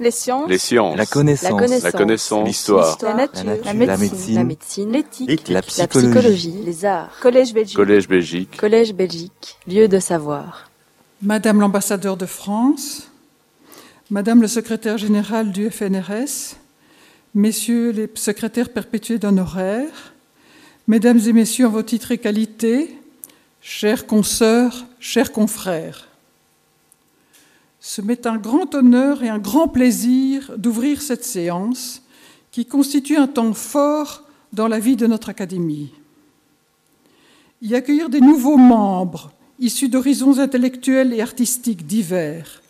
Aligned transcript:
Les 0.00 0.10
sciences. 0.10 0.48
Les 0.48 0.58
sciences. 0.58 0.96
La 0.96 1.04
connaissance. 1.04 1.82
La 1.82 1.92
connaissance. 1.92 2.48
L'histoire. 2.48 2.96
La 3.02 3.14
nature. 3.14 3.44
La 3.44 3.54
nature. 3.54 3.64
La 3.66 3.74
médecine. 3.74 3.98
médecine. 3.98 4.34
La 4.34 4.44
médecine. 4.44 4.92
L'éthique. 4.92 5.48
La 5.48 5.60
psychologie. 5.60 6.54
Les 6.64 6.84
arts. 6.86 7.10
Collège 7.20 7.52
Belgique. 7.52 7.76
Collège 7.76 8.08
Belgique. 8.08 8.56
Collège 8.56 8.94
Belgique. 8.94 9.58
Lieu 9.68 9.88
de 9.88 9.98
savoir. 10.00 10.70
Madame 11.22 11.60
l'ambassadeur 11.60 12.16
de 12.16 12.24
France, 12.24 13.10
Madame 14.08 14.40
le 14.40 14.48
secrétaire 14.48 14.96
général 14.96 15.52
du 15.52 15.70
FNRS, 15.70 16.56
Messieurs 17.34 17.90
les 17.90 18.10
secrétaires 18.14 18.70
perpétués 18.70 19.18
d'honoraires, 19.18 20.14
Mesdames 20.88 21.20
et 21.26 21.34
Messieurs 21.34 21.66
en 21.66 21.70
vos 21.70 21.82
titres 21.82 22.10
et 22.10 22.18
qualités, 22.18 22.96
chers 23.60 24.06
consoeurs, 24.06 24.86
chers 24.98 25.30
confrères, 25.30 26.08
ce 27.80 28.02
m'est 28.02 28.26
un 28.26 28.36
grand 28.36 28.74
honneur 28.74 29.22
et 29.22 29.30
un 29.30 29.38
grand 29.38 29.66
plaisir 29.66 30.52
d'ouvrir 30.58 31.00
cette 31.00 31.24
séance 31.24 32.02
qui 32.52 32.66
constitue 32.66 33.16
un 33.16 33.26
temps 33.26 33.54
fort 33.54 34.24
dans 34.52 34.68
la 34.68 34.78
vie 34.78 34.96
de 34.96 35.06
notre 35.06 35.30
Académie. 35.30 35.90
Y 37.62 37.74
accueillir 37.74 38.10
des 38.10 38.20
nouveaux 38.20 38.56
membres 38.56 39.32
issus 39.58 39.88
d'horizons 39.88 40.38
intellectuels 40.38 41.12
et 41.12 41.20
artistiques 41.20 41.86
divers, 41.86 42.62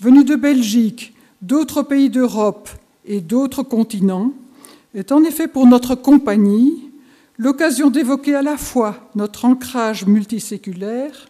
venus 0.00 0.24
de 0.24 0.36
Belgique, 0.36 1.14
d'autres 1.42 1.82
pays 1.82 2.10
d'Europe 2.10 2.68
et 3.06 3.20
d'autres 3.20 3.62
continents, 3.62 4.32
est 4.94 5.12
en 5.12 5.24
effet 5.24 5.48
pour 5.48 5.66
notre 5.66 5.94
compagnie 5.94 6.90
l'occasion 7.38 7.90
d'évoquer 7.90 8.34
à 8.36 8.42
la 8.42 8.56
fois 8.56 9.10
notre 9.14 9.44
ancrage 9.44 10.06
multiséculaire 10.06 11.28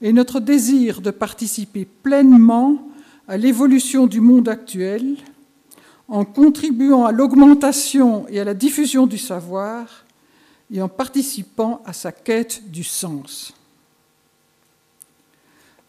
et 0.00 0.12
notre 0.12 0.40
désir 0.40 1.00
de 1.00 1.10
participer 1.10 1.84
pleinement 1.84 2.88
à 3.28 3.36
l'évolution 3.36 4.06
du 4.06 4.20
monde 4.20 4.48
actuel 4.48 5.16
en 6.08 6.24
contribuant 6.24 7.04
à 7.04 7.12
l'augmentation 7.12 8.26
et 8.28 8.40
à 8.40 8.44
la 8.44 8.54
diffusion 8.54 9.06
du 9.06 9.18
savoir 9.18 10.04
et 10.72 10.82
en 10.82 10.88
participant 10.88 11.82
à 11.84 11.92
sa 11.92 12.12
quête 12.12 12.70
du 12.70 12.84
sens. 12.84 13.54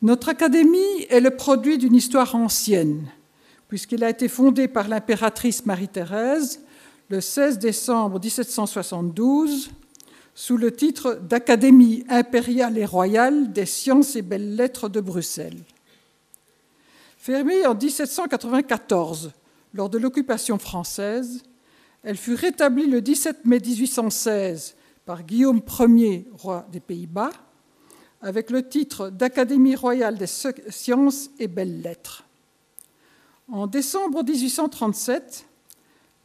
Notre 0.01 0.29
académie 0.29 1.05
est 1.09 1.19
le 1.19 1.31
produit 1.31 1.77
d'une 1.77 1.95
histoire 1.95 2.35
ancienne, 2.35 3.07
puisqu'elle 3.67 4.03
a 4.03 4.09
été 4.09 4.27
fondée 4.27 4.67
par 4.67 4.87
l'impératrice 4.87 5.65
Marie-Thérèse 5.65 6.61
le 7.09 7.21
16 7.21 7.59
décembre 7.59 8.19
1772 8.19 9.71
sous 10.35 10.57
le 10.57 10.71
titre 10.71 11.15
d'Académie 11.15 12.03
impériale 12.09 12.77
et 12.77 12.85
royale 12.85 13.53
des 13.53 13.65
sciences 13.65 14.17
et 14.17 14.21
belles 14.21 14.55
lettres 14.55 14.89
de 14.89 14.99
Bruxelles. 14.99 15.63
Fermée 17.17 17.65
en 17.65 17.73
1794 17.73 19.31
lors 19.73 19.89
de 19.89 19.97
l'occupation 19.97 20.59
française, 20.59 21.41
elle 22.03 22.17
fut 22.17 22.35
rétablie 22.35 22.85
le 22.85 23.01
17 23.01 23.45
mai 23.45 23.59
1816 23.59 24.75
par 25.05 25.23
Guillaume 25.23 25.61
Ier, 25.79 26.27
roi 26.33 26.67
des 26.71 26.81
Pays-Bas, 26.81 27.31
avec 28.21 28.49
le 28.49 28.67
titre 28.67 29.09
d'Académie 29.09 29.75
royale 29.75 30.17
des 30.17 30.27
sciences 30.27 31.29
et 31.39 31.47
belles 31.47 31.81
lettres. 31.81 32.25
En 33.47 33.67
décembre 33.67 34.23
1837, 34.23 35.45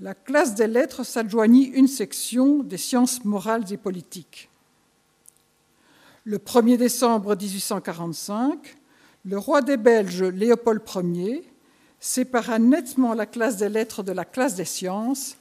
la 0.01 0.15
classe 0.15 0.55
des 0.55 0.67
lettres 0.67 1.05
s'adjoignit 1.05 1.67
une 1.75 1.89
section 1.89 2.63
des 2.63 2.79
sciences 2.79 3.25
morales 3.25 3.71
et 3.71 3.77
politiques. 3.77 4.49
Le 6.25 6.39
1er 6.39 6.79
décembre 6.79 7.37
1845, 7.37 8.77
le 9.27 9.39
roi 9.39 9.61
des 9.61 9.77
Belges, 9.77 10.23
Léopold 10.23 10.83
Ier, 11.15 11.45
sépara 11.99 12.59
nettement 12.59 13.13
la 13.13 13.27
classe 13.27 13.59
des 13.59 13.69
lettres 13.69 14.03
de 14.03 14.13
la 14.13 14.25
classe 14.25 14.55
des 14.55 14.65
sciences 14.65 15.37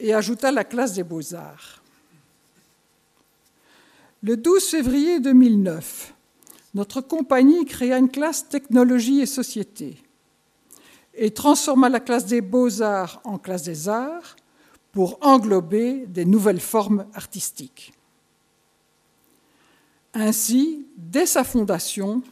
et 0.00 0.12
ajouta 0.12 0.50
la 0.50 0.64
classe 0.64 0.94
des 0.94 1.04
beaux-arts. 1.04 1.82
Le 4.24 4.36
12 4.36 4.64
février 4.64 5.20
2009, 5.20 6.14
notre 6.74 7.00
compagnie 7.00 7.64
créa 7.64 7.98
une 7.98 8.10
classe 8.10 8.48
technologie 8.48 9.20
et 9.20 9.26
société 9.26 10.03
et 11.16 11.30
transforma 11.30 11.88
la 11.88 12.00
classe 12.00 12.26
des 12.26 12.40
beaux-arts 12.40 13.20
en 13.24 13.38
classe 13.38 13.62
des 13.62 13.88
arts 13.88 14.36
pour 14.92 15.18
englober 15.22 16.06
des 16.06 16.24
nouvelles 16.24 16.60
formes 16.60 17.06
artistiques. 17.14 17.92
Ainsi, 20.14 20.86
dès 20.96 21.26
sa 21.26 21.42
fondation, 21.42 22.22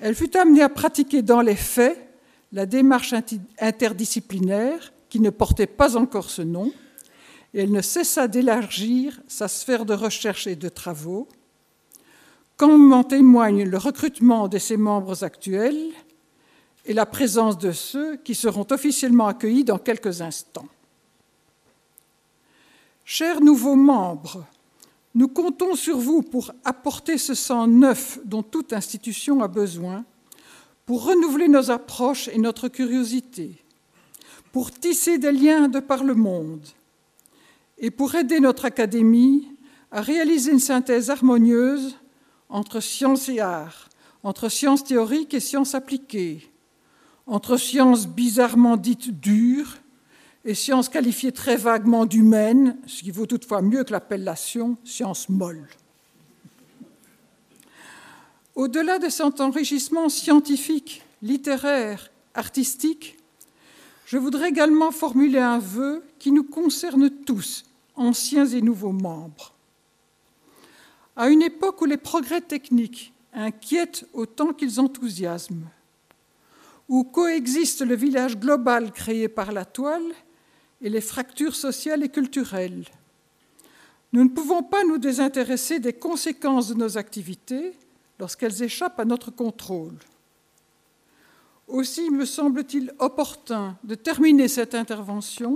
elle 0.00 0.14
fut 0.14 0.36
amenée 0.36 0.62
à 0.62 0.68
pratiquer 0.68 1.22
dans 1.22 1.42
les 1.42 1.56
faits 1.56 1.98
la 2.52 2.66
démarche 2.66 3.14
interdisciplinaire 3.58 4.92
qui 5.08 5.20
ne 5.20 5.30
portait 5.30 5.66
pas 5.66 5.96
encore 5.96 6.30
ce 6.30 6.42
nom, 6.42 6.72
et 7.54 7.60
elle 7.60 7.72
ne 7.72 7.82
cessa 7.82 8.28
d'élargir 8.28 9.20
sa 9.28 9.48
sphère 9.48 9.84
de 9.84 9.92
recherche 9.92 10.46
et 10.46 10.56
de 10.56 10.68
travaux, 10.70 11.28
comme 12.56 12.92
en 12.92 13.04
témoigne 13.04 13.64
le 13.64 13.76
recrutement 13.76 14.48
de 14.48 14.58
ses 14.58 14.76
membres 14.76 15.24
actuels 15.24 15.90
et 16.84 16.92
la 16.92 17.06
présence 17.06 17.58
de 17.58 17.72
ceux 17.72 18.16
qui 18.16 18.34
seront 18.34 18.66
officiellement 18.70 19.28
accueillis 19.28 19.64
dans 19.64 19.78
quelques 19.78 20.20
instants. 20.20 20.68
Chers 23.04 23.40
nouveaux 23.40 23.76
membres, 23.76 24.44
nous 25.14 25.28
comptons 25.28 25.74
sur 25.74 25.98
vous 25.98 26.22
pour 26.22 26.52
apporter 26.64 27.18
ce 27.18 27.34
sang 27.34 27.66
neuf 27.66 28.18
dont 28.24 28.42
toute 28.42 28.72
institution 28.72 29.42
a 29.42 29.48
besoin, 29.48 30.04
pour 30.86 31.04
renouveler 31.04 31.48
nos 31.48 31.70
approches 31.70 32.28
et 32.28 32.38
notre 32.38 32.68
curiosité, 32.68 33.62
pour 34.52 34.70
tisser 34.70 35.18
des 35.18 35.32
liens 35.32 35.68
de 35.68 35.80
par 35.80 36.04
le 36.04 36.14
monde 36.14 36.66
et 37.78 37.90
pour 37.90 38.14
aider 38.14 38.40
notre 38.40 38.64
Académie 38.64 39.48
à 39.90 40.00
réaliser 40.00 40.52
une 40.52 40.58
synthèse 40.58 41.10
harmonieuse 41.10 41.96
entre 42.48 42.80
sciences 42.80 43.28
et 43.28 43.40
arts, 43.40 43.88
entre 44.22 44.48
sciences 44.48 44.84
théoriques 44.84 45.34
et 45.34 45.40
sciences 45.40 45.74
appliquées, 45.74 46.51
entre 47.26 47.56
sciences 47.56 48.06
bizarrement 48.06 48.76
dites 48.76 49.10
dures 49.20 49.78
et 50.44 50.54
sciences 50.54 50.88
qualifiées 50.88 51.32
très 51.32 51.56
vaguement 51.56 52.04
d'humaines, 52.04 52.76
ce 52.86 53.02
qui 53.02 53.10
vaut 53.10 53.26
toutefois 53.26 53.62
mieux 53.62 53.84
que 53.84 53.92
l'appellation 53.92 54.76
sciences 54.84 55.28
molles. 55.28 55.68
Au-delà 58.54 58.98
de 58.98 59.08
cet 59.08 59.40
enrichissement 59.40 60.08
scientifique, 60.08 61.02
littéraire, 61.22 62.10
artistique, 62.34 63.18
je 64.04 64.18
voudrais 64.18 64.50
également 64.50 64.90
formuler 64.90 65.38
un 65.38 65.58
vœu 65.58 66.04
qui 66.18 66.32
nous 66.32 66.44
concerne 66.44 67.08
tous, 67.08 67.64
anciens 67.96 68.46
et 68.46 68.60
nouveaux 68.60 68.92
membres. 68.92 69.54
À 71.16 71.28
une 71.28 71.42
époque 71.42 71.80
où 71.80 71.86
les 71.86 71.96
progrès 71.96 72.40
techniques 72.40 73.12
inquiètent 73.32 74.06
autant 74.12 74.52
qu'ils 74.52 74.80
enthousiasment, 74.80 75.70
où 76.88 77.04
coexistent 77.04 77.86
le 77.86 77.94
village 77.94 78.38
global 78.38 78.92
créé 78.92 79.28
par 79.28 79.52
la 79.52 79.64
toile 79.64 80.12
et 80.80 80.88
les 80.88 81.00
fractures 81.00 81.54
sociales 81.54 82.02
et 82.02 82.08
culturelles. 82.08 82.84
Nous 84.12 84.24
ne 84.24 84.28
pouvons 84.28 84.62
pas 84.62 84.84
nous 84.84 84.98
désintéresser 84.98 85.78
des 85.78 85.94
conséquences 85.94 86.68
de 86.68 86.74
nos 86.74 86.98
activités 86.98 87.72
lorsqu'elles 88.18 88.62
échappent 88.62 89.00
à 89.00 89.04
notre 89.04 89.30
contrôle. 89.30 89.96
Aussi 91.68 92.10
me 92.10 92.26
semble-t-il 92.26 92.92
opportun 92.98 93.78
de 93.84 93.94
terminer 93.94 94.48
cette 94.48 94.74
intervention 94.74 95.54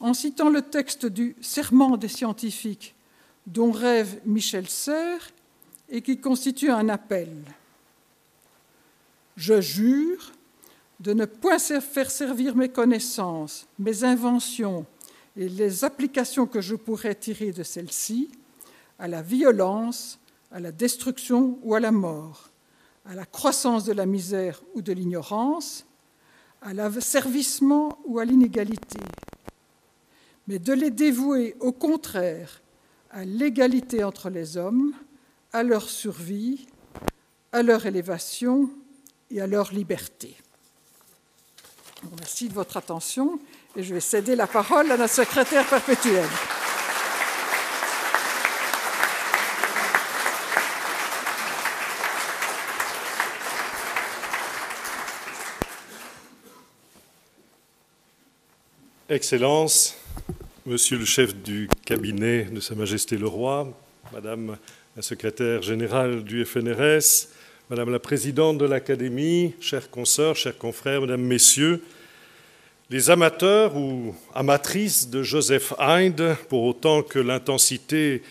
en 0.00 0.14
citant 0.14 0.48
le 0.48 0.62
texte 0.62 1.06
du 1.06 1.36
Serment 1.40 1.96
des 1.96 2.08
scientifiques 2.08 2.94
dont 3.46 3.70
rêve 3.70 4.20
Michel 4.24 4.68
Serres 4.68 5.30
et 5.88 6.02
qui 6.02 6.18
constitue 6.18 6.70
un 6.70 6.88
appel. 6.88 7.30
Je 9.36 9.60
jure 9.60 10.32
de 11.00 11.12
ne 11.12 11.24
point 11.24 11.58
faire 11.58 12.10
servir 12.10 12.54
mes 12.54 12.68
connaissances, 12.68 13.66
mes 13.78 14.04
inventions 14.04 14.84
et 15.36 15.48
les 15.48 15.84
applications 15.84 16.46
que 16.46 16.60
je 16.60 16.74
pourrais 16.74 17.14
tirer 17.14 17.52
de 17.52 17.62
celles-ci 17.62 18.30
à 18.98 19.08
la 19.08 19.22
violence, 19.22 20.18
à 20.52 20.60
la 20.60 20.72
destruction 20.72 21.58
ou 21.62 21.74
à 21.74 21.80
la 21.80 21.92
mort, 21.92 22.50
à 23.06 23.14
la 23.14 23.24
croissance 23.24 23.84
de 23.84 23.92
la 23.92 24.04
misère 24.04 24.62
ou 24.74 24.82
de 24.82 24.92
l'ignorance, 24.92 25.86
à 26.60 26.74
l'asservissement 26.74 27.98
ou 28.04 28.18
à 28.18 28.26
l'inégalité, 28.26 29.00
mais 30.46 30.58
de 30.58 30.74
les 30.74 30.90
dévouer 30.90 31.56
au 31.60 31.72
contraire 31.72 32.60
à 33.10 33.24
l'égalité 33.24 34.04
entre 34.04 34.28
les 34.28 34.56
hommes, 34.56 34.92
à 35.52 35.62
leur 35.62 35.88
survie, 35.88 36.66
à 37.52 37.62
leur 37.62 37.86
élévation 37.86 38.70
et 39.30 39.40
à 39.40 39.46
leur 39.46 39.72
liberté. 39.72 40.36
Merci 42.18 42.48
de 42.48 42.54
votre 42.54 42.76
attention 42.76 43.38
et 43.76 43.82
je 43.82 43.94
vais 43.94 44.00
céder 44.00 44.34
la 44.34 44.46
parole 44.46 44.90
à 44.90 44.96
notre 44.96 45.14
secrétaire 45.14 45.66
perpétuelle. 45.66 46.28
Excellences, 59.08 59.96
Monsieur 60.66 60.98
le 60.98 61.04
chef 61.04 61.34
du 61.34 61.68
cabinet 61.84 62.44
de 62.44 62.60
Sa 62.60 62.74
Majesté 62.74 63.16
le 63.16 63.26
Roi, 63.26 63.76
Madame 64.12 64.56
la 64.94 65.02
secrétaire 65.02 65.62
générale 65.62 66.22
du 66.22 66.44
FNRS, 66.44 67.28
Madame 67.70 67.90
la 67.90 68.00
présidente 68.00 68.58
de 68.58 68.64
l'Académie, 68.64 69.54
chers 69.60 69.90
consoeurs, 69.90 70.34
chers 70.34 70.58
confrères, 70.58 71.02
Mesdames, 71.02 71.22
Messieurs, 71.22 71.80
les 72.90 73.10
amateurs 73.10 73.76
ou 73.76 74.12
amatrices 74.34 75.08
de 75.08 75.22
Joseph 75.22 75.72
Hind, 75.78 76.34
pour 76.48 76.64
autant 76.64 77.04
que 77.04 77.20
l'intensité 77.20 78.22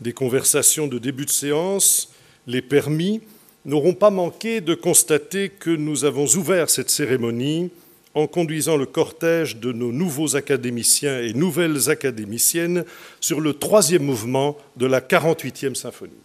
des 0.00 0.12
conversations 0.12 0.88
de 0.88 0.98
début 0.98 1.26
de 1.26 1.30
séance 1.30 2.12
les 2.48 2.60
permis, 2.60 3.20
n'auront 3.64 3.94
pas 3.94 4.10
manqué 4.10 4.60
de 4.60 4.74
constater 4.74 5.48
que 5.48 5.70
nous 5.70 6.04
avons 6.04 6.26
ouvert 6.34 6.68
cette 6.68 6.90
cérémonie 6.90 7.70
en 8.14 8.26
conduisant 8.26 8.76
le 8.76 8.86
cortège 8.86 9.58
de 9.58 9.70
nos 9.70 9.92
nouveaux 9.92 10.34
académiciens 10.34 11.20
et 11.20 11.34
nouvelles 11.34 11.88
académiciennes 11.88 12.84
sur 13.20 13.40
le 13.40 13.54
troisième 13.54 14.02
mouvement 14.02 14.58
de 14.76 14.86
la 14.86 15.00
48e 15.00 15.76
symphonie. 15.76 16.18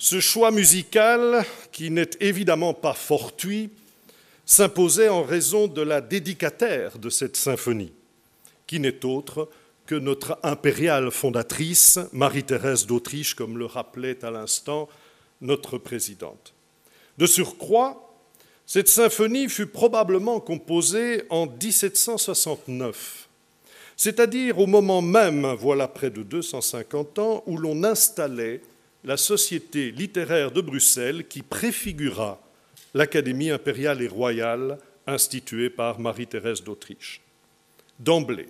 Ce 0.00 0.20
choix 0.20 0.52
musical, 0.52 1.44
qui 1.72 1.90
n'est 1.90 2.10
évidemment 2.20 2.72
pas 2.72 2.94
fortuit, 2.94 3.70
s'imposait 4.46 5.08
en 5.08 5.24
raison 5.24 5.66
de 5.66 5.82
la 5.82 6.00
dédicataire 6.00 7.00
de 7.00 7.10
cette 7.10 7.36
symphonie, 7.36 7.92
qui 8.68 8.78
n'est 8.78 9.04
autre 9.04 9.48
que 9.86 9.96
notre 9.96 10.38
impériale 10.44 11.10
fondatrice, 11.10 11.98
Marie-Thérèse 12.12 12.86
d'Autriche, 12.86 13.34
comme 13.34 13.58
le 13.58 13.66
rappelait 13.66 14.24
à 14.24 14.30
l'instant 14.30 14.88
notre 15.40 15.78
présidente. 15.78 16.54
De 17.18 17.26
surcroît, 17.26 18.14
cette 18.66 18.88
symphonie 18.88 19.48
fut 19.48 19.66
probablement 19.66 20.38
composée 20.38 21.24
en 21.28 21.46
1769, 21.46 23.28
c'est-à-dire 23.96 24.60
au 24.60 24.68
moment 24.68 25.02
même, 25.02 25.44
voilà 25.58 25.88
près 25.88 26.10
de 26.10 26.22
250 26.22 27.18
ans, 27.18 27.42
où 27.46 27.56
l'on 27.56 27.82
installait 27.82 28.60
la 29.04 29.16
Société 29.16 29.90
littéraire 29.90 30.50
de 30.50 30.60
Bruxelles 30.60 31.26
qui 31.26 31.42
préfigura 31.42 32.40
l'Académie 32.94 33.50
impériale 33.50 34.02
et 34.02 34.08
royale 34.08 34.78
instituée 35.06 35.70
par 35.70 36.00
Marie-Thérèse 36.00 36.62
d'Autriche. 36.62 37.20
D'emblée, 37.98 38.48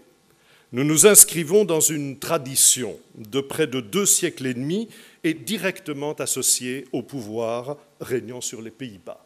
nous 0.72 0.84
nous 0.84 1.06
inscrivons 1.06 1.64
dans 1.64 1.80
une 1.80 2.18
tradition 2.18 2.98
de 3.14 3.40
près 3.40 3.66
de 3.66 3.80
deux 3.80 4.06
siècles 4.06 4.46
et 4.46 4.54
demi 4.54 4.88
et 5.24 5.34
directement 5.34 6.12
associée 6.14 6.86
au 6.92 7.02
pouvoir 7.02 7.76
régnant 8.00 8.40
sur 8.40 8.60
les 8.60 8.70
Pays-Bas. 8.70 9.24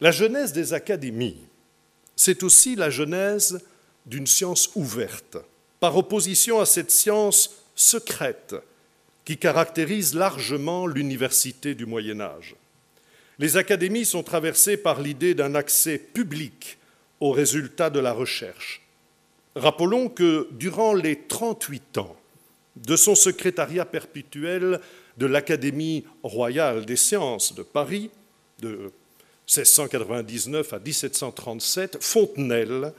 La 0.00 0.10
genèse 0.10 0.52
des 0.52 0.72
académies, 0.72 1.36
c'est 2.16 2.42
aussi 2.42 2.74
la 2.74 2.90
genèse 2.90 3.60
d'une 4.06 4.26
science 4.26 4.70
ouverte, 4.74 5.36
par 5.78 5.96
opposition 5.96 6.60
à 6.60 6.66
cette 6.66 6.90
science 6.90 7.62
secrète 7.74 8.56
qui 9.24 9.36
caractérise 9.36 10.14
largement 10.14 10.86
l'université 10.86 11.74
du 11.74 11.86
Moyen 11.86 12.20
Âge. 12.20 12.56
Les 13.38 13.56
académies 13.56 14.04
sont 14.04 14.22
traversées 14.22 14.76
par 14.76 15.00
l'idée 15.00 15.34
d'un 15.34 15.54
accès 15.54 15.98
public 15.98 16.78
aux 17.20 17.32
résultats 17.32 17.90
de 17.90 18.00
la 18.00 18.12
recherche. 18.12 18.82
Rappelons 19.54 20.08
que 20.08 20.48
durant 20.52 20.94
les 20.94 21.16
38 21.26 21.98
ans 21.98 22.16
de 22.76 22.96
son 22.96 23.14
secrétariat 23.14 23.84
perpétuel 23.84 24.80
de 25.16 25.26
l'Académie 25.26 26.04
royale 26.22 26.86
des 26.86 26.96
sciences 26.96 27.54
de 27.54 27.62
Paris, 27.62 28.10
de 28.60 28.92
1699 29.48 30.72
à 30.72 30.78
1737, 30.78 31.98
Fontenelle 32.00 32.92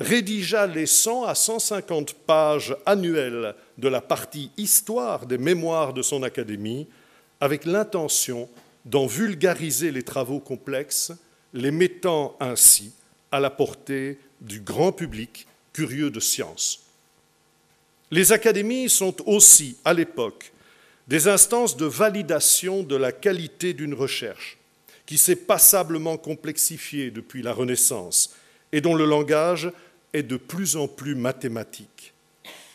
rédigea 0.00 0.66
les 0.66 0.86
100 0.86 1.24
à 1.24 1.34
150 1.34 2.14
pages 2.14 2.76
annuelles 2.86 3.54
de 3.78 3.88
la 3.88 4.00
partie 4.00 4.50
histoire 4.56 5.26
des 5.26 5.38
mémoires 5.38 5.92
de 5.92 6.02
son 6.02 6.22
académie, 6.22 6.86
avec 7.40 7.64
l'intention 7.64 8.48
d'en 8.84 9.06
vulgariser 9.06 9.90
les 9.90 10.02
travaux 10.02 10.40
complexes, 10.40 11.12
les 11.52 11.70
mettant 11.70 12.36
ainsi 12.40 12.92
à 13.32 13.40
la 13.40 13.50
portée 13.50 14.18
du 14.40 14.60
grand 14.60 14.92
public 14.92 15.46
curieux 15.72 16.10
de 16.10 16.20
science. 16.20 16.84
Les 18.10 18.32
académies 18.32 18.88
sont 18.88 19.14
aussi, 19.26 19.76
à 19.84 19.92
l'époque, 19.92 20.52
des 21.08 21.28
instances 21.28 21.76
de 21.76 21.86
validation 21.86 22.82
de 22.82 22.96
la 22.96 23.12
qualité 23.12 23.74
d'une 23.74 23.94
recherche, 23.94 24.58
qui 25.06 25.18
s'est 25.18 25.36
passablement 25.36 26.16
complexifiée 26.16 27.10
depuis 27.10 27.42
la 27.42 27.52
Renaissance 27.52 28.34
et 28.72 28.80
dont 28.80 28.94
le 28.94 29.06
langage 29.06 29.70
est 30.12 30.22
de 30.22 30.36
plus 30.36 30.76
en 30.76 30.88
plus 30.88 31.14
mathématique. 31.14 32.14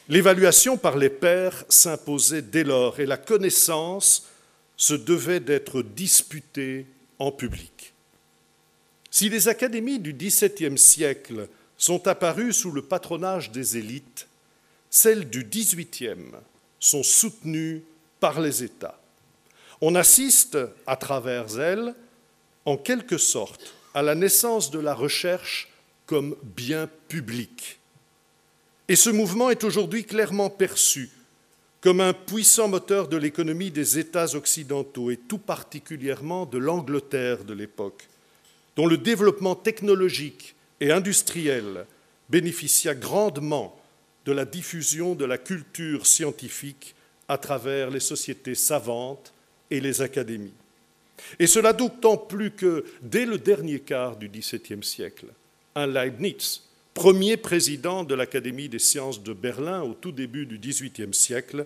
L'évaluation 0.09 0.77
par 0.77 0.97
les 0.97 1.09
pairs 1.09 1.63
s'imposait 1.69 2.41
dès 2.41 2.63
lors 2.63 2.99
et 2.99 3.05
la 3.05 3.17
connaissance 3.17 4.27
se 4.75 4.93
devait 4.93 5.39
d'être 5.39 5.81
disputée 5.81 6.85
en 7.19 7.31
public. 7.31 7.93
Si 9.09 9.29
les 9.29 9.47
académies 9.47 9.99
du 9.99 10.13
XVIIe 10.13 10.77
siècle 10.77 11.47
sont 11.77 12.07
apparues 12.07 12.53
sous 12.53 12.71
le 12.71 12.81
patronage 12.81 13.51
des 13.51 13.77
élites, 13.77 14.27
celles 14.89 15.29
du 15.29 15.43
XVIIIe 15.43 16.31
sont 16.79 17.03
soutenues 17.03 17.83
par 18.19 18.41
les 18.41 18.63
États. 18.63 18.99
On 19.81 19.95
assiste, 19.95 20.57
à 20.85 20.95
travers 20.95 21.59
elles, 21.59 21.93
en 22.65 22.77
quelque 22.77 23.17
sorte 23.17 23.73
à 23.93 24.01
la 24.01 24.15
naissance 24.15 24.71
de 24.71 24.79
la 24.79 24.93
recherche 24.93 25.72
comme 26.05 26.35
bien 26.43 26.89
public. 27.07 27.79
Et 28.87 28.95
ce 28.95 29.09
mouvement 29.09 29.49
est 29.49 29.63
aujourd'hui 29.63 30.03
clairement 30.03 30.49
perçu 30.49 31.09
comme 31.81 31.99
un 31.99 32.13
puissant 32.13 32.69
moteur 32.69 33.09
de 33.09 33.17
l'économie 33.17 33.69
des 33.69 33.99
États 33.99 34.35
occidentaux 34.35 35.11
et 35.11 35.17
tout 35.17 35.37
particulièrement 35.37 36.45
de 36.45 36.57
l'Angleterre 36.57 37.43
de 37.43 37.53
l'époque, 37.53 38.07
dont 38.77 38.87
le 38.87 38.97
développement 38.97 39.55
technologique 39.55 40.55
et 40.79 40.91
industriel 40.93 41.85
bénéficia 42.29 42.95
grandement 42.95 43.77
de 44.25 44.31
la 44.31 44.45
diffusion 44.45 45.13
de 45.13 45.25
la 45.25 45.37
culture 45.37 46.07
scientifique 46.07 46.95
à 47.27 47.37
travers 47.37 47.89
les 47.89 47.99
sociétés 47.99 48.55
savantes 48.55 49.33
et 49.69 49.81
les 49.81 50.01
académies. 50.01 50.53
Et 51.37 51.47
cela 51.47 51.73
d'autant 51.73 52.17
plus 52.17 52.51
que, 52.51 52.85
dès 53.01 53.25
le 53.25 53.37
dernier 53.37 53.79
quart 53.79 54.15
du 54.15 54.29
XVIIe 54.29 54.83
siècle, 54.83 55.27
un 55.75 55.87
Leibniz, 55.87 56.61
premier 56.93 57.37
président 57.37 58.03
de 58.03 58.15
l'Académie 58.15 58.69
des 58.69 58.79
sciences 58.79 59.21
de 59.21 59.33
Berlin 59.33 59.81
au 59.81 59.93
tout 59.93 60.11
début 60.11 60.45
du 60.45 60.59
XVIIIe 60.59 61.13
siècle, 61.13 61.65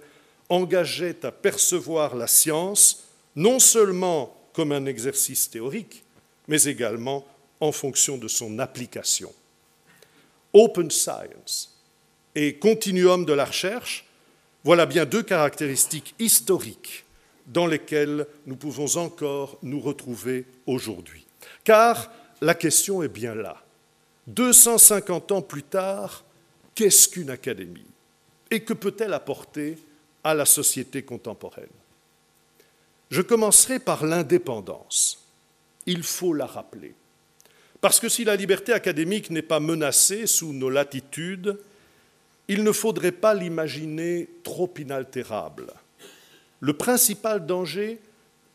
engageait 0.49 1.25
à 1.25 1.31
percevoir 1.31 2.15
la 2.15 2.27
science 2.27 3.03
non 3.35 3.59
seulement 3.59 4.35
comme 4.53 4.71
un 4.71 4.85
exercice 4.85 5.49
théorique, 5.49 6.03
mais 6.47 6.63
également 6.63 7.25
en 7.59 7.71
fonction 7.71 8.17
de 8.17 8.27
son 8.27 8.59
application. 8.59 9.33
Open 10.53 10.89
science 10.89 11.77
et 12.33 12.55
continuum 12.55 13.25
de 13.25 13.33
la 13.33 13.45
recherche, 13.45 14.05
voilà 14.63 14.85
bien 14.85 15.05
deux 15.05 15.23
caractéristiques 15.23 16.15
historiques 16.19 17.05
dans 17.45 17.67
lesquels 17.67 18.25
nous 18.45 18.55
pouvons 18.55 18.97
encore 18.97 19.57
nous 19.61 19.79
retrouver 19.79 20.45
aujourd'hui. 20.65 21.25
Car 21.63 22.11
la 22.41 22.53
question 22.55 23.03
est 23.03 23.07
bien 23.07 23.35
là. 23.35 23.61
250 24.27 25.31
ans 25.31 25.41
plus 25.41 25.63
tard, 25.63 26.23
qu'est-ce 26.75 27.07
qu'une 27.07 27.29
académie? 27.29 27.85
Et 28.51 28.61
que 28.61 28.73
peut-elle 28.73 29.13
apporter 29.13 29.77
à 30.23 30.33
la 30.33 30.45
société 30.45 31.03
contemporaine? 31.03 31.65
Je 33.09 33.21
commencerai 33.21 33.79
par 33.79 34.05
l'indépendance. 34.05 35.25
Il 35.85 36.03
faut 36.03 36.33
la 36.33 36.45
rappeler. 36.45 36.93
Parce 37.79 37.99
que 37.99 38.09
si 38.09 38.25
la 38.25 38.35
liberté 38.35 38.73
académique 38.73 39.29
n'est 39.29 39.41
pas 39.41 39.59
menacée 39.59 40.27
sous 40.27 40.51
nos 40.51 40.69
latitudes, 40.69 41.57
il 42.47 42.63
ne 42.63 42.71
faudrait 42.71 43.11
pas 43.11 43.33
l'imaginer 43.33 44.29
trop 44.43 44.73
inaltérable 44.77 45.73
le 46.59 46.73
principal 46.73 47.45
danger 47.45 47.99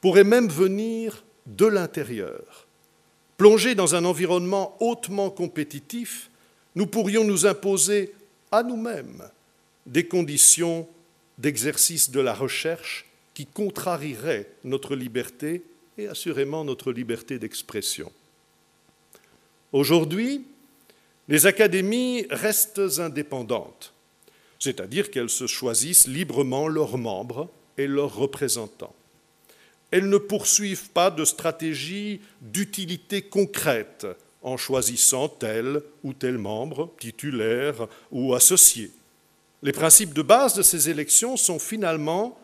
pourrait 0.00 0.24
même 0.24 0.48
venir 0.48 1.24
de 1.46 1.66
l'intérieur. 1.66 2.61
Plongés 3.42 3.74
dans 3.74 3.96
un 3.96 4.04
environnement 4.04 4.76
hautement 4.78 5.28
compétitif, 5.28 6.30
nous 6.76 6.86
pourrions 6.86 7.24
nous 7.24 7.44
imposer 7.44 8.12
à 8.52 8.62
nous-mêmes 8.62 9.28
des 9.84 10.06
conditions 10.06 10.88
d'exercice 11.38 12.12
de 12.12 12.20
la 12.20 12.34
recherche 12.34 13.04
qui 13.34 13.46
contrarieraient 13.46 14.48
notre 14.62 14.94
liberté 14.94 15.64
et 15.98 16.06
assurément 16.06 16.62
notre 16.62 16.92
liberté 16.92 17.40
d'expression. 17.40 18.12
Aujourd'hui, 19.72 20.46
les 21.26 21.44
académies 21.46 22.24
restent 22.30 23.00
indépendantes, 23.00 23.92
c'est-à-dire 24.60 25.10
qu'elles 25.10 25.28
se 25.28 25.48
choisissent 25.48 26.06
librement 26.06 26.68
leurs 26.68 26.96
membres 26.96 27.50
et 27.76 27.88
leurs 27.88 28.14
représentants. 28.14 28.94
Elles 29.92 30.08
ne 30.08 30.16
poursuivent 30.16 30.90
pas 30.90 31.10
de 31.10 31.24
stratégie 31.24 32.20
d'utilité 32.40 33.22
concrète 33.22 34.06
en 34.42 34.56
choisissant 34.56 35.28
tel 35.28 35.82
ou 36.02 36.14
tel 36.14 36.38
membre, 36.38 36.92
titulaire 36.98 37.86
ou 38.10 38.34
associé. 38.34 38.90
Les 39.62 39.70
principes 39.72 40.14
de 40.14 40.22
base 40.22 40.54
de 40.54 40.62
ces 40.62 40.88
élections 40.88 41.36
sont 41.36 41.60
finalement 41.60 42.38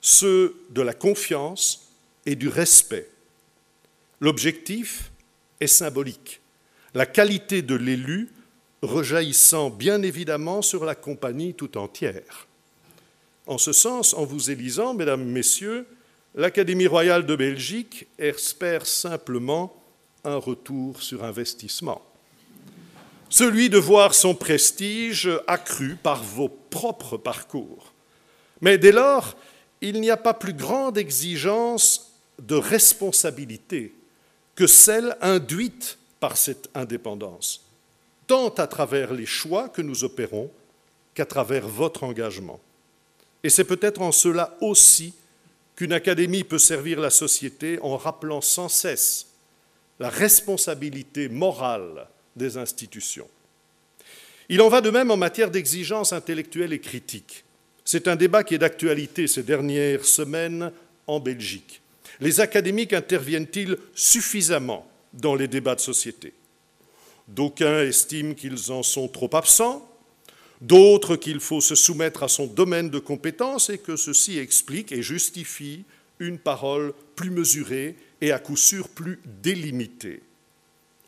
ceux 0.00 0.54
de 0.70 0.82
la 0.82 0.92
confiance 0.92 1.88
et 2.26 2.34
du 2.34 2.48
respect. 2.48 3.08
L'objectif 4.20 5.10
est 5.60 5.68
symbolique, 5.68 6.40
la 6.94 7.06
qualité 7.06 7.62
de 7.62 7.76
l'élu 7.76 8.28
rejaillissant 8.82 9.70
bien 9.70 10.02
évidemment 10.02 10.62
sur 10.62 10.84
la 10.84 10.96
compagnie 10.96 11.54
tout 11.54 11.78
entière. 11.78 12.48
En 13.46 13.56
ce 13.56 13.72
sens, 13.72 14.14
en 14.14 14.24
vous 14.24 14.50
élisant, 14.50 14.94
mesdames, 14.94 15.24
messieurs, 15.24 15.86
l'Académie 16.38 16.86
royale 16.86 17.26
de 17.26 17.34
Belgique 17.34 18.06
espère 18.16 18.86
simplement 18.86 19.74
un 20.22 20.36
retour 20.36 21.02
sur 21.02 21.24
investissement. 21.24 22.00
Celui 23.28 23.68
de 23.68 23.76
voir 23.76 24.14
son 24.14 24.36
prestige 24.36 25.28
accru 25.48 25.96
par 25.96 26.22
vos 26.22 26.48
propres 26.48 27.16
parcours. 27.16 27.92
Mais 28.60 28.78
dès 28.78 28.92
lors, 28.92 29.36
il 29.80 30.00
n'y 30.00 30.12
a 30.12 30.16
pas 30.16 30.32
plus 30.32 30.52
grande 30.52 30.96
exigence 30.96 32.12
de 32.40 32.54
responsabilité 32.54 33.92
que 34.54 34.68
celle 34.68 35.16
induite 35.20 35.98
par 36.20 36.36
cette 36.36 36.70
indépendance, 36.72 37.66
tant 38.28 38.50
à 38.50 38.68
travers 38.68 39.12
les 39.12 39.26
choix 39.26 39.68
que 39.68 39.82
nous 39.82 40.04
opérons 40.04 40.52
qu'à 41.14 41.26
travers 41.26 41.66
votre 41.66 42.04
engagement. 42.04 42.60
Et 43.42 43.50
c'est 43.50 43.64
peut-être 43.64 44.02
en 44.02 44.12
cela 44.12 44.56
aussi 44.60 45.14
qu'une 45.78 45.92
académie 45.92 46.42
peut 46.42 46.58
servir 46.58 46.98
la 46.98 47.08
société 47.08 47.78
en 47.82 47.96
rappelant 47.96 48.40
sans 48.40 48.68
cesse 48.68 49.28
la 50.00 50.08
responsabilité 50.08 51.28
morale 51.28 52.08
des 52.34 52.56
institutions. 52.56 53.28
Il 54.48 54.60
en 54.60 54.70
va 54.70 54.80
de 54.80 54.90
même 54.90 55.12
en 55.12 55.16
matière 55.16 55.52
d'exigence 55.52 56.12
intellectuelle 56.12 56.72
et 56.72 56.80
critique. 56.80 57.44
C'est 57.84 58.08
un 58.08 58.16
débat 58.16 58.42
qui 58.42 58.56
est 58.56 58.58
d'actualité 58.58 59.28
ces 59.28 59.44
dernières 59.44 60.04
semaines 60.04 60.72
en 61.06 61.20
Belgique. 61.20 61.80
Les 62.18 62.40
académiques 62.40 62.92
interviennent-ils 62.92 63.76
suffisamment 63.94 64.84
dans 65.12 65.36
les 65.36 65.46
débats 65.46 65.76
de 65.76 65.80
société? 65.80 66.34
D'aucuns 67.28 67.82
estiment 67.82 68.34
qu'ils 68.34 68.72
en 68.72 68.82
sont 68.82 69.06
trop 69.06 69.30
absents, 69.32 69.88
d'autres 70.60 71.16
qu'il 71.16 71.40
faut 71.40 71.60
se 71.60 71.74
soumettre 71.74 72.22
à 72.22 72.28
son 72.28 72.46
domaine 72.46 72.90
de 72.90 72.98
compétence 72.98 73.70
et 73.70 73.78
que 73.78 73.96
ceci 73.96 74.38
explique 74.38 74.92
et 74.92 75.02
justifie 75.02 75.84
une 76.18 76.38
parole 76.38 76.94
plus 77.14 77.30
mesurée 77.30 77.96
et 78.20 78.32
à 78.32 78.38
coup 78.38 78.56
sûr 78.56 78.88
plus 78.88 79.20
délimitée. 79.42 80.20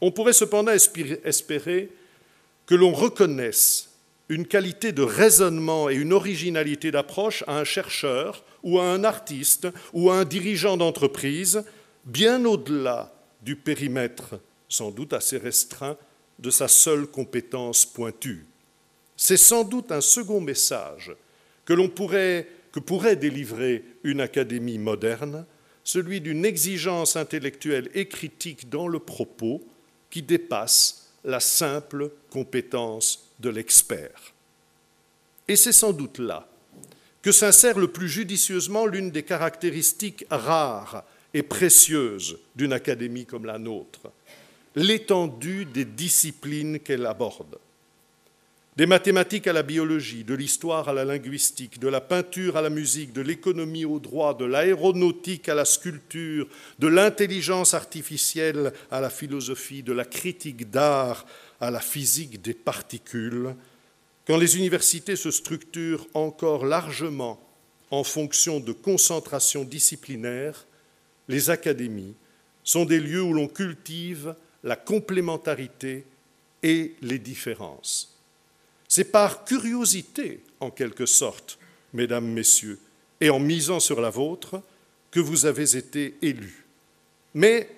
On 0.01 0.13
pourrait 0.13 0.33
cependant 0.33 0.73
espérer 0.73 1.91
que 2.67 2.75
l'on 2.75 2.93
reconnaisse 2.93 3.89
une 4.29 4.47
qualité 4.47 4.93
de 4.93 5.03
raisonnement 5.03 5.91
et 5.91 5.97
une 5.97 6.13
originalité 6.13 6.93
d'approche 6.93 7.43
à 7.49 7.59
un 7.59 7.65
chercheur 7.65 8.45
ou 8.63 8.79
à 8.79 8.85
un 8.85 9.03
artiste 9.03 9.67
ou 9.93 10.11
à 10.11 10.17
un 10.17 10.25
dirigeant 10.25 10.77
d'entreprise, 10.77 11.65
bien 12.05 12.45
au-delà 12.45 13.13
du 13.43 13.57
périmètre, 13.57 14.39
sans 14.69 14.93
doute 14.93 15.13
assez 15.13 15.37
restreint, 15.37 15.97
de 16.39 16.51
sa 16.51 16.69
seule 16.69 17.07
compétence 17.07 17.85
pointue. 17.85 18.47
C'est 19.23 19.37
sans 19.37 19.65
doute 19.65 19.93
un 19.93 20.01
second 20.01 20.41
message 20.41 21.15
que 21.67 21.75
l'on 21.75 21.91
pourrait 21.91 22.49
que 22.73 22.81
pourrait 22.81 23.17
délivrer 23.17 23.85
une 24.03 24.23
académie 24.23 24.79
moderne, 24.79 25.45
celui 25.85 26.23
d'une 26.23 26.47
exigence 26.47 27.17
intellectuelle 27.17 27.91
et 27.93 28.09
critique 28.09 28.71
dans 28.71 28.89
le 28.89 28.99
propos 28.99 29.63
qui 30.09 30.23
dépasse 30.23 31.13
la 31.23 31.39
simple 31.39 32.11
compétence 32.31 33.29
de 33.41 33.51
l'expert. 33.51 34.33
Et 35.49 35.57
c'est 35.57 35.73
sans 35.73 35.93
doute 35.93 36.19
là 36.19 36.49
que 37.21 37.31
s'insère 37.31 37.79
le 37.79 37.89
plus 37.89 38.09
judicieusement 38.09 38.87
l'une 38.87 39.11
des 39.11 39.25
caractéristiques 39.25 40.25
rares 40.31 41.05
et 41.35 41.43
précieuses 41.43 42.39
d'une 42.57 42.73
académie 42.73 43.27
comme 43.27 43.45
la 43.45 43.59
nôtre, 43.59 44.11
l'étendue 44.75 45.67
des 45.67 45.85
disciplines 45.85 46.81
qu'elle 46.81 47.05
aborde. 47.05 47.59
Des 48.81 48.87
mathématiques 48.87 49.47
à 49.47 49.53
la 49.53 49.63
biologie, 49.63 50.25
de 50.25 50.33
l'histoire 50.33 50.89
à 50.89 50.95
la 50.95 51.05
linguistique, 51.05 51.79
de 51.79 51.89
la 51.89 52.01
peinture 52.01 52.57
à 52.57 52.63
la 52.63 52.71
musique, 52.71 53.13
de 53.13 53.21
l'économie 53.21 53.85
au 53.85 54.01
droit, 54.01 54.33
de 54.33 54.47
l'aéronautique 54.47 55.51
à 55.51 55.55
la 55.55 55.67
sculpture, 55.67 56.49
de 56.79 56.87
l'intelligence 56.87 57.75
artificielle 57.75 58.73
à 58.91 59.03
la 59.03 59.11
philosophie, 59.11 59.83
de 59.83 59.93
la 59.93 60.07
critique 60.07 60.71
d'art 60.71 61.27
à 61.61 61.71
la 61.71 61.81
physique 61.81 62.41
des 62.41 62.55
particules, 62.55 63.55
quand 64.27 64.39
les 64.39 64.57
universités 64.57 65.15
se 65.15 65.31
structurent 65.31 66.07
encore 66.15 66.65
largement 66.65 67.39
en 67.91 68.03
fonction 68.03 68.61
de 68.61 68.73
concentration 68.73 69.63
disciplinaire, 69.63 70.65
les 71.29 71.51
académies 71.51 72.15
sont 72.65 72.87
des 72.87 73.01
lieux 73.01 73.21
où 73.21 73.35
l'on 73.35 73.49
cultive 73.49 74.35
la 74.65 74.77
complémentarité 74.77 76.07
et 76.63 76.95
les 77.03 77.19
différences. 77.19 78.10
C'est 78.91 79.05
par 79.05 79.45
curiosité, 79.45 80.41
en 80.59 80.71
quelque 80.71 81.07
sorte, 81.07 81.59
mesdames, 81.95 82.27
messieurs, 82.27 82.81
et 83.21 83.31
en 83.31 83.39
misant 83.39 83.81
sur 83.81 84.01
la 84.01 84.11
vôtre, 84.11 84.61
que 85.11 85.21
vous 85.21 85.47
avez 85.47 85.77
été 85.77 86.17
élus. 86.21 86.67
Mais 87.33 87.71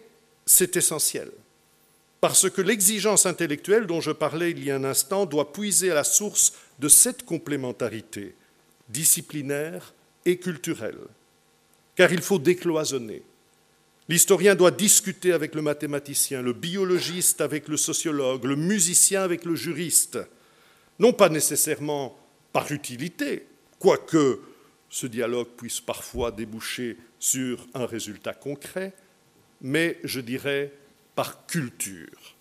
c'est 0.47 0.77
essentiel 0.77 1.31
parce 2.23 2.49
que 2.49 2.63
l'exigence 2.63 3.27
intellectuelle 3.27 3.89
dont 3.89 4.01
je 4.01 4.13
parlais 4.13 4.53
il 4.53 4.63
y 4.63 4.71
a 4.71 4.77
un 4.77 4.85
instant 4.85 5.27
doit 5.27 5.53
puiser 5.53 5.91
à 5.91 5.95
la 5.97 6.05
source 6.05 6.53
de 6.79 6.89
cette 6.89 7.25
complémentarité 7.25 8.37
disciplinaire 8.89 9.93
et 10.25 10.37
culturelle. 10.37 11.01
Car 11.97 12.13
il 12.13 12.23
faut 12.23 12.39
décloisonner. 12.39 13.23
L'historien 14.09 14.55
doit 14.55 14.71
discuter 14.71 15.33
avec 15.33 15.57
le 15.57 15.63
mathématicien, 15.63 16.43
le 16.43 16.53
biologiste 16.53 17.41
avec 17.41 17.67
le 17.67 17.77
sociologue, 17.77 18.45
le 18.45 18.57
musicien 18.57 19.23
avec 19.23 19.45
le 19.45 19.57
juriste, 19.57 20.19
non 21.03 21.13
pas 21.13 21.29
nécessairement 21.29 22.17
par 22.53 22.71
utilité, 22.71 23.45
quoique 23.81 24.41
ce 24.89 25.09
dialogue 25.09 25.49
puisse 25.57 25.81
parfois 25.81 26.31
déboucher 26.31 26.97
sur 27.19 27.67
un 27.75 27.87
résultat 27.87 28.35
concret, 28.35 28.93
mais 29.61 29.99
je 30.05 30.21
dirais 30.21 30.73
par 31.17 31.47
culture. 31.47 32.37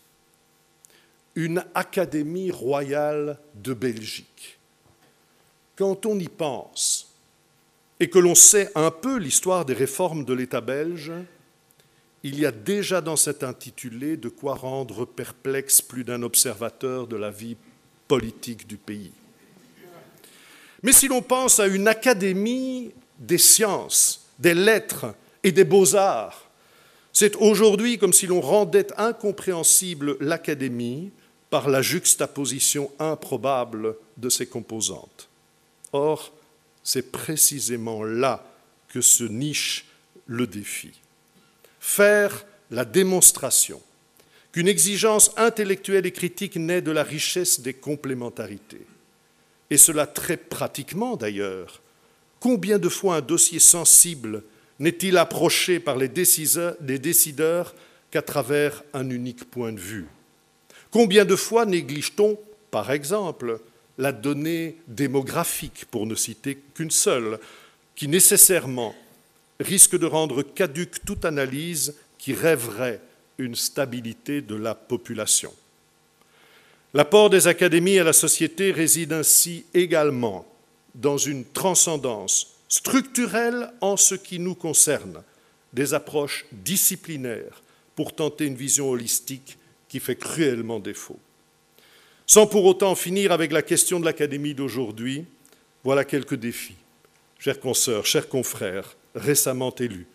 Une 1.34 1.66
académie 1.74 2.52
royale 2.52 3.40
de 3.56 3.74
Belgique. 3.74 4.60
Quand 5.76 6.06
on 6.06 6.20
y 6.20 6.28
pense 6.28 7.16
et 8.00 8.12
que 8.12 8.20
l'on 8.20 8.36
sait 8.36 8.70
un 8.76 8.92
peu 8.92 9.18
l'histoire 9.18 9.66
des 9.66 9.74
réformes 9.74 10.24
de 10.24 10.34
l'État 10.34 10.62
belge, 10.62 11.12
il 12.22 12.40
y 12.40 12.46
a 12.46 12.52
déjà 12.52 13.02
dans 13.02 13.16
cet 13.16 13.44
intitulé 13.44 14.18
de 14.18 14.30
quoi 14.30 14.54
rendre 14.54 15.06
perplexe 15.06 15.82
plus 15.82 16.04
d'un 16.04 16.22
observateur 16.22 17.08
de 17.08 17.16
la 17.16 17.32
vie 17.32 17.58
politique 18.12 18.68
du 18.68 18.76
pays. 18.76 19.14
Mais 20.84 20.92
si 20.92 21.08
l'on 21.08 21.22
pense 21.22 21.62
à 21.62 21.68
une 21.68 21.88
académie 21.88 22.92
des 23.18 23.38
sciences, 23.38 24.28
des 24.38 24.54
lettres 24.54 25.16
et 25.44 25.54
des 25.54 25.64
beaux-arts, 25.64 26.50
c'est 27.14 27.38
aujourd'hui 27.38 27.98
comme 27.98 28.12
si 28.12 28.28
l'on 28.28 28.42
rendait 28.42 28.88
incompréhensible 28.98 30.18
l'académie 30.20 31.12
par 31.50 31.70
la 31.70 31.82
juxtaposition 31.82 32.92
improbable 33.00 33.96
de 34.18 34.28
ses 34.28 34.46
composantes. 34.46 35.30
Or, 35.94 36.34
c'est 36.84 37.14
précisément 37.14 38.04
là 38.04 38.44
que 38.90 39.00
se 39.00 39.24
niche 39.24 39.86
le 40.26 40.48
défi. 40.48 40.92
Faire 41.80 42.46
la 42.72 42.84
démonstration 42.84 43.82
qu'une 44.52 44.68
exigence 44.68 45.32
intellectuelle 45.38 46.06
et 46.06 46.12
critique 46.12 46.58
naît 46.58 46.82
de 46.82 46.92
la 46.92 47.04
richesse 47.04 47.62
des 47.62 47.74
complémentarités. 47.74 48.86
Et 49.70 49.78
cela 49.78 50.06
très 50.06 50.38
pratiquement 50.38 51.16
d'ailleurs. 51.16 51.82
Combien 52.40 52.80
de 52.80 52.90
fois 52.90 53.18
un 53.18 53.22
dossier 53.22 53.60
sensible 53.60 54.44
n'est-il 54.80 55.18
approché 55.18 55.80
par 55.80 55.96
les 55.96 56.10
décideurs, 56.10 57.76
qu'à 58.10 58.22
travers 58.22 58.84
un 58.94 59.10
unique 59.10 59.46
point 59.46 59.72
de 59.72 59.80
vue? 59.80 60.08
Combien 60.90 61.24
de 61.24 61.38
fois 61.38 61.66
néglige-t-on, 61.66 62.38
par 62.72 62.92
exemple, 62.92 63.62
la 63.98 64.12
donnée 64.12 64.78
démographique, 64.88 65.86
pour 65.90 66.06
ne 66.06 66.16
citer 66.16 66.58
qu'une 66.74 66.92
seule, 66.92 67.40
qui 67.96 68.08
nécessairement 68.08 68.96
risque 69.60 69.98
de 69.98 70.08
rendre 70.08 70.42
caduque 70.42 71.06
toute 71.06 71.24
analyse 71.24 71.96
qui 72.18 72.34
rêverait 72.34 73.00
une 73.42 73.56
stabilité 73.56 74.42
de 74.42 74.56
la 74.56 74.76
population. 74.76 75.54
L'apport 76.94 77.30
des 77.30 77.48
académies 77.48 78.00
à 78.00 78.04
la 78.04 78.14
société 78.14 78.72
réside 78.72 79.14
ainsi 79.14 79.66
également 79.74 80.46
dans 80.96 81.18
une 81.18 81.46
transcendance 81.46 82.56
structurelle 82.68 83.72
en 83.82 83.98
ce 83.98 84.16
qui 84.16 84.40
nous 84.40 84.56
concerne, 84.56 85.24
des 85.74 85.94
approches 85.94 86.46
disciplinaires 86.52 87.62
pour 87.96 88.14
tenter 88.14 88.46
une 88.46 88.56
vision 88.56 88.90
holistique 88.90 89.58
qui 89.88 90.00
fait 90.00 90.16
cruellement 90.16 90.80
défaut. 90.80 91.20
Sans 92.26 92.48
pour 92.48 92.66
autant 92.66 92.96
finir 92.96 93.32
avec 93.32 93.52
la 93.52 93.62
question 93.62 94.00
de 94.00 94.06
l'Académie 94.06 94.54
d'aujourd'hui, 94.54 95.26
voilà 95.84 96.06
quelques 96.06 96.36
défis, 96.36 96.76
chers 97.40 97.60
consoeurs, 97.60 98.06
chers 98.06 98.30
confrères, 98.30 98.96
récemment 99.16 99.74
élus, 99.76 100.08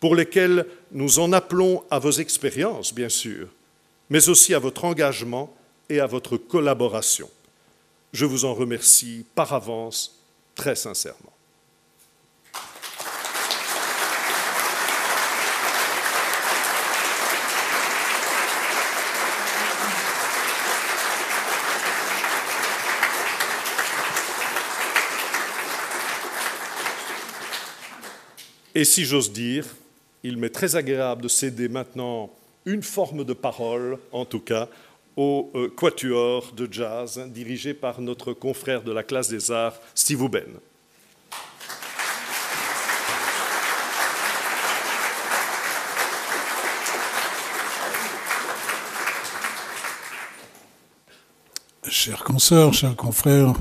pour 0.00 0.16
lesquels 0.16 0.66
nous 0.90 1.18
en 1.18 1.32
appelons 1.32 1.84
à 1.90 1.98
vos 1.98 2.10
expériences, 2.10 2.92
bien 2.94 3.10
sûr, 3.10 3.48
mais 4.08 4.28
aussi 4.28 4.54
à 4.54 4.58
votre 4.58 4.84
engagement 4.84 5.54
et 5.88 6.00
à 6.00 6.06
votre 6.06 6.38
collaboration. 6.38 7.28
Je 8.12 8.24
vous 8.24 8.44
en 8.44 8.54
remercie 8.54 9.24
par 9.34 9.52
avance 9.52 10.24
très 10.54 10.74
sincèrement. 10.74 11.32
Et 28.74 28.84
si 28.84 29.04
j'ose 29.04 29.32
dire, 29.32 29.66
il 30.22 30.36
m'est 30.36 30.50
très 30.50 30.76
agréable 30.76 31.22
de 31.22 31.28
céder 31.28 31.68
maintenant 31.68 32.30
une 32.66 32.82
forme 32.82 33.24
de 33.24 33.32
parole, 33.32 33.98
en 34.12 34.24
tout 34.24 34.40
cas, 34.40 34.68
au 35.16 35.50
euh, 35.54 35.68
quatuor 35.68 36.52
de 36.52 36.68
jazz 36.70 37.20
dirigé 37.28 37.74
par 37.74 38.00
notre 38.00 38.32
confrère 38.32 38.82
de 38.82 38.92
la 38.92 39.02
classe 39.02 39.28
des 39.28 39.50
arts, 39.50 39.80
Steve 39.94 40.22
Ouben. 40.22 40.44
Chers 51.88 52.22
consoeurs, 52.22 52.72
chers 52.72 52.94
confrères, 52.94 53.54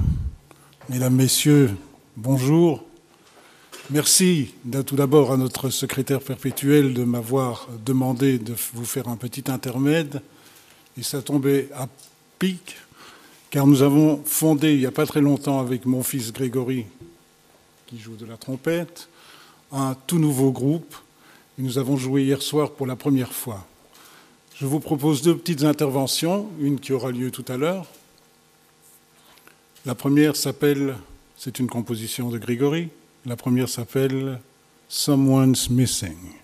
mesdames, 0.88 1.16
messieurs, 1.16 1.72
bonjour. 2.16 2.89
Merci 3.92 4.54
tout 4.86 4.96
d'abord 4.96 5.32
à 5.32 5.38
notre 5.38 5.72
secrétaire 5.72 6.22
perpétuel 6.22 6.94
de 6.94 7.04
m'avoir 7.04 7.68
demandé 7.84 8.38
de 8.38 8.54
vous 8.76 8.86
faire 8.86 9.08
un 9.08 9.16
petit 9.16 9.50
intermède. 9.50 10.22
Et 10.96 11.02
ça 11.02 11.24
tombait 11.24 11.70
à 11.74 11.88
pic, 12.38 12.78
car 13.50 13.66
nous 13.66 13.82
avons 13.82 14.22
fondé 14.26 14.74
il 14.74 14.80
n'y 14.82 14.86
a 14.86 14.92
pas 14.92 15.08
très 15.08 15.22
longtemps 15.22 15.60
avec 15.60 15.88
mon 15.88 16.04
fils 16.04 16.32
Grégory, 16.32 16.86
qui 17.88 17.98
joue 17.98 18.16
de 18.16 18.28
la 18.28 18.38
trompette, 18.38 19.10
un 19.72 19.96
tout 20.06 20.20
nouveau 20.20 20.52
groupe. 20.52 20.94
Et 21.58 21.64
nous 21.64 21.80
avons 21.80 21.98
joué 21.98 22.26
hier 22.26 22.44
soir 22.44 22.74
pour 22.74 22.86
la 22.86 22.96
première 22.96 23.34
fois. 23.34 23.66
Je 24.54 24.68
vous 24.68 24.80
propose 24.80 25.24
deux 25.24 25.36
petites 25.36 25.64
interventions, 25.64 26.48
une 26.62 26.80
qui 26.80 26.94
aura 26.94 27.10
lieu 27.10 27.32
tout 27.32 27.46
à 27.48 27.58
l'heure. 27.58 27.88
La 29.88 29.96
première 29.96 30.36
s'appelle, 30.36 30.96
c'est 31.38 31.58
une 31.58 31.68
composition 31.68 32.30
de 32.30 32.38
Grégory, 32.38 32.90
la 33.26 33.36
première 33.36 33.70
s'appelle 33.70 34.40
Someone's 34.88 35.70
Missing. 35.70 36.39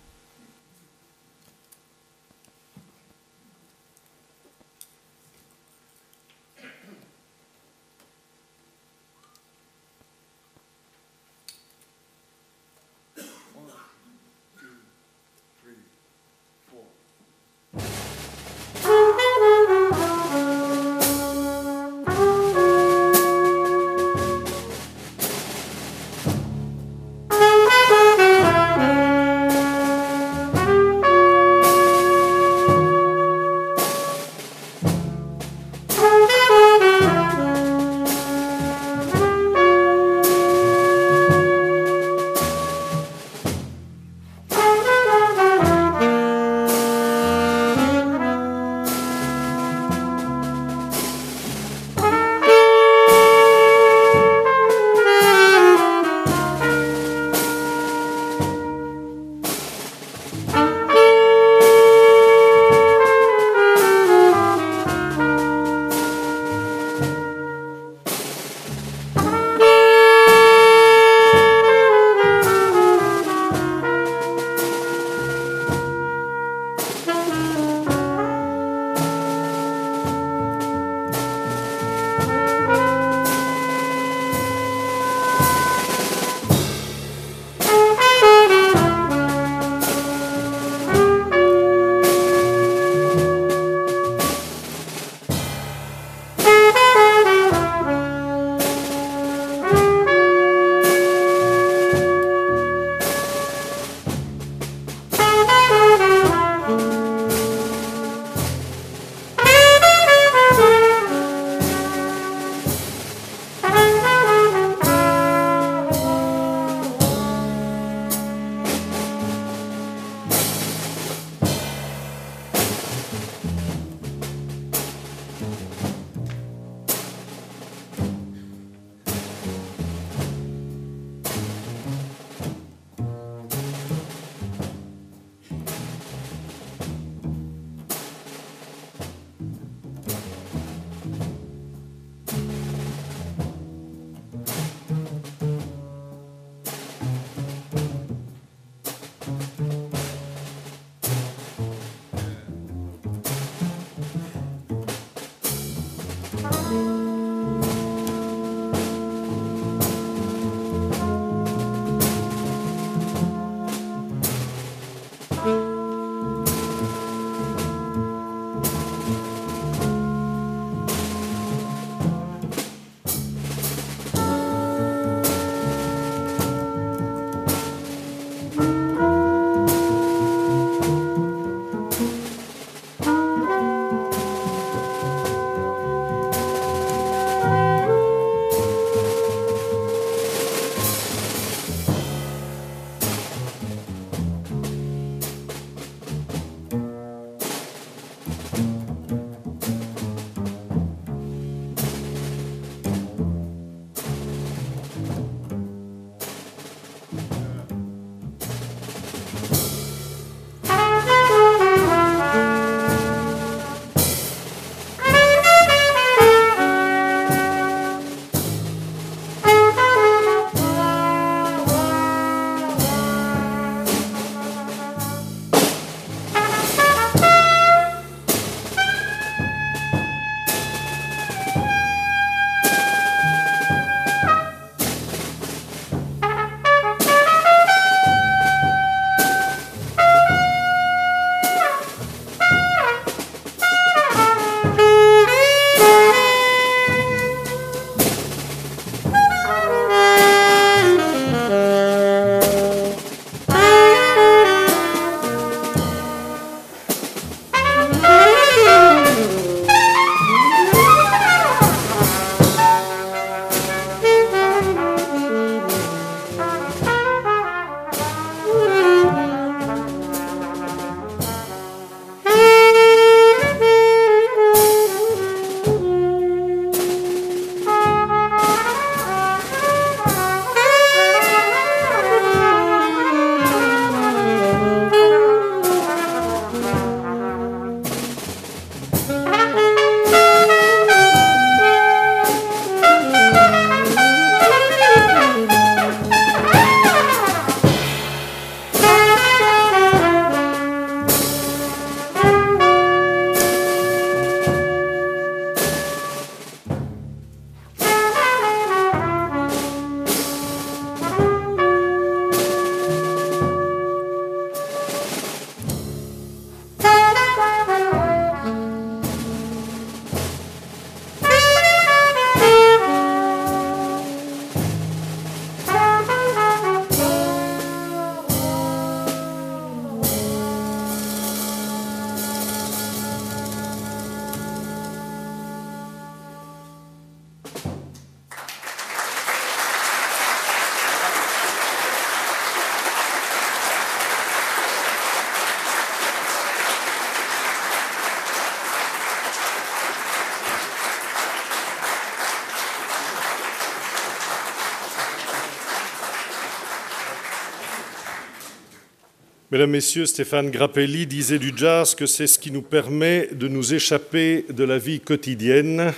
Mesdames, 359.56 359.72
Messieurs, 359.72 360.06
Stéphane 360.06 360.52
Grappelli 360.52 361.08
disait 361.08 361.40
du 361.40 361.54
jazz 361.56 361.96
que 361.96 362.06
c'est 362.06 362.28
ce 362.28 362.38
qui 362.38 362.52
nous 362.52 362.62
permet 362.62 363.30
de 363.32 363.48
nous 363.48 363.74
échapper 363.74 364.46
de 364.50 364.66
la 364.66 364.78
vie 364.78 365.00
quotidienne. 365.00 365.94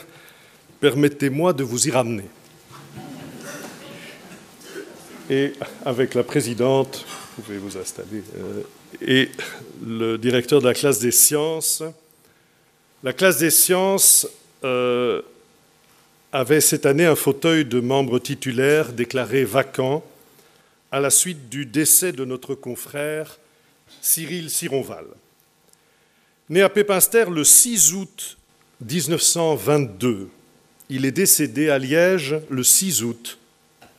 Permettez-moi 0.79 1.53
de 1.53 1.63
vous 1.63 1.87
y 1.87 1.89
ramener. 1.89 2.25
Et 5.31 5.53
avec 5.83 6.13
la 6.13 6.21
présidente, 6.21 7.03
vous 7.35 7.41
pouvez 7.41 7.57
vous 7.57 7.75
installer, 7.79 8.21
euh, 8.37 8.61
et 9.01 9.31
le 9.83 10.19
directeur 10.19 10.61
de 10.61 10.67
la 10.67 10.75
classe 10.75 10.99
des 10.99 11.09
sciences, 11.09 11.81
la 13.01 13.11
classe 13.11 13.39
des 13.39 13.49
sciences 13.49 14.27
euh, 14.65 15.23
avait 16.31 16.61
cette 16.61 16.85
année 16.85 17.07
un 17.07 17.15
fauteuil 17.15 17.65
de 17.65 17.79
membre 17.79 18.19
titulaire 18.19 18.93
déclaré 18.93 19.45
vacant 19.45 20.03
à 20.91 20.99
la 20.99 21.09
suite 21.09 21.49
du 21.49 21.65
décès 21.65 22.11
de 22.11 22.23
notre 22.23 22.53
confrère 22.53 23.39
Cyril 24.01 24.49
Sironval. 24.49 25.05
Né 26.49 26.61
à 26.61 26.69
Pépinster 26.69 27.25
le 27.29 27.43
6 27.43 27.93
août 27.93 28.37
1922, 28.81 30.29
il 30.89 31.05
est 31.05 31.11
décédé 31.11 31.69
à 31.69 31.77
Liège 31.77 32.37
le 32.49 32.63
6 32.63 33.03
août 33.03 33.37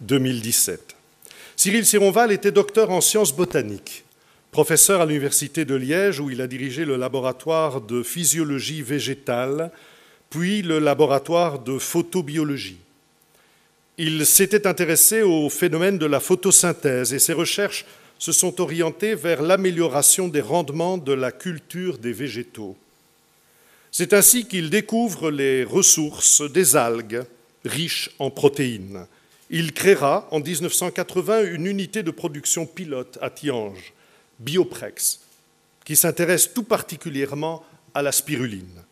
2017. 0.01 0.97
Cyril 1.57 1.85
Sironval 1.85 2.33
était 2.33 2.53
docteur 2.53 2.91
en 2.91 3.01
sciences 3.01 3.35
botaniques, 3.35 4.05
professeur 4.53 5.01
à 5.01 5.07
l'Université 5.07 5.65
de 5.65 5.75
Liège 5.75 6.21
où 6.21 6.31
il 6.31 6.41
a 6.41 6.47
dirigé 6.47 6.85
le 6.85 6.97
laboratoire 6.97 7.81
de 7.81 8.03
physiologie 8.03 8.83
végétale, 8.83 9.71
puis 10.31 10.63
le 10.63 10.79
laboratoire 10.79 11.59
de 11.59 11.79
photobiologie. 11.79 12.79
Il 13.99 14.25
s'était 14.25 14.67
intéressé 14.67 15.23
au 15.23 15.51
phénomène 15.51 15.99
de 15.99 16.07
la 16.07 16.21
photosynthèse 16.21 17.13
et 17.13 17.19
ses 17.19 17.33
recherches 17.33 17.85
se 18.19 18.33
sont 18.33 18.61
orientées 18.61 19.15
vers 19.15 19.43
l'amélioration 19.43 20.29
des 20.29 20.41
rendements 20.41 20.99
de 20.99 21.13
la 21.13 21.33
culture 21.33 21.99
des 21.99 22.13
végétaux. 22.13 22.77
C'est 23.91 24.13
ainsi 24.13 24.47
qu'il 24.47 24.71
découvre 24.71 25.31
les 25.31 25.65
ressources 25.65 26.43
des 26.43 26.77
algues 26.77 27.25
riches 27.65 28.11
en 28.19 28.31
protéines. 28.31 29.07
Il 29.51 29.73
créera 29.73 30.29
en 30.31 30.41
1980 30.41 31.43
une 31.45 31.67
unité 31.67 32.03
de 32.03 32.11
production 32.11 32.67
pilote 32.67 33.19
à 33.23 33.31
Tiange, 33.31 33.95
Bioprex, 34.41 35.21
qui 35.85 35.97
s'intéresse 35.97 36.53
tout 36.53 36.65
particulièrement 36.65 37.65
à 37.95 38.03
la 38.03 38.13
spiruline. 38.13 38.85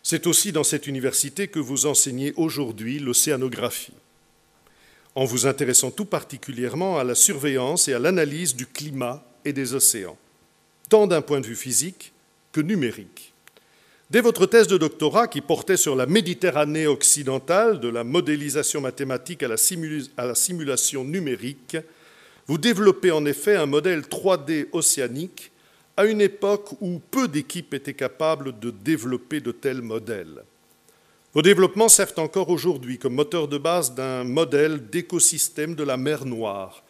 C'est 0.03 0.27
aussi 0.27 0.53
dans 0.53 0.65
cette 0.65 0.87
université 0.87 1.49
que 1.49 1.59
vous 1.59 1.87
enseignez 1.87 2.35
aujourd'hui 2.37 2.99
l'océanographie, 2.99 3.95
en 5.15 5.25
vous 5.25 5.47
intéressant 5.47 5.91
tout 5.91 6.05
particulièrement 6.05 6.99
à 6.99 7.05
la 7.05 7.15
surveillance 7.15 7.89
et 7.89 7.95
à 7.95 7.99
l'analyse 7.99 8.55
du 8.55 8.67
climat 8.67 9.25
et 9.45 9.53
des 9.53 9.75
océans, 9.75 10.19
tant 10.89 11.07
d'un 11.07 11.23
point 11.23 11.41
de 11.41 11.47
vue 11.47 11.57
physique 11.57 12.13
que 12.53 12.61
numérique. 12.61 13.33
Dès 14.11 14.23
votre 14.23 14.47
thèse 14.47 14.69
de 14.69 14.79
doctorat 14.79 15.29
qui 15.29 15.43
portait 15.43 15.77
sur 15.77 15.95
la 15.95 16.07
Méditerranée 16.07 16.87
occidentale, 16.87 17.79
de 17.79 17.89
la 17.89 18.05
modélisation 18.05 18.81
mathématique 18.81 19.43
à 19.43 19.49
la, 19.49 20.35
simulation 20.35 21.05
numérique, 21.05 21.77
vous 22.47 22.57
développez 22.57 23.11
en 23.11 23.27
effet 23.27 23.57
un 23.57 23.67
modèle 23.67 24.01
3D 24.01 24.69
océanique 24.73 25.53
à 25.99 26.07
une 26.07 26.23
époque 26.23 26.71
où 26.81 27.01
peu 27.11 27.29
d'équipes 27.29 27.75
étaient 27.75 27.93
capables 27.93 28.59
de 28.59 28.71
développer 28.71 29.41
de 29.41 29.53
tels 29.53 29.83
modèles. 29.83 30.43
Vos 31.35 31.43
développements 31.43 31.91
servent 31.91 32.19
encore 32.19 32.49
aujourd'hui 32.49 32.99
comme 32.99 33.15
moteur 33.15 33.49
de 33.49 33.59
base 33.59 33.95
d'un 33.95 34.25
modèle 34.25 34.89
d'écosystème 34.89 35.75
de 35.75 35.85
la 35.85 35.99
mer 35.99 36.25
Noire, 36.25 36.83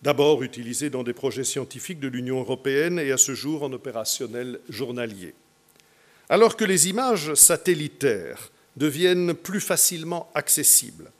d'abord 0.00 0.42
utilisé 0.42 0.88
dans 0.88 1.02
des 1.02 1.12
projets 1.12 1.44
scientifiques 1.44 2.00
de 2.00 2.08
l'Union 2.08 2.40
européenne 2.40 2.98
et 2.98 3.12
à 3.12 3.18
ce 3.18 3.34
jour 3.34 3.62
en 3.62 3.72
opérationnel 3.74 4.60
journalier. 4.70 5.34
Alors 6.30 6.56
que 6.56 6.64
les 6.64 6.88
images 6.88 7.34
satellitaires 7.34 8.50
deviennent 8.76 9.34
plus 9.34 9.60
facilement 9.60 10.30
accessibles, 10.34 11.12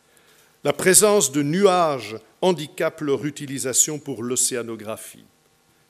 la 0.65 0.73
présence 0.73 1.33
de 1.33 1.43
nuages 1.43 2.17
handicape 2.41 3.03
leur 3.03 3.27
utilisation 3.27 3.99
pour 3.99 4.23
l'océanographie. 4.23 5.25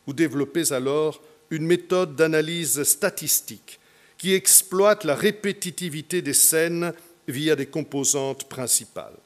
Vous 0.04 0.12
développez 0.12 0.72
alors 0.72 1.22
une 1.50 1.64
méthode 1.64 2.16
d'analyse 2.16 2.82
statistique 2.82 3.78
qui 4.18 4.34
exploite 4.34 5.04
la 5.04 5.14
répétitivité 5.14 6.22
des 6.22 6.32
scènes 6.32 6.92
via 7.28 7.56
des 7.56 7.66
composantes 7.66 8.44
principales. 8.48 9.16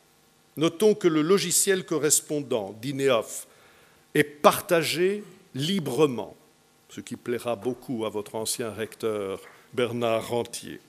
Notons 0.57 0.95
que 0.95 1.09
le 1.09 1.23
logiciel 1.23 1.85
correspondant 1.85 2.75
d'INEOF 2.83 3.47
est 4.15 4.25
partagé 4.25 5.23
librement, 5.55 6.37
ce 6.89 7.01
qui 7.01 7.17
plaira 7.17 7.57
beaucoup 7.57 8.05
à 8.05 8.09
votre 8.09 8.35
ancien 8.35 8.71
recteur 8.71 9.41
Bernard 9.73 10.29
Rentier. 10.29 10.81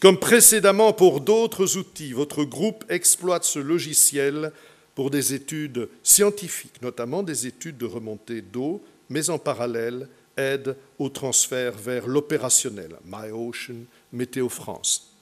Comme 0.00 0.18
précédemment 0.18 0.92
pour 0.92 1.20
d'autres 1.20 1.76
outils, 1.76 2.12
votre 2.12 2.44
groupe 2.44 2.84
exploite 2.88 3.44
ce 3.44 3.58
logiciel 3.58 4.52
pour 4.94 5.10
des 5.10 5.34
études 5.34 5.88
scientifiques, 6.02 6.82
notamment 6.82 7.22
des 7.22 7.46
études 7.46 7.78
de 7.78 7.86
remontée 7.86 8.40
d'eau, 8.40 8.82
mais 9.10 9.30
en 9.30 9.38
parallèle 9.38 10.08
aide 10.38 10.76
au 10.98 11.08
transfert 11.08 11.72
vers 11.72 12.06
l'opérationnel, 12.06 12.96
MyOcean, 13.04 13.84
Météo 14.12 14.48
France. 14.48 15.12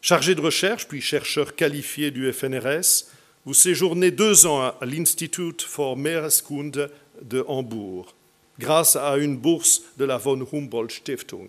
Chargé 0.00 0.34
de 0.34 0.40
recherche, 0.40 0.86
puis 0.86 1.00
chercheur 1.00 1.56
qualifié 1.56 2.10
du 2.10 2.32
FNRS, 2.32 3.06
vous 3.44 3.54
séjournez 3.54 4.10
deux 4.10 4.46
ans 4.46 4.60
à 4.60 4.78
l'Institut 4.82 5.60
for 5.60 5.96
Meereskunde 5.96 6.90
de 7.22 7.44
Hambourg, 7.48 8.14
grâce 8.58 8.94
à 8.94 9.16
une 9.16 9.36
bourse 9.36 9.82
de 9.96 10.04
la 10.04 10.18
von 10.18 10.46
Humboldt 10.52 10.94
Stiftung. 10.94 11.48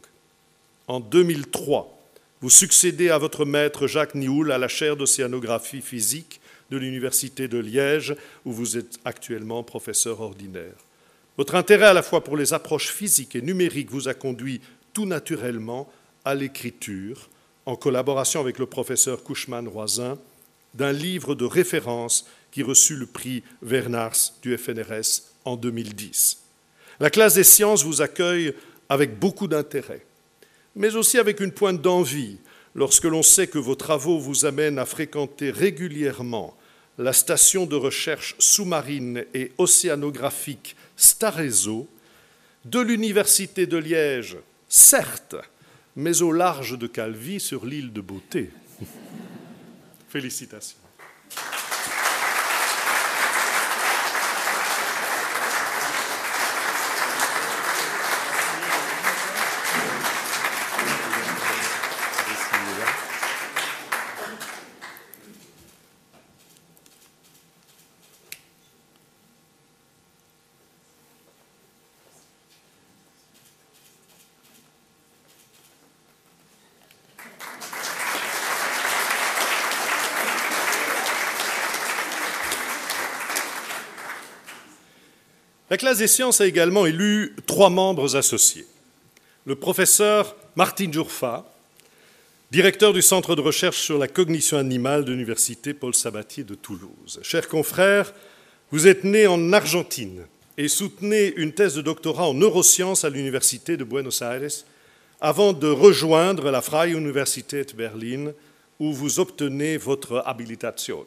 En 0.87 0.99
2003, 0.99 1.95
vous 2.41 2.49
succédez 2.49 3.09
à 3.09 3.17
votre 3.17 3.45
maître 3.45 3.85
Jacques 3.85 4.15
Nioul 4.15 4.51
à 4.51 4.57
la 4.57 4.67
chaire 4.67 4.95
d'océanographie 4.95 5.81
physique 5.81 6.39
de 6.71 6.77
l'Université 6.77 7.47
de 7.47 7.57
Liège, 7.57 8.15
où 8.45 8.51
vous 8.51 8.77
êtes 8.77 8.97
actuellement 9.03 9.61
professeur 9.63 10.21
ordinaire. 10.21 10.75
Votre 11.39 11.55
intérêt 11.55 11.85
à 11.85 11.93
la 11.93 12.03
fois 12.03 12.21
pour 12.21 12.35
les 12.35 12.53
approches 12.53 12.91
physiques 12.91 13.33
et 13.33 13.41
numériques 13.41 13.91
vous 13.91 14.09
a 14.09 14.13
conduit 14.13 14.59
tout 14.91 15.05
naturellement 15.05 15.89
à 16.25 16.35
l'écriture, 16.35 17.29
en 17.65 17.77
collaboration 17.77 18.41
avec 18.41 18.59
le 18.59 18.65
professeur 18.65 19.23
Couchman-Roisin, 19.23 20.17
d'un 20.73 20.91
livre 20.91 21.35
de 21.35 21.45
référence 21.45 22.25
qui 22.51 22.61
reçut 22.61 22.97
le 22.97 23.05
prix 23.05 23.41
Vernars 23.61 24.33
du 24.41 24.57
FNRS 24.57 25.21
en 25.45 25.55
2010. 25.55 26.39
La 26.99 27.09
classe 27.09 27.35
des 27.35 27.45
sciences 27.45 27.85
vous 27.85 28.01
accueille 28.01 28.53
avec 28.89 29.17
beaucoup 29.17 29.47
d'intérêt, 29.47 30.05
mais 30.75 30.97
aussi 30.97 31.17
avec 31.17 31.39
une 31.39 31.53
pointe 31.53 31.81
d'envie 31.81 32.35
lorsque 32.75 33.05
l'on 33.05 33.23
sait 33.23 33.47
que 33.47 33.59
vos 33.59 33.75
travaux 33.75 34.19
vous 34.19 34.43
amènent 34.43 34.77
à 34.77 34.85
fréquenter 34.85 35.51
régulièrement 35.51 36.57
la 36.97 37.13
station 37.13 37.65
de 37.65 37.77
recherche 37.77 38.35
sous-marine 38.39 39.23
et 39.33 39.53
océanographique 39.57 40.75
Starezo 40.99 41.87
de 42.65 42.81
l'Université 42.81 43.65
de 43.65 43.77
Liège, 43.77 44.37
certes, 44.67 45.37
mais 45.95 46.21
au 46.21 46.33
large 46.33 46.77
de 46.77 46.87
Calvi 46.87 47.39
sur 47.39 47.65
l'île 47.65 47.93
de 47.93 48.01
Beauté. 48.01 48.51
Félicitations. 50.09 50.77
Classe 85.79 85.99
des 85.99 86.07
sciences 86.07 86.41
a 86.41 86.45
également 86.45 86.85
élu 86.85 87.35
trois 87.47 87.69
membres 87.69 88.17
associés. 88.17 88.67
Le 89.45 89.55
professeur 89.55 90.35
Martin 90.55 90.91
Jourfa, 90.91 91.45
directeur 92.51 92.91
du 92.91 93.01
Centre 93.01 93.33
de 93.33 93.41
recherche 93.41 93.79
sur 93.79 93.97
la 93.97 94.09
cognition 94.09 94.57
animale 94.57 95.05
de 95.05 95.13
l'Université 95.13 95.73
Paul 95.73 95.95
Sabatier 95.95 96.43
de 96.43 96.53
Toulouse. 96.53 97.19
Chers 97.23 97.47
confrères, 97.47 98.13
vous 98.71 98.87
êtes 98.87 99.05
né 99.05 99.25
en 99.25 99.53
Argentine 99.53 100.25
et 100.57 100.67
soutenez 100.67 101.33
une 101.37 101.53
thèse 101.53 101.75
de 101.75 101.81
doctorat 101.81 102.27
en 102.27 102.33
neurosciences 102.33 103.05
à 103.05 103.09
l'Université 103.09 103.77
de 103.77 103.85
Buenos 103.85 104.21
Aires 104.21 104.65
avant 105.21 105.53
de 105.53 105.67
rejoindre 105.67 106.51
la 106.51 106.61
Freie 106.61 106.91
Universität 106.91 107.73
Berlin 107.73 108.33
où 108.79 108.91
vous 108.91 109.21
obtenez 109.21 109.77
votre 109.77 110.23
habilitation. 110.25 111.05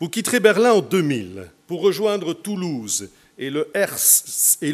Vous 0.00 0.08
quitterez 0.08 0.40
Berlin 0.40 0.72
en 0.72 0.80
2000 0.80 1.50
pour 1.66 1.82
rejoindre 1.82 2.32
Toulouse 2.32 3.10
et 3.38 3.50
le, 3.50 3.70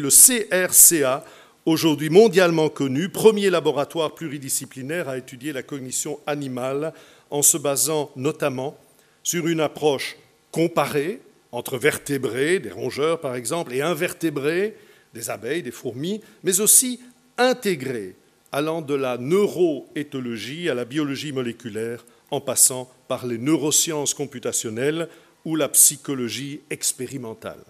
CRCA, 0.09 1.23
aujourd'hui 1.65 2.09
mondialement 2.09 2.69
connu, 2.69 3.09
premier 3.09 3.49
laboratoire 3.49 4.15
pluridisciplinaire 4.15 5.07
à 5.07 5.17
étudier 5.17 5.53
la 5.53 5.63
cognition 5.63 6.19
animale 6.25 6.93
en 7.29 7.41
se 7.41 7.57
basant 7.57 8.11
notamment 8.15 8.77
sur 9.23 9.47
une 9.47 9.61
approche 9.61 10.17
comparée 10.51 11.21
entre 11.51 11.77
vertébrés, 11.77 12.59
des 12.59 12.71
rongeurs 12.71 13.21
par 13.21 13.35
exemple, 13.35 13.73
et 13.73 13.81
invertébrés, 13.81 14.75
des 15.13 15.29
abeilles, 15.29 15.63
des 15.63 15.71
fourmis, 15.71 16.21
mais 16.43 16.59
aussi 16.59 16.99
intégrée, 17.37 18.15
allant 18.51 18.81
de 18.81 18.95
la 18.95 19.17
neuroéthologie 19.17 20.69
à 20.69 20.73
la 20.73 20.85
biologie 20.85 21.31
moléculaire, 21.31 22.05
en 22.31 22.41
passant 22.41 22.91
par 23.07 23.25
les 23.25 23.37
neurosciences 23.37 24.13
computationnelles 24.13 25.07
ou 25.45 25.55
la 25.55 25.69
psychologie 25.69 26.61
expérimentale. 26.69 27.63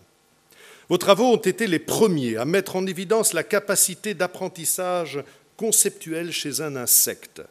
Vos 0.89 0.97
travaux 0.97 1.33
ont 1.33 1.37
été 1.37 1.65
les 1.65 1.79
premiers 1.79 2.37
à 2.37 2.45
mettre 2.45 2.75
en 2.75 2.85
évidence 2.85 3.33
la 3.33 3.43
capacité 3.43 4.13
d'apprentissage 4.13 5.23
conceptuel 5.57 6.31
chez 6.31 6.61
un 6.61 6.75
insecte. 6.75 7.41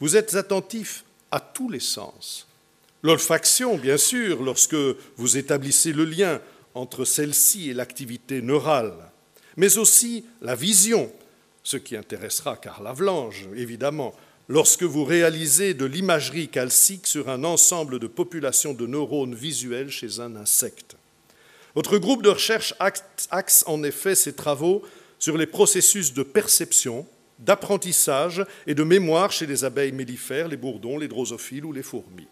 Vous 0.00 0.16
êtes 0.16 0.34
attentif 0.34 1.04
à 1.30 1.40
tous 1.40 1.68
les 1.68 1.80
sens. 1.80 2.46
L'olfaction, 3.02 3.76
bien 3.76 3.96
sûr, 3.96 4.42
lorsque 4.42 4.76
vous 5.16 5.36
établissez 5.36 5.92
le 5.92 6.04
lien 6.04 6.40
entre 6.74 7.04
celle-ci 7.04 7.70
et 7.70 7.74
l'activité 7.74 8.40
neurale, 8.40 8.94
mais 9.56 9.78
aussi 9.78 10.24
la 10.40 10.54
vision, 10.54 11.12
ce 11.62 11.76
qui 11.76 11.96
intéressera 11.96 12.56
Karl 12.56 12.86
Avlange, 12.86 13.48
évidemment, 13.56 14.14
lorsque 14.48 14.84
vous 14.84 15.04
réalisez 15.04 15.74
de 15.74 15.84
l'imagerie 15.84 16.48
calcique 16.48 17.06
sur 17.06 17.28
un 17.28 17.44
ensemble 17.44 17.98
de 17.98 18.06
populations 18.06 18.72
de 18.72 18.86
neurones 18.86 19.34
visuels 19.34 19.90
chez 19.90 20.20
un 20.20 20.34
insecte. 20.36 20.97
Votre 21.78 21.98
groupe 21.98 22.24
de 22.24 22.30
recherche 22.30 22.74
axe 22.80 23.62
en 23.68 23.84
effet 23.84 24.16
ses 24.16 24.32
travaux 24.32 24.82
sur 25.20 25.36
les 25.36 25.46
processus 25.46 26.12
de 26.12 26.24
perception, 26.24 27.06
d'apprentissage 27.38 28.44
et 28.66 28.74
de 28.74 28.82
mémoire 28.82 29.30
chez 29.30 29.46
les 29.46 29.62
abeilles 29.62 29.92
mellifères, 29.92 30.48
les 30.48 30.56
bourdons, 30.56 30.98
les 30.98 31.06
drosophiles 31.06 31.64
ou 31.64 31.72
les 31.72 31.84
fourmis. 31.84 32.26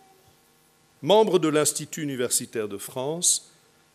Membre 1.00 1.38
de 1.38 1.46
l'Institut 1.46 2.02
universitaire 2.02 2.66
de 2.66 2.76
France, 2.76 3.52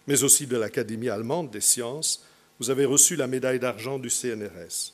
mais 0.08 0.24
aussi 0.24 0.48
de 0.48 0.56
l'Académie 0.56 1.10
allemande 1.10 1.52
des 1.52 1.60
sciences, 1.60 2.24
vous 2.62 2.70
avez 2.70 2.86
reçu 2.86 3.18
la 3.18 3.28
médaille 3.28 3.60
d'argent 3.60 4.00
du 4.00 4.10
CNRS. 4.10 4.94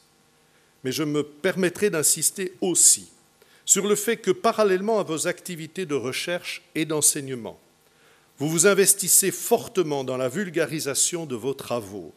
Mais 0.83 0.91
je 0.91 1.03
me 1.03 1.21
permettrai 1.21 1.91
d'insister 1.91 2.53
aussi 2.61 3.11
sur 3.63 3.85
le 3.85 3.93
fait 3.93 4.17
que 4.17 4.31
parallèlement 4.31 4.99
à 4.99 5.03
vos 5.03 5.27
activités 5.27 5.85
de 5.85 5.93
recherche 5.93 6.63
et 6.73 6.85
d'enseignement, 6.85 7.59
vous 8.39 8.49
vous 8.49 8.67
investissez 8.67 9.31
fortement 9.31 10.03
dans 10.03 10.17
la 10.17 10.29
vulgarisation 10.29 11.25
de 11.25 11.35
vos 11.35 11.53
travaux, 11.53 12.13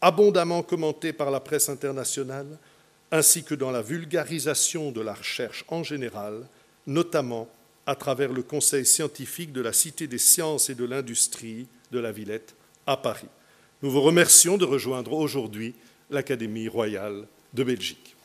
abondamment 0.00 0.62
commentés 0.62 1.12
par 1.12 1.30
la 1.30 1.40
presse 1.40 1.68
internationale, 1.68 2.58
ainsi 3.10 3.42
que 3.42 3.54
dans 3.54 3.70
la 3.70 3.82
vulgarisation 3.82 4.90
de 4.90 5.00
la 5.00 5.14
recherche 5.14 5.64
en 5.68 5.82
général, 5.82 6.46
notamment 6.86 7.48
à 7.86 7.94
travers 7.94 8.32
le 8.32 8.42
Conseil 8.42 8.84
scientifique 8.84 9.52
de 9.52 9.60
la 9.60 9.72
Cité 9.72 10.06
des 10.06 10.18
sciences 10.18 10.68
et 10.68 10.74
de 10.74 10.84
l'industrie 10.84 11.68
de 11.92 12.00
la 12.00 12.12
Villette 12.12 12.54
à 12.86 12.96
Paris. 12.96 13.28
Nous 13.82 13.90
vous 13.90 14.02
remercions 14.02 14.58
de 14.58 14.64
rejoindre 14.64 15.12
aujourd'hui 15.12 15.74
l'Académie 16.10 16.68
royale 16.68 17.26
de 17.54 17.64
Belgique. 17.64 18.16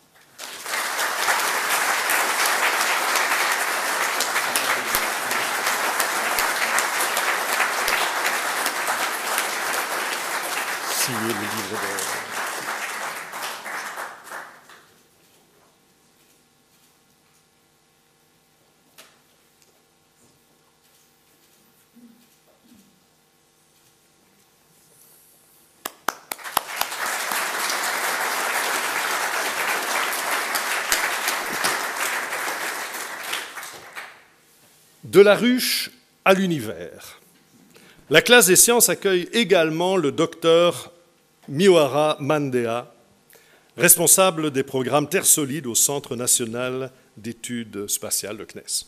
De 35.04 35.19
la 35.19 35.36
ruche 35.36 35.91
à 36.24 36.34
l'univers. 36.34 37.19
La 38.10 38.21
classe 38.21 38.45
des 38.45 38.56
sciences 38.56 38.88
accueille 38.88 39.28
également 39.34 39.97
le 39.97 40.13
docteur 40.13 40.93
Miwara 41.51 42.15
Mandea, 42.21 42.95
responsable 43.75 44.51
des 44.51 44.63
programmes 44.63 45.09
Terre 45.09 45.25
solide 45.25 45.67
au 45.67 45.75
Centre 45.75 46.15
national 46.15 46.93
d'études 47.17 47.89
spatiales, 47.89 48.37
de 48.37 48.45
CNES. 48.45 48.85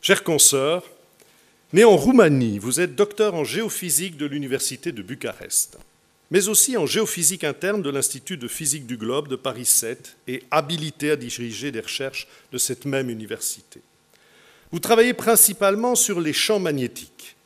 Chers 0.00 0.24
consoeurs, 0.24 0.82
né 1.74 1.84
en 1.84 1.94
Roumanie, 1.94 2.58
vous 2.58 2.80
êtes 2.80 2.94
docteur 2.94 3.34
en 3.34 3.44
géophysique 3.44 4.16
de 4.16 4.24
l'Université 4.24 4.92
de 4.92 5.02
Bucarest, 5.02 5.76
mais 6.30 6.48
aussi 6.48 6.78
en 6.78 6.86
géophysique 6.86 7.44
interne 7.44 7.82
de 7.82 7.90
l'Institut 7.90 8.38
de 8.38 8.48
physique 8.48 8.86
du 8.86 8.96
globe 8.96 9.28
de 9.28 9.36
Paris 9.36 9.66
7 9.66 10.16
et 10.26 10.44
habilité 10.50 11.10
à 11.10 11.16
diriger 11.16 11.70
des 11.70 11.80
recherches 11.80 12.28
de 12.50 12.56
cette 12.56 12.86
même 12.86 13.10
université. 13.10 13.82
Vous 14.72 14.80
travaillez 14.80 15.12
principalement 15.12 15.96
sur 15.96 16.18
les 16.18 16.32
champs 16.32 16.60
magnétiques. 16.60 17.36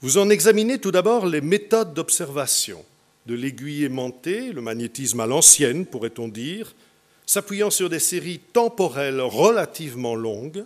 Vous 0.00 0.16
en 0.16 0.30
examinez 0.30 0.78
tout 0.78 0.90
d'abord 0.90 1.26
les 1.26 1.42
méthodes 1.42 1.92
d'observation, 1.92 2.82
de 3.26 3.34
l'aiguille 3.34 3.84
aimantée, 3.84 4.52
le 4.52 4.60
magnétisme 4.60 5.20
à 5.20 5.26
l'ancienne, 5.26 5.86
pourrait-on 5.86 6.28
dire, 6.28 6.74
s'appuyant 7.26 7.70
sur 7.70 7.88
des 7.88 7.98
séries 7.98 8.40
temporelles 8.52 9.20
relativement 9.20 10.14
longues, 10.14 10.64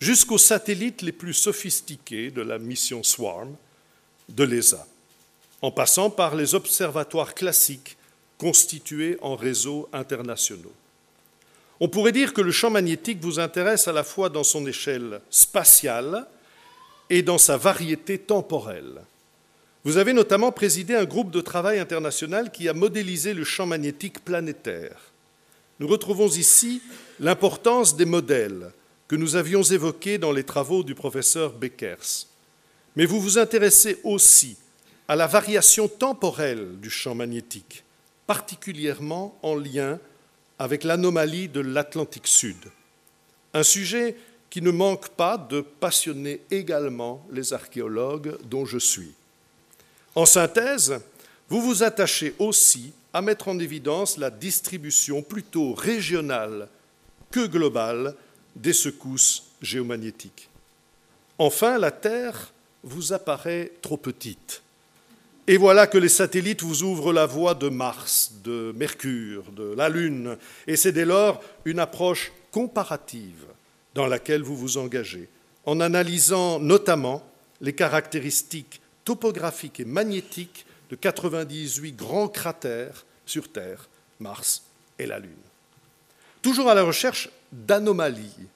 jusqu'aux 0.00 0.38
satellites 0.38 1.02
les 1.02 1.12
plus 1.12 1.32
sophistiqués 1.32 2.30
de 2.30 2.42
la 2.42 2.58
mission 2.58 3.02
SWARM 3.02 3.56
de 4.28 4.44
l'ESA, 4.44 4.86
en 5.62 5.70
passant 5.70 6.10
par 6.10 6.34
les 6.34 6.54
observatoires 6.54 7.34
classiques 7.34 7.96
constitués 8.38 9.16
en 9.22 9.36
réseaux 9.36 9.88
internationaux. 9.92 10.72
On 11.80 11.88
pourrait 11.88 12.12
dire 12.12 12.32
que 12.32 12.40
le 12.40 12.52
champ 12.52 12.70
magnétique 12.70 13.20
vous 13.20 13.38
intéresse 13.38 13.88
à 13.88 13.92
la 13.92 14.04
fois 14.04 14.28
dans 14.28 14.44
son 14.44 14.66
échelle 14.66 15.20
spatiale 15.30 16.26
et 17.10 17.22
dans 17.22 17.38
sa 17.38 17.56
variété 17.56 18.18
temporelle. 18.18 19.02
Vous 19.86 19.98
avez 19.98 20.12
notamment 20.12 20.50
présidé 20.50 20.96
un 20.96 21.04
groupe 21.04 21.30
de 21.30 21.40
travail 21.40 21.78
international 21.78 22.50
qui 22.50 22.68
a 22.68 22.74
modélisé 22.74 23.34
le 23.34 23.44
champ 23.44 23.66
magnétique 23.66 24.18
planétaire. 24.24 25.12
Nous 25.78 25.86
retrouvons 25.86 26.26
ici 26.26 26.82
l'importance 27.20 27.94
des 27.94 28.04
modèles 28.04 28.72
que 29.06 29.14
nous 29.14 29.36
avions 29.36 29.62
évoqués 29.62 30.18
dans 30.18 30.32
les 30.32 30.42
travaux 30.42 30.82
du 30.82 30.96
professeur 30.96 31.52
Beckers. 31.52 32.26
Mais 32.96 33.06
vous 33.06 33.20
vous 33.20 33.38
intéressez 33.38 34.00
aussi 34.02 34.56
à 35.06 35.14
la 35.14 35.28
variation 35.28 35.86
temporelle 35.86 36.80
du 36.80 36.90
champ 36.90 37.14
magnétique, 37.14 37.84
particulièrement 38.26 39.38
en 39.42 39.54
lien 39.54 40.00
avec 40.58 40.82
l'anomalie 40.82 41.48
de 41.48 41.60
l'Atlantique 41.60 42.26
Sud. 42.26 42.56
Un 43.54 43.62
sujet 43.62 44.16
qui 44.50 44.62
ne 44.62 44.72
manque 44.72 45.10
pas 45.10 45.38
de 45.38 45.60
passionner 45.60 46.40
également 46.50 47.24
les 47.30 47.52
archéologues 47.52 48.36
dont 48.50 48.66
je 48.66 48.78
suis. 48.78 49.14
En 50.16 50.24
synthèse, 50.24 50.98
vous 51.50 51.60
vous 51.60 51.82
attachez 51.82 52.34
aussi 52.38 52.94
à 53.12 53.20
mettre 53.20 53.48
en 53.48 53.58
évidence 53.58 54.16
la 54.16 54.30
distribution 54.30 55.22
plutôt 55.22 55.74
régionale 55.74 56.68
que 57.30 57.46
globale 57.46 58.14
des 58.56 58.72
secousses 58.72 59.44
géomagnétiques. 59.60 60.48
Enfin, 61.38 61.76
la 61.76 61.90
Terre 61.90 62.54
vous 62.82 63.12
apparaît 63.12 63.72
trop 63.82 63.98
petite. 63.98 64.62
Et 65.46 65.58
voilà 65.58 65.86
que 65.86 65.98
les 65.98 66.08
satellites 66.08 66.62
vous 66.62 66.82
ouvrent 66.82 67.12
la 67.12 67.26
voie 67.26 67.54
de 67.54 67.68
Mars, 67.68 68.32
de 68.42 68.72
Mercure, 68.74 69.52
de 69.52 69.74
la 69.76 69.90
Lune, 69.90 70.38
et 70.66 70.76
c'est 70.76 70.92
dès 70.92 71.04
lors 71.04 71.42
une 71.66 71.78
approche 71.78 72.32
comparative 72.50 73.44
dans 73.94 74.06
laquelle 74.06 74.42
vous 74.42 74.56
vous 74.56 74.78
engagez, 74.78 75.28
en 75.66 75.78
analysant 75.80 76.58
notamment 76.58 77.22
les 77.60 77.74
caractéristiques 77.74 78.80
topographiques 79.06 79.80
et 79.80 79.86
magnétiques 79.86 80.66
de 80.90 80.96
98 80.96 81.92
grands 81.92 82.28
cratères 82.28 83.06
sur 83.24 83.50
Terre, 83.50 83.88
Mars 84.20 84.64
et 84.98 85.06
la 85.06 85.18
Lune. 85.18 85.30
Toujours 86.42 86.68
à 86.68 86.74
la 86.74 86.82
recherche 86.82 87.30
d'anomalies, 87.50 88.46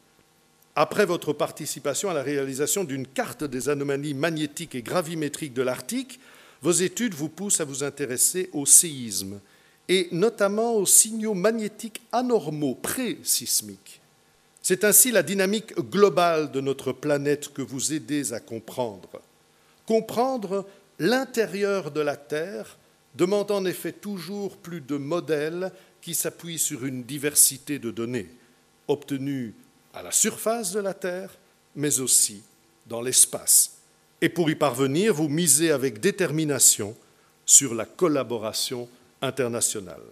après 0.77 1.07
votre 1.07 1.33
participation 1.33 2.11
à 2.11 2.15
la 2.15 2.23
réalisation 2.23 2.85
d'une 2.85 3.07
carte 3.07 3.45
des 3.45 3.69
anomalies 3.69 4.15
magnétiques 4.15 4.75
et 4.75 4.83
gravimétriques 4.83 5.55
de 5.55 5.63
l'Arctique, 5.63 6.21
vos 6.63 6.73
études 6.73 7.15
vous 7.15 7.29
poussent 7.29 7.61
à 7.61 7.65
vous 7.65 7.85
intéresser 7.85 8.51
au 8.53 8.67
séisme 8.67 9.41
et 9.89 10.09
notamment 10.13 10.75
aux 10.75 10.87
signaux 10.87 11.35
magnétiques 11.35 12.03
anormaux 12.13 12.75
pré-sismiques. 12.75 14.01
C'est 14.63 14.85
ainsi 14.85 15.11
la 15.11 15.23
dynamique 15.23 15.75
globale 15.79 16.51
de 16.51 16.61
notre 16.61 16.93
planète 16.93 17.53
que 17.53 17.63
vous 17.63 17.93
aidez 17.93 18.33
à 18.33 18.41
comprendre. 18.41 19.21
Comprendre 19.91 20.69
l'intérieur 21.01 21.91
de 21.91 22.01
la 22.01 22.15
Terre 22.15 22.79
demande 23.17 23.51
en 23.51 23.65
effet 23.65 23.91
toujours 23.91 24.57
plus 24.57 24.81
de 24.81 24.97
modèles 24.97 25.73
qui 26.01 26.15
s'appuient 26.15 26.61
sur 26.61 26.85
une 26.85 27.03
diversité 27.03 27.81
de 27.81 27.91
données 27.91 28.29
obtenues 28.87 29.53
à 29.93 30.05
la 30.05 30.13
surface 30.13 30.71
de 30.71 30.79
la 30.79 30.95
Terre, 30.95 31.37
mais 31.75 31.99
aussi 31.99 32.45
dans 32.87 33.03
l'espace. 33.03 33.79
Et 34.21 34.29
pour 34.29 34.49
y 34.49 34.55
parvenir, 34.55 35.13
vous 35.13 35.29
misez 35.29 35.73
avec 35.73 35.99
détermination 35.99 36.95
sur 37.45 37.75
la 37.75 37.85
collaboration 37.85 38.89
internationale. 39.21 40.07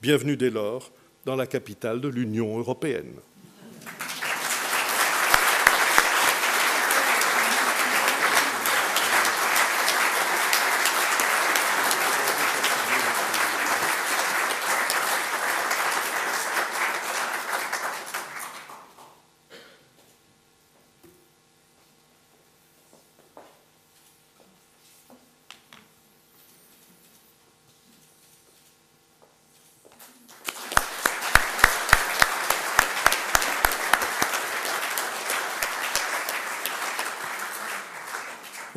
Bienvenue 0.00 0.38
dès 0.38 0.48
lors 0.48 0.90
dans 1.26 1.36
la 1.36 1.46
capitale 1.46 2.00
de 2.00 2.08
l'Union 2.08 2.58
européenne. 2.58 3.12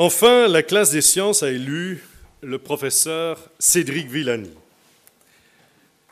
Enfin, 0.05 0.49
la 0.49 0.63
classe 0.63 0.91
des 0.91 0.99
sciences 1.01 1.43
a 1.43 1.49
élu 1.49 2.03
le 2.41 2.57
professeur 2.57 3.39
Cédric 3.57 4.09
Villani. 4.09 4.49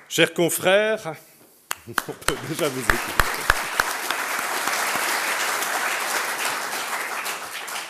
Chers 0.07 0.33
confrères. 0.33 1.15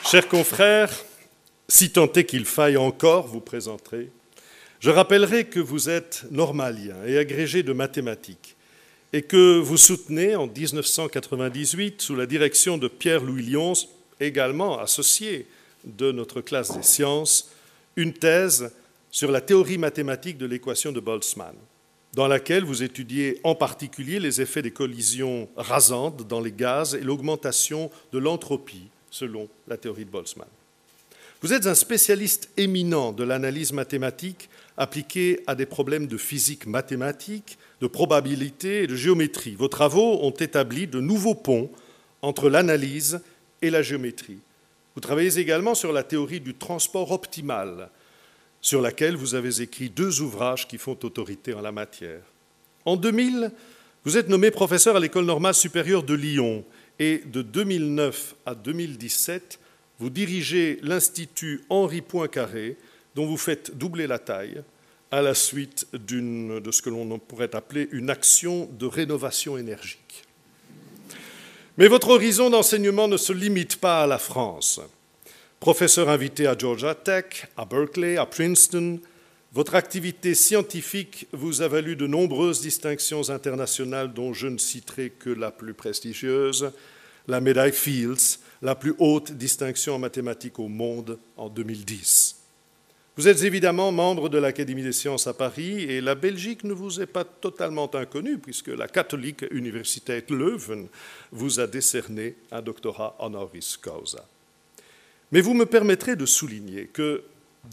Chers 0.10 0.28
confrères, 0.28 0.90
si 1.68 1.92
tant 1.92 2.12
est 2.14 2.26
qu'il 2.26 2.46
faille 2.46 2.78
encore 2.78 3.28
vous 3.28 3.40
présenter, 3.40 4.10
je 4.80 4.90
rappellerai 4.90 5.44
que 5.46 5.60
vous 5.60 5.88
êtes 5.88 6.26
normalien 6.32 6.96
et 7.06 7.20
agrégé 7.20 7.62
de 7.62 7.74
mathématiques 7.74 8.56
et 9.14 9.22
que 9.22 9.60
vous 9.60 9.78
soutenez 9.78 10.36
en 10.36 10.48
1998, 10.48 12.02
sous 12.02 12.16
la 12.16 12.26
direction 12.26 12.80
de 12.80 12.88
Pierre-Louis 12.88 13.52
Lyons, 13.52 13.74
également 14.20 14.80
associé 14.80 15.46
de 15.86 16.12
notre 16.12 16.42
classe 16.42 16.76
des 16.76 16.84
sciences 16.84 17.50
une 17.96 18.14
thèse 18.14 18.72
sur 19.10 19.32
la 19.32 19.42
théorie 19.42 19.78
mathématique 19.78 20.38
de 20.38 20.46
l'équation 20.46 20.92
de 20.92 21.00
Boltzmann, 21.00 21.56
dans 22.14 22.28
laquelle 22.28 22.64
vous 22.64 22.84
étudiez 22.84 23.40
en 23.44 23.56
particulier 23.56 24.20
les 24.20 24.42
effets 24.42 24.62
des 24.62 24.72
collisions 24.72 25.50
rasantes 25.58 26.28
dans 26.28 26.40
les 26.40 26.52
gaz 26.52 26.96
et 26.96 27.02
l'augmentation 27.02 27.92
de 28.14 28.20
l'entropie 28.20 28.88
selon 29.10 29.50
la 29.68 29.78
théorie 29.78 30.06
de 30.06 30.10
Boltzmann. 30.10 30.48
Vous 31.42 31.54
êtes 31.54 31.66
un 31.66 31.76
spécialiste 31.76 32.50
éminent 32.56 33.12
de 33.12 33.24
l'analyse 33.24 33.74
mathématique 33.74 34.50
appliquée 34.78 35.42
à 35.48 35.56
des 35.56 35.66
problèmes 35.66 36.08
de 36.08 36.18
physique 36.18 36.68
mathématique, 36.68 37.58
de 37.82 37.88
probabilité 37.88 38.84
et 38.84 38.88
de 38.88 38.96
géométrie. 38.96 39.56
Vos 39.56 39.68
travaux 39.68 40.20
ont 40.22 40.32
établi 40.32 40.88
de 40.88 41.02
nouveaux 41.02 41.36
ponts 41.36 41.70
entre 42.22 42.50
l'analyse 42.50 43.22
et 43.62 43.72
la 43.72 43.82
géométrie 43.82 44.38
vous 44.96 45.02
travaillez 45.02 45.40
également 45.40 45.76
sur 45.76 45.94
la 45.94 46.04
théorie 46.04 46.42
du 46.42 46.54
transport 46.54 47.12
optimal, 47.12 47.90
sur 48.60 48.82
laquelle 48.82 49.16
vous 49.16 49.36
avez 49.36 49.62
écrit 49.62 49.90
deux 49.90 50.22
ouvrages 50.22 50.68
qui 50.68 50.78
font 50.78 50.98
autorité 51.04 51.54
en 51.54 51.62
la 51.62 51.72
matière. 51.72 52.22
En 52.86 52.98
2000, 52.98 53.52
vous 54.04 54.18
êtes 54.18 54.30
nommé 54.30 54.52
professeur 54.52 54.96
à 54.96 55.00
l'École 55.00 55.26
normale 55.26 55.54
supérieure 55.54 56.04
de 56.04 56.14
Lyon 56.14 56.66
et 57.00 57.22
de 57.26 57.42
2009 57.42 58.36
à 58.46 58.56
2017, 58.56 59.60
vous 60.00 60.10
dirigez 60.10 60.80
l'Institut 60.82 61.64
Henri 61.70 62.02
Poincaré, 62.02 62.78
dont 63.16 63.26
vous 63.26 63.38
faites 63.38 63.78
doubler 63.78 64.08
la 64.08 64.20
taille 64.20 64.64
à 65.12 65.22
la 65.22 65.34
suite 65.34 65.88
de 65.94 66.72
ce 66.72 66.82
que 66.82 66.90
l'on 66.90 67.20
pourrait 67.20 67.56
appeler 67.56 67.90
une 67.92 68.10
action 68.10 68.70
de 68.80 68.86
rénovation 68.86 69.58
énergique. 69.58 70.24
Mais 71.82 71.88
votre 71.88 72.10
horizon 72.10 72.52
d'enseignement 72.52 73.08
ne 73.08 73.18
se 73.18 73.34
limite 73.34 73.78
pas 73.78 74.04
à 74.04 74.06
la 74.06 74.20
France. 74.20 74.80
Professeur 75.60 76.10
invité 76.10 76.46
à 76.46 76.56
Georgia 76.56 76.94
Tech, 76.94 77.48
à 77.58 77.66
Berkeley, 77.66 78.18
à 78.18 78.28
Princeton, 78.28 79.00
votre 79.52 79.74
activité 79.74 80.36
scientifique 80.36 81.26
vous 81.32 81.64
a 81.64 81.68
valu 81.68 81.96
de 81.96 82.06
nombreuses 82.06 82.62
distinctions 82.62 83.32
internationales 83.32 84.14
dont 84.14 84.32
je 84.32 84.46
ne 84.46 84.60
citerai 84.60 85.10
que 85.10 85.32
la 85.32 85.50
plus 85.50 85.74
prestigieuse, 85.74 86.72
la 87.28 87.42
médaille 87.42 87.74
Fields, 87.74 88.38
la 88.62 88.76
plus 88.76 88.94
haute 89.00 89.32
distinction 89.32 89.96
en 89.96 89.98
mathématiques 89.98 90.60
au 90.60 90.68
monde 90.68 91.18
en 91.36 91.50
2010. 91.50 92.41
Vous 93.18 93.28
êtes 93.28 93.44
évidemment 93.44 93.92
membre 93.92 94.30
de 94.30 94.38
l'Académie 94.38 94.84
des 94.84 94.94
sciences 94.94 95.28
à 95.28 95.34
Paris 95.34 95.82
et 95.82 96.00
la 96.00 96.16
Belgique 96.16 96.64
ne 96.64 96.72
vous 96.72 97.02
est 97.02 97.06
pas 97.06 97.26
totalement 97.26 97.94
inconnue 97.94 98.38
puisque 98.38 98.70
la 98.70 98.88
catholique 98.88 99.44
Universität 99.52 100.32
Leuven 100.32 100.88
vous 101.34 101.60
a 101.60 101.68
décerné 101.68 102.36
un 102.52 102.62
doctorat 102.62 103.18
honoris 103.20 103.76
causa. 103.76 104.26
Mais 105.34 105.42
vous 105.42 105.54
me 105.54 105.66
permettrez 105.66 106.16
de 106.16 106.26
souligner 106.26 106.88
que 106.88 107.24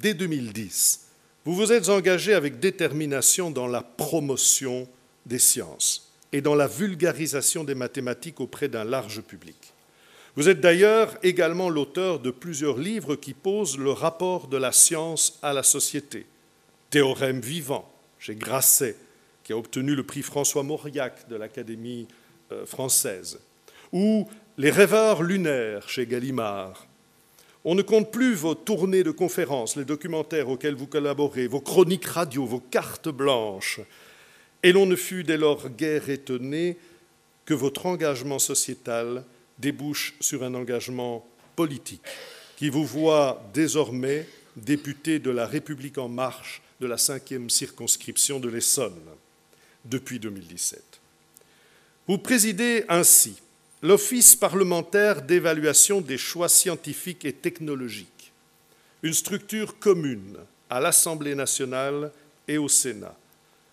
dès 0.03 0.13
2010, 0.13 1.07
vous 1.45 1.55
vous 1.55 1.73
êtes 1.73 1.89
engagé 1.89 2.35
avec 2.35 2.59
détermination 2.59 3.53
dans 3.53 3.69
la 3.69 3.83
promotion 3.83 4.89
des 5.25 5.39
sciences 5.39 6.13
et 6.33 6.41
dans 6.41 6.57
la 6.57 6.67
vulgarisation 6.67 7.63
des 7.63 7.77
mathématiques 7.77 8.41
auprès 8.41 8.69
d'un 8.69 8.85
large 8.85 9.21
public. 9.21 9.73
Vous 10.39 10.49
êtes 10.49 10.61
d'ailleurs 10.61 11.17
également 11.25 11.69
l'auteur 11.69 12.21
de 12.21 12.31
plusieurs 12.31 12.79
livres 12.79 13.17
qui 13.17 13.35
posent 13.35 13.77
le 13.77 13.91
rapport 13.91 14.47
de 14.47 14.57
la 14.57 14.71
science 14.71 15.37
à 15.43 15.53
la 15.53 15.65
société. 15.65 16.27
Théorème 16.91 17.41
vivant, 17.41 17.93
chez 18.21 18.37
Grasset, 18.37 18.95
qui 19.43 19.53
a 19.53 19.57
obtenu 19.57 19.97
le 19.97 20.05
prix 20.05 20.23
François 20.23 20.63
Mauriac 20.63 21.29
de 21.29 21.35
l'Académie 21.35 22.07
euh, 22.53 22.65
française, 22.67 23.41
ou 23.91 24.29
Les 24.59 24.71
rêveurs 24.71 25.25
lunaires 25.25 25.89
chez 25.89 26.07
Gallimard, 26.07 26.87
On 27.65 27.75
ne 27.75 27.83
compte 27.83 28.13
plus 28.13 28.35
vos 28.35 28.55
tournées 28.55 29.03
de 29.03 29.11
conférences, 29.11 29.75
les 29.75 29.85
documentaires 29.85 30.49
auxquels 30.51 30.77
vous 30.77 30.87
collaborez, 30.87 31.49
vos 31.49 31.61
chroniques 31.61 32.07
radio, 32.07 32.47
vos 32.47 32.61
cartes 32.61 33.09
blanches. 33.09 33.81
Et 34.63 34.71
l'on 34.71 34.87
ne 34.87 34.95
fut 34.95 35.25
dès 35.25 35.37
lors 35.37 35.69
guère 35.69 36.09
étonné 36.09 36.77
que 37.45 37.55
votre 37.55 37.87
engagement 37.87 38.39
sociétal 38.39 39.25
débouche 39.59 40.15
sur 40.21 40.43
un 40.43 40.55
engagement 40.55 41.27
politique 41.57 42.03
qui 42.57 42.71
vous 42.71 42.85
voit 42.85 43.43
désormais 43.55 44.27
député 44.57 45.19
de 45.19 45.31
la 45.31 45.47
République 45.47 45.99
en 45.99 46.09
marche 46.09 46.63
de 46.81 46.87
la 46.87 46.99
cinquième 46.99 47.51
circonscription 47.51 48.41
de 48.41 48.49
l'Essonne 48.49 49.01
depuis 49.85 50.19
2017. 50.19 50.83
Vous 52.07 52.19
présidez 52.19 52.85
ainsi 52.89 53.37
l'Office 53.83 54.35
parlementaire 54.35 55.23
d'évaluation 55.23 56.01
des 56.01 56.19
choix 56.19 56.49
scientifiques 56.49 57.25
et 57.25 57.33
technologiques, 57.33 58.33
une 59.03 59.15
structure 59.15 59.79
commune 59.79 60.39
à 60.69 60.81
l'Assemblée 60.81 61.35
nationale 61.35 62.11
et 62.49 62.59
au 62.59 62.69
Sénat. 62.69 63.17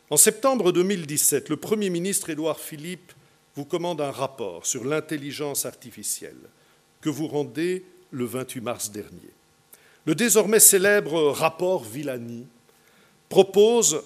En 0.10 0.18
septembre 0.18 0.72
2017, 0.72 1.50
le 1.50 1.58
Premier 1.58 1.90
ministre 1.90 2.30
Édouard 2.30 2.60
Philippe 2.60 3.12
vous 3.56 3.66
commande 3.66 4.02
un 4.02 4.12
rapport 4.12 4.66
sur 4.66 4.84
l'intelligence 4.84 5.66
artificielle 5.66 6.38
que 7.02 7.10
vous 7.10 7.28
rendez 7.28 7.86
le 8.12 8.26
28 8.26 8.62
mars 8.62 8.92
dernier. 8.92 9.32
Le 10.06 10.16
désormais 10.16 10.60
célèbre 10.60 11.32
rapport 11.32 11.84
Villani 11.84 12.46
propose, 13.30 14.04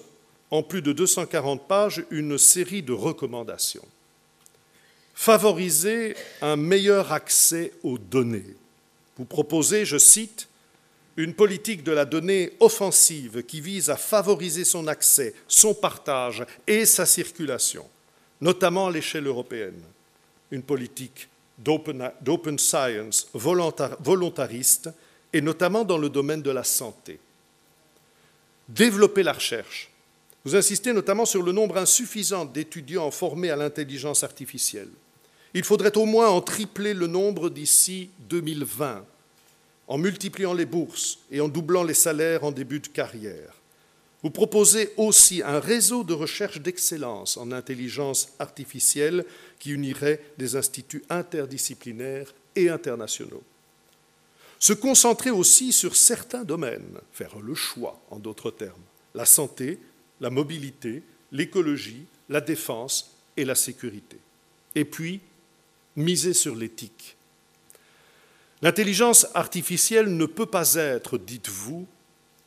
en 0.50 0.62
plus 0.62 0.82
de 0.82 0.92
240 0.92 1.66
pages, 1.66 2.04
une 2.10 2.38
série 2.38 2.82
de 2.82 2.92
recommandations. 2.92 3.86
Favoriser 5.14 6.16
un 6.40 6.56
meilleur 6.56 7.12
accès 7.12 7.72
aux 7.82 7.98
données. 7.98 8.56
Vous 9.18 9.26
proposez, 9.26 9.84
je 9.84 9.98
cite, 9.98 10.48
une 11.16 11.34
politique 11.34 11.82
de 11.82 11.92
la 11.92 12.06
donnée 12.06 12.52
offensive 12.60 13.42
qui 13.42 13.60
vise 13.60 13.90
à 13.90 13.96
favoriser 13.96 14.64
son 14.64 14.86
accès, 14.86 15.34
son 15.48 15.74
partage 15.74 16.46
et 16.66 16.86
sa 16.86 17.04
circulation, 17.04 17.86
notamment 18.40 18.86
à 18.88 18.90
l'échelle 18.90 19.26
européenne. 19.26 19.82
Une 20.50 20.62
politique 20.62 21.28
d'open 21.58 22.58
science 22.58 23.28
volontariste 23.34 24.90
et 25.32 25.40
notamment 25.40 25.84
dans 25.84 25.98
le 25.98 26.08
domaine 26.08 26.42
de 26.42 26.50
la 26.50 26.64
santé. 26.64 27.18
Développer 28.68 29.22
la 29.22 29.32
recherche. 29.32 29.90
Vous 30.44 30.56
insistez 30.56 30.92
notamment 30.92 31.26
sur 31.26 31.42
le 31.42 31.52
nombre 31.52 31.76
insuffisant 31.76 32.44
d'étudiants 32.44 33.10
formés 33.10 33.50
à 33.50 33.56
l'intelligence 33.56 34.24
artificielle. 34.24 34.88
Il 35.52 35.64
faudrait 35.64 35.96
au 35.98 36.06
moins 36.06 36.28
en 36.28 36.40
tripler 36.40 36.94
le 36.94 37.06
nombre 37.06 37.50
d'ici 37.50 38.10
2020, 38.20 39.04
en 39.88 39.98
multipliant 39.98 40.54
les 40.54 40.64
bourses 40.64 41.18
et 41.30 41.40
en 41.40 41.48
doublant 41.48 41.82
les 41.82 41.94
salaires 41.94 42.44
en 42.44 42.52
début 42.52 42.80
de 42.80 42.86
carrière. 42.86 43.59
Vous 44.22 44.30
proposez 44.30 44.92
aussi 44.96 45.42
un 45.42 45.60
réseau 45.60 46.04
de 46.04 46.12
recherche 46.12 46.60
d'excellence 46.60 47.36
en 47.36 47.52
intelligence 47.52 48.28
artificielle 48.38 49.24
qui 49.58 49.70
unirait 49.70 50.22
des 50.36 50.56
instituts 50.56 51.04
interdisciplinaires 51.08 52.34
et 52.54 52.68
internationaux. 52.68 53.42
Se 54.58 54.74
concentrer 54.74 55.30
aussi 55.30 55.72
sur 55.72 55.96
certains 55.96 56.44
domaines, 56.44 57.00
faire 57.12 57.38
le 57.38 57.54
choix 57.54 57.98
en 58.10 58.18
d'autres 58.18 58.50
termes, 58.50 58.82
la 59.14 59.24
santé, 59.24 59.78
la 60.20 60.28
mobilité, 60.28 61.02
l'écologie, 61.32 62.04
la 62.28 62.42
défense 62.42 63.16
et 63.38 63.46
la 63.46 63.54
sécurité. 63.54 64.18
Et 64.74 64.84
puis, 64.84 65.20
miser 65.96 66.34
sur 66.34 66.54
l'éthique. 66.54 67.16
L'intelligence 68.60 69.26
artificielle 69.32 70.14
ne 70.14 70.26
peut 70.26 70.44
pas 70.46 70.74
être, 70.74 71.16
dites-vous, 71.16 71.86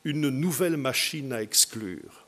une 0.04 0.28
nouvelle 0.28 0.76
machine 0.76 1.32
à 1.32 1.42
exclure. 1.42 2.26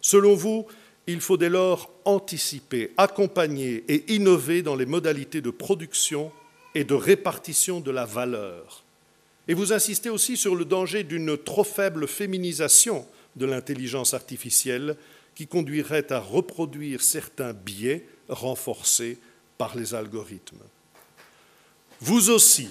Selon 0.00 0.34
vous, 0.34 0.66
il 1.06 1.20
faut 1.20 1.36
dès 1.36 1.48
lors 1.48 1.90
anticiper, 2.04 2.92
accompagner 2.96 3.84
et 3.88 4.12
innover 4.14 4.62
dans 4.62 4.76
les 4.76 4.86
modalités 4.86 5.40
de 5.40 5.50
production 5.50 6.32
et 6.74 6.84
de 6.84 6.94
répartition 6.94 7.80
de 7.80 7.90
la 7.90 8.04
valeur 8.04 8.84
et 9.48 9.54
vous 9.54 9.72
insistez 9.72 10.08
aussi 10.08 10.36
sur 10.36 10.54
le 10.54 10.64
danger 10.64 11.02
d'une 11.02 11.36
trop 11.36 11.64
faible 11.64 12.06
féminisation 12.06 13.06
de 13.36 13.46
l'intelligence 13.46 14.14
artificielle 14.14 14.96
qui 15.34 15.46
conduirait 15.46 16.12
à 16.12 16.20
reproduire 16.20 17.02
certains 17.02 17.52
biais 17.52 18.06
renforcés 18.28 19.18
par 19.58 19.76
les 19.76 19.94
algorithmes. 19.94 20.62
Vous 22.00 22.30
aussi, 22.30 22.68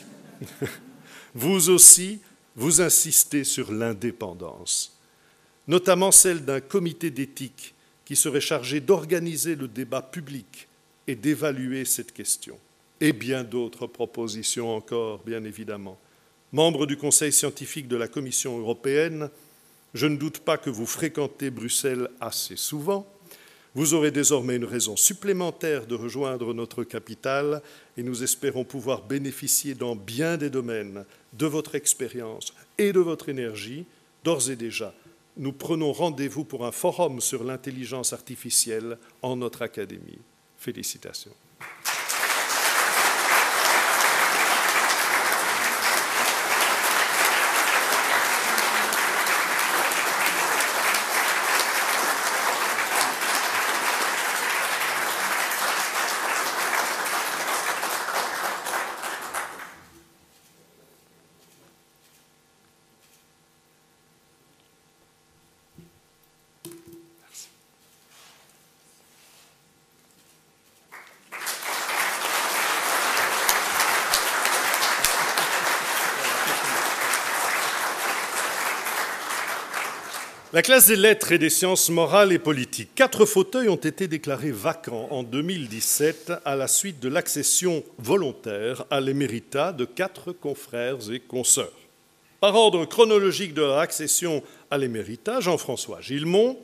vous 1.35 1.69
aussi, 1.69 2.19
vous 2.61 2.79
insistez 2.79 3.43
sur 3.43 3.71
l'indépendance, 3.71 4.95
notamment 5.67 6.11
celle 6.11 6.45
d'un 6.45 6.61
comité 6.61 7.09
d'éthique 7.09 7.73
qui 8.05 8.15
serait 8.15 8.39
chargé 8.39 8.79
d'organiser 8.79 9.55
le 9.55 9.67
débat 9.67 10.03
public 10.03 10.67
et 11.07 11.15
d'évaluer 11.15 11.85
cette 11.85 12.13
question. 12.13 12.55
Et 12.99 13.13
bien 13.13 13.43
d'autres 13.43 13.87
propositions 13.87 14.75
encore, 14.75 15.23
bien 15.25 15.43
évidemment. 15.43 15.97
Membre 16.51 16.85
du 16.85 16.97
Conseil 16.97 17.31
scientifique 17.31 17.87
de 17.87 17.95
la 17.95 18.07
Commission 18.07 18.59
européenne, 18.59 19.31
je 19.95 20.05
ne 20.05 20.17
doute 20.17 20.37
pas 20.37 20.59
que 20.59 20.69
vous 20.69 20.85
fréquentez 20.85 21.49
Bruxelles 21.49 22.09
assez 22.19 22.57
souvent. 22.57 23.11
Vous 23.73 23.93
aurez 23.93 24.11
désormais 24.11 24.57
une 24.57 24.65
raison 24.65 24.97
supplémentaire 24.97 25.87
de 25.87 25.95
rejoindre 25.95 26.53
notre 26.53 26.83
capitale 26.83 27.61
et 27.95 28.03
nous 28.03 28.21
espérons 28.21 28.65
pouvoir 28.65 29.03
bénéficier 29.03 29.75
dans 29.75 29.95
bien 29.95 30.35
des 30.35 30.49
domaines 30.49 31.05
de 31.33 31.45
votre 31.45 31.75
expérience 31.75 32.53
et 32.77 32.91
de 32.91 32.99
votre 32.99 33.29
énergie. 33.29 33.85
D'ores 34.25 34.49
et 34.49 34.57
déjà, 34.57 34.93
nous 35.37 35.53
prenons 35.53 35.93
rendez-vous 35.93 36.43
pour 36.43 36.65
un 36.65 36.73
forum 36.73 37.21
sur 37.21 37.45
l'intelligence 37.45 38.11
artificielle 38.11 38.97
en 39.21 39.37
notre 39.37 39.61
académie. 39.61 40.19
Félicitations. 40.57 41.31
La 80.61 80.63
classe 80.63 80.85
des 80.89 80.95
lettres 80.95 81.31
et 81.31 81.39
des 81.39 81.49
sciences 81.49 81.89
morales 81.89 82.31
et 82.31 82.37
politiques. 82.37 82.93
Quatre 82.93 83.25
fauteuils 83.25 83.67
ont 83.67 83.77
été 83.77 84.07
déclarés 84.07 84.51
vacants 84.51 85.07
en 85.09 85.23
2017 85.23 86.33
à 86.45 86.55
la 86.55 86.67
suite 86.67 86.99
de 86.99 87.09
l'accession 87.09 87.83
volontaire 87.97 88.85
à 88.91 89.01
l'éméritat 89.01 89.73
de 89.73 89.85
quatre 89.85 90.31
confrères 90.33 91.11
et 91.11 91.19
consoeurs. 91.19 91.73
Par 92.39 92.53
ordre 92.53 92.85
chronologique 92.85 93.55
de 93.55 93.61
leur 93.61 93.79
accession 93.79 94.43
à 94.69 94.77
l'éméritat, 94.77 95.39
Jean-François 95.39 95.99
Gilmont, 95.99 96.59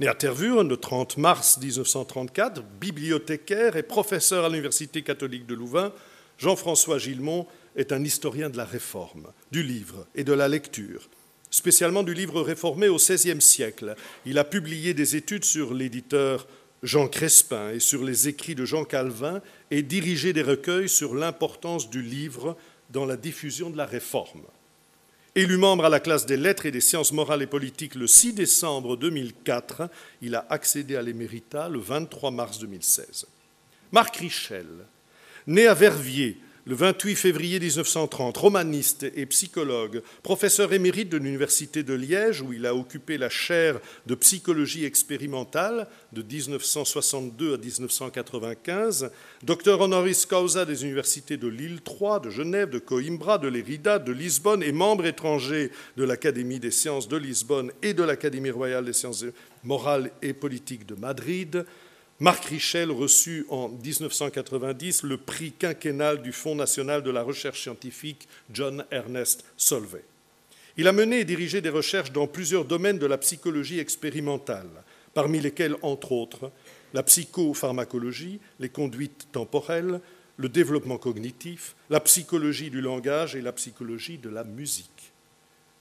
né 0.00 0.08
à 0.08 0.14
Tervuren 0.14 0.66
le 0.66 0.78
30 0.78 1.18
mars 1.18 1.58
1934, 1.60 2.62
bibliothécaire 2.80 3.76
et 3.76 3.82
professeur 3.82 4.46
à 4.46 4.48
l'Université 4.48 5.02
catholique 5.02 5.44
de 5.44 5.54
Louvain, 5.54 5.92
Jean-François 6.38 6.96
Gilmont 6.96 7.46
est 7.76 7.92
un 7.92 8.02
historien 8.02 8.48
de 8.48 8.56
la 8.56 8.64
réforme, 8.64 9.26
du 9.52 9.62
livre 9.62 10.06
et 10.14 10.24
de 10.24 10.32
la 10.32 10.48
lecture 10.48 11.10
spécialement 11.56 12.02
du 12.02 12.12
livre 12.12 12.42
réformé 12.42 12.88
au 12.88 12.96
XVIe 12.96 13.40
siècle. 13.40 13.96
Il 14.26 14.36
a 14.36 14.44
publié 14.44 14.92
des 14.92 15.16
études 15.16 15.46
sur 15.46 15.72
l'éditeur 15.72 16.46
Jean 16.82 17.08
Crespin 17.08 17.70
et 17.70 17.80
sur 17.80 18.04
les 18.04 18.28
écrits 18.28 18.54
de 18.54 18.66
Jean 18.66 18.84
Calvin 18.84 19.40
et 19.70 19.82
dirigé 19.82 20.34
des 20.34 20.42
recueils 20.42 20.90
sur 20.90 21.14
l'importance 21.14 21.88
du 21.88 22.02
livre 22.02 22.58
dans 22.90 23.06
la 23.06 23.16
diffusion 23.16 23.70
de 23.70 23.78
la 23.78 23.86
réforme. 23.86 24.42
Élu 25.34 25.56
membre 25.56 25.86
à 25.86 25.88
la 25.88 25.98
classe 25.98 26.26
des 26.26 26.36
lettres 26.36 26.66
et 26.66 26.70
des 26.70 26.82
sciences 26.82 27.12
morales 27.12 27.42
et 27.42 27.46
politiques 27.46 27.94
le 27.94 28.06
6 28.06 28.34
décembre 28.34 28.98
2004, 28.98 29.88
il 30.20 30.34
a 30.34 30.46
accédé 30.50 30.94
à 30.94 31.02
l'éméritat 31.02 31.70
le 31.70 31.78
23 31.78 32.32
mars 32.32 32.58
2016. 32.58 33.26
Marc 33.92 34.16
Richel, 34.16 34.66
né 35.46 35.66
à 35.66 35.72
Verviers 35.72 36.36
le 36.68 36.74
28 36.74 37.14
février 37.14 37.60
1930, 37.60 38.36
romaniste 38.38 39.06
et 39.14 39.24
psychologue, 39.26 40.02
professeur 40.24 40.72
émérite 40.72 41.08
de 41.08 41.16
l'Université 41.16 41.84
de 41.84 41.94
Liège, 41.94 42.42
où 42.42 42.52
il 42.52 42.66
a 42.66 42.74
occupé 42.74 43.18
la 43.18 43.28
chaire 43.28 43.78
de 44.06 44.16
psychologie 44.16 44.84
expérimentale 44.84 45.86
de 46.12 46.22
1962 46.22 47.54
à 47.54 47.58
1995, 47.58 49.12
docteur 49.44 49.80
honoris 49.80 50.26
causa 50.26 50.64
des 50.64 50.82
universités 50.82 51.36
de 51.36 51.46
Lille 51.46 51.82
3, 51.82 52.18
de 52.18 52.30
Genève, 52.30 52.70
de 52.70 52.80
Coimbra, 52.80 53.38
de 53.38 53.46
Lérida, 53.46 54.00
de 54.00 54.10
Lisbonne 54.10 54.64
et 54.64 54.72
membre 54.72 55.06
étranger 55.06 55.70
de 55.96 56.02
l'Académie 56.02 56.58
des 56.58 56.72
sciences 56.72 57.06
de 57.06 57.16
Lisbonne 57.16 57.70
et 57.80 57.94
de 57.94 58.02
l'Académie 58.02 58.50
royale 58.50 58.86
des 58.86 58.92
sciences 58.92 59.24
morales 59.62 60.10
et 60.20 60.32
politiques 60.32 60.86
de 60.86 60.96
Madrid, 60.96 61.64
Marc 62.18 62.46
Richel 62.46 62.90
reçut 62.90 63.44
en 63.50 63.68
1990 63.68 65.02
le 65.02 65.18
prix 65.18 65.52
quinquennal 65.52 66.22
du 66.22 66.32
Fonds 66.32 66.54
national 66.54 67.02
de 67.02 67.10
la 67.10 67.22
recherche 67.22 67.60
scientifique 67.60 68.26
John 68.50 68.86
Ernest 68.90 69.44
Solvay. 69.58 70.02
Il 70.78 70.88
a 70.88 70.92
mené 70.92 71.20
et 71.20 71.24
dirigé 71.26 71.60
des 71.60 71.68
recherches 71.68 72.12
dans 72.12 72.26
plusieurs 72.26 72.64
domaines 72.64 72.98
de 72.98 73.04
la 73.04 73.18
psychologie 73.18 73.80
expérimentale, 73.80 74.70
parmi 75.12 75.40
lesquels, 75.40 75.76
entre 75.82 76.12
autres, 76.12 76.50
la 76.94 77.02
psychopharmacologie, 77.02 78.40
les 78.60 78.70
conduites 78.70 79.28
temporelles, 79.30 80.00
le 80.38 80.48
développement 80.48 80.98
cognitif, 80.98 81.76
la 81.90 82.00
psychologie 82.00 82.70
du 82.70 82.80
langage 82.80 83.36
et 83.36 83.42
la 83.42 83.52
psychologie 83.52 84.16
de 84.16 84.30
la 84.30 84.44
musique. 84.44 85.12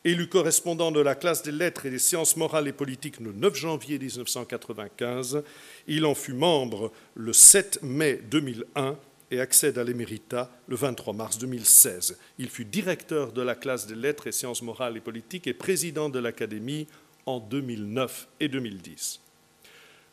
Élu 0.05 0.27
correspondant 0.27 0.91
de 0.91 0.99
la 0.99 1.15
classe 1.15 1.41
des 1.41 1.51
lettres 1.51 1.87
et 1.87 1.89
des 1.89 1.97
sciences 1.97 2.37
morales 2.37 2.67
et 2.67 2.73
politiques 2.73 3.19
le 3.19 3.31
9 3.31 3.55
janvier 3.55 3.97
1995, 3.97 5.41
il 5.87 6.05
en 6.05 6.13
fut 6.13 6.35
membre 6.35 6.91
le 7.15 7.33
7 7.33 7.79
mai 7.81 8.21
2001 8.29 8.97
et 9.31 9.39
accède 9.39 9.79
à 9.79 9.83
l'éméritat 9.83 10.51
le 10.67 10.75
23 10.75 11.15
mars 11.15 11.39
2016. 11.39 12.19
Il 12.37 12.49
fut 12.49 12.65
directeur 12.65 13.31
de 13.31 13.41
la 13.41 13.55
classe 13.55 13.87
des 13.87 13.95
lettres 13.95 14.27
et 14.27 14.31
sciences 14.31 14.61
morales 14.61 14.95
et 14.95 15.01
politiques 15.01 15.47
et 15.47 15.55
président 15.55 16.07
de 16.07 16.19
l'Académie 16.19 16.85
en 17.25 17.39
2009 17.39 18.27
et 18.39 18.47
2010. 18.47 19.19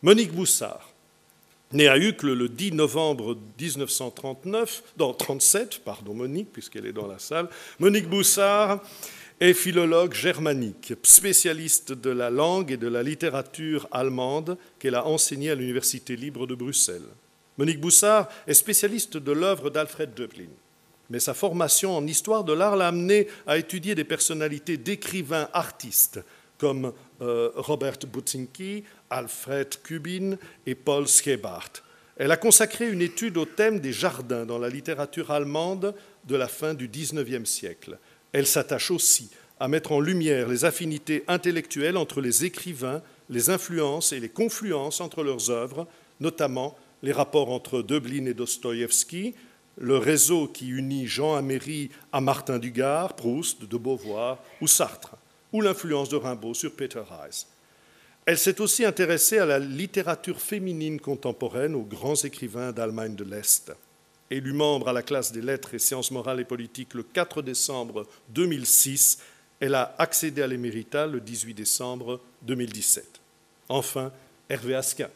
Monique 0.01 0.32
Boussard, 0.32 0.90
née 1.72 1.88
à 1.88 1.99
Uccle 1.99 2.32
le 2.32 2.49
10 2.49 2.72
novembre 2.72 3.36
1939, 3.61 4.95
dans 4.97 5.12
37, 5.12 5.82
pardon 5.84 6.14
Monique, 6.14 6.51
puisqu'elle 6.51 6.86
est 6.86 6.95
dans 6.95 7.07
la 7.07 7.18
salle, 7.18 7.51
Monique 7.78 8.09
Boussard 8.09 8.82
est 9.43 9.55
philologue 9.55 10.14
germanique, 10.14 10.95
spécialiste 11.03 11.93
de 11.93 12.11
la 12.11 12.30
langue 12.30 12.70
et 12.70 12.76
de 12.76 12.86
la 12.86 13.03
littérature 13.03 13.88
allemande 13.90 14.57
qu'elle 14.78 14.95
a 14.95 15.05
enseigné 15.05 15.51
à 15.51 15.57
l'Université 15.57 16.14
libre 16.14 16.47
de 16.47 16.55
Bruxelles. 16.55 17.03
Monique 17.59 17.80
Boussard 17.80 18.28
est 18.47 18.55
spécialiste 18.55 19.16
de 19.16 19.32
l'œuvre 19.32 19.68
d'Alfred 19.68 20.14
Döblin, 20.14 20.53
mais 21.11 21.18
sa 21.18 21.34
formation 21.34 21.97
en 21.97 22.07
histoire 22.07 22.45
de 22.45 22.53
l'art 22.53 22.76
l'a 22.76 22.86
amenée 22.86 23.26
à 23.45 23.59
étudier 23.59 23.97
des 23.97 24.05
personnalités 24.05 24.76
d'écrivains 24.76 25.49
artistes 25.53 26.20
comme 26.57 26.93
euh, 27.20 27.51
Robert 27.57 27.99
Butzinski, 28.07 28.84
Alfred 29.11 29.82
Kubin 29.82 30.36
et 30.66 30.76
Paul 30.76 31.09
Schebart. 31.09 31.72
Elle 32.16 32.30
a 32.30 32.36
consacré 32.36 32.88
une 32.88 33.03
étude 33.03 33.36
au 33.38 33.47
thème 33.47 33.80
des 33.80 33.93
jardins 33.93 34.47
dans 34.47 34.61
la 34.61 34.68
littérature 34.68 35.32
allemande 35.32 35.97
de 36.28 36.36
la 36.36 36.47
fin 36.47 36.74
du 36.74 36.86
XIXe 36.86 37.51
siècle. 37.51 37.99
Elle 38.33 38.47
s'attache 38.47 38.91
aussi 38.91 39.30
à 39.61 39.68
mettre 39.68 39.93
en 39.93 40.01
lumière 40.01 40.49
les 40.49 40.64
affinités 40.64 41.22
intellectuelles 41.28 41.97
entre 41.97 42.20
les 42.20 42.45
écrivains, 42.45 43.03
les 43.30 43.51
influences 43.51 44.12
et 44.12 44.20
les 44.20 44.28
confluences 44.28 45.01
entre 45.01 45.22
leurs 45.22 45.51
œuvres, 45.51 45.87
notamment 46.20 46.76
les 47.03 47.12
rapports 47.12 47.51
entre 47.51 47.83
Döblin 47.83 48.26
et 48.26 48.35
Dostoïevski, 48.35 49.35
le 49.76 49.97
réseau 49.99 50.49
qui 50.49 50.68
unit 50.68 51.07
Jean 51.07 51.35
Améry 51.35 51.91
à 52.12 52.20
Martin 52.20 52.59
Dugard, 52.59 53.14
Proust, 53.14 53.64
de 53.64 53.76
Beauvoir 53.76 54.39
ou 54.61 54.66
Sartre, 54.66 55.16
ou 55.53 55.61
l'influence 55.61 56.09
de 56.09 56.16
Rimbaud 56.16 56.55
sur 56.55 56.72
Peter 56.72 57.03
Heise. 57.24 57.47
Elle 58.24 58.39
s'est 58.39 58.61
aussi 58.61 58.85
intéressée 58.85 59.39
à 59.39 59.47
la 59.47 59.59
littérature 59.59 60.41
féminine 60.41 61.01
contemporaine, 61.01 61.74
aux 61.74 61.83
grands 61.83 62.14
écrivains 62.14 62.72
d'Allemagne 62.72 63.16
de 63.16 63.24
l'Est 63.24 63.72
élu 64.33 64.53
membre 64.53 64.89
à 64.89 64.93
la 64.93 65.03
classe 65.03 65.33
des 65.33 65.43
lettres 65.43 65.74
et 65.74 65.78
sciences 65.78 66.11
morales 66.11 66.41
et 66.41 66.45
politiques 66.45 66.95
le 66.95 67.03
4 67.03 67.43
décembre 67.43 68.07
2006, 68.30 69.18
elle 69.61 69.74
a 69.74 69.95
accédé 69.99 70.43
à 70.43 70.47
l'éméritat 70.47 71.07
le 71.07 71.20
18 71.20 71.55
décembre 71.55 72.20
2017. 72.43 73.20
Enfin, 73.68 74.11
Hervé 74.49 74.74
Asquin, 74.74 75.09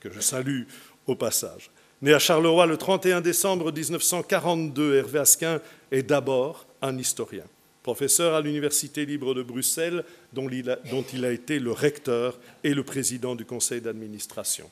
que 0.00 0.10
je 0.10 0.20
salue 0.20 0.62
au 1.06 1.14
passage. 1.14 1.70
Né 2.00 2.12
à 2.12 2.18
Charleroi 2.18 2.66
le 2.66 2.76
31 2.76 3.20
décembre 3.20 3.70
1942, 3.72 4.96
Hervé 4.96 5.18
Asquin 5.20 5.60
est 5.92 6.02
d'abord 6.02 6.66
un 6.80 6.98
historien. 6.98 7.44
Professeur 7.82 8.34
à 8.34 8.40
l'Université 8.40 9.04
libre 9.04 9.34
de 9.34 9.42
Bruxelles, 9.42 10.04
dont 10.32 10.48
il, 10.48 10.70
a, 10.70 10.76
dont 10.90 11.04
il 11.12 11.24
a 11.24 11.30
été 11.30 11.58
le 11.58 11.72
recteur 11.72 12.38
et 12.64 12.74
le 12.74 12.84
président 12.84 13.34
du 13.34 13.44
conseil 13.44 13.80
d'administration. 13.80 14.70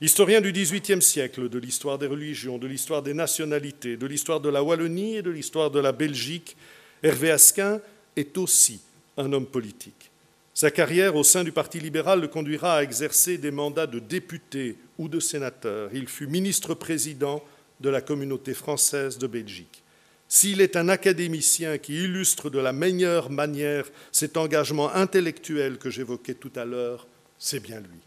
Historien 0.00 0.40
du 0.40 0.50
XVIIIe 0.50 1.00
siècle, 1.00 1.48
de 1.48 1.58
l'histoire 1.58 1.98
des 1.98 2.08
religions, 2.08 2.58
de 2.58 2.66
l'histoire 2.66 3.00
des 3.00 3.14
nationalités, 3.14 3.96
de 3.96 4.06
l'histoire 4.06 4.40
de 4.40 4.48
la 4.48 4.62
Wallonie 4.62 5.16
et 5.16 5.22
de 5.22 5.30
l'histoire 5.30 5.70
de 5.70 5.78
la 5.78 5.92
Belgique, 5.92 6.56
Hervé 7.04 7.30
Asquin 7.30 7.80
est 8.16 8.36
aussi 8.36 8.80
un 9.16 9.32
homme 9.32 9.46
politique. 9.46 10.10
Sa 10.52 10.72
carrière 10.72 11.14
au 11.14 11.22
sein 11.22 11.44
du 11.44 11.52
Parti 11.52 11.78
libéral 11.78 12.20
le 12.20 12.28
conduira 12.28 12.78
à 12.78 12.82
exercer 12.82 13.38
des 13.38 13.52
mandats 13.52 13.86
de 13.86 14.00
député 14.00 14.76
ou 14.98 15.08
de 15.08 15.20
sénateur. 15.20 15.90
Il 15.92 16.08
fut 16.08 16.26
ministre-président 16.26 17.44
de 17.80 17.88
la 17.88 18.00
communauté 18.00 18.52
française 18.52 19.18
de 19.18 19.28
Belgique. 19.28 19.82
S'il 20.28 20.60
est 20.60 20.74
un 20.74 20.88
académicien 20.88 21.78
qui 21.78 22.02
illustre 22.02 22.50
de 22.50 22.58
la 22.58 22.72
meilleure 22.72 23.30
manière 23.30 23.86
cet 24.10 24.36
engagement 24.36 24.92
intellectuel 24.92 25.78
que 25.78 25.90
j'évoquais 25.90 26.34
tout 26.34 26.52
à 26.56 26.64
l'heure, 26.64 27.06
c'est 27.38 27.60
bien 27.60 27.78
lui 27.78 28.00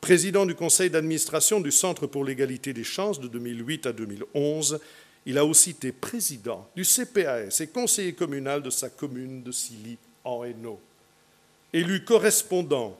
président 0.00 0.46
du 0.46 0.54
conseil 0.54 0.90
d'administration 0.90 1.60
du 1.60 1.70
Centre 1.70 2.06
pour 2.06 2.24
l'égalité 2.24 2.72
des 2.72 2.84
chances 2.84 3.20
de 3.20 3.28
2008 3.28 3.86
à 3.86 3.92
2011. 3.92 4.80
Il 5.26 5.38
a 5.38 5.44
aussi 5.44 5.70
été 5.70 5.92
président 5.92 6.68
du 6.74 6.84
CPAS 6.84 7.60
et 7.60 7.66
conseiller 7.66 8.14
communal 8.14 8.62
de 8.62 8.70
sa 8.70 8.88
commune 8.88 9.42
de 9.42 9.52
Silly 9.52 9.98
en 10.24 10.44
Hainaut. 10.44 10.80
Élu 11.72 12.04
correspondant 12.04 12.98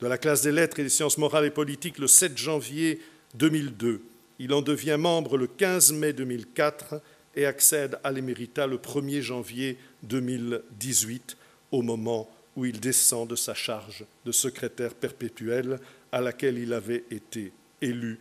de 0.00 0.06
la 0.06 0.16
classe 0.16 0.42
des 0.42 0.52
lettres 0.52 0.78
et 0.78 0.84
des 0.84 0.88
sciences 0.88 1.18
morales 1.18 1.46
et 1.46 1.50
politiques 1.50 1.98
le 1.98 2.06
7 2.06 2.38
janvier 2.38 3.00
2002, 3.34 4.02
il 4.38 4.52
en 4.52 4.62
devient 4.62 4.96
membre 4.98 5.36
le 5.36 5.48
15 5.48 5.92
mai 5.92 6.12
2004 6.12 7.00
et 7.34 7.44
accède 7.44 7.98
à 8.04 8.12
l'éméritat 8.12 8.66
le 8.66 8.78
1er 8.78 9.20
janvier 9.20 9.76
2018, 10.04 11.36
au 11.72 11.82
moment 11.82 12.30
où 12.56 12.64
il 12.64 12.80
descend 12.80 13.28
de 13.28 13.36
sa 13.36 13.54
charge 13.54 14.04
de 14.24 14.32
secrétaire 14.32 14.94
perpétuel 14.94 15.78
à 16.12 16.20
laquelle 16.20 16.58
il 16.58 16.72
avait 16.72 17.04
été 17.10 17.52
élu 17.80 18.18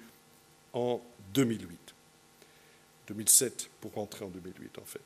en 0.73 1.01
2008. 1.33 1.69
2007 3.07 3.69
pour 3.81 3.93
rentrer 3.93 4.25
en 4.25 4.29
2008 4.29 4.77
en 4.79 4.85
fait. 4.85 5.01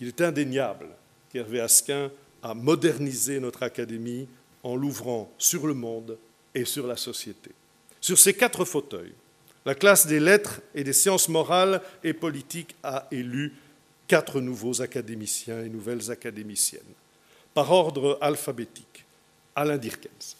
Il 0.00 0.08
est 0.08 0.20
indéniable 0.20 0.88
qu'Hervé 1.30 1.60
Asquin 1.60 2.10
a 2.42 2.54
modernisé 2.54 3.40
notre 3.40 3.62
académie 3.62 4.28
en 4.62 4.76
l'ouvrant 4.76 5.30
sur 5.38 5.66
le 5.66 5.74
monde 5.74 6.18
et 6.54 6.64
sur 6.64 6.86
la 6.86 6.96
société. 6.96 7.50
Sur 8.00 8.18
ces 8.18 8.34
quatre 8.34 8.64
fauteuils, 8.64 9.12
la 9.64 9.74
classe 9.74 10.06
des 10.06 10.20
lettres 10.20 10.60
et 10.74 10.84
des 10.84 10.92
sciences 10.92 11.28
morales 11.28 11.82
et 12.04 12.12
politiques 12.12 12.74
a 12.82 13.08
élu 13.10 13.52
quatre 14.06 14.40
nouveaux 14.40 14.80
académiciens 14.80 15.64
et 15.64 15.68
nouvelles 15.68 16.10
académiciennes, 16.10 16.82
par 17.52 17.72
ordre 17.72 18.18
alphabétique. 18.20 19.04
Alain 19.56 19.78
Dirkens, 19.78 20.36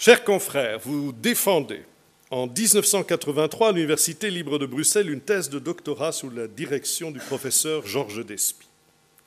Chers 0.00 0.24
confrères, 0.24 0.78
vous 0.78 1.12
défendez 1.12 1.82
en 2.30 2.46
1983 2.46 3.68
à 3.68 3.72
l'Université 3.72 4.30
libre 4.30 4.58
de 4.58 4.64
Bruxelles 4.64 5.10
une 5.10 5.20
thèse 5.20 5.50
de 5.50 5.58
doctorat 5.58 6.10
sous 6.10 6.30
la 6.30 6.48
direction 6.48 7.10
du 7.10 7.18
professeur 7.18 7.86
Georges 7.86 8.24
Despy 8.24 8.66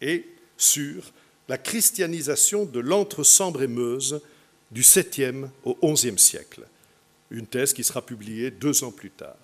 et 0.01 0.25
sur 0.57 1.11
la 1.47 1.59
christianisation 1.59 2.65
de 2.65 2.79
l'entre-Sambre-et-Meuse 2.79 4.19
du 4.71 4.81
7e 4.81 5.49
au 5.63 5.77
11e 5.83 6.17
siècle. 6.17 6.63
Une 7.29 7.45
thèse 7.45 7.73
qui 7.73 7.83
sera 7.83 8.01
publiée 8.01 8.49
deux 8.49 8.83
ans 8.83 8.91
plus 8.91 9.11
tard. 9.11 9.37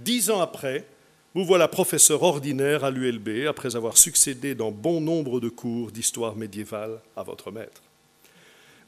Dix 0.00 0.30
ans 0.30 0.40
après, 0.40 0.84
vous 1.32 1.44
voilà 1.44 1.68
professeur 1.68 2.24
ordinaire 2.24 2.82
à 2.82 2.90
l'ULB 2.90 3.46
après 3.46 3.76
avoir 3.76 3.96
succédé 3.96 4.56
dans 4.56 4.72
bon 4.72 5.00
nombre 5.00 5.38
de 5.38 5.48
cours 5.48 5.92
d'histoire 5.92 6.34
médiévale 6.34 7.00
à 7.16 7.22
votre 7.22 7.52
maître. 7.52 7.82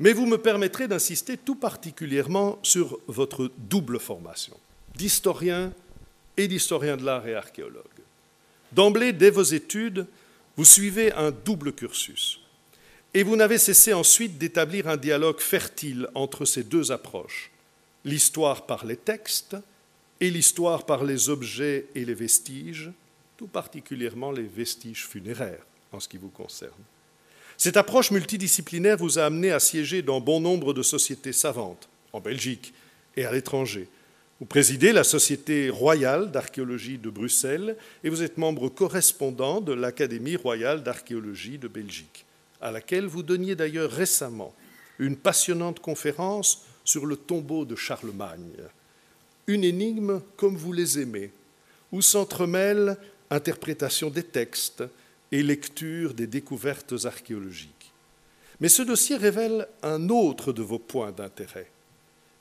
Mais 0.03 0.15
vous 0.15 0.27
me 0.27 0.37
permettrez 0.37 0.89
d'insister 0.89 1.37
tout 1.37 1.55
particulièrement 1.55 2.59
sur 2.65 2.99
votre 3.07 3.53
double 3.57 4.01
formation, 4.01 4.59
d'historien 4.97 5.73
et 6.37 6.49
d'historien 6.49 6.97
de 6.97 7.05
l'art 7.05 7.25
et 7.29 7.37
archéologue. 7.37 7.85
D'emblée, 8.73 9.13
dès 9.13 9.31
vos 9.31 9.45
études, 9.45 10.09
vous 10.57 10.65
suivez 10.65 11.13
un 11.13 11.31
double 11.31 11.73
cursus. 11.73 12.41
Et 13.15 13.23
vous 13.23 13.37
n'avez 13.37 13.59
cessé 13.59 13.93
ensuite 13.93 14.39
d'établir 14.39 14.89
un 14.89 14.97
dialogue 14.97 15.39
fertile 15.39 16.09
entre 16.17 16.47
ces 16.47 16.65
deux 16.65 16.91
approches, 16.91 17.53
l'histoire 18.05 18.67
par 18.67 18.85
les 18.85 18.97
textes 18.97 19.57
et 20.21 20.31
l'histoire 20.31 20.85
par 20.85 21.05
les 21.05 21.29
objets 21.29 21.87
et 21.95 22.05
les 22.05 22.15
vestiges, 22.15 22.91
tout 23.37 23.47
particulièrement 23.47 24.33
les 24.33 24.43
vestiges 24.43 25.07
funéraires 25.07 25.65
en 25.93 26.01
ce 26.01 26.09
qui 26.09 26.17
vous 26.17 26.31
concerne. 26.31 26.73
Cette 27.65 27.77
approche 27.77 28.11
multidisciplinaire 28.11 28.97
vous 28.97 29.21
a 29.21 29.27
amené 29.27 29.53
à 29.53 29.61
siéger 29.61 30.03
dans 30.03 30.21
bon 30.21 30.41
nombre 30.41 30.75
de 30.75 30.83
sociétés 30.83 31.33
savantes, 31.33 31.89
en 32.13 32.19
Belgique 32.19 32.75
et 33.17 33.25
à 33.25 33.31
l'étranger. 33.31 33.89
Vous 34.41 34.47
présidez 34.47 34.91
la 34.91 35.05
Société 35.05 35.71
royale 35.71 36.33
d'archéologie 36.33 36.99
de 36.99 37.09
Bruxelles 37.09 37.77
et 38.03 38.11
vous 38.11 38.25
êtes 38.25 38.37
membre 38.37 38.69
correspondant 38.69 39.61
de 39.61 39.73
l'Académie 39.73 40.35
royale 40.35 40.83
d'archéologie 40.83 41.57
de 41.57 41.69
Belgique, 41.69 42.25
à 42.61 42.73
laquelle 42.73 43.07
vous 43.07 43.23
donniez 43.23 43.55
d'ailleurs 43.55 43.93
récemment 43.93 44.53
une 44.99 45.17
passionnante 45.17 45.79
conférence 45.79 46.65
sur 46.85 47.07
le 47.07 47.15
tombeau 47.15 47.65
de 47.65 47.77
Charlemagne. 47.77 48.57
Une 49.47 49.63
énigme 49.63 50.21
comme 50.37 50.57
vous 50.57 50.73
les 50.73 50.99
aimez, 50.99 51.31
où 51.93 52.03
s'entremêlent 52.03 52.97
interprétation 53.31 54.11
des 54.11 54.25
textes 54.25 54.83
et 55.33 55.43
lecture 55.43 56.15
des 56.15 56.27
découvertes 56.27 56.95
archéologiques. 57.05 57.93
Mais 58.61 58.69
ce 58.69 58.83
dossier 58.83 59.17
révèle 59.17 59.67
un 59.83 60.09
autre 60.09 60.53
de 60.53 60.63
vos 60.63 60.79
points 60.79 61.11
d'intérêt. 61.11 61.69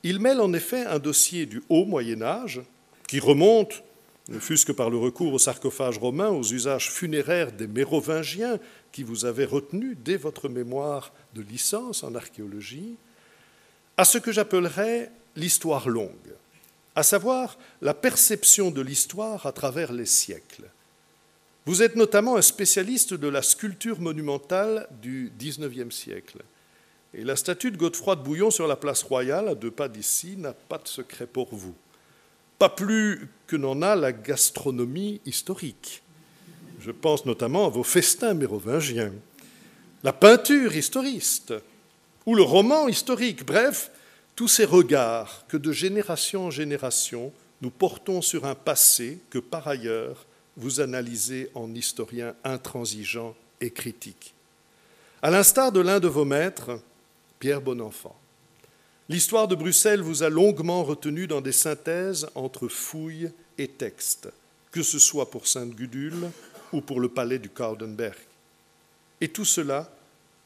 Il 0.04 0.20
mêle 0.20 0.42
en 0.42 0.54
effet 0.54 0.86
un 0.86 1.00
dossier 1.00 1.46
du 1.46 1.64
haut 1.70 1.86
Moyen 1.86 2.22
Âge, 2.22 2.62
qui 3.08 3.20
remonte, 3.20 3.84
ne 4.28 4.40
fût-ce 4.40 4.66
que 4.66 4.72
par 4.72 4.90
le 4.90 4.98
recours 4.98 5.34
au 5.34 5.40
sarcophage 5.40 5.98
romain, 5.98 6.30
aux 6.30 6.44
usages 6.44 6.92
funéraires 6.92 7.52
des 7.52 7.68
Mérovingiens 7.68 8.60
qui 8.92 9.04
vous 9.04 9.26
avaient 9.26 9.46
retenu 9.46 9.96
dès 9.96 10.18
votre 10.18 10.50
mémoire 10.50 11.12
de 11.34 11.42
licence 11.42 12.04
en 12.04 12.14
archéologie, 12.14 12.96
à 13.98 14.06
ce 14.06 14.18
que 14.18 14.32
j'appellerais 14.32 15.12
l'histoire 15.36 15.88
longue, 15.90 16.36
à 16.96 17.04
savoir 17.04 17.58
la 17.82 17.94
perception 17.94 18.70
de 18.72 18.82
l'histoire 18.82 19.46
à 19.46 19.52
travers 19.52 19.94
les 19.94 20.06
siècles. 20.06 20.70
Vous 21.66 21.84
êtes 21.84 21.96
notamment 21.96 22.38
un 22.38 22.42
spécialiste 22.42 23.14
de 23.14 23.28
la 23.28 23.44
sculpture 23.44 24.00
monumentale 24.00 24.88
du 25.02 25.32
XIXe 25.38 25.94
siècle. 25.94 26.40
Et 27.14 27.24
la 27.24 27.36
statue 27.36 27.70
de 27.70 27.78
Godefroy 27.78 28.16
de 28.16 28.24
Bouillon 28.24 28.50
sur 28.50 28.68
la 28.68 28.76
place 28.76 29.04
royale, 29.04 29.48
à 29.48 29.56
deux 29.56 29.70
pas 29.70 29.88
d'ici, 29.88 30.38
n'a 30.38 30.54
pas 30.54 30.80
de 30.80 30.88
secret 30.88 31.28
pour 31.28 31.54
vous. 31.54 31.76
Pas 32.58 32.70
plus 32.70 33.30
que 33.46 33.56
n'en 33.56 33.84
a 33.84 33.96
la 33.96 34.12
gastronomie 34.12 35.22
historique. 35.26 36.02
Je 36.80 36.90
pense 36.90 37.26
notamment 37.26 37.68
à 37.68 37.70
vos 37.70 37.84
festins 37.84 38.34
mérovingiens, 38.34 39.14
la 40.04 40.14
peinture 40.14 40.76
historiste 40.76 41.54
ou 42.26 42.34
le 42.34 42.42
roman 42.42 42.88
historique, 42.88 43.46
bref, 43.46 43.92
tous 44.36 44.48
ces 44.48 44.66
regards 44.66 45.46
que 45.48 45.58
de 45.58 45.72
génération 45.72 46.48
en 46.48 46.52
génération 46.52 47.32
nous 47.62 47.70
portons 47.70 48.24
sur 48.24 48.46
un 48.46 48.56
passé 48.56 49.20
que 49.30 49.38
par 49.38 49.68
ailleurs 49.68 50.26
vous 50.58 50.80
analysez 50.80 51.50
en 51.56 51.74
historien 51.74 52.36
intransigeant 52.44 53.36
et 53.60 53.72
critique. 53.72 54.34
À 55.22 55.30
l'instar 55.30 55.72
de 55.72 55.80
l'un 55.80 56.00
de 56.00 56.08
vos 56.08 56.26
maîtres, 56.26 56.80
Pierre 57.40 57.62
Bonenfant. 57.62 58.16
L'histoire 59.10 59.48
de 59.48 59.56
Bruxelles 59.56 60.02
vous 60.02 60.24
a 60.24 60.30
longuement 60.30 60.84
retenu 60.84 61.28
dans 61.28 61.42
des 61.42 61.52
synthèses 61.52 62.28
entre 62.36 62.68
fouilles 62.68 63.32
et 63.58 63.68
textes, 63.68 64.30
que 64.72 64.84
ce 64.84 65.00
soit 65.00 65.30
pour 65.30 65.48
Sainte-Gudule 65.48 66.30
ou 66.72 66.82
pour 66.82 67.00
le 67.00 67.10
palais 67.10 67.40
du 67.40 67.50
Kaudenberg. 67.50 68.18
Et 69.20 69.28
tout 69.28 69.46
cela 69.46 69.92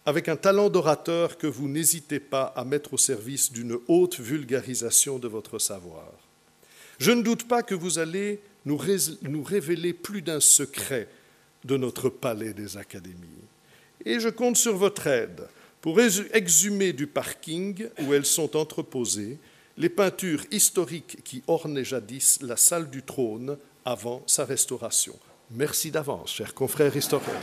avec 0.06 0.30
un 0.30 0.36
talent 0.36 0.70
d'orateur 0.70 1.38
que 1.38 1.47
vous 1.47 1.68
n'hésitez 1.68 2.20
pas 2.20 2.53
à 2.56 2.64
mettre 2.64 2.93
au 2.93 2.97
service 2.97 3.51
d'une 3.51 3.78
haute 3.88 4.20
vulgarisation 4.20 5.18
de 5.18 5.28
votre 5.28 5.58
savoir. 5.58 6.12
Je 6.99 7.12
ne 7.12 7.24
doute 7.24 7.47
pas 7.47 7.64
que 7.64 7.76
vous 7.76 7.97
allez 7.97 8.39
nous, 8.66 9.43
révéler 9.43 9.93
plus 9.93 10.22
d'un 10.22 10.39
secret 10.39 11.07
de 11.63 11.78
notre 11.78 12.09
palais 12.09 12.53
des 12.53 12.78
académies. 12.78 13.45
Et 14.03 14.20
je 14.20 14.30
compte 14.30 14.57
sur 14.57 14.76
votre 14.76 15.07
aide 15.07 15.47
pour 15.82 15.99
exhumer 15.99 16.93
du 16.93 17.07
parking 17.07 17.88
où 18.01 18.13
elles 18.13 18.26
sont 18.26 18.55
entreposées 18.55 19.38
les 19.78 19.89
peintures 19.89 20.45
historiques 20.51 21.18
qui 21.24 21.43
ornaient 21.47 21.84
jadis 21.84 22.39
la 22.41 22.57
salle 22.57 22.89
du 22.89 23.03
trône 23.03 23.57
avant 23.84 24.24
sa 24.26 24.45
restauration. 24.45 25.18
Merci 25.51 25.91
d'avance, 25.91 26.34
chers 26.34 26.53
confrères 26.53 26.95
historiens. 26.95 27.34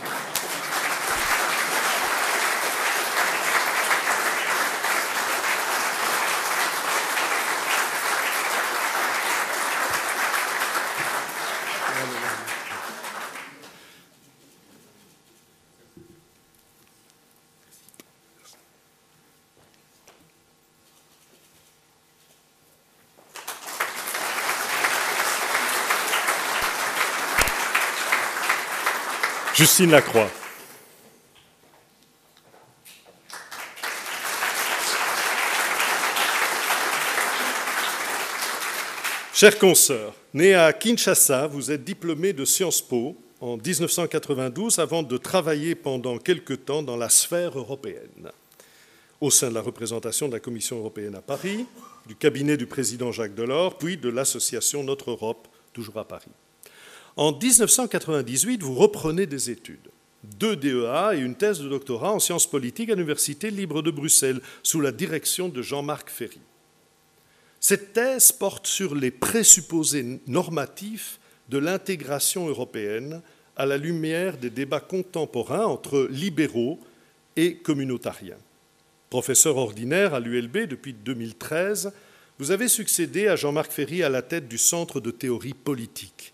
Justine 29.63 29.93
Lacroix. 29.93 30.29
Chers 39.33 39.57
consoeurs, 39.61 40.15
né 40.35 40.53
à 40.55 40.73
Kinshasa, 40.73 41.47
vous 41.47 41.71
êtes 41.71 41.85
diplômé 41.85 42.33
de 42.33 42.45
Sciences 42.45 42.83
Po 42.83 43.17
en 43.41 43.57
1992 43.57 44.81
avant 44.81 45.05
de 45.05 45.17
travailler 45.17 45.77
pendant 45.77 46.19
quelque 46.19 46.55
temps 46.55 46.83
dans 46.83 46.97
la 46.97 47.09
sphère 47.09 47.57
européenne, 47.57 48.33
au 49.21 49.31
sein 49.31 49.49
de 49.49 49.55
la 49.55 49.61
représentation 49.61 50.27
de 50.27 50.33
la 50.33 50.41
Commission 50.41 50.79
européenne 50.79 51.15
à 51.15 51.23
Paris, 51.23 51.67
du 52.09 52.17
cabinet 52.17 52.57
du 52.57 52.67
président 52.67 53.13
Jacques 53.13 53.37
Delors, 53.37 53.79
puis 53.79 53.97
de 53.97 54.09
l'association 54.09 54.83
Notre 54.83 55.13
Europe, 55.13 55.47
toujours 55.73 55.99
à 55.99 56.05
Paris. 56.09 56.33
En 57.17 57.33
1998, 57.33 58.63
vous 58.63 58.75
reprenez 58.75 59.27
des 59.27 59.51
études, 59.51 59.91
deux 60.39 60.57
DEA 60.57 61.15
et 61.15 61.19
une 61.19 61.35
thèse 61.35 61.61
de 61.61 61.69
doctorat 61.69 62.13
en 62.13 62.19
sciences 62.19 62.47
politiques 62.47 62.89
à 62.89 62.95
l'Université 62.95 63.51
libre 63.51 63.83
de 63.83 63.91
Bruxelles, 63.91 64.41
sous 64.63 64.81
la 64.81 64.93
direction 64.93 65.51
de 65.51 65.61
Jean-Marc 65.61 66.09
Ferry. 66.09 66.41
Cette 67.61 67.93
thèse 67.93 68.33
porte 68.33 68.67
sur 68.67 68.95
les 68.95 69.11
présupposés 69.11 70.21
normatifs 70.27 71.21
de 71.51 71.59
l'intégration 71.59 72.49
européenne 72.49 73.21
à 73.57 73.67
la 73.67 73.77
lumière 73.77 74.39
des 74.39 74.51
débats 74.51 74.81
contemporains 74.81 75.67
entre 75.67 76.09
libéraux 76.11 76.81
et 77.37 77.57
communautariens. 77.57 78.39
Professeur 79.11 79.59
ordinaire 79.59 80.15
à 80.15 80.21
l'ULB 80.21 80.67
depuis 80.67 80.95
2013, 80.95 81.93
vous 82.39 82.51
avez 82.51 82.69
succédé 82.69 83.29
à 83.29 83.37
Jean-Marc 83.37 83.71
Ferry 83.71 84.03
à 84.03 84.09
la 84.09 84.23
tête 84.23 84.49
du 84.49 84.57
Centre 84.57 85.01
de 85.01 85.11
théorie 85.11 85.53
politique 85.53 86.32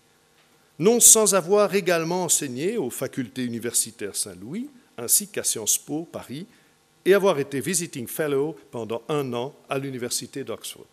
non 0.79 1.01
sans 1.01 1.35
avoir 1.35 1.75
également 1.75 2.23
enseigné 2.23 2.77
aux 2.77 2.89
facultés 2.89 3.43
universitaires 3.43 4.15
Saint-Louis 4.15 4.69
ainsi 4.97 5.27
qu'à 5.27 5.43
Sciences 5.43 5.77
Po 5.77 6.07
Paris 6.09 6.45
et 7.05 7.13
avoir 7.13 7.39
été 7.39 7.59
visiting 7.59 8.07
fellow 8.07 8.55
pendant 8.71 9.01
un 9.09 9.33
an 9.33 9.55
à 9.69 9.77
l'université 9.77 10.43
d'Oxford. 10.43 10.87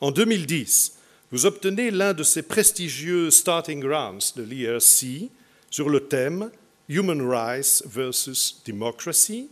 En 0.00 0.10
2010, 0.10 0.94
vous 1.30 1.46
obtenez 1.46 1.90
l'un 1.90 2.12
de 2.12 2.22
ces 2.22 2.42
prestigieux 2.42 3.30
starting 3.30 3.80
grounds 3.80 4.34
de 4.36 4.42
l'IRC 4.42 5.30
sur 5.70 5.88
le 5.88 6.00
thème 6.00 6.50
Human 6.88 7.20
Rights 7.22 7.82
versus 7.86 8.60
Democracy 8.66 9.48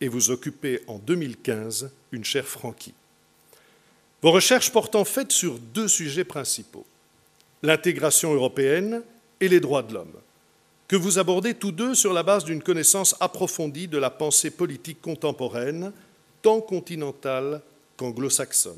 et 0.00 0.08
vous 0.08 0.30
occupez 0.30 0.80
en 0.86 0.98
2015 0.98 1.90
une 2.12 2.24
chaire 2.24 2.46
franquie. 2.46 2.94
Vos 4.22 4.32
recherches 4.32 4.72
portent 4.72 4.96
en 4.96 5.04
fait 5.04 5.30
sur 5.32 5.58
deux 5.58 5.88
sujets 5.88 6.24
principaux 6.24 6.86
l'intégration 7.62 8.34
européenne 8.34 9.02
et 9.40 9.48
les 9.48 9.60
droits 9.60 9.82
de 9.82 9.94
l'homme, 9.94 10.14
que 10.88 10.96
vous 10.96 11.18
abordez 11.18 11.54
tous 11.54 11.72
deux 11.72 11.94
sur 11.94 12.12
la 12.12 12.22
base 12.22 12.44
d'une 12.44 12.62
connaissance 12.62 13.16
approfondie 13.20 13.88
de 13.88 13.98
la 13.98 14.10
pensée 14.10 14.50
politique 14.50 15.00
contemporaine, 15.00 15.92
tant 16.42 16.60
continentale 16.60 17.62
qu'anglo-saxonne. 17.96 18.74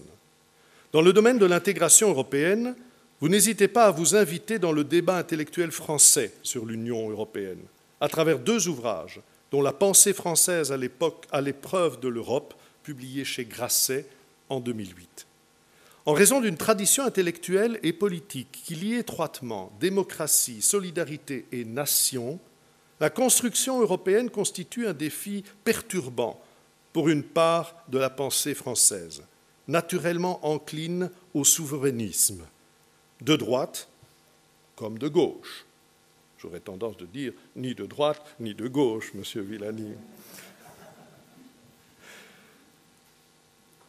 Dans 0.92 1.02
le 1.02 1.12
domaine 1.12 1.38
de 1.38 1.46
l'intégration 1.46 2.10
européenne, 2.10 2.76
vous 3.20 3.28
n'hésitez 3.28 3.68
pas 3.68 3.86
à 3.86 3.90
vous 3.90 4.14
inviter 4.14 4.58
dans 4.58 4.72
le 4.72 4.84
débat 4.84 5.16
intellectuel 5.16 5.72
français 5.72 6.32
sur 6.42 6.66
l'Union 6.66 7.10
européenne, 7.10 7.62
à 8.00 8.08
travers 8.08 8.38
deux 8.38 8.68
ouvrages, 8.68 9.20
dont 9.50 9.62
La 9.62 9.72
pensée 9.72 10.12
française 10.12 10.72
à 10.72 10.76
l'époque 10.76 11.26
à 11.30 11.40
l'épreuve 11.40 12.00
de 12.00 12.08
l'Europe, 12.08 12.54
publié 12.82 13.24
chez 13.24 13.44
Grasset 13.44 14.06
en 14.48 14.60
2008. 14.60 15.26
En 16.06 16.12
raison 16.12 16.40
d'une 16.40 16.58
tradition 16.58 17.04
intellectuelle 17.04 17.80
et 17.82 17.94
politique 17.94 18.60
qui 18.64 18.74
lie 18.74 18.94
étroitement 18.94 19.72
démocratie, 19.80 20.60
solidarité 20.60 21.46
et 21.50 21.64
nation, 21.64 22.38
la 23.00 23.08
construction 23.08 23.80
européenne 23.80 24.28
constitue 24.28 24.86
un 24.86 24.92
défi 24.92 25.44
perturbant 25.64 26.40
pour 26.92 27.08
une 27.08 27.22
part 27.22 27.74
de 27.88 27.98
la 27.98 28.10
pensée 28.10 28.54
française, 28.54 29.22
naturellement 29.66 30.44
encline 30.46 31.10
au 31.32 31.42
souverainisme, 31.42 32.44
de 33.22 33.36
droite 33.36 33.88
comme 34.76 34.98
de 34.98 35.08
gauche. 35.08 35.64
J'aurais 36.38 36.60
tendance 36.60 36.98
de 36.98 37.06
dire 37.06 37.32
ni 37.56 37.74
de 37.74 37.86
droite 37.86 38.36
ni 38.38 38.54
de 38.54 38.68
gauche, 38.68 39.14
monsieur 39.14 39.40
Villani. 39.40 39.92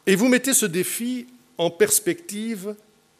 Et 0.06 0.16
vous 0.16 0.28
mettez 0.28 0.54
ce 0.54 0.64
défi 0.64 1.26
en 1.58 1.70
perspective 1.70 2.74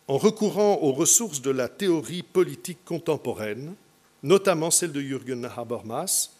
en 0.09 0.18
recourant 0.18 0.78
aux 0.82 0.93
ressources 0.93 1.43
de 1.43 1.51
la 1.51 1.68
théorie 1.68 2.22
politique 2.22 2.84
contemporaine, 2.84 3.74
notamment 4.22 4.70
celle 4.70 4.93
de 4.93 5.01
Jürgen 5.01 5.45
Habermas, 5.57 6.30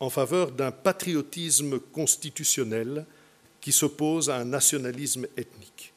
en 0.00 0.10
faveur 0.10 0.50
d'un 0.50 0.72
patriotisme 0.72 1.78
constitutionnel 1.78 3.06
qui 3.60 3.70
s'oppose 3.70 4.28
à 4.28 4.36
un 4.36 4.44
nationalisme 4.44 5.26
ethnique. 5.36 5.92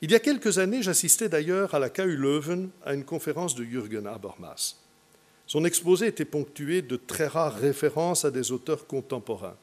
Il 0.00 0.10
y 0.10 0.14
a 0.14 0.20
quelques 0.20 0.58
années, 0.58 0.82
j'assistais 0.82 1.28
d'ailleurs 1.28 1.74
à 1.74 1.78
la 1.78 1.90
KU 1.90 2.16
Leuven 2.16 2.70
à 2.84 2.94
une 2.94 3.04
conférence 3.04 3.54
de 3.54 3.64
Jürgen 3.64 4.06
Habermas. 4.06 4.76
Son 5.46 5.64
exposé 5.64 6.06
était 6.06 6.24
ponctué 6.24 6.80
de 6.80 6.96
très 6.96 7.26
rares 7.26 7.56
références 7.56 8.24
à 8.24 8.30
des 8.30 8.50
auteurs 8.50 8.86
contemporains. 8.86 9.56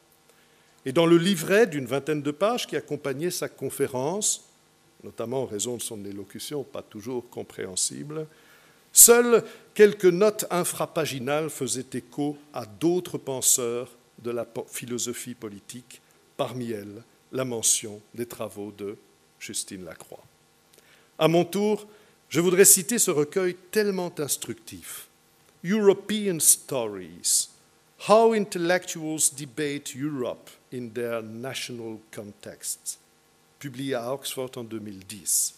Et 0.84 0.92
dans 0.92 1.06
le 1.06 1.16
livret 1.16 1.66
d'une 1.66 1.86
vingtaine 1.86 2.22
de 2.22 2.30
pages 2.30 2.66
qui 2.66 2.76
accompagnait 2.76 3.30
sa 3.30 3.48
conférence, 3.48 4.51
notamment 5.04 5.42
en 5.42 5.46
raison 5.46 5.76
de 5.76 5.82
son 5.82 6.04
élocution 6.04 6.62
pas 6.62 6.82
toujours 6.82 7.28
compréhensible, 7.30 8.26
seules 8.92 9.44
quelques 9.74 10.04
notes 10.04 10.44
infrapaginales 10.50 11.50
faisaient 11.50 11.86
écho 11.94 12.36
à 12.52 12.66
d'autres 12.66 13.18
penseurs 13.18 13.90
de 14.22 14.30
la 14.30 14.46
philosophie 14.68 15.34
politique, 15.34 16.00
parmi 16.36 16.70
elles 16.70 17.02
la 17.32 17.44
mention 17.44 18.00
des 18.14 18.26
travaux 18.26 18.72
de 18.72 18.96
Justine 19.38 19.84
Lacroix. 19.84 20.22
À 21.18 21.28
mon 21.28 21.44
tour, 21.44 21.86
je 22.28 22.40
voudrais 22.40 22.64
citer 22.64 22.98
ce 22.98 23.10
recueil 23.10 23.56
tellement 23.70 24.12
instructif. 24.18 25.08
European 25.64 26.38
Stories 26.40 27.48
How 28.08 28.32
Intellectuals 28.32 29.32
Debate 29.36 29.94
Europe 29.96 30.50
in 30.72 30.88
Their 30.88 31.22
National 31.22 31.98
Contexts, 32.10 32.98
publié 33.62 33.94
à 33.94 34.12
Oxford 34.12 34.50
en 34.56 34.64
2010, 34.64 35.54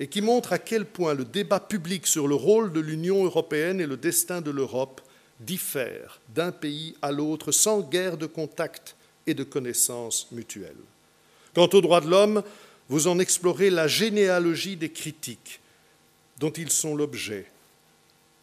et 0.00 0.06
qui 0.06 0.22
montre 0.22 0.54
à 0.54 0.58
quel 0.58 0.86
point 0.86 1.12
le 1.12 1.26
débat 1.26 1.60
public 1.60 2.06
sur 2.06 2.26
le 2.26 2.34
rôle 2.34 2.72
de 2.72 2.80
l'Union 2.80 3.22
européenne 3.26 3.78
et 3.78 3.86
le 3.86 3.98
destin 3.98 4.40
de 4.40 4.50
l'Europe 4.50 5.02
diffère 5.38 6.18
d'un 6.34 6.50
pays 6.50 6.94
à 7.02 7.12
l'autre 7.12 7.52
sans 7.52 7.82
guerre 7.82 8.16
de 8.16 8.24
contact 8.24 8.96
et 9.26 9.34
de 9.34 9.44
connaissances 9.44 10.28
mutuelles. 10.32 10.72
Quant 11.54 11.68
aux 11.74 11.82
droits 11.82 12.00
de 12.00 12.08
l'homme, 12.08 12.42
vous 12.88 13.06
en 13.06 13.18
explorez 13.18 13.68
la 13.68 13.86
généalogie 13.86 14.76
des 14.76 14.90
critiques 14.90 15.60
dont 16.38 16.52
ils 16.52 16.70
sont 16.70 16.96
l'objet 16.96 17.52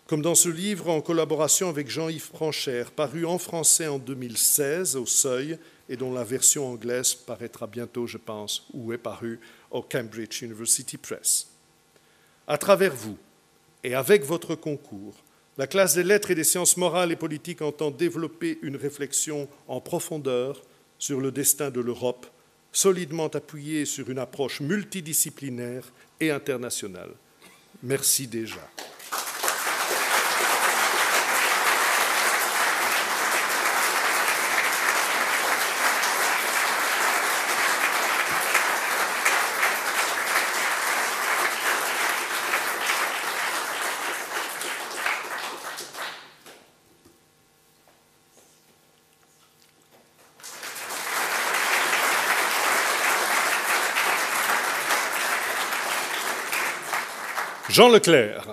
comme 0.05 0.24
dans 0.24 0.34
ce 0.34 0.49
livre 0.49 0.89
en 0.89 1.01
collaboration 1.01 1.70
avec 1.70 1.88
Jean-Yves 1.88 2.32
Franchère, 2.34 2.89
paru 2.89 3.28
en 3.28 3.38
français 3.38 3.86
en 3.86 3.99
2016 3.99 4.95
au 4.95 5.05
Seuil 5.05 5.60
et 5.90 5.98
dont 5.98 6.14
la 6.14 6.24
version 6.24 6.72
anglaise 6.72 7.16
paraîtra 7.16 7.66
bientôt, 7.68 8.06
je 8.06 8.18
pense, 8.18 8.68
ou 8.74 8.94
est 8.94 8.98
parue 9.00 9.40
au 9.72 9.82
Cambridge 9.82 10.44
University 10.44 10.98
Press. 10.98 11.48
À 12.48 12.58
travers 12.58 12.96
vous 12.96 13.18
et 13.84 13.96
avec 13.96 14.24
votre 14.24 14.56
concours, 14.56 15.16
la 15.58 15.68
classe 15.68 15.96
des 15.96 16.04
lettres 16.04 16.32
et 16.32 16.36
des 16.36 16.44
sciences 16.44 16.78
morales 16.78 17.12
et 17.12 17.16
politiques 17.16 17.62
entend 17.62 17.92
développer 17.92 18.60
une 18.62 18.78
réflexion 18.78 19.50
en 19.68 19.82
profondeur 19.82 20.62
sur 20.98 21.20
le 21.20 21.32
destin 21.32 21.70
de 21.70 21.82
l'Europe, 21.82 22.28
solidement 22.72 23.28
appuyée 23.28 23.86
sur 23.86 24.10
une 24.10 24.20
approche 24.20 24.62
multidisciplinaire 24.62 25.92
et 26.20 26.32
internationale. 26.32 27.12
Merci 27.82 28.28
déjà. 28.28 28.62
Jean 57.80 57.88
Leclerc. 57.88 58.45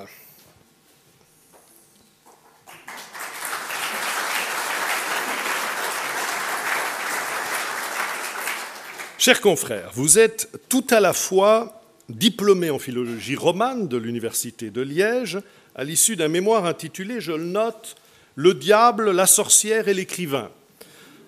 Chers 9.19 9.41
confrères, 9.41 9.91
vous 9.95 10.21
êtes 10.21 10.49
tout 10.69 10.87
à 10.91 11.01
la 11.01 11.13
fois 11.13 11.83
diplômé 12.09 12.71
en 12.71 12.79
philologie 12.79 13.35
romane 13.35 13.89
de 13.89 13.97
l'Université 13.97 14.71
de 14.71 14.81
Liège, 14.81 15.41
à 15.75 15.83
l'issue 15.83 16.15
d'un 16.15 16.29
mémoire 16.29 16.65
intitulé, 16.65 17.21
je 17.21 17.33
le 17.33 17.47
note, 17.47 17.97
Le 18.37 18.55
diable, 18.55 19.11
la 19.11 19.27
sorcière 19.27 19.89
et 19.89 19.95
l'écrivain. 19.95 20.53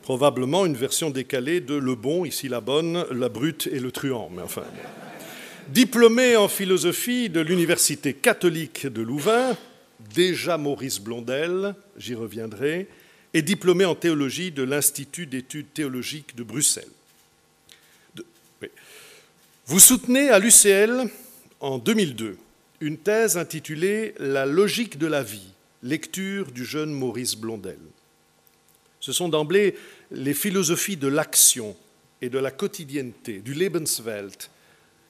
Probablement 0.02 0.66
une 0.66 0.76
version 0.76 1.10
décalée 1.10 1.60
de 1.60 1.74
Le 1.74 1.96
bon, 1.96 2.24
ici 2.24 2.48
la 2.48 2.60
bonne, 2.60 3.06
la 3.10 3.28
brute 3.28 3.68
et 3.72 3.80
le 3.80 3.90
truand, 3.90 4.30
mais 4.32 4.42
enfin. 4.42 4.62
Diplômé 5.68 6.34
en 6.34 6.48
philosophie 6.48 7.28
de 7.28 7.40
l'Université 7.40 8.14
catholique 8.14 8.86
de 8.86 9.02
Louvain, 9.02 9.54
déjà 10.14 10.56
Maurice 10.56 10.98
Blondel, 10.98 11.74
j'y 11.98 12.14
reviendrai, 12.14 12.88
et 13.34 13.42
diplômé 13.42 13.84
en 13.84 13.94
théologie 13.94 14.50
de 14.50 14.62
l'Institut 14.62 15.26
d'études 15.26 15.70
théologiques 15.74 16.34
de 16.34 16.42
Bruxelles. 16.42 16.88
Vous 19.66 19.78
soutenez 19.78 20.30
à 20.30 20.38
l'UCL 20.38 21.10
en 21.60 21.76
2002 21.76 22.38
une 22.80 22.96
thèse 22.96 23.36
intitulée 23.36 24.14
La 24.18 24.46
logique 24.46 24.96
de 24.96 25.06
la 25.06 25.22
vie, 25.22 25.52
lecture 25.82 26.50
du 26.50 26.64
jeune 26.64 26.92
Maurice 26.92 27.36
Blondel. 27.36 27.78
Ce 29.00 29.12
sont 29.12 29.28
d'emblée 29.28 29.74
les 30.12 30.32
philosophies 30.32 30.96
de 30.96 31.08
l'action 31.08 31.76
et 32.22 32.30
de 32.30 32.38
la 32.38 32.50
quotidienneté, 32.50 33.40
du 33.40 33.52
Lebenswelt, 33.52 34.50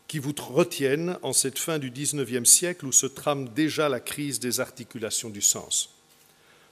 qui 0.09 0.19
vous 0.19 0.35
retiennent 0.37 1.19
en 1.23 1.35
cette 1.35 1.59
fin 1.59 1.79
du 1.79 1.91
XIXe 1.91 2.49
siècle 2.49 2.87
où 2.87 2.93
se 2.93 3.07
trame 3.07 3.51
déjà 3.51 3.91
la 3.91 4.01
crise 4.01 4.41
des 4.41 4.59
articulations 4.59 5.29
du 5.29 5.43
sens. 5.43 5.95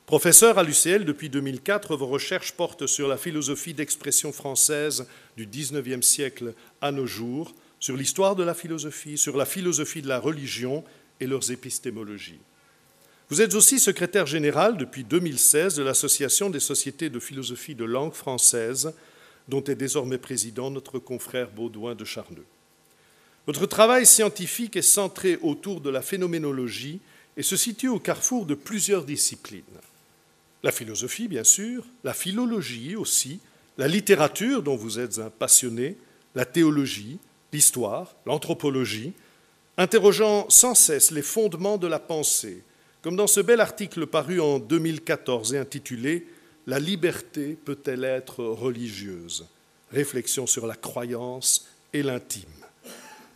Professeur 0.06 0.56
à 0.58 0.62
l'UCL 0.62 1.04
depuis 1.04 1.28
2004, 1.28 1.96
vos 1.96 2.06
recherches 2.06 2.52
portent 2.52 2.86
sur 2.86 3.08
la 3.08 3.18
philosophie 3.18 3.74
d'expression 3.74 4.32
française 4.32 5.06
du 5.36 5.46
XIXe 5.46 6.04
siècle 6.04 6.54
à 6.80 6.92
nos 6.92 7.06
jours, 7.06 7.54
sur 7.78 7.96
l'histoire 7.96 8.36
de 8.36 8.42
la 8.42 8.54
philosophie, 8.54 9.18
sur 9.18 9.36
la 9.36 9.44
philosophie 9.44 10.02
de 10.02 10.08
la 10.08 10.18
religion 10.18 10.82
et 11.20 11.26
leurs 11.26 11.50
épistémologies. 11.50 12.40
Vous 13.28 13.42
êtes 13.42 13.54
aussi 13.54 13.80
secrétaire 13.80 14.26
général 14.26 14.78
depuis 14.78 15.04
2016 15.04 15.74
de 15.74 15.82
l'Association 15.82 16.48
des 16.48 16.60
sociétés 16.60 17.10
de 17.10 17.18
philosophie 17.18 17.74
de 17.74 17.84
langue 17.84 18.14
française, 18.14 18.94
dont 19.48 19.64
est 19.64 19.74
désormais 19.74 20.18
président 20.18 20.70
notre 20.70 21.00
confrère 21.00 21.50
Baudouin 21.50 21.96
de 21.96 22.04
Charneux. 22.04 22.46
Votre 23.46 23.66
travail 23.66 24.06
scientifique 24.06 24.76
est 24.76 24.82
centré 24.82 25.38
autour 25.40 25.80
de 25.80 25.90
la 25.90 26.02
phénoménologie 26.02 27.00
et 27.36 27.42
se 27.42 27.56
situe 27.56 27.88
au 27.88 28.00
carrefour 28.00 28.44
de 28.44 28.54
plusieurs 28.54 29.04
disciplines. 29.04 29.62
La 30.64 30.72
philosophie, 30.72 31.28
bien 31.28 31.44
sûr, 31.44 31.84
la 32.02 32.12
philologie 32.12 32.96
aussi, 32.96 33.38
la 33.78 33.86
littérature 33.86 34.62
dont 34.62 34.74
vous 34.74 34.98
êtes 34.98 35.20
un 35.20 35.30
passionné, 35.30 35.96
la 36.34 36.44
théologie, 36.44 37.18
l'histoire, 37.52 38.16
l'anthropologie, 38.26 39.12
interrogeant 39.76 40.46
sans 40.48 40.74
cesse 40.74 41.12
les 41.12 41.22
fondements 41.22 41.78
de 41.78 41.86
la 41.86 42.00
pensée, 42.00 42.64
comme 43.00 43.14
dans 43.14 43.28
ce 43.28 43.40
bel 43.40 43.60
article 43.60 44.06
paru 44.06 44.40
en 44.40 44.58
2014 44.58 45.54
et 45.54 45.58
intitulé 45.58 46.26
La 46.66 46.80
liberté 46.80 47.56
peut-elle 47.64 48.02
être 48.02 48.44
religieuse? 48.44 49.46
Réflexion 49.92 50.48
sur 50.48 50.66
la 50.66 50.74
croyance 50.74 51.68
et 51.92 52.02
l'intime. 52.02 52.65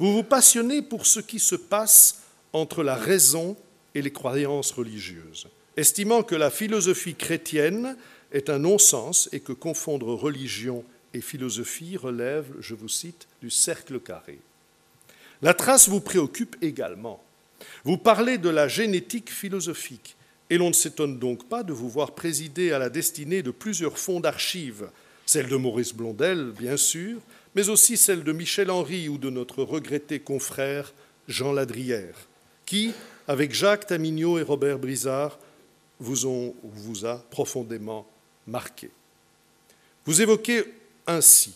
Vous 0.00 0.14
vous 0.14 0.22
passionnez 0.22 0.80
pour 0.80 1.04
ce 1.04 1.20
qui 1.20 1.38
se 1.38 1.54
passe 1.54 2.22
entre 2.54 2.82
la 2.82 2.94
raison 2.94 3.54
et 3.94 4.00
les 4.00 4.10
croyances 4.10 4.72
religieuses, 4.72 5.46
estimant 5.76 6.22
que 6.22 6.34
la 6.34 6.50
philosophie 6.50 7.14
chrétienne 7.14 7.98
est 8.32 8.48
un 8.48 8.60
non-sens 8.60 9.28
et 9.32 9.40
que 9.40 9.52
confondre 9.52 10.14
religion 10.14 10.84
et 11.12 11.20
philosophie 11.20 11.98
relève, 11.98 12.46
je 12.60 12.74
vous 12.74 12.88
cite, 12.88 13.28
du 13.42 13.50
cercle 13.50 14.00
carré. 14.00 14.38
La 15.42 15.52
trace 15.52 15.90
vous 15.90 16.00
préoccupe 16.00 16.56
également. 16.62 17.22
Vous 17.84 17.98
parlez 17.98 18.38
de 18.38 18.48
la 18.48 18.68
génétique 18.68 19.30
philosophique 19.30 20.16
et 20.48 20.56
l'on 20.56 20.68
ne 20.68 20.74
s'étonne 20.74 21.18
donc 21.18 21.46
pas 21.46 21.62
de 21.62 21.74
vous 21.74 21.90
voir 21.90 22.12
présider 22.12 22.72
à 22.72 22.78
la 22.78 22.88
destinée 22.88 23.42
de 23.42 23.50
plusieurs 23.50 23.98
fonds 23.98 24.20
d'archives, 24.20 24.88
celle 25.26 25.48
de 25.48 25.56
Maurice 25.56 25.92
Blondel, 25.92 26.52
bien 26.58 26.78
sûr, 26.78 27.20
mais 27.54 27.68
aussi 27.68 27.96
celle 27.96 28.24
de 28.24 28.32
Michel 28.32 28.70
Henry 28.70 29.08
ou 29.08 29.18
de 29.18 29.30
notre 29.30 29.62
regretté 29.62 30.20
confrère 30.20 30.92
Jean 31.28 31.52
Ladrière, 31.52 32.28
qui, 32.66 32.92
avec 33.26 33.52
Jacques 33.52 33.86
Tamignot 33.86 34.38
et 34.38 34.42
Robert 34.42 34.78
Brizard, 34.78 35.38
vous, 35.98 36.26
ont, 36.26 36.54
vous 36.62 37.06
a 37.06 37.18
profondément 37.30 38.06
marqué. 38.46 38.90
Vous 40.06 40.22
évoquez 40.22 40.64
ainsi 41.06 41.54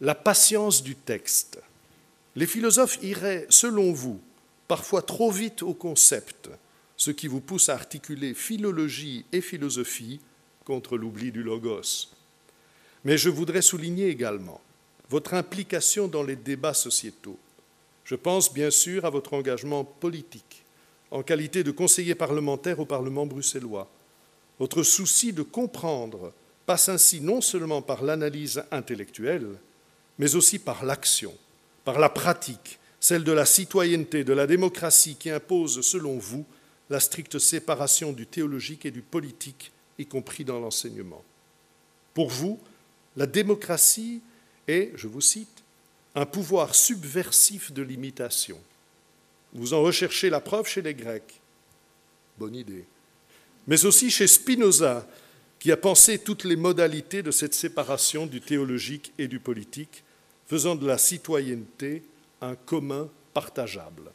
la 0.00 0.14
patience 0.14 0.82
du 0.82 0.96
texte. 0.96 1.60
Les 2.34 2.46
philosophes 2.46 2.98
iraient, 3.02 3.46
selon 3.48 3.92
vous, 3.92 4.20
parfois 4.68 5.02
trop 5.02 5.30
vite 5.30 5.62
au 5.62 5.74
concept, 5.74 6.48
ce 6.96 7.10
qui 7.10 7.28
vous 7.28 7.40
pousse 7.40 7.68
à 7.68 7.74
articuler 7.74 8.34
philologie 8.34 9.24
et 9.32 9.40
philosophie 9.40 10.20
contre 10.64 10.96
l'oubli 10.96 11.32
du 11.32 11.42
logos. 11.42 12.08
Mais 13.04 13.18
je 13.18 13.30
voudrais 13.30 13.62
souligner 13.62 14.08
également 14.08 14.60
votre 15.10 15.34
implication 15.34 16.06
dans 16.06 16.22
les 16.22 16.36
débats 16.36 16.72
sociétaux. 16.72 17.38
Je 18.04 18.14
pense 18.14 18.52
bien 18.52 18.70
sûr 18.70 19.04
à 19.04 19.10
votre 19.10 19.34
engagement 19.34 19.84
politique 19.84 20.64
en 21.10 21.24
qualité 21.24 21.64
de 21.64 21.72
conseiller 21.72 22.14
parlementaire 22.14 22.78
au 22.78 22.86
Parlement 22.86 23.26
bruxellois. 23.26 23.90
Votre 24.60 24.84
souci 24.84 25.32
de 25.32 25.42
comprendre 25.42 26.32
passe 26.64 26.88
ainsi 26.88 27.20
non 27.20 27.40
seulement 27.40 27.82
par 27.82 28.04
l'analyse 28.04 28.62
intellectuelle, 28.70 29.48
mais 30.18 30.36
aussi 30.36 30.60
par 30.60 30.84
l'action, 30.84 31.34
par 31.84 31.98
la 31.98 32.08
pratique, 32.08 32.78
celle 33.00 33.24
de 33.24 33.32
la 33.32 33.46
citoyenneté, 33.46 34.22
de 34.22 34.32
la 34.32 34.46
démocratie 34.46 35.16
qui 35.16 35.30
impose, 35.30 35.80
selon 35.80 36.18
vous, 36.18 36.44
la 36.88 37.00
stricte 37.00 37.38
séparation 37.40 38.12
du 38.12 38.26
théologique 38.26 38.86
et 38.86 38.90
du 38.92 39.02
politique, 39.02 39.72
y 39.98 40.06
compris 40.06 40.44
dans 40.44 40.60
l'enseignement. 40.60 41.24
Pour 42.14 42.28
vous, 42.28 42.60
la 43.16 43.26
démocratie 43.26 44.20
est, 44.70 44.92
je 44.94 45.08
vous 45.08 45.20
cite, 45.20 45.62
un 46.14 46.26
pouvoir 46.26 46.74
subversif 46.74 47.72
de 47.72 47.82
l'imitation. 47.82 48.58
Vous 49.52 49.74
en 49.74 49.82
recherchez 49.82 50.30
la 50.30 50.40
preuve 50.40 50.66
chez 50.66 50.82
les 50.82 50.94
Grecs. 50.94 51.40
Bonne 52.38 52.54
idée. 52.54 52.84
Mais 53.66 53.84
aussi 53.84 54.10
chez 54.10 54.26
Spinoza, 54.26 55.06
qui 55.58 55.70
a 55.70 55.76
pensé 55.76 56.18
toutes 56.18 56.44
les 56.44 56.56
modalités 56.56 57.22
de 57.22 57.30
cette 57.30 57.54
séparation 57.54 58.26
du 58.26 58.40
théologique 58.40 59.12
et 59.18 59.28
du 59.28 59.40
politique, 59.40 60.02
faisant 60.46 60.74
de 60.74 60.86
la 60.86 60.98
citoyenneté 60.98 62.02
un 62.40 62.54
commun 62.54 63.08
partageable. 63.34 64.10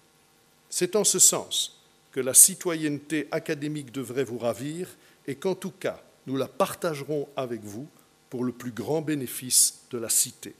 C'est 0.70 0.95
en 0.95 1.03
ce 1.03 1.20
sens 1.20 1.80
que 2.12 2.20
la 2.20 2.34
citoyenneté 2.34 3.28
académique 3.32 3.91
devrait 3.91 4.24
vous 4.24 4.39
ravir 4.39 4.89
et 5.28 5.36
qu'en 5.36 5.56
tout 5.56 5.72
cas, 5.72 6.01
nous 6.28 6.38
la 6.38 6.47
partagerons 6.47 7.30
avec 7.36 7.62
vous 7.64 7.88
pour 8.36 8.43
le 8.43 8.51
plus 8.51 8.73
grand 8.73 9.01
bénéfice 9.01 9.86
de 9.91 9.97
la 9.97 10.09
cité. 10.09 10.55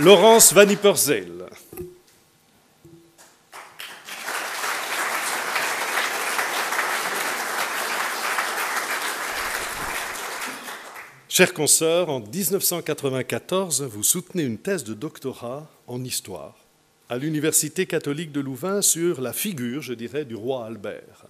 Laurence 0.00 0.52
Van 0.52 0.68
Ypersel. 0.68 1.46
Chers 11.28 11.52
consoeurs, 11.52 12.10
en 12.10 12.20
1994, 12.20 13.82
vous 13.82 14.04
soutenez 14.04 14.44
une 14.44 14.58
thèse 14.58 14.84
de 14.84 14.94
doctorat 14.94 15.68
en 15.88 16.04
histoire 16.04 16.54
à 17.08 17.18
l'Université 17.18 17.84
catholique 17.86 18.30
de 18.30 18.40
Louvain 18.40 18.82
sur 18.82 19.20
la 19.20 19.32
figure, 19.32 19.82
je 19.82 19.94
dirais, 19.94 20.24
du 20.24 20.36
roi 20.36 20.66
Albert. 20.66 21.26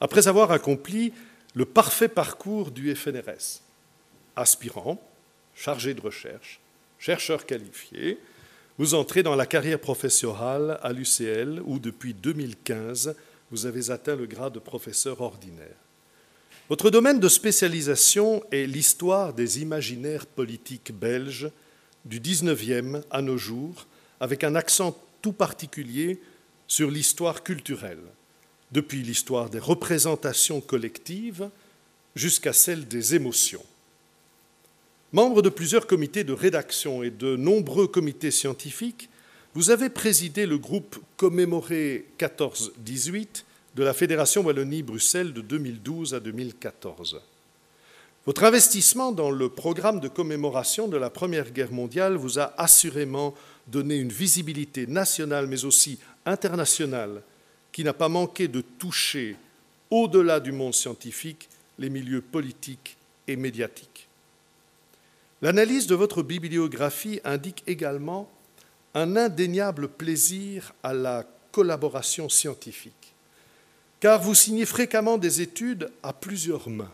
Après 0.00 0.26
avoir 0.26 0.52
accompli 0.52 1.12
le 1.54 1.66
parfait 1.66 2.08
parcours 2.08 2.70
du 2.70 2.94
FNRS, 2.94 3.60
aspirant, 4.36 4.98
chargé 5.54 5.92
de 5.92 6.00
recherche, 6.00 6.60
chercheur 6.98 7.46
qualifié, 7.46 8.18
vous 8.78 8.94
entrez 8.94 9.22
dans 9.22 9.34
la 9.34 9.46
carrière 9.46 9.80
professorale 9.80 10.78
à 10.82 10.92
l'UCL 10.92 11.60
où 11.64 11.78
depuis 11.78 12.14
2015, 12.14 13.14
vous 13.50 13.66
avez 13.66 13.90
atteint 13.90 14.16
le 14.16 14.26
grade 14.26 14.54
de 14.54 14.58
professeur 14.58 15.20
ordinaire. 15.20 15.76
Votre 16.68 16.90
domaine 16.90 17.18
de 17.18 17.28
spécialisation 17.28 18.44
est 18.52 18.66
l'histoire 18.66 19.32
des 19.32 19.62
imaginaires 19.62 20.26
politiques 20.26 20.92
belges 20.92 21.50
du 22.04 22.20
19e 22.20 23.02
à 23.10 23.22
nos 23.22 23.38
jours, 23.38 23.86
avec 24.20 24.44
un 24.44 24.54
accent 24.54 24.96
tout 25.22 25.32
particulier 25.32 26.20
sur 26.66 26.90
l'histoire 26.90 27.42
culturelle, 27.42 28.02
depuis 28.70 29.02
l'histoire 29.02 29.48
des 29.48 29.58
représentations 29.58 30.60
collectives 30.60 31.48
jusqu'à 32.14 32.52
celle 32.52 32.86
des 32.86 33.14
émotions. 33.14 33.64
Membre 35.12 35.40
de 35.40 35.48
plusieurs 35.48 35.86
comités 35.86 36.22
de 36.22 36.34
rédaction 36.34 37.02
et 37.02 37.08
de 37.10 37.34
nombreux 37.34 37.86
comités 37.86 38.30
scientifiques, 38.30 39.08
vous 39.54 39.70
avez 39.70 39.88
présidé 39.88 40.44
le 40.44 40.58
groupe 40.58 40.98
commémoré 41.16 42.04
14-18 42.18 43.44
de 43.74 43.84
la 43.84 43.94
Fédération 43.94 44.42
Wallonie-Bruxelles 44.42 45.32
de 45.32 45.40
2012 45.40 46.12
à 46.12 46.20
2014. 46.20 47.22
Votre 48.26 48.44
investissement 48.44 49.10
dans 49.10 49.30
le 49.30 49.48
programme 49.48 50.00
de 50.00 50.08
commémoration 50.08 50.88
de 50.88 50.98
la 50.98 51.08
Première 51.08 51.52
Guerre 51.52 51.72
mondiale 51.72 52.16
vous 52.16 52.38
a 52.38 52.52
assurément 52.58 53.34
donné 53.66 53.96
une 53.96 54.12
visibilité 54.12 54.86
nationale 54.86 55.46
mais 55.46 55.64
aussi 55.64 55.98
internationale 56.26 57.22
qui 57.72 57.82
n'a 57.82 57.94
pas 57.94 58.10
manqué 58.10 58.46
de 58.46 58.60
toucher, 58.60 59.36
au-delà 59.88 60.38
du 60.38 60.52
monde 60.52 60.74
scientifique, 60.74 61.48
les 61.78 61.88
milieux 61.88 62.20
politiques 62.20 62.98
et 63.26 63.36
médiatiques. 63.36 63.97
L'analyse 65.40 65.86
de 65.86 65.94
votre 65.94 66.22
bibliographie 66.22 67.20
indique 67.24 67.62
également 67.68 68.28
un 68.94 69.16
indéniable 69.16 69.88
plaisir 69.88 70.74
à 70.82 70.92
la 70.92 71.24
collaboration 71.52 72.28
scientifique, 72.28 73.14
car 74.00 74.20
vous 74.20 74.34
signez 74.34 74.66
fréquemment 74.66 75.16
des 75.16 75.40
études 75.40 75.90
à 76.02 76.12
plusieurs 76.12 76.68
mains. 76.68 76.92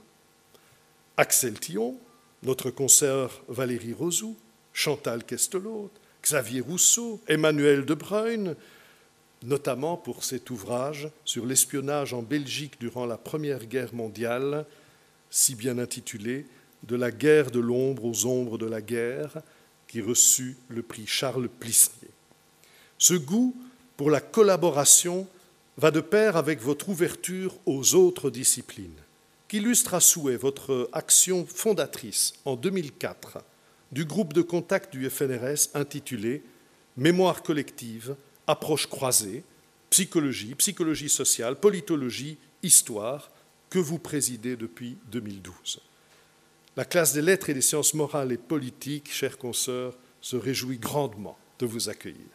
Axel 1.16 1.59
Thion, 1.59 1.99
notre 2.42 2.70
consoeur 2.70 3.42
Valérie 3.49 3.95
Rosou, 3.95 4.36
Chantal 4.74 5.24
Kestelot, 5.24 5.90
Xavier 6.22 6.61
Rousseau, 6.61 7.20
Emmanuel 7.28 7.86
De 7.86 7.95
Bruyne, 7.95 8.57
notamment 9.42 9.97
pour 9.97 10.24
cet 10.24 10.51
ouvrage 10.51 11.09
sur 11.24 11.47
l'espionnage 11.47 12.12
en 12.12 12.22
Belgique 12.22 12.78
durant 12.78 13.07
la 13.07 13.16
Première 13.16 13.64
Guerre 13.64 13.95
mondiale, 13.95 14.66
si 15.30 15.55
bien 15.55 15.78
intitulé 15.78 16.47
de 16.87 16.97
la 16.97 17.11
guerre 17.11 17.51
de 17.51 17.61
l'ombre 17.61 18.05
aux 18.05 18.26
ombres 18.26 18.59
de 18.59 18.66
la 18.66 18.80
guerre, 18.80 19.43
qui 19.89 20.01
reçut 20.01 20.57
le 20.68 20.82
prix 20.82 21.07
Charles 21.07 21.49
Plisnier. 21.49 22.11
Ce 22.99 23.14
goût 23.14 23.55
pour 23.97 24.11
la 24.11 24.20
collaboration 24.20 25.26
va 25.76 25.91
de 25.91 26.01
pair 26.01 26.37
avec 26.37 26.61
votre 26.61 26.89
ouverture 26.89 27.55
aux 27.66 27.95
autres 27.95 28.30
disciplines, 28.30 29.01
qu'illustre 29.49 29.95
à 29.95 30.01
souhait 30.01 30.37
votre 30.37 30.89
action 30.93 31.47
fondatrice 31.47 32.35
en 32.45 32.57
2004 32.57 33.39
du 33.93 34.05
groupe 34.05 34.32
de 34.32 34.43
contact 34.43 34.93
du 34.93 35.09
FNRS 35.09 35.68
intitulé 35.74 36.43
Mémoire 36.97 37.43
collective, 37.43 38.14
approche 38.47 38.87
croisée, 38.87 39.43
psychologie, 39.91 40.55
psychologie 40.55 41.09
sociale, 41.09 41.57
politologie, 41.57 42.39
histoire, 42.62 43.30
que 43.68 43.80
vous 43.80 43.99
présidez 43.99 44.57
depuis 44.57 44.97
2012. 45.11 45.80
La 46.76 46.84
classe 46.84 47.12
des 47.12 47.22
lettres 47.22 47.50
et 47.50 47.54
des 47.54 47.60
sciences 47.60 47.94
morales 47.94 48.32
et 48.32 48.36
politiques, 48.36 49.12
chers 49.12 49.38
consoeurs, 49.38 49.96
se 50.20 50.36
réjouit 50.36 50.78
grandement 50.78 51.38
de 51.60 51.66
vous 51.66 51.88
accueillir. 51.88 52.26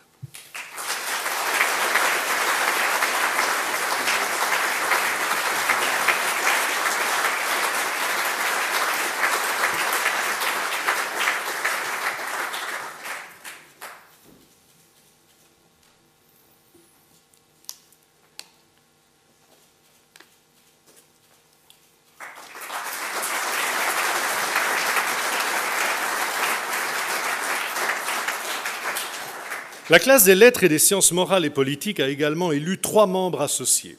La 29.92 29.98
classe 29.98 30.26
des 30.26 30.36
lettres 30.36 30.64
et 30.64 30.70
des 30.70 30.78
sciences 30.78 31.12
morales 31.12 31.46
et 31.46 31.50
politiques 31.50 32.00
a 32.00 32.08
également 32.08 32.52
élu 32.52 32.78
trois 32.78 33.08
membres 33.08 33.42
associés. 33.42 33.98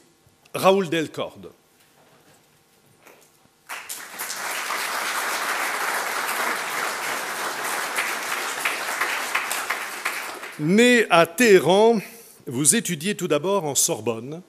Raoul 0.53 0.87
Delcorde. 0.87 1.51
Né 10.59 11.07
à 11.09 11.25
Téhéran, 11.25 11.99
vous 12.47 12.75
étudiez 12.77 13.15
tout 13.15 13.27
d'abord 13.27 13.65
en 13.65 13.75
Sorbonne 13.75 14.41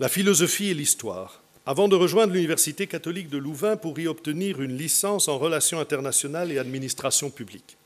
la 0.00 0.08
philosophie 0.08 0.70
et 0.70 0.74
l'histoire, 0.74 1.42
avant 1.66 1.88
de 1.88 1.96
rejoindre 1.96 2.32
l'Université 2.32 2.86
catholique 2.86 3.28
de 3.28 3.36
Louvain 3.36 3.76
pour 3.76 3.98
y 3.98 4.06
obtenir 4.06 4.62
une 4.62 4.78
licence 4.78 5.28
en 5.28 5.36
relations 5.36 5.80
internationales 5.80 6.50
et 6.50 6.58
administration 6.58 7.28
publique. 7.28 7.76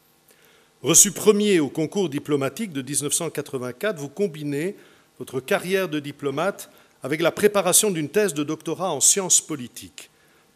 Reçu 0.83 1.13
premier 1.13 1.61
au 1.61 1.69
concours 1.69 2.09
diplomatique 2.09 2.73
de 2.73 2.81
1984, 2.81 3.99
vous 3.99 4.09
combinez 4.09 4.77
votre 5.19 5.41
carrière 5.41 5.89
de 5.89 6.01
diplomate 6.01 6.71
avec 7.03 7.21
la 7.21 7.31
préparation 7.31 7.91
d'une 7.91 8.09
thèse 8.09 8.35
de 8.35 8.45
doctorat 8.45 8.91
en 8.91 9.01
sciences 9.01 9.41
politiques 9.41 10.11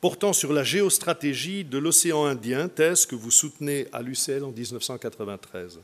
portant 0.04 0.34
sur 0.34 0.52
la 0.52 0.64
géostratégie 0.64 1.64
de 1.64 1.78
l'océan 1.78 2.26
Indien, 2.26 2.68
thèse 2.68 3.06
que 3.06 3.14
vous 3.14 3.30
soutenez 3.30 3.86
à 3.90 4.02
l'UCL 4.02 4.44
en 4.44 4.50
1993. 4.50 5.78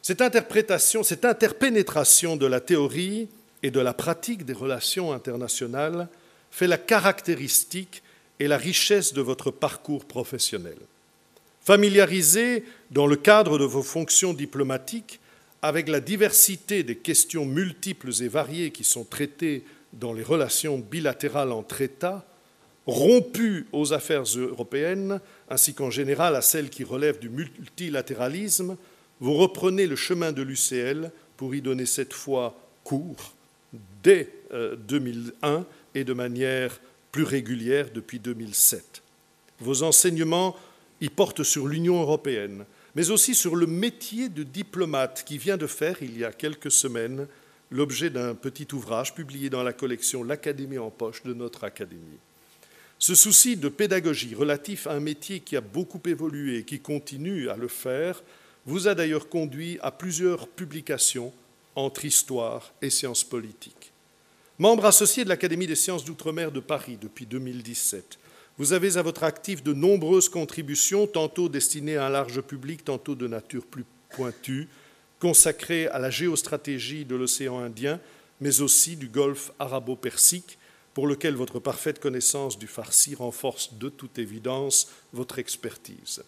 Cette 0.00 0.22
interprétation, 0.22 1.02
cette 1.02 1.26
interpénétration 1.26 2.36
de 2.36 2.46
la 2.46 2.60
théorie 2.60 3.28
et 3.62 3.70
de 3.70 3.80
la 3.80 3.92
pratique 3.92 4.46
des 4.46 4.54
relations 4.54 5.12
internationales 5.12 6.08
fait 6.50 6.66
la 6.66 6.78
caractéristique 6.78 8.02
et 8.40 8.48
la 8.48 8.56
richesse 8.56 9.12
de 9.12 9.20
votre 9.20 9.50
parcours 9.50 10.06
professionnel. 10.06 10.78
Familiarisé 11.68 12.64
dans 12.90 13.06
le 13.06 13.16
cadre 13.16 13.58
de 13.58 13.64
vos 13.64 13.82
fonctions 13.82 14.32
diplomatiques 14.32 15.20
avec 15.60 15.90
la 15.90 16.00
diversité 16.00 16.82
des 16.82 16.96
questions 16.96 17.44
multiples 17.44 18.08
et 18.22 18.28
variées 18.28 18.70
qui 18.70 18.84
sont 18.84 19.04
traitées 19.04 19.64
dans 19.92 20.14
les 20.14 20.22
relations 20.22 20.78
bilatérales 20.78 21.52
entre 21.52 21.82
États, 21.82 22.24
rompu 22.86 23.66
aux 23.72 23.92
affaires 23.92 24.22
européennes, 24.22 25.20
ainsi 25.50 25.74
qu'en 25.74 25.90
général 25.90 26.36
à 26.36 26.40
celles 26.40 26.70
qui 26.70 26.84
relèvent 26.84 27.18
du 27.18 27.28
multilatéralisme, 27.28 28.78
vous 29.20 29.34
reprenez 29.34 29.86
le 29.86 29.96
chemin 29.96 30.32
de 30.32 30.40
l'UCL 30.40 31.10
pour 31.36 31.54
y 31.54 31.60
donner 31.60 31.84
cette 31.84 32.14
fois 32.14 32.58
cours 32.82 33.34
dès 34.02 34.30
2001 34.88 35.48
euh, 35.50 35.60
et 35.94 36.04
de 36.04 36.14
manière 36.14 36.80
plus 37.12 37.24
régulière 37.24 37.88
depuis 37.94 38.20
2007. 38.20 39.02
Vos 39.60 39.82
enseignements 39.82 40.56
y 41.00 41.08
portent 41.08 41.42
sur 41.42 41.66
l'Union 41.66 42.00
européenne, 42.00 42.64
mais 42.94 43.10
aussi 43.10 43.34
sur 43.34 43.56
le 43.56 43.66
métier 43.66 44.28
de 44.28 44.42
diplomate 44.42 45.24
qui 45.24 45.38
vient 45.38 45.56
de 45.56 45.66
faire, 45.66 46.02
il 46.02 46.18
y 46.18 46.24
a 46.24 46.32
quelques 46.32 46.70
semaines, 46.70 47.26
l'objet 47.70 48.10
d'un 48.10 48.34
petit 48.34 48.66
ouvrage 48.72 49.14
publié 49.14 49.50
dans 49.50 49.62
la 49.62 49.72
collection 49.72 50.24
L'Académie 50.24 50.78
en 50.78 50.90
poche 50.90 51.22
de 51.22 51.34
notre 51.34 51.64
Académie. 51.64 52.18
Ce 52.98 53.14
souci 53.14 53.56
de 53.56 53.68
pédagogie 53.68 54.34
relatif 54.34 54.86
à 54.86 54.92
un 54.92 55.00
métier 55.00 55.40
qui 55.40 55.56
a 55.56 55.60
beaucoup 55.60 56.00
évolué 56.06 56.58
et 56.58 56.64
qui 56.64 56.80
continue 56.80 57.48
à 57.48 57.56
le 57.56 57.68
faire 57.68 58.22
vous 58.66 58.88
a 58.88 58.94
d'ailleurs 58.94 59.28
conduit 59.28 59.78
à 59.82 59.92
plusieurs 59.92 60.48
publications 60.48 61.32
entre 61.76 62.04
histoire 62.04 62.72
et 62.82 62.90
sciences 62.90 63.22
politiques. 63.22 63.92
Membre 64.58 64.86
associé 64.86 65.22
de 65.22 65.28
l'Académie 65.28 65.68
des 65.68 65.76
sciences 65.76 66.04
d'outre-mer 66.04 66.50
de 66.50 66.58
Paris 66.58 66.98
depuis 67.00 67.24
2017, 67.24 68.18
vous 68.58 68.72
avez 68.72 68.96
à 68.96 69.02
votre 69.02 69.22
actif 69.22 69.62
de 69.62 69.72
nombreuses 69.72 70.28
contributions, 70.28 71.06
tantôt 71.06 71.48
destinées 71.48 71.96
à 71.96 72.06
un 72.06 72.10
large 72.10 72.40
public, 72.40 72.84
tantôt 72.84 73.14
de 73.14 73.28
nature 73.28 73.64
plus 73.64 73.84
pointue, 74.10 74.68
consacrées 75.20 75.86
à 75.88 75.98
la 75.98 76.10
géostratégie 76.10 77.04
de 77.04 77.14
l'océan 77.14 77.58
Indien, 77.58 78.00
mais 78.40 78.60
aussi 78.60 78.96
du 78.96 79.08
golfe 79.08 79.52
arabo-persique, 79.58 80.58
pour 80.92 81.06
lequel 81.06 81.34
votre 81.36 81.60
parfaite 81.60 82.00
connaissance 82.00 82.58
du 82.58 82.66
farsi 82.66 83.14
renforce 83.14 83.74
de 83.74 83.88
toute 83.88 84.18
évidence 84.18 84.88
votre 85.12 85.38
expertise. 85.38 86.24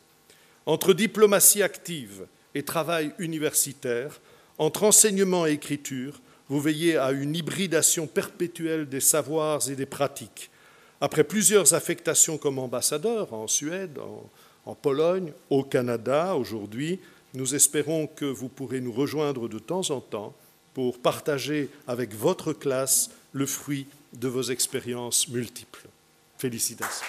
Entre 0.67 0.93
diplomatie 0.93 1.63
active 1.63 2.27
et 2.55 2.63
travail 2.63 3.13
universitaire, 3.19 4.21
entre 4.59 4.85
enseignement 4.85 5.47
et 5.47 5.53
écriture, 5.53 6.21
vous 6.49 6.61
veillez 6.61 6.97
à 6.97 7.11
une 7.11 7.35
hybridation 7.35 8.07
perpétuelle 8.07 8.89
des 8.89 9.01
savoirs 9.01 9.69
et 9.69 9.75
des 9.75 9.87
pratiques. 9.87 10.50
Après 11.01 11.25
plusieurs 11.25 11.73
affectations 11.75 12.37
comme 12.37 12.59
ambassadeur 12.59 13.33
en 13.33 13.49
Suède, 13.49 13.99
en, 14.67 14.75
Pologne, 14.75 15.33
au 15.49 15.65
Canada 15.65 16.37
aujourd'hui, 16.37 17.01
nous 17.35 17.55
espérons 17.55 18.07
que 18.07 18.27
vous 18.27 18.49
pourrez 18.49 18.81
nous 18.81 18.93
rejoindre 18.93 19.49
de 19.49 19.59
temps 19.59 19.91
en 19.91 20.01
temps 20.01 20.35
pour 20.75 20.99
partager 21.01 21.69
avec 21.89 22.15
votre 22.15 22.53
classe 22.53 23.11
le 23.33 23.47
fruit 23.47 23.87
de 24.13 24.29
vos 24.29 24.43
expériences 24.43 25.29
multiples. 25.29 25.89
Félicitations. 26.39 27.07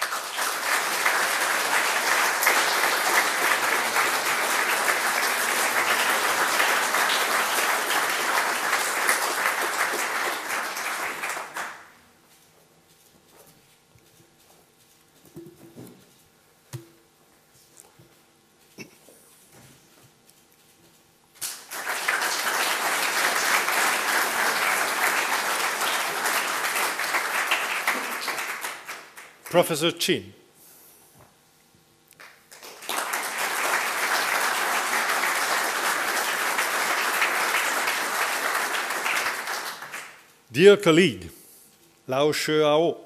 Professor 29.62 29.92
Chin. 29.92 30.32
Dear 40.50 40.76
colleague, 40.78 41.30
Lao 42.08 42.32
Shuao, 42.32 42.96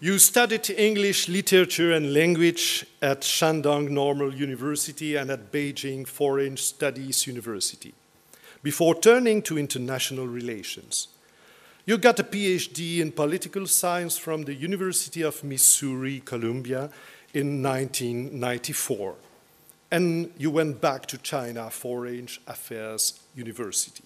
you 0.00 0.18
studied 0.18 0.70
English 0.70 1.28
literature 1.28 1.92
and 1.92 2.14
language 2.14 2.86
at 3.02 3.20
Shandong 3.20 3.90
Normal 3.90 4.34
University 4.34 5.16
and 5.16 5.30
at 5.30 5.52
Beijing 5.52 6.06
Foreign 6.06 6.56
Studies 6.56 7.26
University 7.26 7.92
before 8.62 8.94
turning 8.94 9.42
to 9.42 9.58
international 9.58 10.26
relations. 10.26 11.08
You 11.88 11.98
got 11.98 12.18
a 12.18 12.24
PhD 12.24 12.98
in 12.98 13.12
political 13.12 13.64
science 13.68 14.18
from 14.18 14.42
the 14.42 14.54
University 14.54 15.22
of 15.22 15.44
Missouri, 15.44 16.20
Columbia, 16.24 16.90
in 17.32 17.62
1994. 17.62 19.14
And 19.92 20.32
you 20.36 20.50
went 20.50 20.80
back 20.80 21.06
to 21.06 21.18
China 21.18 21.70
Foreign 21.70 22.26
Affairs 22.48 23.20
University. 23.36 24.02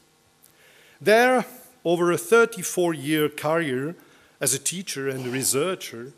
There, 1.00 1.46
over 1.82 2.12
a 2.12 2.18
34 2.18 2.92
year 2.92 3.30
career 3.30 3.94
as 4.42 4.52
a 4.52 4.58
teacher 4.58 5.08
and 5.08 5.26
researcher, 5.28 6.12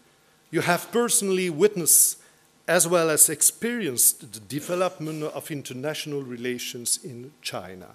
you 0.51 0.63
have 0.63 0.91
personally 0.91 1.49
witnessed 1.49 2.19
as 2.67 2.89
well 2.89 3.09
as 3.09 3.29
experienced 3.29 4.33
the 4.33 4.41
development 4.41 5.23
of 5.23 5.53
international 5.53 6.23
relations 6.23 6.99
in 7.05 7.31
China. 7.41 7.91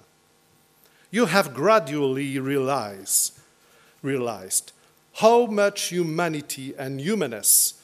You 1.12 1.26
have 1.26 1.54
gradually 1.54 2.40
realized 2.40 3.37
realized 4.08 4.72
how 5.16 5.46
much 5.48 5.90
humanity 5.90 6.74
and 6.78 7.02
humanness 7.02 7.84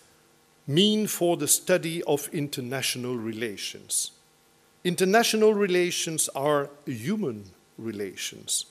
mean 0.66 1.08
for 1.08 1.36
the 1.38 1.48
study 1.48 2.02
of 2.04 2.30
international 2.32 3.18
relations. 3.18 4.12
International 4.84 5.54
relations 5.54 6.30
are 6.36 6.70
human 6.86 7.44
relations, 7.78 8.66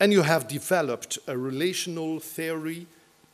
and 0.00 0.12
you 0.12 0.22
have 0.22 0.48
developed 0.48 1.18
a 1.26 1.36
relational 1.36 2.18
theory 2.20 2.86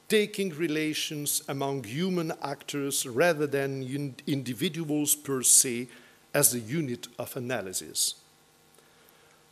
taking 0.09 0.51
relations 0.51 1.43
among 1.49 1.85
human 1.85 2.33
actors 2.43 3.07
rather 3.07 3.47
than 3.47 4.14
individuals 4.27 5.14
per 5.14 5.43
se 5.43 5.89
as 6.35 6.51
the 6.53 6.61
unit 6.61 7.09
of 7.18 7.37
analysis. 7.37 8.14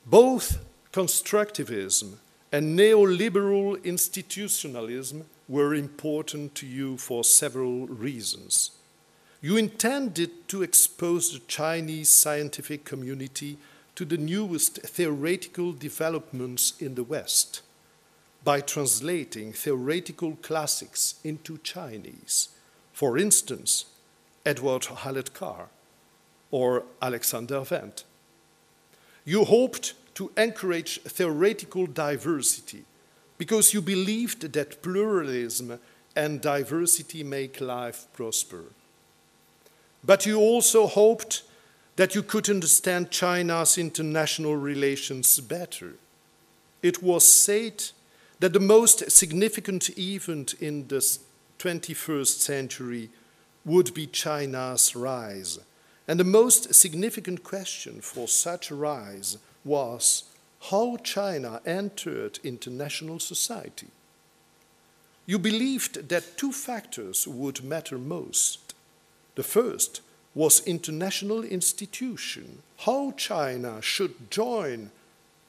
Both 0.05 0.59
constructivism 0.93 2.16
and 2.53 2.79
neoliberal 2.79 3.83
institutionalism 3.85 5.25
were 5.49 5.75
important 5.75 6.55
to 6.57 6.67
you 6.67 6.97
for 6.97 7.25
several 7.25 7.87
reasons. 7.87 8.73
You 9.41 9.57
intended 9.57 10.49
to 10.49 10.63
expose 10.63 11.33
the 11.33 11.39
Chinese 11.47 12.09
scientific 12.09 12.85
community 12.85 13.57
to 13.95 14.05
the 14.05 14.19
newest 14.19 14.83
theoretical 14.83 15.73
developments 15.73 16.75
in 16.81 16.95
the 16.95 17.05
West 17.05 17.63
by 18.45 18.61
translating 18.61 19.53
theoretical 19.53 20.37
classics 20.43 21.17
into 21.25 21.59
Chinese. 21.59 22.49
For 22.93 23.19
instance, 23.19 23.87
Edward 24.45 24.85
Hallett 24.87 25.35
Carr 25.35 25.69
or 26.51 26.85
Alexander 27.01 27.61
Wendt. 27.61 28.05
You 29.25 29.45
hoped 29.45 29.95
to 30.21 30.31
encourage 30.37 31.01
theoretical 31.01 31.87
diversity 31.87 32.85
because 33.39 33.73
you 33.73 33.81
believed 33.81 34.53
that 34.53 34.83
pluralism 34.83 35.81
and 36.14 36.43
diversity 36.43 37.25
make 37.25 37.59
life 37.59 38.07
prosper. 38.12 38.64
But 40.05 40.27
you 40.27 40.39
also 40.39 40.87
hoped 40.87 41.43
that 41.97 42.14
you 42.14 42.23
could 42.23 42.51
understand 42.51 43.11
China's 43.11 43.79
international 43.79 44.57
relations 44.57 45.41
better. 45.41 45.95
It 46.83 47.03
was 47.03 47.27
said 47.27 47.83
that 48.41 48.53
the 48.53 48.61
most 48.61 49.11
significant 49.11 49.99
event 49.99 50.53
in 50.61 50.87
the 50.89 51.03
21st 51.59 52.41
century 52.41 53.09
would 53.64 53.95
be 53.95 54.07
China's 54.07 54.95
rise. 54.95 55.61
And 56.07 56.21
the 56.21 56.25
most 56.25 56.75
significant 56.75 57.43
question 57.43 58.03
for 58.03 58.29
such 58.29 58.71
a 58.71 58.75
rise 58.75 59.39
was 59.65 60.25
how 60.71 60.97
China 60.99 61.61
entered 61.65 62.39
international 62.45 63.19
society. 63.19 63.89
You 65.27 65.39
believed 65.39 66.09
that 66.09 66.37
two 66.37 66.53
factors 66.53 67.27
would 67.27 67.63
matter 67.63 67.99
most. 67.99 68.75
The 69.37 69.43
first 69.43 70.01
was 70.35 70.67
international 70.67 71.45
institution, 71.45 72.63
how 72.79 73.13
China 73.13 73.81
should 73.81 74.31
join 74.31 74.91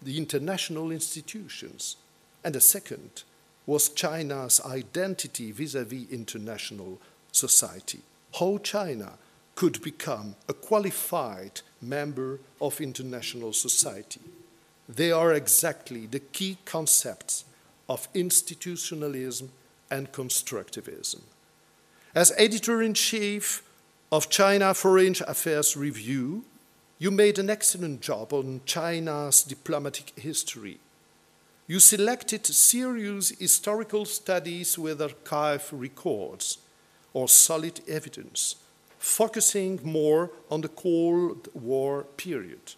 the 0.01 0.17
international 0.17 0.91
institutions. 0.91 1.97
And 2.43 2.55
the 2.55 2.61
second 2.61 3.23
was 3.65 3.89
China's 3.89 4.59
identity 4.65 5.51
vis 5.51 5.75
a 5.75 5.83
vis 5.83 6.09
international 6.09 6.99
society, 7.31 8.01
how 8.39 8.57
China 8.59 9.13
could 9.55 9.81
become 9.81 10.35
a 10.47 10.53
qualified 10.53 11.61
member 11.81 12.39
of 12.59 12.81
international 12.81 13.53
society. 13.53 14.21
They 14.87 15.11
are 15.11 15.33
exactly 15.33 16.05
the 16.05 16.19
key 16.19 16.57
concepts 16.65 17.45
of 17.87 18.07
institutionalism 18.13 19.51
and 19.89 20.11
constructivism. 20.11 21.21
As 22.13 22.33
editor 22.37 22.81
in 22.81 22.93
chief 22.93 23.63
of 24.11 24.29
China 24.29 24.73
Foreign 24.73 25.15
Affairs 25.27 25.77
Review, 25.77 26.43
you 26.99 27.09
made 27.09 27.39
an 27.39 27.49
excellent 27.49 28.01
job 28.01 28.33
on 28.33 28.61
China's 28.65 29.43
diplomatic 29.43 30.11
history. 30.19 30.79
You 31.67 31.79
selected 31.79 32.45
serious 32.45 33.29
historical 33.29 34.05
studies 34.05 34.77
with 34.77 35.01
archive 35.01 35.69
records 35.71 36.57
or 37.13 37.27
solid 37.27 37.81
evidence, 37.87 38.55
focusing 39.01 39.79
more 39.83 40.29
on 40.51 40.61
the 40.61 40.67
Cold 40.67 41.47
War 41.55 42.03
period. 42.17 42.75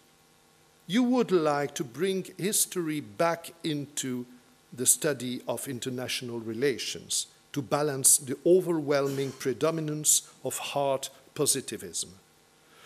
You 0.86 1.02
would 1.02 1.30
like 1.30 1.74
to 1.74 1.84
bring 1.84 2.26
history 2.38 3.00
back 3.00 3.52
into 3.62 4.24
the 4.72 4.86
study 4.86 5.42
of 5.46 5.68
international 5.68 6.40
relations 6.40 7.26
to 7.52 7.60
balance 7.60 8.16
the 8.16 8.38
overwhelming 8.46 9.32
predominance 9.32 10.22
of 10.44 10.56
hard 10.56 11.08
positivism. 11.34 12.10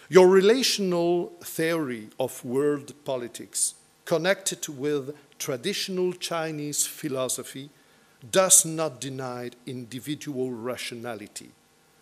Your 0.09 0.27
relational 0.27 1.32
theory 1.40 2.09
of 2.19 2.44
world 2.44 2.93
politics, 3.05 3.74
connected 4.05 4.69
with 4.69 5.15
traditional 5.39 6.12
Chinese 6.12 6.86
philosophy, 6.86 7.70
does 8.32 8.65
not 8.65 9.01
deny 9.01 9.51
individual 9.65 10.51
rationality, 10.51 11.52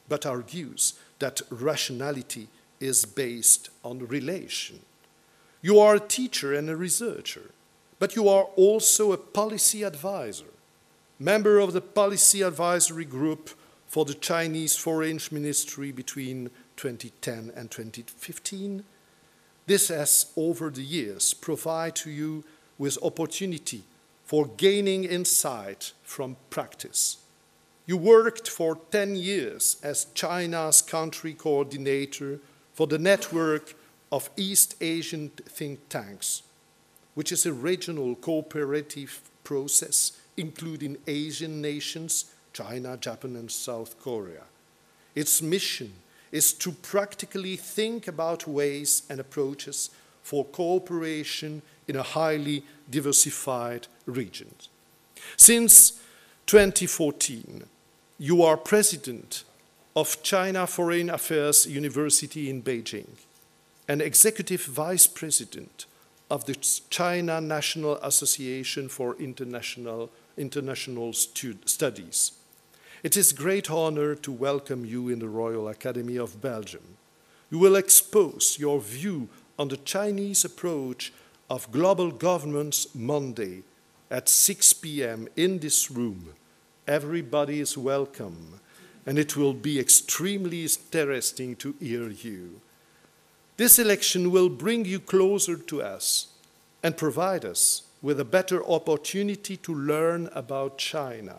but 0.08 0.24
argues 0.24 0.94
that 1.18 1.40
rationality 1.50 2.48
is 2.80 3.04
based 3.04 3.70
on 3.84 4.06
relation. 4.06 4.80
You 5.62 5.80
are 5.80 5.96
a 5.96 6.00
teacher 6.00 6.52
and 6.52 6.68
a 6.68 6.76
researcher, 6.76 7.50
but 7.98 8.14
you 8.14 8.28
are 8.28 8.44
also 8.56 9.12
a 9.12 9.16
policy 9.16 9.82
advisor, 9.82 10.52
member 11.18 11.58
of 11.58 11.72
the 11.72 11.80
Policy 11.80 12.42
Advisory 12.42 13.04
Group 13.04 13.50
for 13.86 14.04
the 14.04 14.14
Chinese 14.14 14.76
Foreign 14.76 15.18
Ministry 15.30 15.92
between 15.92 16.50
2010 16.76 17.52
and 17.56 17.70
2015. 17.70 18.84
This 19.66 19.88
has, 19.88 20.32
over 20.36 20.70
the 20.70 20.84
years, 20.84 21.34
provided 21.34 22.06
you 22.06 22.44
with 22.78 22.98
opportunity 23.02 23.84
for 24.24 24.46
gaining 24.46 25.04
insight 25.04 25.92
from 26.02 26.36
practice. 26.50 27.18
You 27.86 27.96
worked 27.96 28.48
for 28.48 28.78
10 28.90 29.14
years 29.16 29.76
as 29.82 30.06
China's 30.14 30.82
country 30.82 31.34
coordinator 31.34 32.40
for 32.74 32.86
the 32.86 32.98
network 32.98 33.74
of 34.10 34.28
East 34.36 34.74
Asian 34.80 35.28
think 35.28 35.88
tanks, 35.88 36.42
which 37.14 37.30
is 37.30 37.46
a 37.46 37.52
regional 37.52 38.16
cooperative 38.16 39.22
process 39.44 40.12
including 40.36 40.98
Asian 41.06 41.62
nations, 41.62 42.26
China, 42.52 42.96
Japan, 42.96 43.36
and 43.36 43.50
South 43.50 43.98
Korea. 44.00 44.42
Its 45.14 45.40
mission 45.40 45.92
is 46.32 46.52
to 46.52 46.72
practically 46.72 47.56
think 47.56 48.06
about 48.06 48.46
ways 48.46 49.02
and 49.08 49.20
approaches 49.20 49.90
for 50.22 50.44
cooperation 50.44 51.62
in 51.88 51.96
a 51.96 52.02
highly 52.02 52.64
diversified 52.90 53.86
region. 54.06 54.54
Since 55.36 56.00
2014, 56.46 57.64
you 58.18 58.42
are 58.42 58.56
president 58.56 59.44
of 59.94 60.22
China 60.22 60.66
Foreign 60.66 61.10
Affairs 61.10 61.66
University 61.66 62.48
in 62.48 62.62
Beijing 62.62 63.08
and 63.86 64.00
executive 64.00 64.64
vice 64.64 65.06
president 65.06 65.84
of 66.30 66.46
the 66.46 66.54
China 66.88 67.42
National 67.42 67.96
Association 67.96 68.88
for 68.88 69.16
International, 69.16 70.10
International 70.38 71.12
Studies. 71.12 72.32
It 73.02 73.18
is 73.18 73.32
a 73.32 73.36
great 73.36 73.70
honor 73.70 74.14
to 74.14 74.32
welcome 74.32 74.86
you 74.86 75.10
in 75.10 75.18
the 75.18 75.28
Royal 75.28 75.68
Academy 75.68 76.16
of 76.16 76.40
Belgium. 76.40 76.96
You 77.50 77.58
will 77.58 77.76
expose 77.76 78.56
your 78.58 78.80
view 78.80 79.28
on 79.58 79.68
the 79.68 79.76
Chinese 79.76 80.42
approach 80.42 81.12
of 81.50 81.70
global 81.70 82.10
governance 82.10 82.94
Monday 82.94 83.62
at 84.10 84.30
6 84.30 84.72
p.m. 84.72 85.28
in 85.36 85.58
this 85.58 85.90
room. 85.90 86.30
Everybody 86.86 87.58
is 87.58 87.76
welcome, 87.76 88.60
and 89.04 89.18
it 89.18 89.36
will 89.36 89.54
be 89.54 89.80
extremely 89.80 90.62
interesting 90.62 91.56
to 91.56 91.74
hear 91.80 92.08
you. 92.08 92.60
This 93.56 93.80
election 93.80 94.30
will 94.30 94.48
bring 94.48 94.84
you 94.84 95.00
closer 95.00 95.56
to 95.56 95.82
us 95.82 96.28
and 96.84 96.96
provide 96.96 97.44
us 97.44 97.82
with 98.00 98.20
a 98.20 98.24
better 98.24 98.64
opportunity 98.64 99.56
to 99.56 99.74
learn 99.74 100.28
about 100.32 100.78
China, 100.78 101.38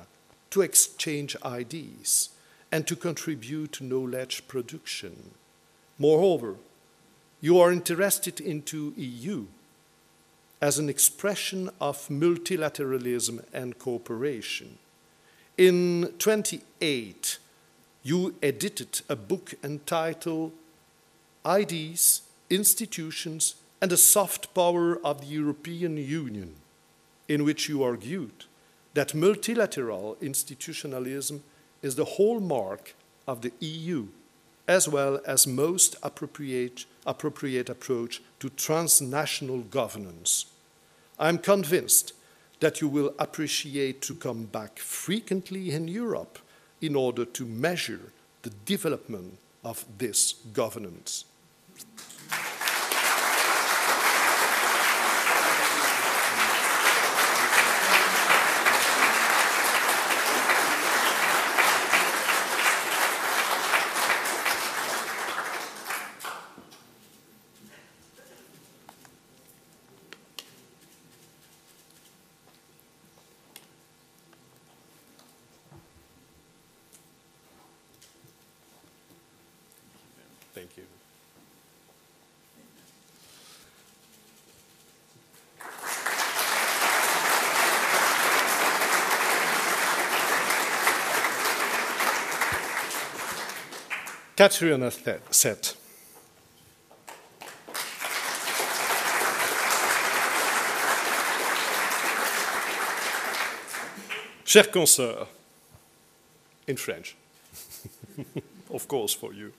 to 0.50 0.62
exchange 0.62 1.38
ideas, 1.46 2.32
and 2.70 2.86
to 2.86 2.98
contribute 2.98 3.72
to 3.72 3.86
knowledge 3.86 4.50
production. 4.50 5.32
Moreover, 5.98 6.56
you 7.40 7.58
are 7.58 7.72
interested 7.72 8.42
into 8.42 8.94
EU 8.98 9.46
as 10.60 10.78
an 10.78 10.90
expression 10.90 11.70
of 11.80 12.10
multilateralism 12.10 13.46
and 13.54 13.80
cooperation. 13.80 14.80
In 15.58 16.14
28, 16.20 17.40
you 18.04 18.36
edited 18.44 19.02
a 19.10 19.16
book 19.16 19.56
entitled 19.64 20.52
Ideas, 21.44 22.22
Institutions, 22.52 23.56
and 23.82 23.90
the 23.90 23.98
Soft 23.98 24.54
Power 24.54 25.04
of 25.04 25.22
the 25.22 25.26
European 25.26 25.98
Union, 25.98 26.54
in 27.28 27.44
which 27.44 27.68
you 27.68 27.82
argued 27.82 28.46
that 28.94 29.16
multilateral 29.16 30.16
institutionalism 30.22 31.44
is 31.82 31.96
the 31.96 32.06
hallmark 32.06 32.94
of 33.28 33.42
the 33.42 33.52
EU, 33.60 34.10
as 34.68 34.88
well 34.88 35.20
as 35.26 35.48
most 35.48 35.96
appropriate, 36.04 36.86
appropriate 37.04 37.68
approach 37.68 38.22
to 38.40 38.52
transnational 38.52 39.62
governance. 39.62 40.46
I'm 41.18 41.40
convinced 41.40 42.14
that 42.60 42.82
you 42.82 42.88
will 42.88 43.14
appreciate 43.20 44.02
to 44.02 44.16
come 44.16 44.46
back 44.46 44.80
frequently 44.80 45.72
in 45.72 45.88
Europe 45.88 46.40
in 46.82 46.96
order 46.96 47.26
to 47.26 47.46
measure 47.46 48.12
the 48.42 48.50
development 48.66 49.38
of 49.64 49.86
this 49.98 50.34
governance. 50.54 51.26
407. 94.38 95.76
Chers 104.46 104.70
consoeurs, 104.70 105.28
in 106.70 106.76
French, 106.76 107.16
of 108.70 108.88
course 108.88 109.16
for 109.16 109.34
you. 109.34 109.52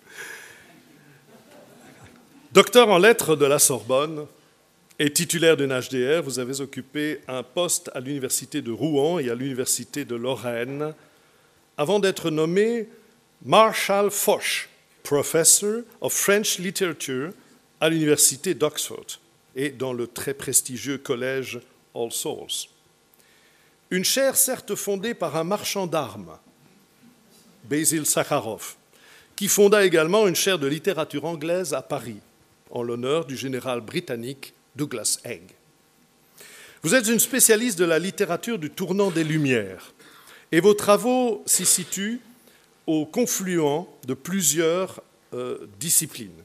Docteur 2.52 2.88
en 2.88 2.98
lettres 2.98 3.34
de 3.34 3.46
la 3.46 3.58
Sorbonne 3.58 4.26
et 5.00 5.12
titulaire 5.12 5.56
d'une 5.56 5.76
HDR, 5.76 6.22
vous 6.22 6.38
avez 6.38 6.60
occupé 6.60 7.20
un 7.26 7.42
poste 7.42 7.90
à 7.94 8.00
l'Université 8.00 8.62
de 8.62 8.70
Rouen 8.70 9.18
et 9.18 9.28
à 9.28 9.34
l'Université 9.34 10.04
de 10.04 10.14
Lorraine 10.14 10.94
avant 11.76 11.98
d'être 11.98 12.30
nommé 12.30 12.88
Marshall 13.44 14.10
Foch, 14.10 14.68
Professor 15.04 15.82
of 16.00 16.12
French 16.12 16.58
Literature 16.58 17.32
à 17.80 17.88
l'Université 17.88 18.52
d'Oxford 18.52 19.06
et 19.54 19.70
dans 19.70 19.92
le 19.92 20.08
très 20.08 20.34
prestigieux 20.34 20.98
collège 20.98 21.60
All 21.94 22.10
Souls. 22.10 22.68
Une 23.90 24.04
chaire 24.04 24.36
certes 24.36 24.74
fondée 24.74 25.14
par 25.14 25.36
un 25.36 25.44
marchand 25.44 25.86
d'armes, 25.86 26.36
Basil 27.64 28.06
Sakharov, 28.06 28.74
qui 29.36 29.46
fonda 29.46 29.84
également 29.84 30.26
une 30.26 30.34
chaire 30.34 30.58
de 30.58 30.66
littérature 30.66 31.24
anglaise 31.24 31.74
à 31.74 31.82
Paris 31.82 32.18
en 32.70 32.82
l'honneur 32.82 33.24
du 33.24 33.36
général 33.36 33.80
britannique 33.80 34.52
Douglas 34.74 35.20
Haig. 35.24 35.42
Vous 36.82 36.96
êtes 36.96 37.06
une 37.06 37.20
spécialiste 37.20 37.78
de 37.78 37.84
la 37.84 38.00
littérature 38.00 38.58
du 38.58 38.70
tournant 38.70 39.12
des 39.12 39.24
Lumières 39.24 39.92
et 40.50 40.60
vos 40.60 40.74
travaux 40.74 41.42
s'y 41.46 41.64
situent 41.64 42.20
au 42.88 43.04
confluent 43.04 43.86
de 44.06 44.14
plusieurs 44.14 45.02
euh, 45.34 45.68
disciplines. 45.78 46.42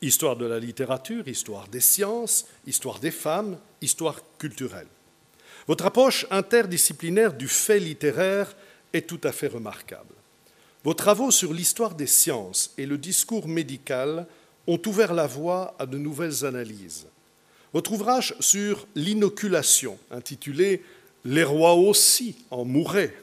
Histoire 0.00 0.36
de 0.36 0.46
la 0.46 0.58
littérature, 0.58 1.28
histoire 1.28 1.68
des 1.68 1.80
sciences, 1.80 2.46
histoire 2.66 2.98
des 2.98 3.10
femmes, 3.10 3.58
histoire 3.82 4.20
culturelle. 4.38 4.86
Votre 5.68 5.84
approche 5.84 6.26
interdisciplinaire 6.30 7.34
du 7.34 7.46
fait 7.46 7.78
littéraire 7.78 8.56
est 8.94 9.06
tout 9.06 9.20
à 9.22 9.32
fait 9.32 9.48
remarquable. 9.48 10.14
Vos 10.82 10.94
travaux 10.94 11.30
sur 11.30 11.52
l'histoire 11.52 11.94
des 11.94 12.06
sciences 12.06 12.72
et 12.78 12.86
le 12.86 12.96
discours 12.96 13.46
médical 13.46 14.26
ont 14.66 14.80
ouvert 14.86 15.12
la 15.12 15.26
voie 15.26 15.74
à 15.78 15.84
de 15.84 15.98
nouvelles 15.98 16.46
analyses. 16.46 17.06
Votre 17.74 17.92
ouvrage 17.92 18.34
sur 18.40 18.86
l'inoculation, 18.94 19.98
intitulé 20.10 20.82
Les 21.26 21.44
rois 21.44 21.74
aussi 21.74 22.36
en 22.50 22.64
mouraient, 22.64 23.14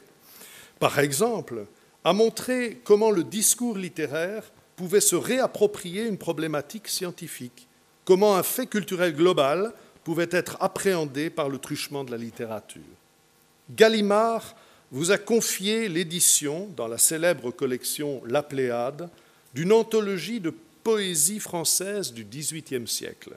par 0.78 1.00
exemple, 1.00 1.66
a 2.04 2.12
montré 2.12 2.80
comment 2.84 3.10
le 3.10 3.24
discours 3.24 3.76
littéraire 3.76 4.50
pouvait 4.76 5.00
se 5.00 5.16
réapproprier 5.16 6.06
une 6.06 6.18
problématique 6.18 6.88
scientifique, 6.88 7.68
comment 8.04 8.36
un 8.36 8.42
fait 8.42 8.66
culturel 8.66 9.14
global 9.14 9.72
pouvait 10.04 10.28
être 10.30 10.56
appréhendé 10.60 11.30
par 11.30 11.48
le 11.48 11.58
truchement 11.58 12.04
de 12.04 12.10
la 12.10 12.16
littérature. 12.16 12.82
Gallimard 13.70 14.56
vous 14.90 15.10
a 15.10 15.18
confié 15.18 15.88
l'édition, 15.88 16.68
dans 16.76 16.88
la 16.88 16.98
célèbre 16.98 17.50
collection 17.50 18.22
La 18.26 18.42
Pléade, 18.42 19.08
d'une 19.54 19.72
anthologie 19.72 20.40
de 20.40 20.52
poésie 20.82 21.40
française 21.40 22.12
du 22.12 22.24
XVIIIe 22.24 22.88
siècle. 22.88 23.36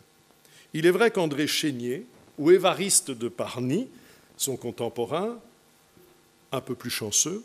Il 0.74 0.86
est 0.86 0.92
vrai 0.92 1.12
qu'André 1.12 1.48
Chénier 1.48 2.06
ou 2.38 2.52
Évariste 2.52 3.12
de 3.12 3.30
Parny, 3.30 3.88
son 4.36 4.58
contemporain, 4.58 5.40
un 6.52 6.62
peu 6.62 6.76
plus 6.76 6.90
chanceux, 6.90 7.44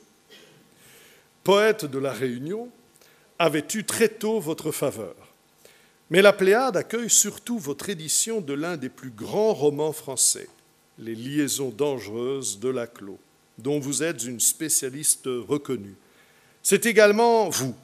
poète 1.45 1.85
de 1.85 1.99
la 1.99 2.13
Réunion, 2.13 2.71
avait 3.39 3.67
eu 3.75 3.85
très 3.85 4.09
tôt 4.09 4.41
votre 4.41 4.71
faveur. 4.73 5.15
Mais 6.11 6.23
la 6.23 6.33
Pléade 6.33 6.77
accueille 6.77 7.09
surtout 7.09 7.59
votre 7.59 7.89
édition 7.89 8.41
de 8.41 8.53
l'un 8.53 8.77
des 8.77 8.89
plus 8.89 9.11
grands 9.11 9.55
romans 9.55 9.93
français, 9.93 10.49
Les 10.99 11.15
liaisons 11.15 11.71
dangereuses 11.71 12.59
de 12.59 12.69
Laclos, 12.69 13.19
dont 13.59 13.79
vous 13.79 14.03
êtes 14.03 14.25
une 14.25 14.41
spécialiste 14.41 15.27
reconnue. 15.27 15.95
C'est 16.63 16.85
également 16.85 17.49
vous 17.49 17.75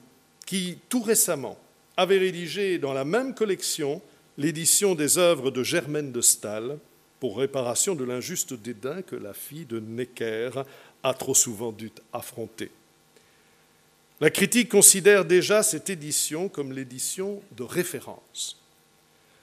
qui, 0.44 0.78
tout 0.88 1.00
récemment, 1.00 1.58
avez 1.96 2.18
rédigé 2.18 2.78
dans 2.78 2.92
la 2.92 3.04
même 3.04 3.34
collection 3.34 4.02
l'édition 4.36 4.94
des 4.94 5.16
œuvres 5.16 5.50
de 5.50 5.62
Germaine 5.62 6.12
de 6.12 6.20
Staël 6.20 6.78
pour 7.20 7.38
réparation 7.38 7.94
de 7.94 8.04
l'injuste 8.04 8.52
dédain 8.52 9.00
que 9.02 9.16
la 9.16 9.32
fille 9.32 9.64
de 9.64 9.80
Necker 9.80 10.50
a 11.02 11.14
trop 11.14 11.34
souvent 11.34 11.72
dû 11.72 11.90
affronter. 12.12 12.70
La 14.18 14.30
critique 14.30 14.70
considère 14.70 15.26
déjà 15.26 15.62
cette 15.62 15.90
édition 15.90 16.48
comme 16.48 16.72
l'édition 16.72 17.42
de 17.54 17.64
référence. 17.64 18.58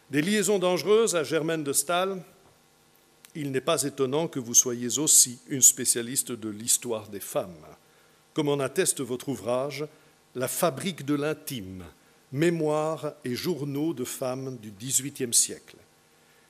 Des 0.10 0.24
liaisons 0.24 0.58
dangereuses 0.58 1.16
à 1.16 1.24
Germaine 1.24 1.64
de 1.64 1.74
Staël, 1.74 2.18
il 3.36 3.52
n'est 3.52 3.62
pas 3.62 3.84
étonnant 3.84 4.28
que 4.28 4.40
vous 4.40 4.56
soyez 4.56 4.98
aussi 4.98 5.38
une 5.48 5.62
spécialiste 5.62 6.32
de 6.32 6.50
l'histoire 6.50 7.08
des 7.10 7.20
femmes, 7.20 7.66
comme 8.34 8.50
en 8.50 8.60
atteste 8.60 9.02
votre 9.02 9.30
ouvrage 9.30 9.86
La 10.34 10.48
fabrique 10.48 11.06
de 11.06 11.14
l'intime, 11.14 11.84
mémoires 12.32 13.14
et 13.24 13.36
journaux 13.36 13.94
de 13.94 14.04
femmes 14.04 14.58
du 14.58 14.72
XVIIIe 14.72 15.36
siècle, 15.36 15.78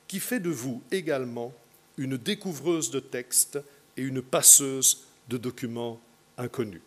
qui 0.08 0.18
fait 0.18 0.40
de 0.40 0.48
vous 0.48 0.82
également 0.90 1.52
une 1.98 2.16
découvreuse 2.16 2.90
de 2.90 3.00
textes 3.00 3.58
et 3.98 4.02
une 4.02 4.22
passeuse 4.22 5.04
de 5.28 5.36
documents 5.36 6.00
inconnus. 6.38 6.80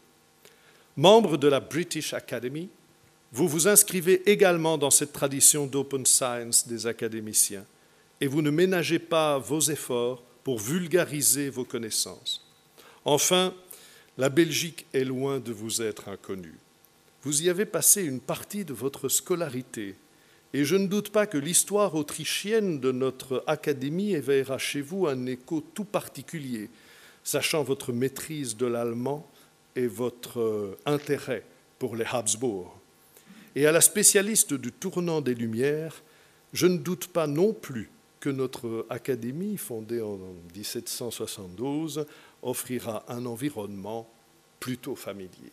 Membre 0.97 1.37
de 1.37 1.47
la 1.47 1.59
British 1.59 2.15
Academy, 2.15 2.69
vous 3.31 3.47
vous 3.47 3.67
inscrivez 3.67 4.27
également 4.27 4.79
dans 4.79 4.89
cette 4.89 5.13
tradition 5.13 5.67
d'open 5.67 6.07
science 6.07 6.67
des 6.67 6.87
académiciens 6.87 7.65
et 8.19 8.25
vous 8.25 8.41
ne 8.41 8.49
ménagez 8.49 8.97
pas 8.97 9.37
vos 9.37 9.59
efforts 9.59 10.23
pour 10.43 10.57
vulgariser 10.57 11.51
vos 11.51 11.65
connaissances. 11.65 12.43
Enfin, 13.05 13.53
la 14.17 14.29
Belgique 14.29 14.87
est 14.91 15.03
loin 15.03 15.37
de 15.37 15.51
vous 15.51 15.83
être 15.83 16.09
inconnue. 16.09 16.57
Vous 17.21 17.43
y 17.43 17.49
avez 17.51 17.65
passé 17.65 18.01
une 18.01 18.19
partie 18.19 18.65
de 18.65 18.73
votre 18.73 19.07
scolarité, 19.07 19.93
et 20.51 20.63
je 20.63 20.77
ne 20.77 20.87
doute 20.87 21.11
pas 21.11 21.27
que 21.27 21.37
l'histoire 21.37 21.93
autrichienne 21.93 22.79
de 22.79 22.91
notre 22.91 23.43
académie 23.45 24.13
éveillera 24.13 24.57
chez 24.57 24.81
vous 24.81 25.05
un 25.05 25.27
écho 25.27 25.63
tout 25.75 25.85
particulier, 25.85 26.71
sachant 27.23 27.61
votre 27.61 27.93
maîtrise 27.93 28.57
de 28.57 28.65
l'allemand 28.65 29.29
et 29.77 29.87
votre 29.87 30.39
euh, 30.41 30.77
intérêt 30.85 31.43
pour 31.79 31.95
les 31.95 32.05
Habsbourg. 32.05 32.77
Et 33.55 33.65
à 33.67 33.71
la 33.71 33.79
spécialiste 33.79 34.53
du 34.53 34.71
tournant 34.71 35.21
des 35.21 35.35
Lumières, 35.35 36.01
je 36.51 36.67
ne 36.67 36.77
doute 36.77 37.07
pas 37.07 37.27
non 37.27 37.53
plus 37.53 37.89
que 38.19 38.29
notre 38.29 38.87
académie, 38.89 39.55
fondée 39.57 40.01
en 40.01 40.17
1772, 40.55 42.05
offrira 42.41 43.05
un 43.07 43.25
environnement 43.25 44.09
plutôt 44.59 44.95
familier. 44.95 45.51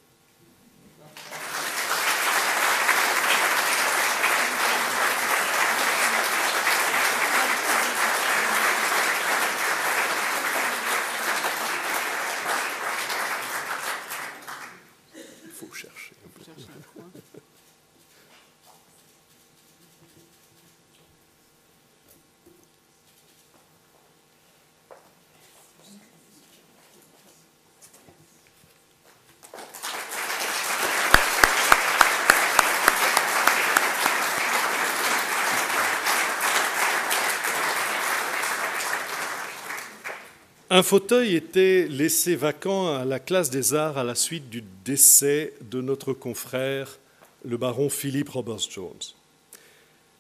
Un 40.74 40.82
fauteuil 40.82 41.36
était 41.36 41.86
laissé 41.88 42.34
vacant 42.34 42.92
à 42.92 43.04
la 43.04 43.20
classe 43.20 43.48
des 43.48 43.74
arts 43.74 43.96
à 43.96 44.02
la 44.02 44.16
suite 44.16 44.50
du 44.50 44.64
décès 44.84 45.54
de 45.70 45.80
notre 45.80 46.12
confrère, 46.12 46.98
le 47.44 47.56
baron 47.56 47.88
Philippe 47.88 48.30
Roberts-Jones. 48.30 49.14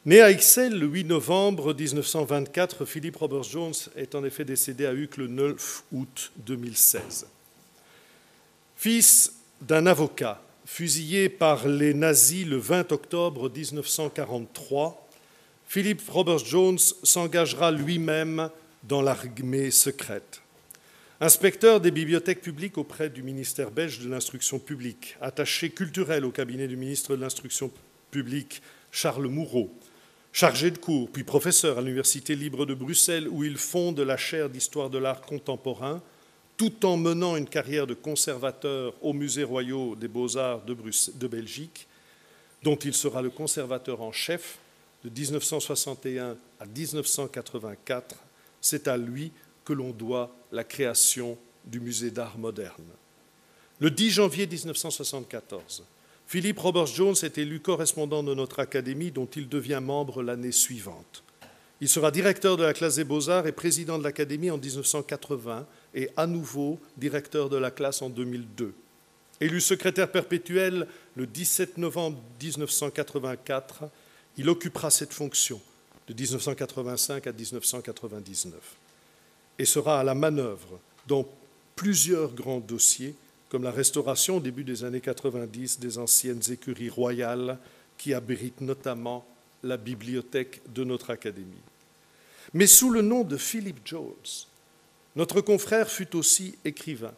Né 0.06 0.20
à 0.20 0.30
Ixelles 0.30 0.78
le 0.78 0.86
8 0.86 1.06
novembre 1.06 1.74
1924, 1.74 2.84
Philippe 2.84 3.16
Roberts-Jones 3.16 3.74
est 3.96 4.14
en 4.14 4.24
effet 4.24 4.44
décédé 4.44 4.86
à 4.86 4.94
Uccle 4.94 5.22
le 5.22 5.26
9 5.26 5.82
août 5.90 6.30
2016. 6.36 7.26
Fils 8.76 9.32
d'un 9.60 9.86
avocat 9.86 10.40
fusillé 10.66 11.30
par 11.30 11.66
les 11.66 11.94
nazis 11.94 12.46
le 12.46 12.58
20 12.58 12.92
octobre 12.92 13.50
1943, 13.50 15.08
Philippe 15.66 16.08
Roberts-Jones 16.08 16.78
s'engagera 16.78 17.72
lui-même 17.72 18.50
dans 18.84 19.02
l'armée 19.02 19.72
secrète. 19.72 20.43
Inspecteur 21.20 21.80
des 21.80 21.92
bibliothèques 21.92 22.40
publiques 22.40 22.76
auprès 22.76 23.08
du 23.08 23.22
ministère 23.22 23.70
belge 23.70 24.00
de 24.00 24.08
l'instruction 24.08 24.58
publique, 24.58 25.16
attaché 25.20 25.70
culturel 25.70 26.24
au 26.24 26.32
cabinet 26.32 26.66
du 26.66 26.76
ministre 26.76 27.14
de 27.14 27.20
l'instruction 27.20 27.70
publique 28.10 28.60
Charles 28.90 29.28
Moureau, 29.28 29.72
chargé 30.32 30.72
de 30.72 30.78
cours, 30.78 31.08
puis 31.08 31.22
professeur 31.22 31.78
à 31.78 31.82
l'Université 31.82 32.34
libre 32.34 32.66
de 32.66 32.74
Bruxelles, 32.74 33.28
où 33.28 33.44
il 33.44 33.58
fonde 33.58 34.00
la 34.00 34.16
chaire 34.16 34.50
d'histoire 34.50 34.90
de 34.90 34.98
l'art 34.98 35.20
contemporain, 35.20 36.02
tout 36.56 36.84
en 36.84 36.96
menant 36.96 37.36
une 37.36 37.48
carrière 37.48 37.86
de 37.86 37.94
conservateur 37.94 38.94
au 39.00 39.12
Musée 39.12 39.44
royal 39.44 39.96
des 39.96 40.08
beaux-arts 40.08 40.62
de, 40.64 40.74
de, 41.14 41.26
Belgique, 41.28 41.86
dont 42.64 42.76
il 42.76 42.92
sera 42.92 43.22
le 43.22 43.30
conservateur 43.30 44.02
en 44.02 44.10
chef 44.10 44.58
de 45.04 45.10
1961 45.10 46.36
à 46.58 46.66
1984. 46.66 48.16
C'est 48.60 48.88
à 48.88 48.96
lui 48.96 49.30
que 49.64 49.72
l'on 49.72 49.90
doit 49.90 50.34
la 50.54 50.64
création 50.64 51.36
du 51.64 51.80
Musée 51.80 52.10
d'art 52.10 52.38
moderne. 52.38 52.84
Le 53.80 53.90
10 53.90 54.10
janvier 54.10 54.46
1974, 54.46 55.84
Philippe 56.26 56.60
Roberts-Jones 56.60 57.16
est 57.22 57.38
élu 57.38 57.58
correspondant 57.60 58.22
de 58.22 58.34
notre 58.34 58.60
académie 58.60 59.10
dont 59.10 59.26
il 59.26 59.48
devient 59.48 59.80
membre 59.82 60.22
l'année 60.22 60.52
suivante. 60.52 61.24
Il 61.80 61.88
sera 61.88 62.12
directeur 62.12 62.56
de 62.56 62.62
la 62.62 62.72
classe 62.72 62.96
des 62.96 63.04
beaux-arts 63.04 63.48
et 63.48 63.52
président 63.52 63.98
de 63.98 64.04
l'académie 64.04 64.50
en 64.50 64.58
1980 64.58 65.66
et 65.94 66.08
à 66.16 66.26
nouveau 66.26 66.78
directeur 66.96 67.50
de 67.50 67.56
la 67.56 67.72
classe 67.72 68.00
en 68.00 68.08
2002. 68.08 68.72
Élu 69.40 69.60
secrétaire 69.60 70.10
perpétuel 70.10 70.86
le 71.16 71.26
17 71.26 71.78
novembre 71.78 72.22
1984, 72.40 73.90
il 74.38 74.48
occupera 74.48 74.90
cette 74.90 75.12
fonction 75.12 75.60
de 76.06 76.14
1985 76.14 77.26
à 77.26 77.32
1999 77.32 78.76
et 79.58 79.64
sera 79.64 80.00
à 80.00 80.04
la 80.04 80.14
manœuvre 80.14 80.80
dans 81.06 81.26
plusieurs 81.76 82.32
grands 82.32 82.60
dossiers 82.60 83.14
comme 83.48 83.62
la 83.62 83.70
restauration 83.70 84.38
au 84.38 84.40
début 84.40 84.64
des 84.64 84.84
années 84.84 85.00
90 85.00 85.78
des 85.78 85.98
anciennes 85.98 86.42
écuries 86.50 86.90
royales 86.90 87.58
qui 87.96 88.12
abritent 88.12 88.60
notamment 88.60 89.24
la 89.62 89.76
bibliothèque 89.76 90.60
de 90.74 90.82
notre 90.82 91.10
académie. 91.10 91.62
Mais 92.52 92.66
sous 92.66 92.90
le 92.90 93.02
nom 93.02 93.22
de 93.22 93.36
Philip 93.36 93.78
Jones, 93.84 94.12
notre 95.16 95.40
confrère 95.40 95.88
fut 95.88 96.16
aussi 96.16 96.56
écrivain. 96.64 97.14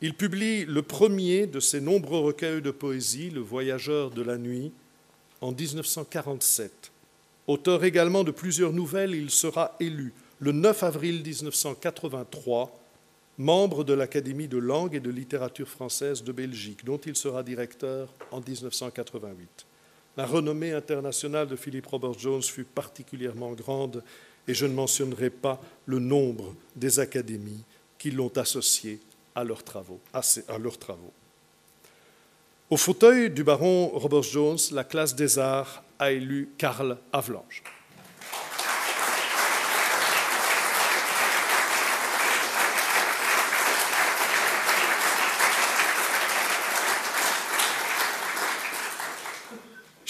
Il 0.00 0.14
publie 0.14 0.64
le 0.64 0.82
premier 0.82 1.46
de 1.46 1.60
ses 1.60 1.80
nombreux 1.80 2.20
recueils 2.20 2.62
de 2.62 2.70
poésie, 2.70 3.30
Le 3.30 3.40
Voyageur 3.40 4.10
de 4.10 4.22
la 4.22 4.36
nuit, 4.36 4.70
en 5.40 5.52
1947. 5.52 6.92
Auteur 7.46 7.84
également 7.84 8.22
de 8.22 8.30
plusieurs 8.30 8.72
nouvelles, 8.72 9.14
il 9.14 9.30
sera 9.30 9.74
élu 9.80 10.12
le 10.40 10.52
9 10.52 10.82
avril 10.82 11.22
1983 11.22 12.78
membre 13.38 13.84
de 13.84 13.94
l'Académie 13.94 14.48
de 14.48 14.58
langue 14.58 14.96
et 14.96 15.00
de 15.00 15.10
littérature 15.10 15.68
française 15.68 16.24
de 16.24 16.32
Belgique, 16.32 16.84
dont 16.84 16.98
il 16.98 17.14
sera 17.14 17.42
directeur 17.42 18.12
en 18.32 18.40
1988. 18.40 19.66
La 20.16 20.26
renommée 20.26 20.72
internationale 20.72 21.46
de 21.46 21.54
Philippe 21.54 21.86
Robert 21.86 22.18
Jones 22.18 22.42
fut 22.42 22.64
particulièrement 22.64 23.52
grande 23.52 24.02
et 24.48 24.54
je 24.54 24.66
ne 24.66 24.74
mentionnerai 24.74 25.30
pas 25.30 25.60
le 25.86 26.00
nombre 26.00 26.54
des 26.74 26.98
académies 26.98 27.62
qui 27.96 28.10
l'ont 28.10 28.36
associé 28.36 28.98
à 29.36 29.44
leurs 29.44 29.62
travaux. 29.62 30.00
Leurs 30.60 30.78
travaux. 30.78 31.12
Au 32.70 32.76
fauteuil 32.76 33.30
du 33.30 33.44
baron 33.44 33.88
Robert 33.94 34.24
Jones, 34.24 34.58
la 34.72 34.84
classe 34.84 35.14
des 35.14 35.38
arts 35.38 35.84
a 36.00 36.10
élu 36.10 36.48
Karl 36.58 36.98
Avalanche. 37.12 37.62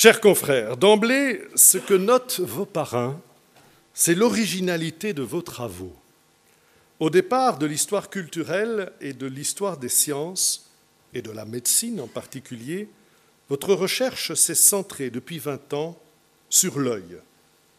Chers 0.01 0.21
confrères, 0.21 0.77
d'emblée, 0.77 1.41
ce 1.57 1.77
que 1.77 1.95
notent 1.95 2.39
vos 2.39 2.67
parrains, 2.67 3.21
c'est 3.93 4.15
l'originalité 4.15 5.13
de 5.13 5.23
vos 5.23 5.43
travaux. 5.43 5.93
Au 7.01 7.11
départ 7.11 7.59
de 7.59 7.67
l'histoire 7.67 8.09
culturelle 8.09 8.93
et 9.01 9.13
de 9.13 9.27
l'histoire 9.27 9.77
des 9.77 9.89
sciences, 9.89 10.71
et 11.15 11.21
de 11.21 11.33
la 11.33 11.45
médecine 11.45 12.01
en 12.01 12.07
particulier, 12.07 12.89
votre 13.49 13.75
recherche 13.75 14.35
s'est 14.35 14.55
centrée 14.55 15.11
depuis 15.11 15.41
20 15.41 15.75
ans 15.75 16.01
sur 16.49 16.79
l'œil 16.79 17.19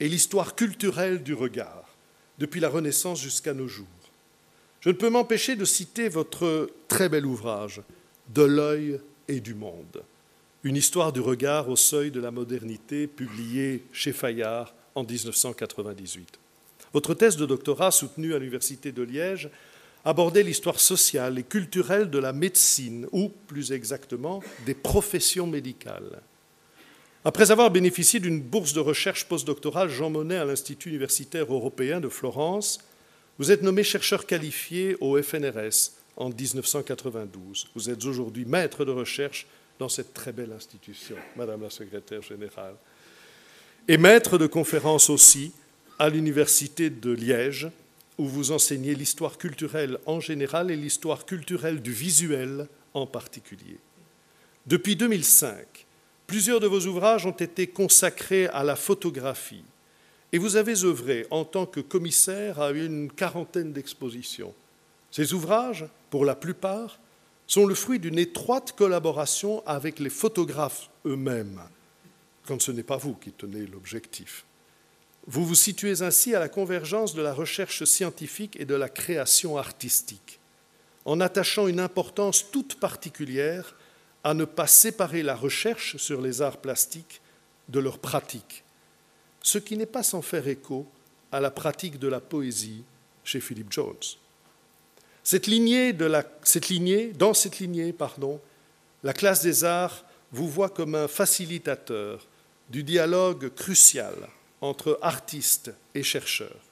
et 0.02 0.10
l'histoire 0.10 0.56
culturelle 0.56 1.24
du 1.24 1.34
regard, 1.34 1.96
depuis 2.38 2.60
la 2.60 2.68
Renaissance 2.68 3.22
jusqu'à 3.22 3.54
nos 3.54 3.70
jours. 3.70 3.88
Je 4.82 4.90
ne 4.90 4.96
peux 4.96 5.10
m'empêcher 5.10 5.56
de 5.56 5.64
citer 5.64 6.10
votre 6.10 6.70
très 6.90 7.08
bel 7.08 7.26
ouvrage, 7.26 7.82
De 8.28 8.44
l'œil 8.44 9.00
et 9.30 9.40
du 9.40 9.54
monde 9.54 10.04
une 10.64 10.76
histoire 10.76 11.14
du 11.14 11.22
regard 11.22 11.70
au 11.70 11.76
seuil 11.76 12.12
de 12.12 12.20
la 12.20 12.32
modernité, 12.32 13.08
publiée 13.08 13.86
chez 13.94 14.12
Fayard 14.12 14.74
en 14.94 15.04
1998. 15.04 16.40
Votre 16.94 17.14
thèse 17.14 17.38
de 17.38 17.46
doctorat, 17.46 17.92
soutenue 17.92 18.34
à 18.34 18.40
l'Université 18.40 18.92
de 18.92 19.04
Liège, 19.04 19.50
abordait 20.04 20.44
l'histoire 20.44 20.80
sociale 20.80 21.40
et 21.40 21.44
culturelle 21.44 22.10
de 22.10 22.20
la 22.20 22.34
médecine, 22.34 23.08
ou 23.12 23.30
plus 23.48 23.72
exactement 23.72 24.44
des 24.66 24.74
professions 24.74 25.48
médicales. 25.48 26.22
Après 27.24 27.52
avoir 27.52 27.70
bénéficié 27.70 28.20
d'une 28.20 28.42
bourse 28.42 28.74
de 28.74 28.80
recherche 28.80 29.26
postdoctorale 29.26 29.90
Jean 29.90 30.10
Monnet 30.10 30.38
à 30.38 30.46
l'Institut 30.46 30.90
universitaire 30.90 31.54
européen 31.54 32.00
de 32.00 32.10
Florence, 32.10 32.80
vous 33.38 33.52
êtes 33.52 33.62
nommé 33.62 33.84
chercheur 33.84 34.26
qualifié 34.26 34.98
au 35.00 35.22
FNRS 35.22 35.92
en 36.18 36.30
1992. 36.30 37.68
Vous 37.76 37.90
êtes 37.90 38.04
aujourd'hui 38.06 38.46
maître 38.46 38.84
de 38.84 38.92
recherche 38.92 39.48
dans 39.80 39.90
cette 39.90 40.14
très 40.14 40.34
belle 40.34 40.52
institution, 40.52 41.16
Madame 41.38 41.64
la 41.64 41.70
Secrétaire 41.70 42.22
générale. 42.22 42.76
Et 43.88 43.98
maître 43.98 44.38
de 44.38 44.46
conférences 44.46 45.10
aussi 45.10 45.54
à 45.98 46.10
l'Université 46.10 46.90
de 46.90 47.12
Liège, 47.12 47.70
où 48.18 48.28
vous 48.28 48.52
enseignez 48.52 48.94
l'histoire 48.94 49.38
culturelle 49.38 49.98
en 50.06 50.20
général 50.20 50.70
et 50.70 50.76
l'histoire 50.76 51.26
culturelle 51.26 51.82
du 51.82 51.94
visuel 51.94 52.68
en 52.94 53.08
particulier. 53.08 53.80
Depuis 54.68 54.98
2005, 54.98 55.86
plusieurs 56.28 56.60
de 56.60 56.68
vos 56.68 56.86
ouvrages 56.86 57.26
ont 57.26 57.32
été 57.32 57.68
consacrés 57.68 58.48
à 58.48 58.64
la 58.66 58.76
photographie 58.76 59.64
et 60.32 60.38
vous 60.38 60.58
avez 60.58 60.84
œuvré 60.84 61.26
en 61.32 61.46
tant 61.46 61.66
que 61.66 61.80
commissaire 61.80 62.60
à 62.60 62.72
une 62.72 63.10
quarantaine 63.10 63.72
d'expositions. 63.72 64.54
Ces 65.10 65.34
ouvrages, 65.34 65.86
pour 66.10 66.26
la 66.26 66.36
plupart, 66.36 67.00
sont 67.50 67.66
le 67.66 67.74
fruit 67.74 67.98
d'une 67.98 68.20
étroite 68.20 68.74
collaboration 68.78 69.66
avec 69.66 69.98
les 69.98 70.12
photographes 70.12 70.92
eux-mêmes, 71.08 71.60
quand 72.46 72.62
ce 72.62 72.72
n'est 72.72 72.84
pas 72.84 72.98
vous 72.98 73.16
qui 73.16 73.32
tenez 73.32 73.66
l'objectif. 73.66 74.46
Vous 75.26 75.44
vous 75.44 75.56
situez 75.56 76.04
ainsi 76.04 76.36
à 76.36 76.40
la 76.40 76.48
convergence 76.48 77.16
de 77.16 77.24
la 77.24 77.34
recherche 77.34 77.84
scientifique 77.86 78.56
et 78.60 78.66
de 78.66 78.76
la 78.76 78.88
création 78.88 79.58
artistique, 79.58 80.40
en 81.06 81.20
attachant 81.20 81.68
une 81.68 81.80
importance 81.80 82.52
toute 82.52 82.80
particulière 82.80 83.76
à 84.24 84.36
ne 84.36 84.46
pas 84.46 84.68
séparer 84.68 85.24
la 85.24 85.36
recherche 85.36 85.98
sur 85.98 86.22
les 86.22 86.44
arts 86.44 86.58
plastiques 86.58 87.20
de 87.68 87.80
leur 87.80 87.98
pratique, 87.98 88.64
ce 89.42 89.58
qui 89.58 89.76
n'est 89.76 89.88
pas 89.88 90.04
sans 90.04 90.22
faire 90.22 90.48
écho 90.48 90.86
à 91.32 91.40
la 91.40 91.50
pratique 91.50 91.98
de 91.98 92.10
la 92.10 92.20
poésie 92.20 92.84
chez 93.24 93.40
Philip 93.40 93.72
Jones. 93.72 93.96
Cette 95.32 95.46
lignée, 95.46 95.94
dans 95.94 97.36
cette 97.36 97.60
lignée, 97.60 97.94
pardon, 97.94 98.42
la 99.04 99.14
classe 99.14 99.44
des 99.44 99.64
arts 99.64 100.04
vous 100.32 100.50
voit 100.50 100.70
comme 100.70 100.96
un 100.96 101.08
facilitateur 101.08 102.26
du 102.72 102.82
dialogue 102.82 103.54
crucial 103.54 104.16
entre 104.60 104.98
artistes 105.04 105.72
et 105.94 106.02
chercheurs. 106.02 106.64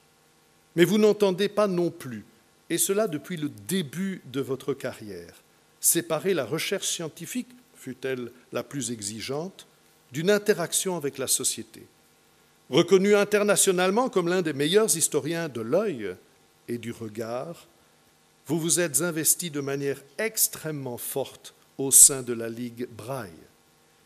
Mais 0.76 0.86
vous 0.86 0.98
n'entendez 0.98 1.50
pas 1.50 1.68
non 1.68 1.92
plus, 1.92 2.26
et 2.72 2.80
cela 2.80 3.08
depuis 3.08 3.38
le 3.38 3.50
début 3.68 4.24
de 4.26 4.42
votre 4.42 4.74
carrière, 4.74 5.36
séparer 5.80 6.34
la 6.34 6.44
recherche 6.44 6.88
scientifique, 6.88 7.50
fût-elle 7.76 8.32
la 8.54 8.64
plus 8.64 8.90
exigeante, 8.90 9.68
d'une 10.12 10.32
interaction 10.32 10.98
avec 10.98 11.20
la 11.20 11.28
société. 11.28 11.84
Reconnu 12.72 13.16
internationalement 13.16 14.10
comme 14.10 14.30
l'un 14.30 14.42
des 14.42 14.54
meilleurs 14.54 14.98
historiens 14.98 15.48
de 15.48 15.62
l'œil 15.62 16.16
et 16.68 16.80
du 16.80 16.92
regard, 16.92 17.68
vous 18.48 18.60
vous 18.60 18.80
êtes 18.80 19.02
investi 19.02 19.52
de 19.52 19.60
manière 19.60 20.02
extrêmement 20.18 20.98
forte 20.98 21.54
au 21.78 21.92
sein 21.92 22.22
de 22.24 22.34
la 22.34 22.48
Ligue 22.48 22.88
Braille, 22.90 23.30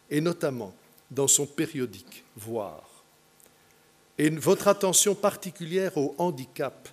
et 0.09 0.19
notamment 0.19 0.73
dans 1.11 1.27
son 1.27 1.45
périodique 1.45 2.23
Voir. 2.35 2.83
Et 4.17 4.29
votre 4.29 4.67
attention 4.67 5.13
particulière 5.15 5.95
au 5.97 6.15
handicap 6.17 6.89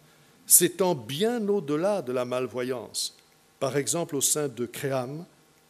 s'étend 0.47 0.95
bien 0.95 1.47
au-delà 1.49 2.03
de 2.03 2.13
la 2.13 2.25
malvoyance, 2.25 3.17
par 3.59 3.77
exemple 3.77 4.17
au 4.17 4.21
sein 4.21 4.49
de 4.49 4.67
CREAM, 4.67 5.25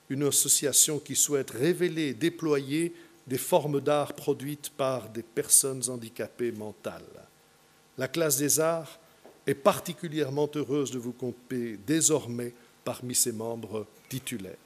une 0.09 0.25
association 0.25 0.99
qui 0.99 1.15
souhaite 1.15 1.51
révéler 1.51 2.09
et 2.09 2.15
déployer 2.15 2.95
des 3.27 3.39
formes 3.39 3.81
d'art 3.81 4.15
produites 4.15 4.71
par 4.71 5.09
des 5.11 5.23
personnes 5.23 5.83
handicapées 5.89 6.53
mentales. 6.53 7.03
La 7.99 8.09
classe 8.09 8.39
des 8.39 8.59
arts 8.59 8.99
est 9.49 9.55
particulièrement 9.55 10.49
heureuse 10.55 10.91
de 10.91 10.99
vous 10.99 11.13
compter 11.13 11.79
désormais 11.87 12.53
parmi 12.85 13.15
ses 13.15 13.33
membres 13.33 13.87
titulaires. 14.11 14.57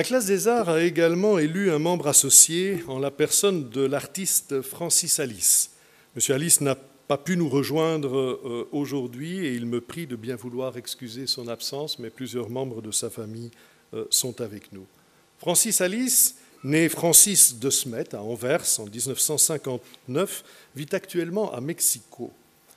La 0.00 0.04
classe 0.04 0.24
des 0.24 0.48
arts 0.48 0.70
a 0.70 0.80
également 0.80 1.38
élu 1.38 1.70
un 1.70 1.78
membre 1.78 2.06
associé 2.06 2.82
en 2.88 2.98
la 2.98 3.10
personne 3.10 3.68
de 3.68 3.82
l'artiste 3.82 4.62
Francis 4.62 5.20
Alice. 5.20 5.72
Monsieur 6.16 6.36
Alice 6.36 6.62
n'a 6.62 6.74
pas 6.74 7.18
pu 7.18 7.36
nous 7.36 7.50
rejoindre 7.50 8.16
euh, 8.16 8.66
aujourd'hui 8.72 9.44
et 9.44 9.52
il 9.52 9.66
me 9.66 9.82
prie 9.82 10.06
de 10.06 10.16
bien 10.16 10.36
vouloir 10.36 10.78
excuser 10.78 11.26
son 11.26 11.48
absence, 11.48 11.98
mais 11.98 12.08
plusieurs 12.08 12.48
membres 12.48 12.80
de 12.80 12.90
sa 12.90 13.10
famille 13.10 13.50
euh, 13.92 14.06
sont 14.08 14.40
avec 14.40 14.72
nous. 14.72 14.86
Francis 15.36 15.82
Alice, 15.82 16.36
né 16.64 16.88
Francis 16.88 17.58
de 17.58 17.68
Smet 17.68 18.14
à 18.14 18.22
Anvers 18.22 18.64
en 18.78 18.86
1959, 18.86 20.44
vit 20.76 20.88
actuellement 20.92 21.52
à 21.52 21.60
Mexico. 21.60 22.32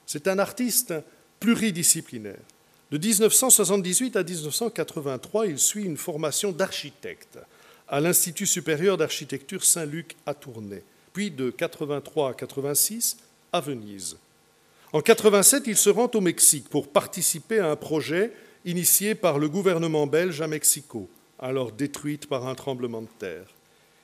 C'est 0.06 0.28
un 0.28 0.40
artiste 0.40 0.94
pluridisciplinaire. 1.40 2.44
De 2.92 2.98
1978 2.98 4.16
à 4.16 4.24
1983, 4.24 5.48
il 5.48 5.60
suit 5.60 5.86
une 5.86 5.98
formation 5.98 6.52
d'architecte 6.52 7.40
à 7.88 8.00
l'Institut 8.00 8.46
supérieur 8.46 8.98
d'architecture 8.98 9.64
Saint-Luc 9.64 10.16
à 10.26 10.34
Tournai, 10.34 10.84
puis 11.12 11.32
de 11.32 11.50
83 11.50 12.32
à 12.32 12.34
86 12.34 13.18
à 13.52 13.62
Venise. 13.62 14.18
En 14.92 15.02
87, 15.02 15.64
il 15.68 15.78
se 15.78 15.90
rend 15.90 16.10
au 16.14 16.22
Mexique 16.22 16.70
pour 16.70 16.88
participer 16.88 17.60
à 17.60 17.72
un 17.72 17.76
projet 17.76 18.32
initié 18.66 19.16
par 19.16 19.40
le 19.40 19.50
gouvernement 19.50 20.08
belge 20.08 20.42
à 20.42 20.48
Mexico, 20.48 21.10
alors 21.40 21.72
détruite 21.72 22.28
par 22.28 22.48
un 22.48 22.56
tremblement 22.56 23.02
de 23.02 23.08
terre. 23.20 23.48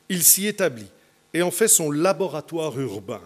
Il 0.09 0.23
s'y 0.23 0.47
établit 0.47 0.89
et 1.33 1.41
en 1.41 1.51
fait 1.51 1.67
son 1.67 1.91
laboratoire 1.91 2.79
urbain, 2.79 3.21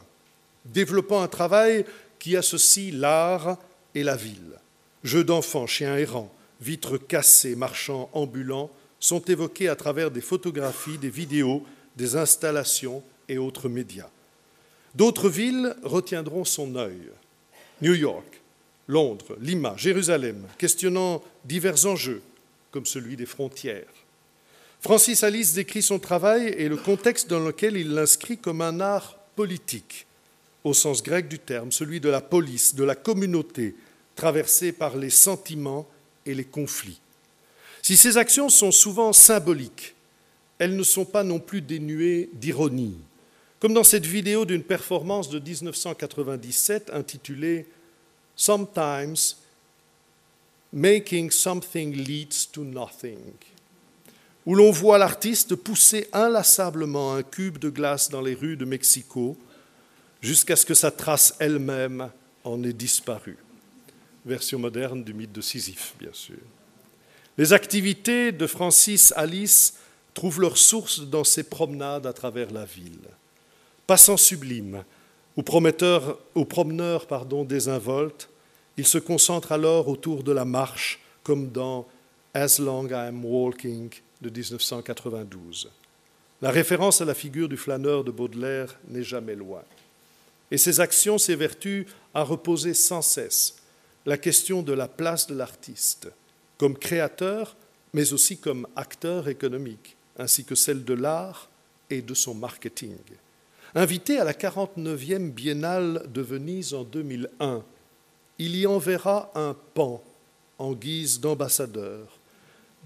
développant 0.66 1.22
un 1.22 1.28
travail 1.28 1.86
qui 2.20 2.36
associe 2.36 2.94
l'art 2.94 3.58
et 3.96 4.04
la 4.04 4.16
ville. 4.16 4.60
Jeux 5.04 5.24
d'enfants, 5.24 5.68
chiens 5.68 5.98
errants, 5.98 6.34
vitres 6.62 6.98
cassées, 6.98 7.56
marchands 7.56 8.10
ambulants 8.14 8.72
sont 9.00 9.22
évoqués 9.26 9.68
à 9.68 9.76
travers 9.76 10.12
des 10.12 10.22
photographies, 10.22 10.98
des 10.98 11.10
vidéos, 11.10 11.64
des 11.98 12.16
installations 12.16 13.04
et 13.28 13.38
autres 13.38 13.68
médias. 13.68 14.10
D'autres 14.96 15.30
villes 15.30 15.76
retiendront 15.84 16.46
son 16.46 16.76
œil. 16.76 17.10
New 17.82 17.96
York, 17.96 18.42
Londres, 18.88 19.36
Lima, 19.42 19.76
Jérusalem, 19.76 20.48
questionnant 20.58 21.22
divers 21.44 21.86
enjeux, 21.86 22.22
comme 22.72 22.86
celui 22.86 23.18
des 23.18 23.26
frontières. 23.26 23.84
Francis 24.80 25.24
Alice 25.24 25.54
décrit 25.54 25.82
son 25.82 26.00
travail 26.00 26.48
et 26.58 26.70
le 26.70 26.78
contexte 26.78 27.30
dans 27.30 27.40
lequel 27.40 27.78
il 27.78 27.94
l'inscrit 27.94 28.38
comme 28.38 28.62
un 28.62 28.80
art 28.80 29.18
politique, 29.36 30.06
au 30.64 30.74
sens 30.74 31.02
grec 31.02 31.28
du 31.28 31.40
terme, 31.40 31.72
celui 31.72 32.00
de 32.00 32.10
la 32.10 32.22
police, 32.22 32.76
de 32.76 32.84
la 32.84 32.96
communauté, 32.96 33.76
traversée 34.16 34.72
par 34.72 34.96
les 34.96 35.10
sentiments 35.10 35.88
et 36.26 36.34
les 36.34 36.46
conflits. 36.46 37.00
Si 37.82 37.98
ces 37.98 38.18
actions 38.18 38.50
sont 38.50 38.72
souvent 38.72 39.12
symboliques, 39.12 39.96
elles 40.58 40.76
ne 40.76 40.84
sont 40.84 41.06
pas 41.06 41.24
non 41.24 41.40
plus 41.40 41.62
dénuées 41.62 42.30
d'ironie, 42.34 42.98
comme 43.60 43.74
dans 43.74 43.84
cette 43.84 44.06
vidéo 44.06 44.46
d'une 44.46 44.64
performance 44.64 45.30
de 45.30 45.40
1997 45.40 46.92
intitulée 46.94 47.66
Sometimes 48.36 49.36
Making 50.72 51.30
Something 51.30 51.94
Leads 51.94 52.50
to 52.52 52.64
Nothing, 52.64 53.34
où 54.46 54.56
l'on 54.56 54.72
voit 54.72 54.98
l'artiste 54.98 55.56
pousser 55.56 56.08
inlassablement 56.14 57.16
un 57.16 57.24
cube 57.24 57.58
de 57.58 57.70
glace 57.70 58.10
dans 58.10 58.22
les 58.22 58.34
rues 58.34 58.58
de 58.58 58.66
Mexico 58.66 59.38
jusqu'à 60.22 60.56
ce 60.56 60.66
que 60.66 60.74
sa 60.74 60.92
trace 60.92 61.36
elle-même 61.40 62.10
en 62.44 62.64
ait 62.64 62.74
disparu 62.74 63.38
version 64.26 64.60
moderne 64.60 65.04
du 65.04 65.14
mythe 65.14 65.32
de 65.32 65.42
Sisyphe, 65.42 65.96
bien 66.00 66.14
sûr. 66.14 66.38
Les 67.38 67.54
activités 67.54 68.32
de 68.32 68.48
Francis 68.48 69.12
Alice 69.16 69.76
trouvent 70.14 70.42
leur 70.42 70.58
source 70.58 71.02
dans 71.02 71.24
ses 71.24 71.44
promenades 71.44 72.06
à 72.06 72.14
travers 72.14 72.52
la 72.52 72.66
ville. 72.66 73.10
Passant 73.88 74.18
sublime 74.18 74.84
ou, 75.36 75.42
prometteur, 75.42 76.20
ou 76.36 76.46
promeneur 76.46 77.08
pardon, 77.08 77.44
désinvolte, 77.44 78.30
il 78.78 78.86
se 78.86 79.00
concentre 79.00 79.52
alors 79.52 79.88
autour 79.88 80.24
de 80.24 80.32
la 80.32 80.46
marche, 80.46 81.00
comme 81.24 81.50
dans 81.50 81.88
As 82.34 82.60
Long 82.60 82.88
I 82.88 82.94
Am 82.94 83.26
Walking 83.26 83.90
de 84.22 84.30
1992. 84.30 85.70
La 86.42 86.52
référence 86.52 87.02
à 87.02 87.06
la 87.06 87.14
figure 87.14 87.50
du 87.50 87.58
flâneur 87.58 88.04
de 88.04 88.12
Baudelaire 88.12 88.78
n'est 88.90 89.04
jamais 89.04 89.36
loin. 89.36 89.64
Et 90.52 90.58
ses 90.58 90.80
actions 90.80 91.18
s'évertuent 91.18 91.88
à 92.14 92.24
reposer 92.24 92.74
sans 92.74 93.02
cesse 93.02 93.63
la 94.06 94.18
question 94.18 94.62
de 94.62 94.74
la 94.74 94.88
place 94.88 95.28
de 95.28 95.36
l'artiste 95.36 96.10
comme 96.58 96.78
créateur, 96.78 97.56
mais 97.94 98.14
aussi 98.14 98.38
comme 98.38 98.68
acteur 98.76 99.28
économique, 99.28 99.96
ainsi 100.18 100.46
que 100.46 100.56
celle 100.56 100.84
de 100.84 100.94
l'art 100.94 101.50
et 101.90 102.02
de 102.02 102.14
son 102.14 102.34
marketing. 102.34 102.98
Invité 103.76 104.20
à 104.20 104.24
la 104.24 104.34
49e 104.34 105.32
Biennale 105.32 106.06
de 106.14 106.22
Venise 106.22 106.74
en 106.74 106.84
2001, 106.84 107.64
il 108.40 108.56
y 108.56 108.68
enverra 108.68 109.32
un 109.36 109.56
pan 109.74 110.04
en 110.60 110.74
guise 110.74 111.20
d'ambassadeur, 111.20 112.08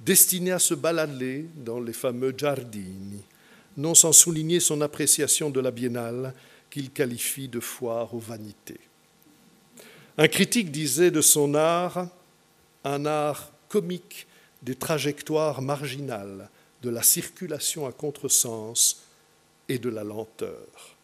destiné 0.05 0.51
à 0.51 0.59
se 0.59 0.73
balader 0.73 1.47
dans 1.55 1.79
les 1.79 1.93
fameux 1.93 2.33
giardini, 2.35 3.21
non 3.75 3.93
sans 3.93 4.13
souligner 4.13 4.59
son 4.59 4.81
appréciation 4.81 5.49
de 5.49 5.59
la 5.59 5.71
Biennale 5.71 6.33
qu'il 6.69 6.91
qualifie 6.91 7.47
de 7.47 7.59
foire 7.59 8.13
aux 8.13 8.19
vanités. 8.19 8.79
Un 10.17 10.27
critique 10.27 10.71
disait 10.71 11.11
de 11.11 11.21
son 11.21 11.53
art 11.53 12.07
un 12.83 13.05
art 13.05 13.51
comique 13.69 14.27
des 14.61 14.75
trajectoires 14.75 15.61
marginales, 15.61 16.49
de 16.81 16.89
la 16.89 17.03
circulation 17.03 17.85
à 17.85 17.91
contresens 17.91 19.03
et 19.67 19.77
de 19.77 19.89
la 19.89 20.03
lenteur. 20.03 20.95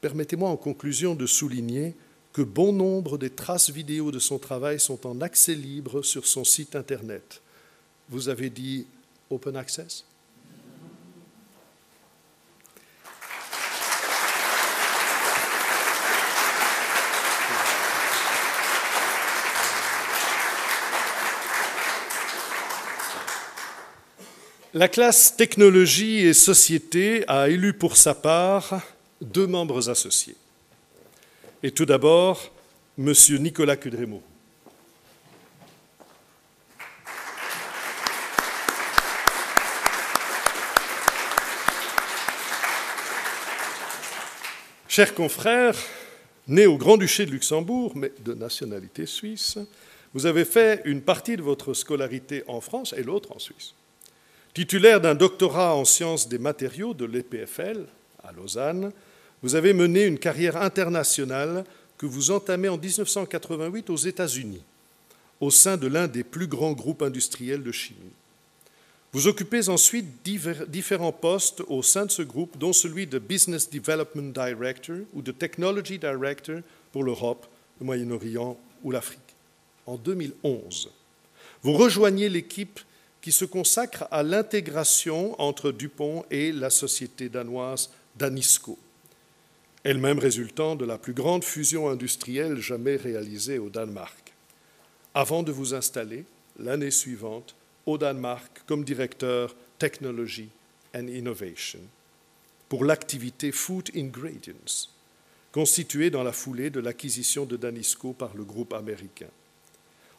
Permettez-moi 0.00 0.48
en 0.48 0.56
conclusion 0.56 1.14
de 1.14 1.26
souligner 1.26 1.94
que 2.32 2.42
bon 2.42 2.72
nombre 2.72 3.18
des 3.18 3.30
traces 3.30 3.70
vidéo 3.70 4.10
de 4.10 4.18
son 4.18 4.38
travail 4.38 4.80
sont 4.80 5.06
en 5.06 5.20
accès 5.20 5.54
libre 5.54 6.02
sur 6.02 6.26
son 6.26 6.44
site 6.44 6.76
Internet. 6.76 7.42
Vous 8.08 8.28
avez 8.28 8.48
dit 8.48 8.86
Open 9.30 9.56
Access? 9.56 10.04
La 24.74 24.88
classe 24.88 25.34
technologie 25.34 26.18
et 26.26 26.34
société 26.34 27.24
a 27.26 27.48
élu 27.48 27.72
pour 27.72 27.96
sa 27.96 28.14
part 28.14 28.82
deux 29.22 29.46
membres 29.46 29.88
associés. 29.88 30.36
Et 31.62 31.70
tout 31.70 31.86
d'abord, 31.86 32.52
M. 32.98 33.14
Nicolas 33.40 33.76
Cudremo. 33.76 34.22
Chers 44.86 45.14
confrères, 45.14 45.78
né 46.46 46.66
au 46.66 46.76
Grand-Duché 46.76 47.24
de 47.24 47.30
Luxembourg, 47.30 47.92
mais 47.96 48.12
de 48.22 48.34
nationalité 48.34 49.06
suisse, 49.06 49.56
vous 50.12 50.26
avez 50.26 50.44
fait 50.44 50.82
une 50.84 51.00
partie 51.00 51.38
de 51.38 51.42
votre 51.42 51.72
scolarité 51.72 52.44
en 52.48 52.60
France 52.60 52.94
et 52.94 53.02
l'autre 53.02 53.32
en 53.32 53.38
Suisse. 53.38 53.72
Titulaire 54.58 55.00
d'un 55.00 55.14
doctorat 55.14 55.76
en 55.76 55.84
sciences 55.84 56.28
des 56.28 56.40
matériaux 56.40 56.92
de 56.92 57.04
l'EPFL 57.04 57.86
à 58.24 58.32
Lausanne, 58.32 58.90
vous 59.40 59.54
avez 59.54 59.72
mené 59.72 60.04
une 60.04 60.18
carrière 60.18 60.56
internationale 60.56 61.62
que 61.96 62.06
vous 62.06 62.32
entamez 62.32 62.68
en 62.68 62.76
1988 62.76 63.88
aux 63.88 63.96
États-Unis, 63.96 64.64
au 65.40 65.52
sein 65.52 65.76
de 65.76 65.86
l'un 65.86 66.08
des 66.08 66.24
plus 66.24 66.48
grands 66.48 66.72
groupes 66.72 67.02
industriels 67.02 67.62
de 67.62 67.70
chimie. 67.70 68.10
Vous 69.12 69.28
occupez 69.28 69.68
ensuite 69.68 70.06
différents 70.24 71.12
postes 71.12 71.62
au 71.68 71.84
sein 71.84 72.06
de 72.06 72.10
ce 72.10 72.22
groupe, 72.22 72.58
dont 72.58 72.72
celui 72.72 73.06
de 73.06 73.20
Business 73.20 73.70
Development 73.70 74.32
Director 74.32 74.96
ou 75.14 75.22
de 75.22 75.30
Technology 75.30 76.00
Director 76.00 76.62
pour 76.90 77.04
l'Europe, 77.04 77.46
le 77.78 77.86
Moyen-Orient 77.86 78.58
ou 78.82 78.90
l'Afrique. 78.90 79.20
En 79.86 79.94
2011, 79.94 80.90
vous 81.62 81.74
rejoignez 81.74 82.28
l'équipe 82.28 82.80
qui 83.28 83.32
se 83.32 83.44
consacre 83.44 84.08
à 84.10 84.22
l'intégration 84.22 85.38
entre 85.38 85.70
Dupont 85.70 86.24
et 86.30 86.50
la 86.50 86.70
société 86.70 87.28
danoise 87.28 87.90
Danisco, 88.16 88.78
elle-même 89.84 90.18
résultant 90.18 90.76
de 90.76 90.86
la 90.86 90.96
plus 90.96 91.12
grande 91.12 91.44
fusion 91.44 91.90
industrielle 91.90 92.56
jamais 92.56 92.96
réalisée 92.96 93.58
au 93.58 93.68
Danemark, 93.68 94.32
avant 95.12 95.42
de 95.42 95.52
vous 95.52 95.74
installer 95.74 96.24
l'année 96.58 96.90
suivante 96.90 97.54
au 97.84 97.98
Danemark 97.98 98.62
comme 98.66 98.82
directeur 98.82 99.54
Technology 99.78 100.48
and 100.94 101.08
Innovation 101.08 101.80
pour 102.70 102.82
l'activité 102.82 103.52
Food 103.52 103.90
Ingredients, 103.94 104.88
constituée 105.52 106.08
dans 106.08 106.22
la 106.22 106.32
foulée 106.32 106.70
de 106.70 106.80
l'acquisition 106.80 107.44
de 107.44 107.58
Danisco 107.58 108.14
par 108.14 108.34
le 108.34 108.44
groupe 108.44 108.72
américain. 108.72 109.28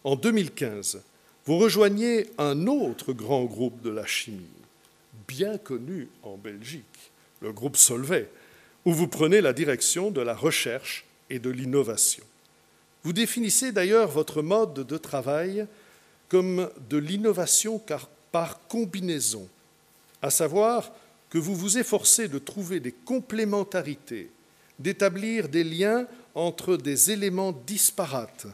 En 0.03 0.15
2015, 0.15 1.01
vous 1.45 1.57
rejoignez 1.57 2.29
un 2.37 2.67
autre 2.67 3.13
grand 3.13 3.45
groupe 3.45 3.81
de 3.81 3.89
la 3.89 4.05
chimie, 4.05 4.45
bien 5.27 5.57
connu 5.57 6.07
en 6.23 6.37
Belgique, 6.37 7.11
le 7.41 7.51
groupe 7.51 7.77
Solvay, 7.77 8.29
où 8.85 8.93
vous 8.93 9.07
prenez 9.07 9.41
la 9.41 9.53
direction 9.53 10.11
de 10.11 10.21
la 10.21 10.35
recherche 10.35 11.05
et 11.29 11.39
de 11.39 11.49
l'innovation. 11.49 12.23
Vous 13.03 13.13
définissez 13.13 13.71
d'ailleurs 13.71 14.09
votre 14.09 14.41
mode 14.41 14.85
de 14.85 14.97
travail 14.97 15.65
comme 16.27 16.69
de 16.89 16.97
l'innovation 16.97 17.81
par 18.31 18.67
combinaison, 18.67 19.47
à 20.21 20.29
savoir 20.29 20.91
que 21.29 21.37
vous 21.37 21.55
vous 21.55 21.77
efforcez 21.77 22.27
de 22.27 22.39
trouver 22.39 22.79
des 22.79 22.91
complémentarités, 22.91 24.29
d'établir 24.77 25.49
des 25.49 25.63
liens 25.63 26.07
entre 26.35 26.77
des 26.77 27.11
éléments 27.11 27.51
disparates, 27.51 28.47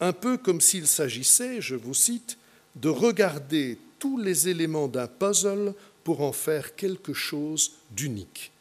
un 0.00 0.12
peu 0.12 0.36
comme 0.36 0.60
s'il 0.60 0.86
s'agissait, 0.86 1.60
je 1.60 1.76
vous 1.76 1.94
cite, 1.94 2.38
de 2.76 2.88
regarder 2.88 3.78
tous 3.98 4.18
les 4.18 4.48
éléments 4.48 4.88
d'un 4.88 5.06
puzzle 5.06 5.74
pour 6.04 6.22
en 6.22 6.32
faire 6.32 6.74
quelque 6.74 7.12
chose 7.12 7.72
d'unique. 7.90 8.52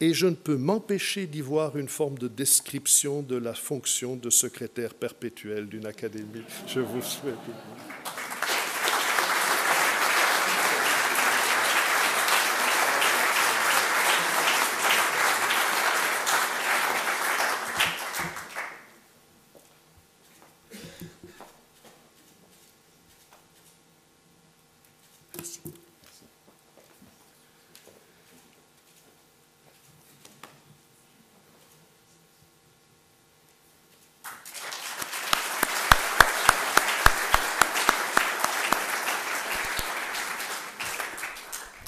Et 0.00 0.12
je 0.12 0.26
ne 0.26 0.34
peux 0.34 0.56
m'empêcher 0.56 1.26
d'y 1.26 1.40
voir 1.40 1.76
une 1.76 1.88
forme 1.88 2.18
de 2.18 2.28
description 2.28 3.22
de 3.22 3.36
la 3.36 3.54
fonction 3.54 4.16
de 4.16 4.30
secrétaire 4.30 4.94
perpétuel 4.94 5.68
d'une 5.68 5.86
académie. 5.86 6.42
Je 6.66 6.80
vous 6.80 7.02
souhaite. 7.02 7.34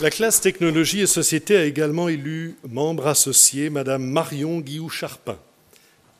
La 0.06 0.10
classe 0.10 0.40
technologie 0.40 1.00
et 1.00 1.06
société 1.08 1.56
a 1.56 1.64
également 1.64 2.08
élu 2.08 2.54
membre 2.68 3.08
associé 3.08 3.70
Madame 3.70 4.04
Marion 4.04 4.60
Guillou-Charpin, 4.60 5.36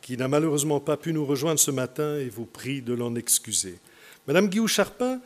qui 0.03 0.17
n'a 0.17 0.27
malheureusement 0.27 0.81
pas 0.81 0.97
pu 0.97 1.13
nous 1.13 1.25
rejoindre 1.25 1.61
ce 1.61 1.71
matin 1.71 2.19
et 2.19 2.29
vous 2.29 2.47
prie 2.47 2.83
de 2.83 2.95
l'en 2.95 3.15
excuser. 3.15 3.79
Madame 4.27 4.49
Guillou-Charpin 4.49 5.21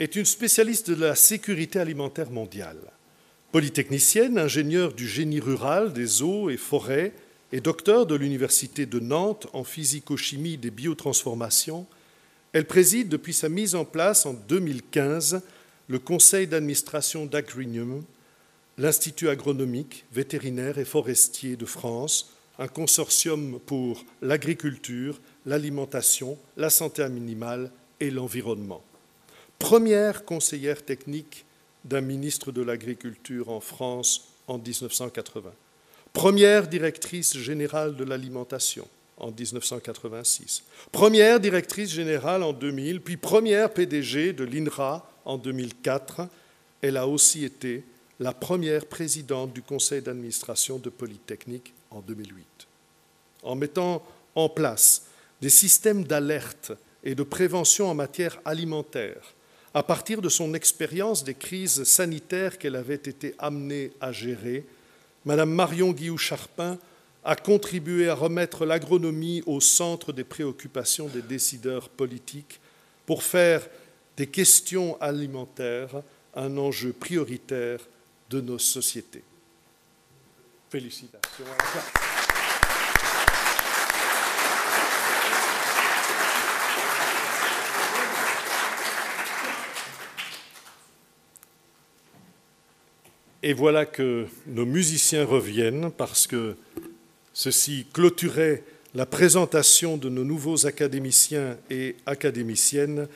est 0.00 0.16
une 0.16 0.24
spécialiste 0.24 0.90
de 0.90 1.00
la 1.00 1.14
sécurité 1.14 1.78
alimentaire 1.78 2.32
mondiale. 2.32 2.80
Polytechnicienne, 3.52 4.38
ingénieure 4.38 4.92
du 4.92 5.06
génie 5.06 5.38
rural, 5.38 5.92
des 5.92 6.20
eaux 6.20 6.50
et 6.50 6.56
forêts, 6.56 7.12
et 7.52 7.60
docteur 7.60 8.06
de 8.06 8.16
l'Université 8.16 8.86
de 8.86 8.98
Nantes 8.98 9.46
en 9.52 9.62
physico-chimie 9.62 10.56
des 10.56 10.72
biotransformations, 10.72 11.86
elle 12.52 12.66
préside 12.66 13.08
depuis 13.08 13.34
sa 13.34 13.48
mise 13.48 13.76
en 13.76 13.84
place 13.84 14.26
en 14.26 14.32
2015 14.32 15.42
le 15.90 15.98
conseil 15.98 16.46
d'administration 16.46 17.26
d'Agrinium, 17.26 18.04
l'Institut 18.78 19.28
agronomique, 19.28 20.04
vétérinaire 20.12 20.78
et 20.78 20.84
forestier 20.84 21.56
de 21.56 21.66
France, 21.66 22.32
un 22.60 22.68
consortium 22.68 23.58
pour 23.66 24.04
l'agriculture, 24.22 25.20
l'alimentation, 25.46 26.38
la 26.56 26.70
santé 26.70 27.02
animale 27.02 27.72
et 27.98 28.12
l'environnement. 28.12 28.84
Première 29.58 30.24
conseillère 30.24 30.84
technique 30.84 31.44
d'un 31.84 32.02
ministre 32.02 32.52
de 32.52 32.62
l'Agriculture 32.62 33.50
en 33.50 33.60
France 33.60 34.28
en 34.46 34.58
1980. 34.58 35.50
Première 36.12 36.68
directrice 36.68 37.36
générale 37.36 37.96
de 37.96 38.04
l'alimentation 38.04 38.86
en 39.16 39.32
1986. 39.32 40.62
Première 40.92 41.40
directrice 41.40 41.90
générale 41.90 42.44
en 42.44 42.52
2000, 42.52 43.00
puis 43.00 43.16
première 43.16 43.72
PDG 43.74 44.32
de 44.32 44.44
l'INRA 44.44 45.09
en 45.24 45.38
2004. 45.38 46.28
Elle 46.82 46.96
a 46.96 47.06
aussi 47.06 47.44
été 47.44 47.84
la 48.18 48.32
première 48.32 48.86
présidente 48.86 49.52
du 49.52 49.62
conseil 49.62 50.02
d'administration 50.02 50.78
de 50.78 50.90
Polytechnique 50.90 51.72
en 51.90 52.00
2008. 52.00 52.46
En 53.42 53.54
mettant 53.54 54.02
en 54.34 54.48
place 54.48 55.06
des 55.40 55.48
systèmes 55.48 56.04
d'alerte 56.04 56.72
et 57.02 57.14
de 57.14 57.22
prévention 57.22 57.88
en 57.88 57.94
matière 57.94 58.38
alimentaire, 58.44 59.34
à 59.72 59.82
partir 59.82 60.20
de 60.20 60.28
son 60.28 60.52
expérience 60.54 61.24
des 61.24 61.34
crises 61.34 61.84
sanitaires 61.84 62.58
qu'elle 62.58 62.76
avait 62.76 62.94
été 62.94 63.34
amenée 63.38 63.92
à 64.00 64.12
gérer, 64.12 64.66
Madame 65.24 65.50
Marion 65.50 65.92
Guillou-Charpin 65.92 66.78
a 67.24 67.36
contribué 67.36 68.08
à 68.08 68.14
remettre 68.14 68.64
l'agronomie 68.64 69.42
au 69.46 69.60
centre 69.60 70.12
des 70.12 70.24
préoccupations 70.24 71.06
des 71.06 71.22
décideurs 71.22 71.88
politiques 71.88 72.60
pour 73.06 73.22
faire 73.22 73.68
des 74.20 74.26
questions 74.26 75.00
alimentaires 75.00 76.02
un 76.34 76.58
enjeu 76.58 76.92
prioritaire 76.92 77.80
de 78.28 78.42
nos 78.42 78.58
sociétés. 78.58 79.22
Félicitations. 80.68 81.46
Et 93.42 93.54
voilà 93.54 93.86
que 93.86 94.26
nos 94.46 94.66
musiciens 94.66 95.24
reviennent 95.24 95.90
parce 95.90 96.26
que 96.26 96.56
ceci 97.32 97.86
clôturait 97.90 98.64
la 98.94 99.06
présentation 99.06 99.96
de 99.96 100.10
nos 100.10 100.24
nouveaux 100.24 100.66
académiciens 100.66 101.56
et 101.70 101.96
académiciennes 102.04 103.08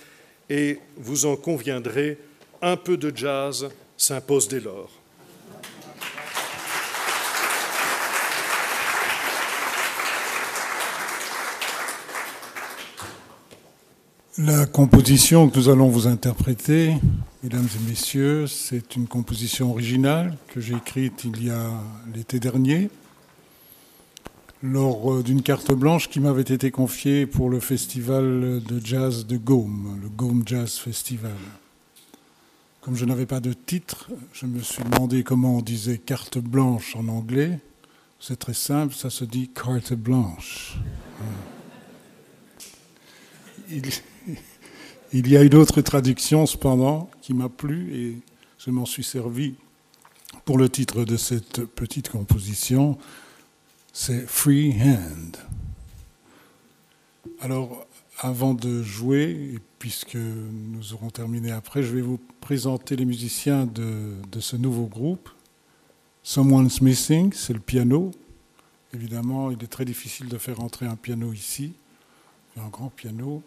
et 0.51 0.79
vous 0.97 1.27
en 1.27 1.37
conviendrez, 1.37 2.19
un 2.62 2.77
peu 2.77 2.97
de 2.97 3.12
jazz 3.15 3.69
s'impose 3.97 4.49
dès 4.49 4.61
lors. 4.61 4.91
La 14.37 14.66
composition 14.66 15.49
que 15.49 15.57
nous 15.59 15.69
allons 15.69 15.89
vous 15.89 16.09
interpréter, 16.09 16.95
mesdames 17.45 17.69
et 17.77 17.89
messieurs, 17.89 18.49
c'est 18.49 18.97
une 18.97 19.07
composition 19.07 19.71
originale 19.71 20.37
que 20.53 20.61
j'ai 20.61 20.75
écrite 20.75 21.23
il 21.25 21.47
y 21.47 21.51
a 21.51 21.71
l'été 22.12 22.41
dernier 22.41 22.91
lors 24.65 25.12
euh, 25.12 25.23
d'une 25.23 25.43
carte 25.43 25.73
blanche 25.73 26.09
qui 26.09 26.20
m'avait 26.20 26.41
été 26.41 26.70
confiée 26.70 27.27
pour 27.27 27.51
le 27.51 27.61
festival 27.61 28.62
de 28.66 28.81
jazz 28.82 29.27
de 29.27 29.36
Gaume, 29.36 29.99
le 30.03 30.09
Gaume 30.09 30.43
Jazz 30.47 30.78
Festival. 30.78 31.36
Comme 32.81 32.97
je 32.97 33.05
n'avais 33.05 33.27
pas 33.27 33.41
de 33.41 33.53
titre, 33.53 34.09
je 34.32 34.47
me 34.47 34.61
suis 34.61 34.82
demandé 34.82 35.23
comment 35.23 35.59
on 35.59 35.61
disait 35.61 35.99
carte 35.99 36.39
blanche 36.39 36.97
en 36.97 37.09
anglais. 37.09 37.61
C'est 38.19 38.39
très 38.39 38.55
simple, 38.55 38.95
ça 38.95 39.11
se 39.11 39.27
dit 39.27 39.49
carte 39.49 39.93
blanche. 39.93 40.78
Il, 43.70 43.82
il 45.12 45.28
y 45.28 45.36
a 45.36 45.43
une 45.43 45.57
autre 45.57 45.82
traduction 45.82 46.47
cependant 46.47 47.11
qui 47.20 47.35
m'a 47.35 47.51
plu 47.51 47.95
et 47.95 48.19
je 48.57 48.70
m'en 48.70 48.86
suis 48.86 49.05
servi 49.05 49.57
pour 50.47 50.57
le 50.57 50.70
titre 50.70 51.05
de 51.05 51.19
cette 51.19 51.66
petite 51.66 52.09
composition 52.09 52.97
c'est 53.95 54.27
free 54.27 54.75
hand. 54.83 55.37
Alors, 57.41 57.87
avant 58.19 58.53
de 58.53 58.83
jouer, 58.83 59.61
puisque 59.79 60.16
nous 60.16 60.93
aurons 60.93 61.11
terminé 61.11 61.53
après, 61.53 61.83
je 61.83 61.95
vais 61.95 62.03
vous 62.03 62.19
présenter 62.41 62.97
les 62.97 63.05
musiciens 63.05 63.66
de, 63.66 64.12
de 64.31 64.41
ce 64.41 64.57
nouveau 64.57 64.87
groupe. 64.87 65.31
Someone's 66.25 66.81
Missing, 66.81 67.33
c'est 67.33 67.53
le 67.53 67.61
piano. 67.61 68.11
Évidemment, 68.93 69.53
il 69.53 69.62
est 69.62 69.69
très 69.69 69.85
difficile 69.85 70.29
de 70.29 70.39
faire 70.39 70.61
entrer 70.61 70.87
un 70.87 70.97
piano 70.97 71.33
ici, 71.33 71.73
un 72.57 72.69
grand 72.69 72.89
piano. 72.89 73.43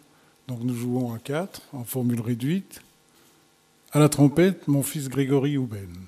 Donc 0.48 0.60
nous 0.62 0.74
jouons 0.74 1.12
à 1.12 1.18
quatre, 1.18 1.60
en 1.74 1.84
formule 1.84 2.22
réduite. 2.22 2.80
À 3.92 3.98
la 3.98 4.08
trompette, 4.08 4.66
mon 4.66 4.82
fils 4.82 5.08
Grégory 5.08 5.58
Houben. 5.58 6.06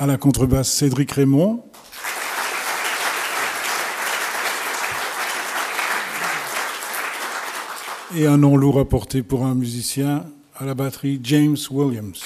À 0.00 0.06
la 0.06 0.16
contrebasse, 0.16 0.72
Cédric 0.72 1.12
Raymond. 1.12 1.62
Et 8.16 8.26
un 8.26 8.38
nom 8.38 8.56
lourd 8.56 8.80
à 8.80 8.88
porter 8.88 9.22
pour 9.22 9.44
un 9.44 9.54
musicien, 9.54 10.24
à 10.56 10.64
la 10.64 10.72
batterie, 10.72 11.20
James 11.22 11.58
Williams. 11.70 12.22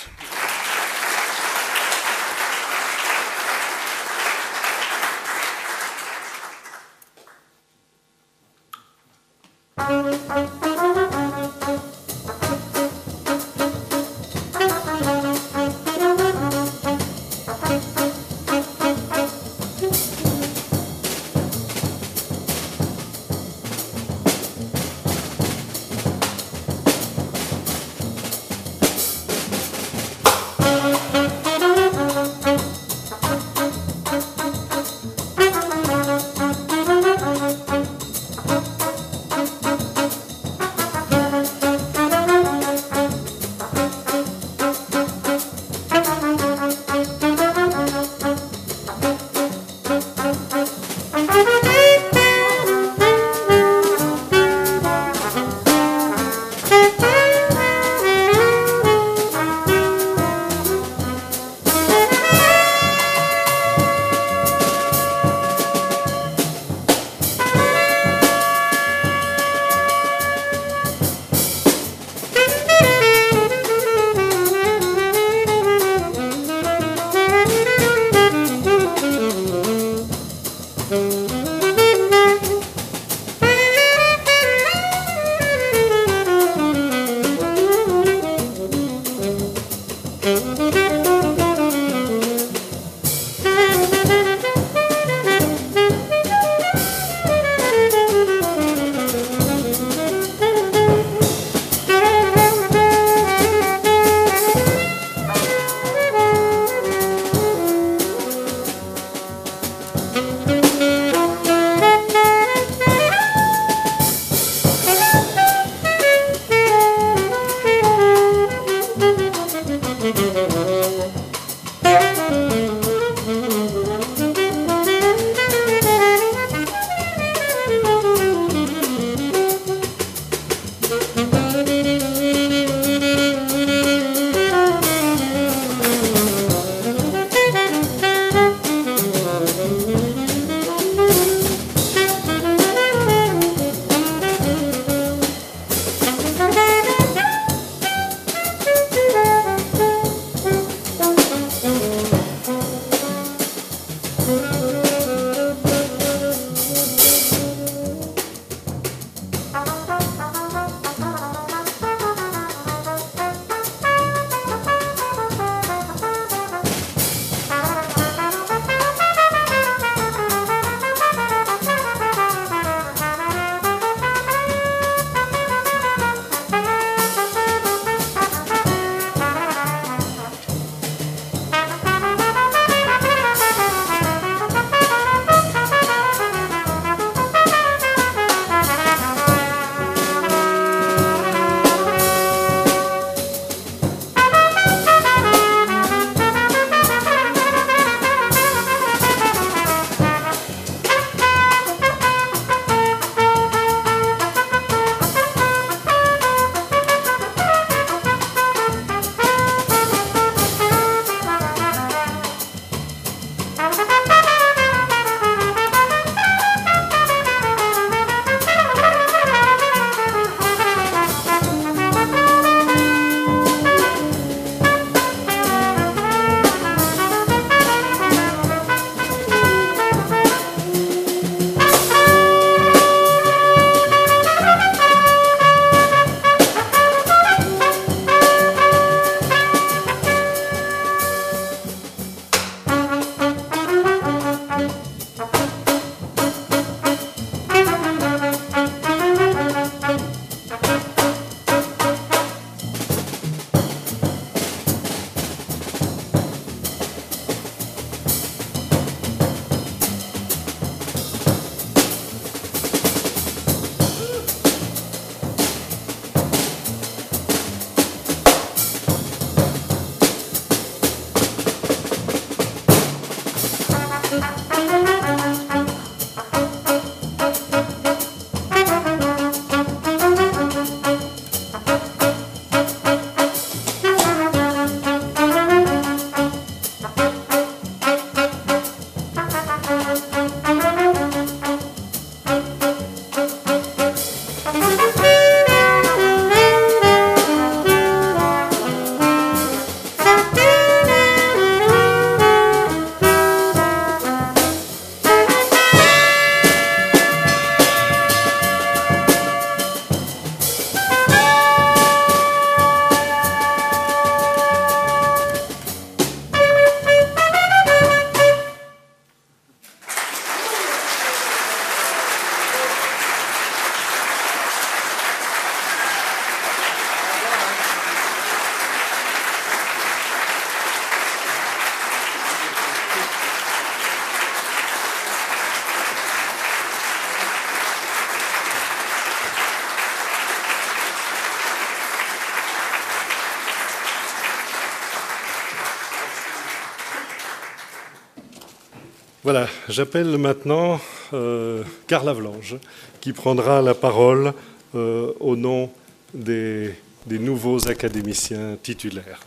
J'appelle 349.69 350.19
maintenant 350.19 350.81
euh, 351.13 351.63
Carla 351.87 352.13
Vlange, 352.13 352.57
qui 353.01 353.13
prendra 353.13 353.63
la 353.63 353.75
parole 353.75 354.33
euh, 354.75 355.13
au 355.21 355.37
nom 355.37 355.71
des, 356.13 356.75
des 357.07 357.19
nouveaux 357.19 357.69
académiciens 357.69 358.57
titulaires. 358.63 359.21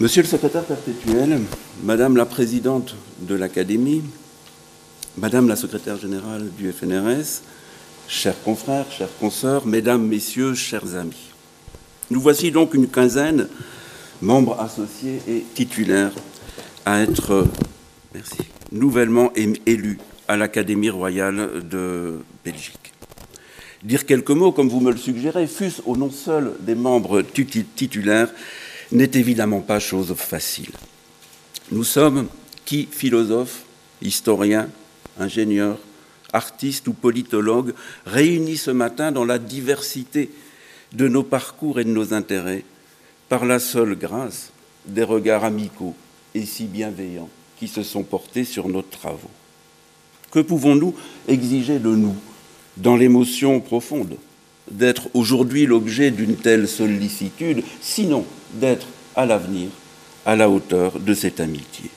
Monsieur 0.00 0.22
le 0.22 0.28
secrétaire 0.28 0.64
perpétuel, 0.64 1.40
Madame 1.84 2.16
la 2.16 2.26
présidente 2.26 2.96
de 3.20 3.34
l'Académie, 3.34 4.02
Madame 5.18 5.46
la 5.46 5.56
secrétaire 5.56 5.98
générale 5.98 6.48
du 6.56 6.72
FNRS, 6.72 7.42
chers 8.08 8.42
confrères, 8.42 8.90
chers 8.90 9.14
consoeurs, 9.18 9.66
Mesdames, 9.66 10.06
Messieurs, 10.06 10.54
chers 10.54 10.96
amis. 10.96 11.30
Nous 12.10 12.20
voici 12.20 12.50
donc 12.50 12.74
une 12.74 12.88
quinzaine, 12.88 13.48
membres 14.20 14.58
associés 14.58 15.20
et 15.28 15.44
titulaires, 15.54 16.12
à 16.84 17.00
être 17.00 17.46
merci, 18.14 18.42
nouvellement 18.70 19.32
élu 19.34 19.98
à 20.28 20.36
l'Académie 20.36 20.90
royale 20.90 21.68
de 21.68 22.20
Belgique. 22.44 22.92
Dire 23.82 24.06
quelques 24.06 24.30
mots, 24.30 24.52
comme 24.52 24.68
vous 24.68 24.80
me 24.80 24.92
le 24.92 24.98
suggérez, 24.98 25.46
fût-ce 25.46 25.82
au 25.86 25.96
nom 25.96 26.10
seul 26.10 26.54
des 26.60 26.74
membres 26.74 27.22
titulaires, 27.22 28.30
n'est 28.92 29.10
évidemment 29.14 29.60
pas 29.60 29.80
chose 29.80 30.14
facile. 30.14 30.70
Nous 31.70 31.84
sommes 31.84 32.28
qui 32.64 32.88
philosophes, 32.90 33.64
historiens, 34.00 34.68
ingénieurs, 35.18 35.78
artistes 36.32 36.88
ou 36.88 36.92
politologues 36.92 37.74
réunis 38.06 38.56
ce 38.56 38.70
matin 38.70 39.12
dans 39.12 39.24
la 39.24 39.38
diversité 39.38 40.30
de 40.92 41.08
nos 41.08 41.22
parcours 41.22 41.80
et 41.80 41.84
de 41.84 41.90
nos 41.90 42.14
intérêts 42.14 42.64
par 43.28 43.44
la 43.46 43.58
seule 43.58 43.96
grâce 43.96 44.50
des 44.86 45.02
regards 45.02 45.44
amicaux 45.44 45.94
et 46.34 46.44
si 46.44 46.64
bienveillants 46.64 47.30
qui 47.62 47.68
se 47.68 47.84
sont 47.84 48.02
portés 48.02 48.42
sur 48.42 48.68
nos 48.68 48.82
travaux. 48.82 49.30
Que 50.32 50.40
pouvons-nous 50.40 50.96
exiger 51.28 51.78
de 51.78 51.94
nous 51.94 52.16
dans 52.76 52.96
l'émotion 52.96 53.60
profonde 53.60 54.16
d'être 54.68 55.08
aujourd'hui 55.14 55.64
l'objet 55.64 56.10
d'une 56.10 56.34
telle 56.34 56.66
sollicitude, 56.66 57.62
sinon 57.80 58.24
d'être 58.54 58.88
à 59.14 59.26
l'avenir 59.26 59.68
à 60.26 60.34
la 60.34 60.50
hauteur 60.50 60.98
de 60.98 61.14
cette 61.14 61.38
amitié? 61.38 61.88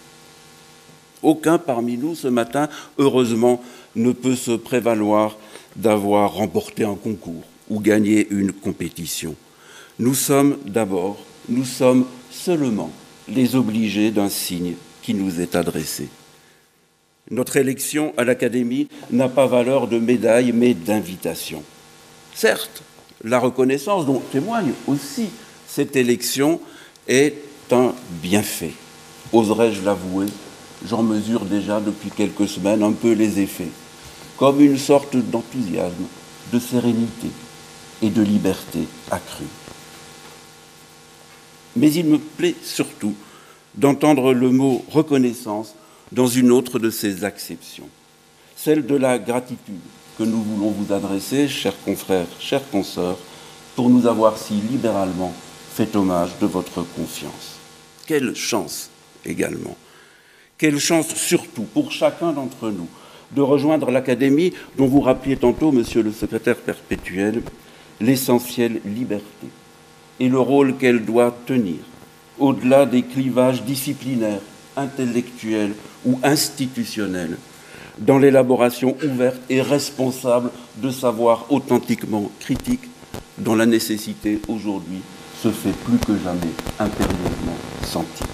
Aucun 1.23 1.57
parmi 1.57 1.97
nous 1.97 2.13
ce 2.13 2.27
matin, 2.27 2.69
heureusement, 2.99 3.59
ne 3.95 4.11
peut 4.11 4.35
se 4.35 4.51
prévaloir 4.51 5.35
d'avoir 5.75 6.31
remporté 6.35 6.83
un 6.83 6.93
concours 6.93 7.43
ou 7.71 7.79
gagné 7.79 8.27
une 8.29 8.51
compétition. 8.51 9.35
Nous 9.97 10.13
sommes 10.13 10.57
d'abord, 10.67 11.17
nous 11.49 11.65
sommes 11.65 12.05
seulement 12.29 12.91
les 13.27 13.55
obligés 13.55 14.11
d'un 14.11 14.29
signe 14.29 14.75
qui 15.05 15.13
nous 15.13 15.39
est 15.39 15.53
adressé. 15.53 16.09
Notre 17.29 17.57
élection 17.57 18.11
à 18.17 18.23
l'Académie 18.23 18.87
n'a 19.11 19.29
pas 19.29 19.45
valeur 19.45 19.87
de 19.87 19.99
médaille, 19.99 20.51
mais 20.51 20.73
d'invitation. 20.73 21.61
Certes, 22.33 22.81
la 23.23 23.37
reconnaissance 23.37 24.07
dont 24.07 24.19
témoigne 24.31 24.71
aussi 24.87 25.29
cette 25.67 25.95
élection 25.95 26.59
est 27.07 27.35
un 27.71 27.93
bienfait. 28.23 28.73
Oserais-je 29.31 29.83
l'avouer 29.83 30.25
J'en 30.87 31.03
mesure 31.03 31.45
déjà 31.45 31.79
depuis 31.79 32.09
quelques 32.09 32.47
semaines 32.47 32.81
un 32.81 32.91
peu 32.91 33.11
les 33.11 33.39
effets, 33.39 33.71
comme 34.37 34.59
une 34.59 34.79
sorte 34.79 35.15
d'enthousiasme, 35.15 36.05
de 36.51 36.57
sérénité 36.57 37.29
et 38.01 38.09
de 38.09 38.23
liberté 38.23 38.87
accrue. 39.11 39.45
Mais 41.75 41.93
il 41.93 42.05
me 42.07 42.17
plaît 42.17 42.55
surtout 42.63 43.13
d'entendre 43.77 44.33
le 44.33 44.49
mot 44.49 44.83
reconnaissance 44.91 45.75
dans 46.11 46.27
une 46.27 46.51
autre 46.51 46.79
de 46.79 46.89
ses 46.89 47.23
acceptions, 47.23 47.89
celle 48.55 48.85
de 48.85 48.95
la 48.95 49.19
gratitude 49.19 49.79
que 50.17 50.23
nous 50.23 50.41
voulons 50.41 50.71
vous 50.71 50.93
adresser, 50.93 51.47
chers 51.47 51.79
confrères, 51.83 52.27
chers 52.39 52.69
consoeurs, 52.69 53.17
pour 53.75 53.89
nous 53.89 54.07
avoir 54.07 54.37
si 54.37 54.53
libéralement 54.53 55.33
fait 55.73 55.95
hommage 55.95 56.31
de 56.39 56.45
votre 56.45 56.83
confiance. 56.95 57.57
Quelle 58.07 58.35
chance 58.35 58.89
également, 59.25 59.75
quelle 60.57 60.79
chance 60.79 61.13
surtout 61.15 61.63
pour 61.73 61.91
chacun 61.91 62.31
d'entre 62.31 62.69
nous 62.69 62.87
de 63.31 63.41
rejoindre 63.41 63.91
l'Académie 63.91 64.53
dont 64.77 64.87
vous 64.87 65.01
rappeliez 65.01 65.35
tantôt, 65.35 65.71
monsieur 65.71 66.03
le 66.03 66.13
secrétaire 66.13 66.57
perpétuel, 66.57 67.41
l'essentielle 67.99 68.79
liberté 68.85 69.47
et 70.19 70.29
le 70.29 70.39
rôle 70.39 70.77
qu'elle 70.77 71.03
doit 71.03 71.35
tenir 71.45 71.79
au-delà 72.39 72.85
des 72.85 73.03
clivages 73.03 73.63
disciplinaires, 73.63 74.41
intellectuels 74.75 75.73
ou 76.05 76.19
institutionnels, 76.23 77.37
dans 77.97 78.17
l'élaboration 78.17 78.97
ouverte 79.03 79.39
et 79.49 79.61
responsable 79.61 80.51
de 80.77 80.89
savoirs 80.89 81.45
authentiquement 81.49 82.29
critiques 82.39 82.89
dont 83.37 83.55
la 83.55 83.65
nécessité 83.65 84.39
aujourd'hui 84.47 85.01
se 85.41 85.49
fait 85.49 85.73
plus 85.85 85.97
que 85.97 86.21
jamais 86.21 86.51
impérieusement 86.79 87.57
sentir. 87.83 88.27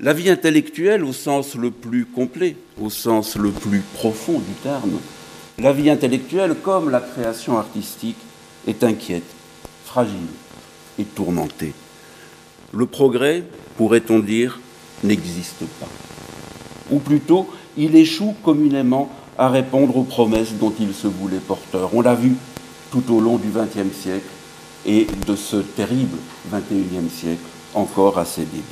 La 0.00 0.12
vie 0.12 0.28
intellectuelle 0.28 1.04
au 1.04 1.12
sens 1.12 1.54
le 1.54 1.70
plus 1.70 2.04
complet, 2.04 2.56
au 2.80 2.90
sens 2.90 3.36
le 3.36 3.50
plus 3.50 3.80
profond 3.94 4.40
du 4.40 4.52
terme, 4.62 4.98
la 5.58 5.72
vie 5.72 5.88
intellectuelle 5.88 6.56
comme 6.62 6.90
la 6.90 7.00
création 7.00 7.56
artistique 7.58 8.18
est 8.66 8.82
inquiète, 8.82 9.22
fragile 9.84 10.18
et 10.98 11.04
tourmentée 11.04 11.74
le 12.74 12.86
progrès, 12.86 13.44
pourrait-on 13.76 14.18
dire, 14.18 14.60
n'existe 15.02 15.64
pas. 15.80 15.88
Ou 16.90 16.98
plutôt, 16.98 17.48
il 17.76 17.96
échoue 17.96 18.34
communément 18.42 19.10
à 19.38 19.48
répondre 19.48 19.96
aux 19.96 20.04
promesses 20.04 20.54
dont 20.54 20.72
il 20.78 20.92
se 20.92 21.06
voulait 21.06 21.38
porteur. 21.38 21.90
On 21.94 22.02
l'a 22.02 22.14
vu 22.14 22.34
tout 22.90 23.02
au 23.12 23.20
long 23.20 23.36
du 23.36 23.48
XXe 23.48 23.96
siècle 23.96 24.26
et 24.86 25.06
de 25.26 25.36
ce 25.36 25.56
terrible 25.56 26.18
XXIe 26.52 27.10
siècle 27.10 27.42
encore 27.74 28.18
à 28.18 28.24
ses 28.24 28.44
débuts. 28.44 28.62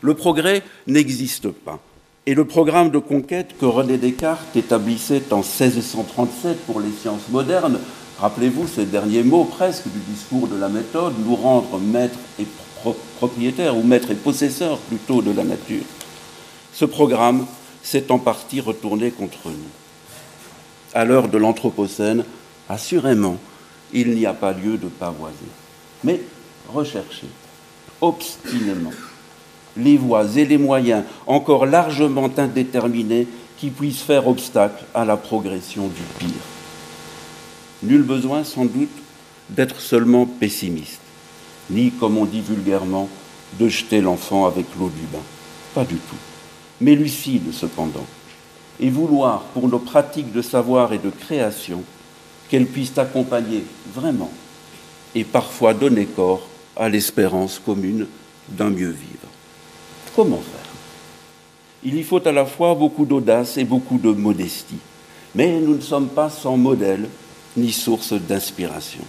Le 0.00 0.14
progrès 0.14 0.62
n'existe 0.86 1.48
pas. 1.48 1.80
Et 2.26 2.34
le 2.34 2.44
programme 2.44 2.90
de 2.90 2.98
conquête 2.98 3.54
que 3.58 3.64
René 3.64 3.96
Descartes 3.96 4.54
établissait 4.54 5.32
en 5.32 5.38
1637 5.38 6.58
pour 6.66 6.80
les 6.80 6.90
sciences 6.90 7.28
modernes 7.30 7.78
Rappelez-vous 8.20 8.66
ces 8.66 8.84
derniers 8.84 9.22
mots 9.22 9.44
presque 9.44 9.86
du 9.86 10.00
discours 10.00 10.48
de 10.48 10.56
la 10.56 10.68
méthode, 10.68 11.14
nous 11.24 11.36
rendre 11.36 11.78
maîtres 11.78 12.18
et 12.40 12.46
propriétaires, 13.16 13.76
ou 13.76 13.84
maîtres 13.84 14.10
et 14.10 14.16
possesseurs 14.16 14.78
plutôt 14.78 15.22
de 15.22 15.30
la 15.30 15.44
nature. 15.44 15.84
Ce 16.72 16.84
programme 16.84 17.46
s'est 17.82 18.10
en 18.10 18.18
partie 18.18 18.60
retourné 18.60 19.12
contre 19.12 19.46
nous. 19.46 19.70
À 20.94 21.04
l'heure 21.04 21.28
de 21.28 21.38
l'Anthropocène, 21.38 22.24
assurément, 22.68 23.36
il 23.92 24.10
n'y 24.16 24.26
a 24.26 24.34
pas 24.34 24.52
lieu 24.52 24.78
de 24.78 24.88
pavoiser. 24.88 25.36
Mais 26.02 26.20
rechercher 26.68 27.28
obstinément 28.00 28.92
les 29.76 29.96
voies 29.96 30.26
et 30.36 30.44
les 30.44 30.58
moyens 30.58 31.04
encore 31.26 31.66
largement 31.66 32.30
indéterminés 32.36 33.28
qui 33.58 33.70
puissent 33.70 34.02
faire 34.02 34.26
obstacle 34.26 34.84
à 34.92 35.04
la 35.04 35.16
progression 35.16 35.86
du 35.86 36.02
pire. 36.18 36.57
Nul 37.82 38.02
besoin 38.02 38.44
sans 38.44 38.64
doute 38.64 38.88
d'être 39.50 39.80
seulement 39.80 40.26
pessimiste, 40.26 41.00
ni, 41.70 41.90
comme 41.92 42.18
on 42.18 42.24
dit 42.24 42.40
vulgairement, 42.40 43.08
de 43.58 43.68
jeter 43.68 44.00
l'enfant 44.00 44.46
avec 44.46 44.66
l'eau 44.78 44.90
du 44.90 45.06
bain. 45.12 45.22
Pas 45.74 45.84
du 45.84 45.96
tout. 45.96 46.16
Mais 46.80 46.94
lucide 46.94 47.52
cependant. 47.52 48.06
Et 48.80 48.90
vouloir, 48.90 49.42
pour 49.54 49.68
nos 49.68 49.78
pratiques 49.78 50.32
de 50.32 50.42
savoir 50.42 50.92
et 50.92 50.98
de 50.98 51.10
création, 51.10 51.82
qu'elles 52.48 52.66
puissent 52.66 52.98
accompagner 52.98 53.64
vraiment 53.94 54.30
et 55.14 55.24
parfois 55.24 55.74
donner 55.74 56.06
corps 56.06 56.46
à 56.76 56.88
l'espérance 56.88 57.60
commune 57.64 58.06
d'un 58.48 58.70
mieux 58.70 58.90
vivre. 58.90 59.28
Comment 60.14 60.36
faire? 60.36 60.72
Il 61.84 61.96
y 61.96 62.02
faut 62.02 62.26
à 62.26 62.32
la 62.32 62.44
fois 62.44 62.74
beaucoup 62.74 63.04
d'audace 63.04 63.56
et 63.56 63.64
beaucoup 63.64 63.98
de 63.98 64.10
modestie, 64.10 64.78
mais 65.34 65.60
nous 65.60 65.76
ne 65.76 65.80
sommes 65.80 66.08
pas 66.08 66.28
sans 66.28 66.56
modèle 66.56 67.08
ni 67.58 67.72
source 67.72 68.14
d'inspiration. 68.14 69.04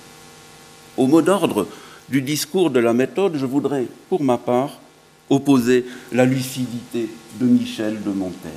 Au 0.98 1.08
mot 1.08 1.22
d'ordre 1.22 1.68
du 2.10 2.22
discours 2.22 2.72
de 2.72 2.80
la 2.80 2.94
méthode, 2.94 3.38
je 3.38 3.46
voudrais, 3.46 3.86
pour 4.10 4.22
ma 4.24 4.38
part, 4.38 4.80
opposer 5.30 5.86
la 6.12 6.26
lucidité 6.26 7.08
de 7.40 7.46
Michel 7.46 8.02
de 8.04 8.10
Montaigne. 8.10 8.52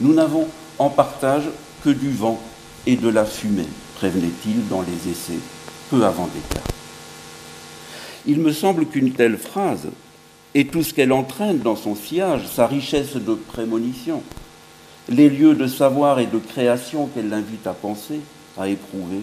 Nous 0.00 0.14
n'avons 0.14 0.46
en 0.78 0.90
partage 0.90 1.44
que 1.82 1.90
du 1.90 2.10
vent 2.10 2.40
et 2.86 2.96
de 2.96 3.08
la 3.08 3.24
fumée, 3.24 3.66
prévenait-il 3.96 4.68
dans 4.68 4.82
les 4.82 5.10
essais 5.10 5.40
peu 5.90 6.04
avant 6.04 6.28
Descartes. 6.28 6.74
Il 8.26 8.40
me 8.40 8.52
semble 8.52 8.86
qu'une 8.86 9.12
telle 9.12 9.38
phrase 9.38 9.88
et 10.54 10.66
tout 10.66 10.82
ce 10.82 10.92
qu'elle 10.92 11.12
entraîne 11.12 11.58
dans 11.58 11.76
son 11.76 11.94
sillage, 11.94 12.46
sa 12.46 12.66
richesse 12.66 13.16
de 13.16 13.34
prémonition, 13.34 14.22
les 15.08 15.30
lieux 15.30 15.54
de 15.54 15.66
savoir 15.66 16.20
et 16.20 16.26
de 16.26 16.38
création 16.38 17.06
qu'elle 17.06 17.30
l'invite 17.30 17.66
à 17.66 17.72
penser, 17.72 18.20
à 18.60 18.68
éprouver, 18.68 19.22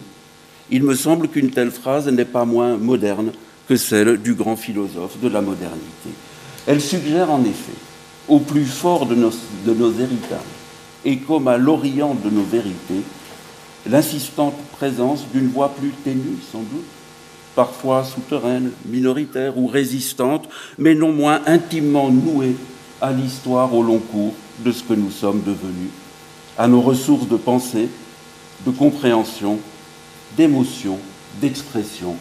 il 0.71 0.83
me 0.83 0.95
semble 0.95 1.27
qu'une 1.27 1.51
telle 1.51 1.71
phrase 1.71 2.07
n'est 2.07 2.25
pas 2.25 2.45
moins 2.45 2.77
moderne 2.77 3.31
que 3.67 3.75
celle 3.75 4.17
du 4.17 4.33
grand 4.33 4.55
philosophe 4.55 5.19
de 5.21 5.27
la 5.27 5.41
modernité. 5.41 6.09
Elle 6.67 6.81
suggère 6.81 7.31
en 7.31 7.41
effet, 7.41 7.73
au 8.27 8.39
plus 8.39 8.65
fort 8.65 9.05
de 9.05 9.15
nos, 9.15 9.31
héritages, 9.91 10.39
et 11.03 11.17
comme 11.17 11.47
à 11.47 11.57
l'orient 11.57 12.15
de 12.15 12.29
nos 12.29 12.43
vérités, 12.43 13.01
l'insistante 13.87 14.55
présence 14.71 15.25
d'une 15.31 15.49
voix 15.49 15.69
plus 15.69 15.91
ténue, 16.03 16.37
sans 16.51 16.59
doute, 16.59 16.85
parfois 17.55 18.03
souterraine, 18.03 18.71
minoritaire 18.87 19.57
ou 19.57 19.67
résistante, 19.67 20.49
mais 20.77 20.95
non 20.95 21.11
moins 21.11 21.41
intimement 21.45 22.09
nouée 22.09 22.55
à 23.01 23.11
l'histoire 23.11 23.73
au 23.73 23.83
long 23.83 23.99
cours 23.99 24.33
de 24.59 24.71
ce 24.71 24.83
que 24.83 24.93
nous 24.93 25.11
sommes 25.11 25.41
devenus, 25.41 25.91
à 26.57 26.67
nos 26.67 26.81
ressources 26.81 27.27
de 27.27 27.37
pensée, 27.37 27.89
de 28.65 28.71
compréhension, 28.71 29.59
d'émotion, 30.35 30.97
d'expression 31.41 32.15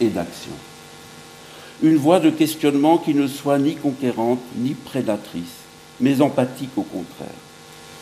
et 0.00 0.08
d'action. 0.08 0.52
Une 1.82 1.96
voie 1.96 2.20
de 2.20 2.30
questionnement 2.30 2.98
qui 2.98 3.14
ne 3.14 3.26
soit 3.26 3.58
ni 3.58 3.74
conquérante 3.74 4.40
ni 4.56 4.74
prédatrice, 4.74 5.62
mais 6.00 6.20
empathique 6.20 6.76
au 6.76 6.82
contraire. 6.82 7.28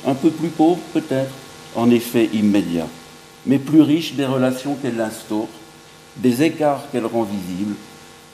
Un 0.06 0.14
peu 0.14 0.30
plus 0.30 0.48
pauvre 0.48 0.80
peut-être, 0.92 1.32
en 1.76 1.90
effet 1.90 2.28
immédiat, 2.32 2.86
mais 3.46 3.58
plus 3.58 3.82
riche 3.82 4.14
des 4.14 4.26
relations 4.26 4.76
qu'elle 4.76 5.00
instaure, 5.00 5.48
des 6.16 6.42
écarts 6.42 6.84
qu'elle 6.90 7.06
rend 7.06 7.22
visibles, 7.22 7.74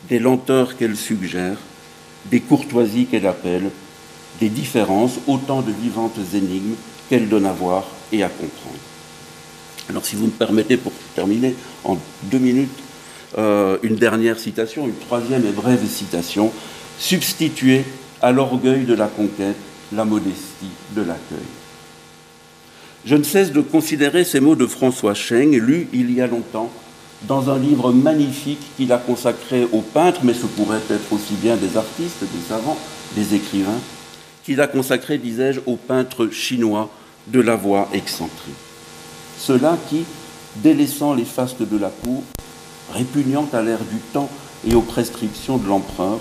des 0.08 0.18
lenteurs 0.18 0.76
qu'elle 0.76 0.96
suggère, 0.96 1.58
des 2.26 2.40
courtoisies 2.40 3.06
qu'elle 3.06 3.26
appelle, 3.26 3.70
des 4.40 4.48
différences, 4.48 5.18
autant 5.26 5.62
de 5.62 5.72
vivantes 5.72 6.18
énigmes 6.34 6.74
qu'elle 7.08 7.28
donne 7.28 7.46
à 7.46 7.52
voir 7.52 7.84
et 8.12 8.22
à 8.22 8.28
comprendre. 8.28 8.85
Alors 9.88 10.04
si 10.04 10.16
vous 10.16 10.26
me 10.26 10.30
permettez, 10.30 10.76
pour 10.76 10.92
terminer 11.14 11.54
en 11.84 11.98
deux 12.24 12.38
minutes, 12.38 12.70
euh, 13.38 13.78
une 13.82 13.96
dernière 13.96 14.38
citation, 14.38 14.86
une 14.86 14.94
troisième 14.94 15.46
et 15.46 15.52
brève 15.52 15.86
citation, 15.86 16.52
substituer 16.98 17.84
à 18.22 18.32
l'orgueil 18.32 18.84
de 18.84 18.94
la 18.94 19.06
conquête 19.06 19.56
la 19.92 20.04
modestie 20.04 20.70
de 20.94 21.02
l'accueil. 21.02 21.38
Je 23.04 23.14
ne 23.14 23.22
cesse 23.22 23.52
de 23.52 23.60
considérer 23.60 24.24
ces 24.24 24.40
mots 24.40 24.56
de 24.56 24.66
François 24.66 25.14
Cheng, 25.14 25.56
lus 25.56 25.88
il 25.92 26.12
y 26.12 26.20
a 26.20 26.26
longtemps 26.26 26.72
dans 27.22 27.50
un 27.50 27.58
livre 27.58 27.92
magnifique 27.92 28.60
qu'il 28.76 28.92
a 28.92 28.98
consacré 28.98 29.66
aux 29.72 29.80
peintres, 29.80 30.20
mais 30.24 30.34
ce 30.34 30.46
pourrait 30.46 30.82
être 30.90 31.12
aussi 31.12 31.34
bien 31.34 31.56
des 31.56 31.76
artistes, 31.76 32.20
des 32.20 32.48
savants, 32.48 32.78
des 33.14 33.34
écrivains, 33.34 33.80
qu'il 34.44 34.60
a 34.60 34.66
consacré, 34.66 35.18
disais-je, 35.18 35.60
aux 35.66 35.76
peintres 35.76 36.28
chinois 36.28 36.90
de 37.28 37.40
la 37.40 37.56
voie 37.56 37.88
excentrique. 37.92 38.54
Ceux-là 39.38 39.76
qui, 39.88 40.04
délaissant 40.56 41.14
les 41.14 41.24
fastes 41.24 41.62
de 41.62 41.76
la 41.76 41.90
cour, 41.90 42.22
répugnant 42.92 43.48
à 43.52 43.62
l'air 43.62 43.78
du 43.78 43.98
temps 44.12 44.30
et 44.68 44.74
aux 44.74 44.82
prescriptions 44.82 45.58
de 45.58 45.68
l'empereur, 45.68 46.18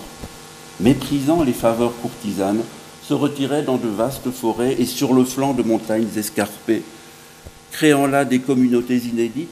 méprisant 0.80 1.44
les 1.44 1.54
faveurs 1.54 1.94
courtisanes, 2.02 2.62
se 3.08 3.14
retiraient 3.14 3.64
dans 3.64 3.78
de 3.78 3.88
vastes 3.88 4.32
forêts 4.32 4.76
et 4.80 4.86
sur 4.86 5.14
le 5.14 5.24
flanc 5.24 5.54
de 5.54 5.64
montagnes 5.64 6.08
escarpées, 6.18 6.84
créant 7.72 8.08
là 8.08 8.26
des 8.26 8.40
communautés 8.40 8.98
inédites, 8.98 9.50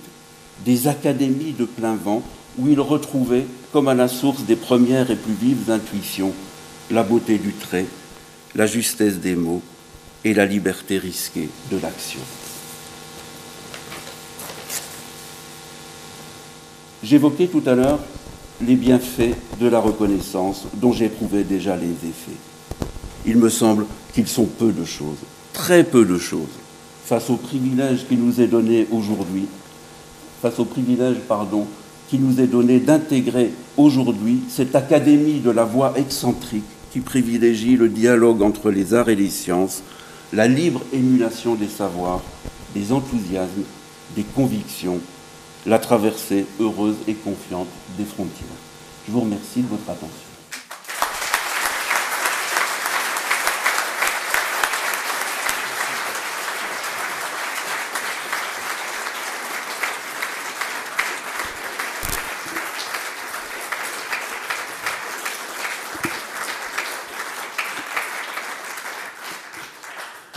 des 0.66 0.88
académies 0.88 1.54
de 1.58 1.66
plein 1.66 1.96
vent, 1.96 2.24
où 2.58 2.68
ils 2.68 2.80
retrouvaient, 2.80 3.46
comme 3.72 3.88
à 3.88 3.94
la 3.94 4.08
source 4.08 4.44
des 4.44 4.56
premières 4.56 5.12
et 5.12 5.16
plus 5.16 5.34
vives 5.34 5.72
intuitions, 5.72 6.34
la 6.92 7.04
beauté 7.04 7.38
du 7.38 7.54
trait, 7.54 7.86
la 8.56 8.68
justesse 8.68 9.18
des 9.20 9.36
mots 9.36 9.62
et 10.24 10.34
la 10.34 10.46
liberté 10.46 10.98
risquée 10.98 11.50
de 11.72 11.78
l'action. 11.78 12.20
J'évoquais 17.04 17.48
tout 17.48 17.64
à 17.66 17.76
l'heure 17.76 18.00
les 18.62 18.76
bienfaits 18.76 19.36
de 19.60 19.68
la 19.68 19.80
reconnaissance 19.80 20.64
dont 20.76 20.94
j'éprouvais 20.94 21.44
déjà 21.44 21.76
les 21.76 21.90
effets. 21.90 22.38
Il 23.26 23.38
me 23.38 23.50
semble 23.50 23.86
qu'ils 24.14 24.28
sont 24.28 24.46
peu 24.46 24.72
de 24.72 24.86
choses, 24.86 25.18
très 25.52 25.84
peu 25.84 26.06
de 26.06 26.18
choses, 26.18 26.48
face 27.06 27.30
au 27.30 27.36
privilège 27.36 28.06
qui 28.08 28.16
nous 28.16 28.40
est 28.40 28.48
donné 28.48 28.88
aujourd'hui, 28.90 29.48
face 30.42 30.60
au 30.60 30.66
privilège, 30.66 31.18
pardon, 31.28 31.68
qui 32.10 32.20
nous 32.20 32.40
est 32.40 32.48
donné 32.48 32.80
d'intégrer 32.80 33.52
aujourd'hui 33.76 34.40
cette 34.48 34.76
académie 34.76 35.42
de 35.42 35.52
la 35.52 35.66
voie 35.66 35.94
excentrique 35.98 36.64
qui 36.94 37.02
privilégie 37.02 37.76
le 37.76 37.90
dialogue 37.90 38.42
entre 38.42 38.72
les 38.72 38.94
arts 38.94 39.10
et 39.10 39.16
les 39.16 39.30
sciences, 39.30 39.84
la 40.32 40.48
libre 40.48 40.82
émulation 40.94 41.56
des 41.56 41.68
savoirs, 41.68 42.22
des 42.74 42.94
enthousiasmes, 42.94 43.64
des 44.16 44.24
convictions 44.24 45.00
la 45.66 45.80
traversée 45.80 46.46
heureuse 46.60 46.98
et 47.08 47.14
confiante 47.14 47.70
des 47.98 48.06
frontières. 48.06 48.48
Je 49.08 49.12
vous 49.12 49.22
remercie 49.22 49.62
de 49.62 49.68
votre 49.68 49.90
attention. 49.90 50.23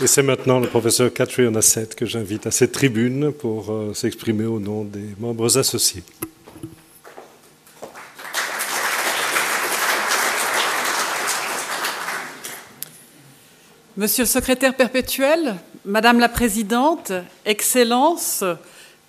Et 0.07 0.09
c'est 0.09 0.23
maintenant 0.23 0.61
le 0.61 0.69
professeur 0.69 1.11
Catherine 1.13 1.57
Asset 1.57 1.87
que 1.87 2.05
j'invite 2.05 2.47
à 2.47 2.51
cette 2.51 2.71
tribune 2.71 3.33
pour 3.33 3.73
euh, 3.73 3.93
s'exprimer 3.93 4.45
au 4.45 4.57
nom 4.57 4.85
des 4.85 5.03
membres 5.19 5.57
associés. 5.57 6.01
Monsieur 13.97 14.23
le 14.23 14.29
secrétaire 14.29 14.77
perpétuel, 14.77 15.57
Madame 15.83 16.21
la 16.21 16.29
Présidente, 16.29 17.11
Excellences, 17.43 18.45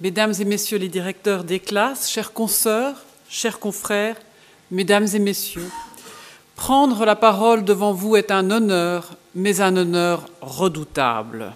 Mesdames 0.00 0.34
et 0.40 0.44
Messieurs 0.44 0.78
les 0.78 0.88
directeurs 0.88 1.44
des 1.44 1.60
classes, 1.60 2.10
chers 2.10 2.32
consoeurs, 2.32 3.04
chers 3.28 3.60
confrères, 3.60 4.16
Mesdames 4.72 5.06
et 5.14 5.20
Messieurs, 5.20 5.70
prendre 6.58 7.06
la 7.06 7.14
parole 7.14 7.64
devant 7.64 7.92
vous 7.92 8.16
est 8.16 8.32
un 8.32 8.50
honneur, 8.50 9.14
mais 9.36 9.60
un 9.60 9.76
honneur 9.76 10.28
redoutable. 10.42 11.54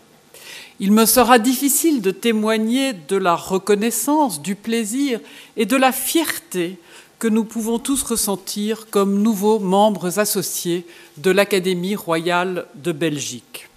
Il 0.78 0.92
me 0.92 1.06
sera 1.06 1.40
difficile 1.40 2.00
de 2.00 2.12
témoigner 2.12 2.92
de 2.92 3.16
la 3.16 3.34
reconnaissance, 3.34 4.40
du 4.40 4.54
plaisir 4.54 5.18
et 5.56 5.66
de 5.66 5.76
la 5.76 5.90
fierté 5.90 6.78
que 7.18 7.26
nous 7.26 7.44
pouvons 7.44 7.80
tous 7.80 8.02
ressentir 8.04 8.86
comme 8.90 9.22
nouveaux 9.22 9.58
membres 9.58 10.20
associés 10.20 10.86
de 11.16 11.32
l'Académie 11.32 11.96
royale 11.96 12.66
de 12.76 12.92
Belgique. 12.92 13.68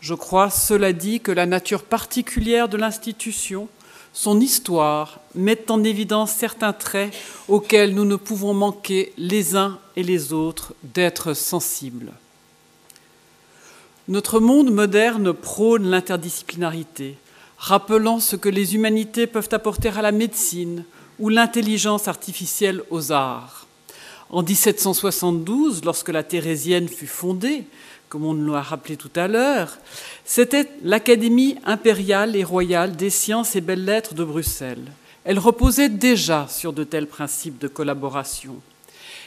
Je 0.00 0.14
crois, 0.14 0.48
cela 0.48 0.94
dit, 0.94 1.20
que 1.20 1.30
la 1.30 1.44
nature 1.44 1.82
particulière 1.82 2.70
de 2.70 2.78
l'institution 2.78 3.68
son 4.12 4.40
histoire 4.40 5.20
met 5.34 5.70
en 5.70 5.84
évidence 5.84 6.32
certains 6.32 6.72
traits 6.72 7.14
auxquels 7.48 7.94
nous 7.94 8.04
ne 8.04 8.16
pouvons 8.16 8.54
manquer 8.54 9.12
les 9.16 9.56
uns 9.56 9.78
et 9.96 10.02
les 10.02 10.32
autres 10.32 10.74
d'être 10.82 11.34
sensibles. 11.34 12.12
Notre 14.08 14.40
monde 14.40 14.72
moderne 14.72 15.32
prône 15.32 15.88
l'interdisciplinarité, 15.88 17.16
rappelant 17.58 18.18
ce 18.18 18.34
que 18.34 18.48
les 18.48 18.74
humanités 18.74 19.28
peuvent 19.28 19.50
apporter 19.52 19.88
à 19.90 20.02
la 20.02 20.10
médecine 20.10 20.84
ou 21.20 21.28
l'intelligence 21.28 22.08
artificielle 22.08 22.82
aux 22.90 23.12
arts. 23.12 23.66
En 24.30 24.42
1772, 24.42 25.84
lorsque 25.84 26.08
la 26.08 26.22
Thérésienne 26.22 26.88
fut 26.88 27.06
fondée, 27.06 27.64
comme 28.10 28.26
on 28.26 28.34
nous 28.34 28.52
l'a 28.52 28.60
rappelé 28.60 28.96
tout 28.96 29.12
à 29.14 29.28
l'heure, 29.28 29.78
c'était 30.24 30.68
l'Académie 30.82 31.56
impériale 31.64 32.34
et 32.34 32.42
royale 32.42 32.96
des 32.96 33.08
sciences 33.08 33.54
et 33.54 33.60
belles-lettres 33.60 34.14
de 34.14 34.24
Bruxelles. 34.24 34.92
Elle 35.24 35.38
reposait 35.38 35.88
déjà 35.88 36.48
sur 36.48 36.72
de 36.72 36.82
tels 36.82 37.06
principes 37.06 37.58
de 37.58 37.68
collaboration. 37.68 38.56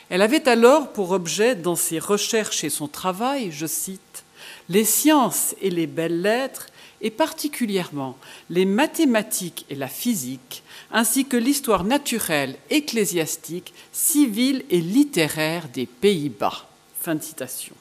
Elle 0.09 0.21
avait 0.21 0.49
alors 0.49 0.91
pour 0.91 1.11
objet, 1.11 1.55
dans 1.55 1.77
ses 1.77 1.97
recherches 1.97 2.65
et 2.65 2.69
son 2.69 2.89
travail, 2.89 3.51
je 3.51 3.65
cite, 3.65 4.25
les 4.67 4.83
sciences 4.83 5.55
et 5.61 5.69
les 5.69 5.87
belles-lettres, 5.87 6.67
et 6.99 7.11
particulièrement 7.11 8.17
les 8.49 8.65
mathématiques 8.65 9.65
et 9.69 9.75
la 9.75 9.87
physique, 9.87 10.63
ainsi 10.91 11.25
que 11.25 11.37
l'histoire 11.37 11.85
naturelle, 11.85 12.57
ecclésiastique, 12.69 13.73
civile 13.93 14.65
et 14.69 14.81
littéraire 14.81 15.69
des 15.69 15.85
Pays-Bas. 15.85 16.67
Fin 16.99 17.15
de 17.15 17.23
citation. 17.23 17.75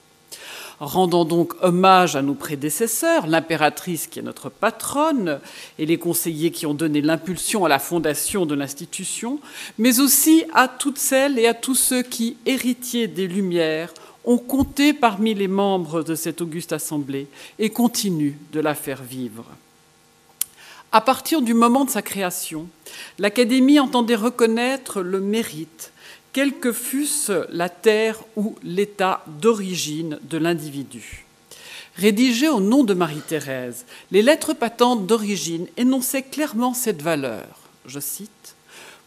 Rendant 0.84 1.24
donc 1.24 1.54
hommage 1.62 2.16
à 2.16 2.22
nos 2.22 2.34
prédécesseurs, 2.34 3.28
l'impératrice 3.28 4.09
qui 4.09 4.18
est 4.18 4.22
notre 4.22 4.48
patronne 4.48 5.38
et 5.78 5.86
les 5.86 5.96
conseillers 5.96 6.50
qui 6.50 6.66
ont 6.66 6.74
donné 6.74 7.00
l'impulsion 7.00 7.64
à 7.64 7.68
la 7.68 7.78
fondation 7.78 8.46
de 8.46 8.56
l'institution, 8.56 9.38
mais 9.78 10.00
aussi 10.00 10.42
à 10.52 10.66
toutes 10.66 10.98
celles 10.98 11.38
et 11.38 11.46
à 11.46 11.54
tous 11.54 11.76
ceux 11.76 12.02
qui, 12.02 12.36
héritiers 12.46 13.06
des 13.06 13.28
Lumières, 13.28 13.94
ont 14.24 14.38
compté 14.38 14.92
parmi 14.92 15.34
les 15.34 15.46
membres 15.46 16.02
de 16.02 16.16
cette 16.16 16.40
auguste 16.40 16.72
assemblée 16.72 17.28
et 17.60 17.70
continuent 17.70 18.34
de 18.52 18.59
la 18.59 18.74
faire 18.74 19.04
vivre. 19.04 19.44
À 20.90 21.00
partir 21.00 21.42
du 21.42 21.54
moment 21.54 21.84
de 21.84 21.90
sa 21.90 22.02
création, 22.02 22.66
l'Académie 23.20 23.78
entendait 23.78 24.16
reconnaître 24.16 25.00
le 25.00 25.20
mérite, 25.20 25.91
quelle 26.32 26.59
que 26.59 26.72
fût-ce 26.72 27.46
la 27.54 27.68
terre 27.68 28.22
ou 28.36 28.56
l'état 28.62 29.24
d'origine 29.40 30.18
de 30.22 30.38
l'individu. 30.38 31.26
Rédigées 31.96 32.48
au 32.48 32.60
nom 32.60 32.84
de 32.84 32.94
Marie-Thérèse, 32.94 33.84
les 34.10 34.22
lettres 34.22 34.54
patentes 34.54 35.06
d'origine 35.06 35.66
énonçaient 35.76 36.22
clairement 36.22 36.72
cette 36.72 37.02
valeur. 37.02 37.46
Je 37.84 38.00
cite 38.00 38.54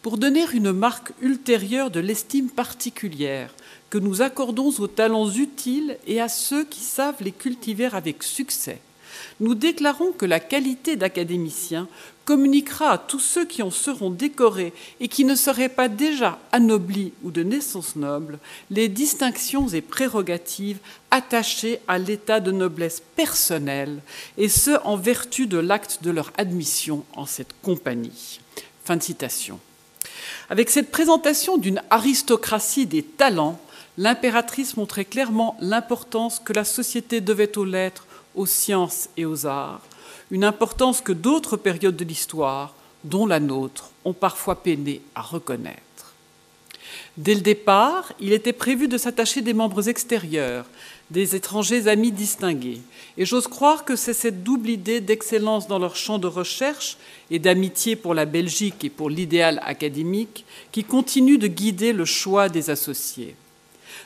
Pour 0.03 0.17
donner 0.17 0.45
une 0.53 0.71
marque 0.71 1.11
ultérieure 1.19 1.89
de 1.89 1.99
l'estime 1.99 2.49
particulière 2.49 3.53
que 3.89 3.97
nous 3.97 4.21
accordons 4.21 4.69
aux 4.77 4.87
talents 4.87 5.29
utiles 5.29 5.97
et 6.05 6.21
à 6.21 6.29
ceux 6.29 6.63
qui 6.63 6.81
savent 6.81 7.21
les 7.21 7.31
cultiver 7.31 7.89
avec 7.91 8.21
succès, 8.21 8.79
nous 9.39 9.55
déclarons 9.55 10.11
que 10.11 10.25
la 10.25 10.39
qualité 10.39 10.95
d'académicien 10.95 11.87
communiquera 12.25 12.91
à 12.91 12.97
tous 12.97 13.19
ceux 13.19 13.45
qui 13.45 13.61
en 13.61 13.71
seront 13.71 14.09
décorés 14.09 14.73
et 14.99 15.07
qui 15.07 15.25
ne 15.25 15.35
seraient 15.35 15.69
pas 15.69 15.87
déjà 15.87 16.39
anoblis 16.51 17.13
ou 17.23 17.31
de 17.31 17.43
naissance 17.43 17.95
noble 17.95 18.39
les 18.71 18.89
distinctions 18.89 19.67
et 19.69 19.81
prérogatives 19.81 20.79
attachées 21.11 21.79
à 21.87 21.97
l'état 21.97 22.39
de 22.39 22.51
noblesse 22.51 23.01
personnelle, 23.15 24.01
et 24.37 24.49
ce 24.49 24.71
en 24.83 24.97
vertu 24.97 25.47
de 25.47 25.57
l'acte 25.57 25.99
de 26.01 26.11
leur 26.11 26.33
admission 26.37 27.05
en 27.15 27.25
cette 27.25 27.53
compagnie. 27.61 28.39
Fin 28.83 28.97
de 28.97 29.03
citation. 29.03 29.59
Avec 30.49 30.69
cette 30.69 30.91
présentation 30.91 31.57
d'une 31.57 31.81
aristocratie 31.89 32.85
des 32.85 33.03
talents, 33.03 33.59
l'impératrice 33.97 34.77
montrait 34.77 35.05
clairement 35.05 35.57
l'importance 35.59 36.39
que 36.39 36.53
la 36.53 36.65
société 36.65 37.21
devait 37.21 37.57
aux 37.57 37.65
lettres, 37.65 38.05
aux 38.35 38.45
sciences 38.45 39.09
et 39.17 39.25
aux 39.25 39.45
arts, 39.45 39.81
une 40.31 40.43
importance 40.43 41.01
que 41.01 41.11
d'autres 41.11 41.57
périodes 41.57 41.95
de 41.95 42.05
l'histoire, 42.05 42.73
dont 43.03 43.25
la 43.25 43.39
nôtre, 43.39 43.91
ont 44.03 44.13
parfois 44.13 44.61
peiné 44.61 45.01
à 45.13 45.21
reconnaître. 45.21 45.81
Dès 47.17 47.35
le 47.35 47.41
départ, 47.41 48.11
il 48.19 48.33
était 48.33 48.53
prévu 48.53 48.87
de 48.87 48.97
s'attacher 48.97 49.41
des 49.41 49.53
membres 49.53 49.87
extérieurs, 49.87 50.65
des 51.11 51.35
étrangers 51.35 51.87
amis 51.87 52.11
distingués, 52.11 52.81
et 53.17 53.25
j'ose 53.25 53.47
croire 53.47 53.85
que 53.85 53.95
c'est 53.95 54.13
cette 54.13 54.43
double 54.43 54.69
idée 54.69 54.99
d'excellence 54.99 55.67
dans 55.67 55.79
leur 55.79 55.95
champ 55.95 56.17
de 56.17 56.27
recherche 56.27 56.97
et 57.31 57.39
d'amitié 57.39 57.95
pour 57.95 58.13
la 58.13 58.25
Belgique 58.25 58.83
et 58.83 58.89
pour 58.89 59.09
l'idéal 59.09 59.61
académique 59.63 60.45
qui 60.71 60.83
continue 60.83 61.37
de 61.37 61.47
guider 61.47 61.93
le 61.93 62.05
choix 62.05 62.49
des 62.49 62.69
associés. 62.69 63.35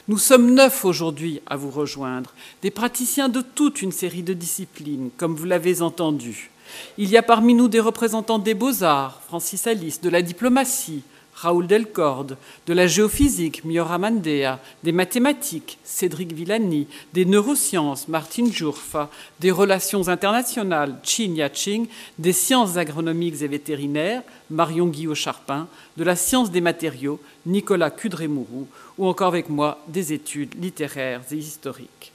Nous 0.09 0.17
sommes 0.17 0.55
neuf 0.55 0.85
aujourd'hui 0.85 1.39
à 1.45 1.55
vous 1.55 1.69
rejoindre, 1.69 2.33
des 2.63 2.71
praticiens 2.71 3.29
de 3.29 3.41
toute 3.41 3.83
une 3.83 3.91
série 3.91 4.23
de 4.23 4.33
disciplines, 4.33 5.11
comme 5.17 5.35
vous 5.35 5.45
l'avez 5.45 5.83
entendu. 5.83 6.49
Il 6.97 7.11
y 7.11 7.17
a 7.17 7.21
parmi 7.21 7.53
nous 7.53 7.67
des 7.67 7.79
représentants 7.79 8.39
des 8.39 8.55
beaux-arts, 8.55 9.21
Francis 9.27 9.67
Alice, 9.67 10.01
de 10.01 10.09
la 10.09 10.23
diplomatie, 10.23 11.03
Raoul 11.41 11.67
Delcorde, 11.67 12.35
de 12.67 12.73
la 12.73 12.85
géophysique, 12.85 13.63
Miora 13.63 13.97
Mandea, 13.97 14.59
des 14.83 14.91
mathématiques, 14.91 15.77
Cédric 15.85 16.33
Villani, 16.33 16.85
des 17.13 17.23
neurosciences, 17.23 18.09
Martine 18.09 18.51
Jourfa, 18.51 19.09
des 19.39 19.51
relations 19.51 20.09
internationales, 20.09 20.99
Chin 21.01 21.33
Yaching, 21.35 21.87
des 22.17 22.33
sciences 22.33 22.75
agronomiques 22.75 23.41
et 23.41 23.47
vétérinaires, 23.47 24.21
Marion 24.49 24.87
Guillot-Charpin, 24.87 25.69
de 25.95 26.03
la 26.03 26.17
science 26.17 26.51
des 26.51 26.59
matériaux, 26.59 27.21
Nicolas 27.45 27.89
Cudrémourou, 27.89 28.67
ou 28.97 29.07
encore 29.07 29.29
avec 29.29 29.47
moi 29.47 29.79
des 29.87 30.11
études 30.11 30.61
littéraires 30.61 31.21
et 31.31 31.37
historiques. 31.37 32.11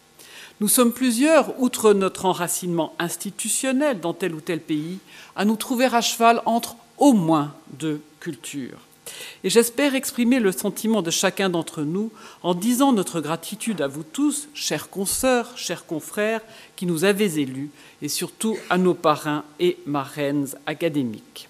Nous 0.61 0.69
sommes 0.69 0.93
plusieurs, 0.93 1.59
outre 1.63 1.95
notre 1.95 2.27
enracinement 2.27 2.93
institutionnel 2.99 4.01
dans 4.01 4.13
tel 4.13 4.35
ou 4.35 4.43
tel 4.43 4.61
pays, 4.61 4.99
à 5.35 5.47
nous 5.47 5.57
trouver 5.57 5.87
à 5.87 6.03
cheval 6.03 6.43
entre 6.45 6.77
au 6.99 7.15
moins 7.15 7.55
deux 7.79 8.03
cultures. 8.21 8.81
Et 9.43 9.51
j'espère 9.51 9.95
exprimer 9.95 10.41
le 10.41 10.53
sentiment 10.53 11.03
de 11.03 11.11
chacun 11.11 11.51
d'entre 11.51 11.83
nous 11.83 12.11
en 12.43 12.55
disant 12.55 12.93
notre 12.93 13.21
gratitude 13.21 13.81
à 13.81 13.87
vous 13.87 14.05
tous, 14.05 14.49
chers 14.55 14.91
consoeurs, 14.91 15.57
chers 15.57 15.87
confrères, 15.87 16.41
qui 16.77 16.87
nous 16.87 17.05
avez 17.05 17.41
élus, 17.41 17.71
et 18.03 18.09
surtout 18.09 18.57
à 18.71 18.79
nos 18.79 18.95
parrains 18.95 19.45
et 19.61 19.79
marraines 19.87 20.49
académiques. 20.67 21.49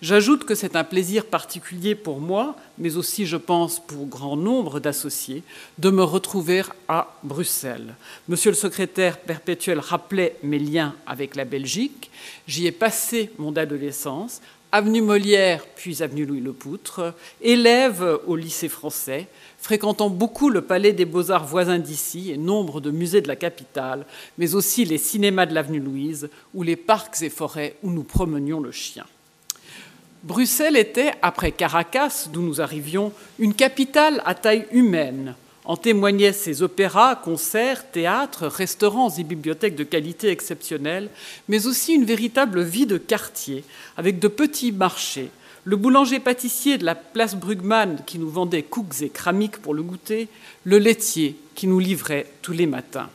J'ajoute 0.00 0.44
que 0.44 0.54
c'est 0.54 0.76
un 0.76 0.84
plaisir 0.84 1.26
particulier 1.26 1.94
pour 1.94 2.20
moi, 2.20 2.56
mais 2.78 2.96
aussi, 2.96 3.26
je 3.26 3.36
pense, 3.36 3.80
pour 3.80 4.06
grand 4.06 4.36
nombre 4.36 4.80
d'associés, 4.80 5.42
de 5.78 5.90
me 5.90 6.02
retrouver 6.02 6.62
à 6.88 7.14
Bruxelles. 7.22 7.94
Monsieur 8.28 8.50
le 8.50 8.56
secrétaire 8.56 9.18
perpétuel 9.18 9.78
rappelait 9.78 10.36
mes 10.42 10.58
liens 10.58 10.94
avec 11.06 11.36
la 11.36 11.44
Belgique. 11.44 12.10
J'y 12.46 12.66
ai 12.66 12.72
passé 12.72 13.30
mon 13.38 13.56
adolescence, 13.56 14.40
avenue 14.72 15.02
Molière, 15.02 15.66
puis 15.76 16.02
avenue 16.02 16.24
Louis 16.24 16.40
le 16.40 16.54
Poutre, 16.54 17.14
élève 17.42 18.18
au 18.26 18.36
lycée 18.36 18.70
français, 18.70 19.28
fréquentant 19.58 20.08
beaucoup 20.08 20.48
le 20.48 20.62
palais 20.62 20.94
des 20.94 21.04
beaux-arts 21.04 21.46
voisins 21.46 21.78
d'ici 21.78 22.32
et 22.32 22.38
nombre 22.38 22.80
de 22.80 22.90
musées 22.90 23.20
de 23.20 23.28
la 23.28 23.36
capitale, 23.36 24.06
mais 24.38 24.54
aussi 24.54 24.86
les 24.86 24.98
cinémas 24.98 25.44
de 25.44 25.54
l'avenue 25.54 25.78
Louise 25.78 26.30
ou 26.54 26.62
les 26.62 26.76
parcs 26.76 27.20
et 27.20 27.28
forêts 27.28 27.76
où 27.82 27.90
nous 27.90 28.02
promenions 28.02 28.60
le 28.60 28.72
chien. 28.72 29.04
Bruxelles 30.22 30.76
était, 30.76 31.12
après 31.20 31.52
Caracas, 31.52 32.28
d'où 32.32 32.40
nous 32.40 32.60
arrivions, 32.60 33.12
une 33.38 33.54
capitale 33.54 34.22
à 34.24 34.34
taille 34.34 34.66
humaine. 34.70 35.34
En 35.64 35.76
témoignaient 35.76 36.32
ses 36.32 36.62
opéras, 36.62 37.14
concerts, 37.14 37.90
théâtres, 37.92 38.46
restaurants 38.46 39.10
et 39.10 39.22
bibliothèques 39.22 39.76
de 39.76 39.84
qualité 39.84 40.28
exceptionnelle, 40.28 41.08
mais 41.48 41.66
aussi 41.66 41.94
une 41.94 42.04
véritable 42.04 42.62
vie 42.62 42.86
de 42.86 42.98
quartier, 42.98 43.64
avec 43.96 44.18
de 44.18 44.26
petits 44.26 44.72
marchés, 44.72 45.30
le 45.64 45.76
boulanger-pâtissier 45.76 46.78
de 46.78 46.84
la 46.84 46.96
place 46.96 47.36
Brugmann 47.36 48.00
qui 48.04 48.18
nous 48.18 48.30
vendait 48.30 48.64
cooks 48.64 49.02
et 49.02 49.08
cramiques 49.08 49.58
pour 49.58 49.74
le 49.74 49.82
goûter, 49.82 50.28
le 50.64 50.78
laitier 50.78 51.36
qui 51.54 51.68
nous 51.68 51.78
livrait 51.78 52.26
tous 52.42 52.52
les 52.52 52.66
matins. 52.66 53.08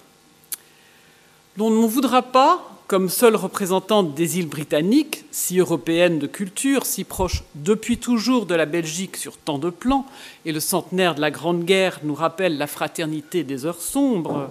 On 1.60 1.69
ne 1.69 1.88
voudra 1.88 2.22
pas, 2.22 2.77
comme 2.88 3.09
seule 3.09 3.35
représentante 3.35 4.15
des 4.15 4.39
îles 4.39 4.47
britanniques, 4.47 5.26
si 5.31 5.59
européennes 5.59 6.19
de 6.19 6.27
culture, 6.27 6.85
si 6.85 7.03
proche 7.03 7.43
depuis 7.55 7.97
toujours 7.97 8.45
de 8.45 8.55
la 8.55 8.65
Belgique 8.65 9.18
sur 9.18 9.38
tant 9.38 9.57
de 9.57 9.69
plans, 9.69 10.05
et 10.45 10.53
le 10.53 10.61
centenaire 10.61 11.14
de 11.14 11.19
la 11.19 11.30
Grande 11.30 11.65
Guerre 11.65 11.99
nous 12.03 12.15
rappelle 12.15 12.57
la 12.57 12.68
fraternité 12.68 13.43
des 13.43 13.65
heures 13.65 13.81
sombres, 13.81 14.49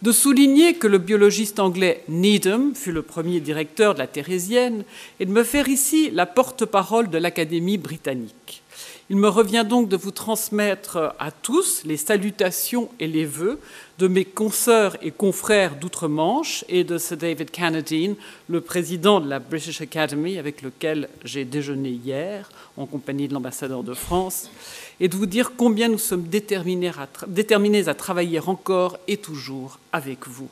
de 0.00 0.12
souligner 0.12 0.74
que 0.74 0.86
le 0.86 0.98
biologiste 0.98 1.58
anglais 1.58 2.04
Needham 2.08 2.72
fut 2.74 2.92
le 2.92 3.02
premier 3.02 3.40
directeur 3.40 3.94
de 3.94 3.98
la 3.98 4.06
Thérésienne, 4.06 4.84
et 5.18 5.26
de 5.26 5.32
me 5.32 5.42
faire 5.42 5.68
ici 5.68 6.10
la 6.12 6.26
porte-parole 6.26 7.10
de 7.10 7.18
l'Académie 7.18 7.78
britannique. 7.78 8.61
Il 9.12 9.18
me 9.18 9.28
revient 9.28 9.66
donc 9.68 9.90
de 9.90 9.96
vous 9.98 10.10
transmettre 10.10 11.14
à 11.18 11.30
tous 11.30 11.82
les 11.84 11.98
salutations 11.98 12.88
et 12.98 13.06
les 13.06 13.26
vœux 13.26 13.60
de 13.98 14.08
mes 14.08 14.24
consoeurs 14.24 14.96
et 15.02 15.10
confrères 15.10 15.76
d'outre-Manche 15.76 16.64
et 16.70 16.82
de 16.82 16.96
Sir 16.96 17.18
David 17.18 17.50
Carnadine, 17.50 18.14
le 18.48 18.62
président 18.62 19.20
de 19.20 19.28
la 19.28 19.38
British 19.38 19.82
Academy, 19.82 20.38
avec 20.38 20.62
lequel 20.62 21.10
j'ai 21.24 21.44
déjeuné 21.44 21.90
hier 21.90 22.48
en 22.78 22.86
compagnie 22.86 23.28
de 23.28 23.34
l'ambassadeur 23.34 23.82
de 23.82 23.92
France, 23.92 24.50
et 24.98 25.08
de 25.08 25.16
vous 25.18 25.26
dire 25.26 25.52
combien 25.58 25.88
nous 25.88 25.98
sommes 25.98 26.28
déterminés 26.28 26.88
à, 26.88 27.06
déterminés 27.26 27.88
à 27.88 27.94
travailler 27.94 28.40
encore 28.40 28.96
et 29.08 29.18
toujours 29.18 29.78
avec 29.92 30.26
vous. 30.26 30.48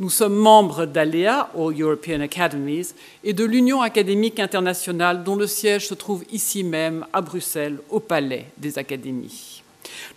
Nous 0.00 0.10
sommes 0.10 0.34
membres 0.34 0.86
d'ALEA, 0.86 1.50
All 1.54 1.80
European 1.80 2.20
Academies, 2.20 2.94
et 3.22 3.34
de 3.34 3.44
l'Union 3.44 3.82
académique 3.82 4.40
internationale, 4.40 5.22
dont 5.22 5.36
le 5.36 5.46
siège 5.46 5.86
se 5.86 5.94
trouve 5.94 6.24
ici 6.32 6.64
même, 6.64 7.06
à 7.12 7.20
Bruxelles, 7.20 7.78
au 7.90 8.00
Palais 8.00 8.46
des 8.56 8.78
Académies. 8.78 9.62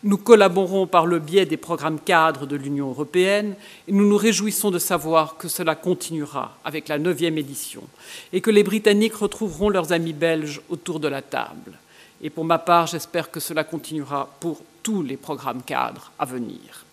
Nous 0.03 0.17
collaborons 0.17 0.87
par 0.87 1.05
le 1.05 1.19
biais 1.19 1.45
des 1.45 1.57
programmes 1.57 1.99
cadres 1.99 2.45
de 2.45 2.55
l'Union 2.55 2.89
européenne 2.89 3.55
et 3.87 3.91
nous 3.91 4.07
nous 4.07 4.17
réjouissons 4.17 4.71
de 4.71 4.79
savoir 4.79 5.37
que 5.37 5.47
cela 5.47 5.75
continuera 5.75 6.57
avec 6.63 6.87
la 6.87 6.97
neuvième 6.97 7.37
édition 7.37 7.83
et 8.31 8.41
que 8.41 8.51
les 8.51 8.63
Britanniques 8.63 9.15
retrouveront 9.15 9.69
leurs 9.69 9.91
amis 9.91 10.13
belges 10.13 10.61
autour 10.69 10.99
de 10.99 11.07
la 11.07 11.21
table. 11.21 11.77
Et 12.21 12.29
pour 12.29 12.45
ma 12.45 12.59
part, 12.59 12.87
j'espère 12.87 13.31
que 13.31 13.39
cela 13.39 13.63
continuera 13.63 14.29
pour 14.39 14.61
tous 14.83 15.01
les 15.01 15.17
programmes 15.17 15.63
cadres 15.63 16.11
à 16.17 16.25
venir. 16.25 16.84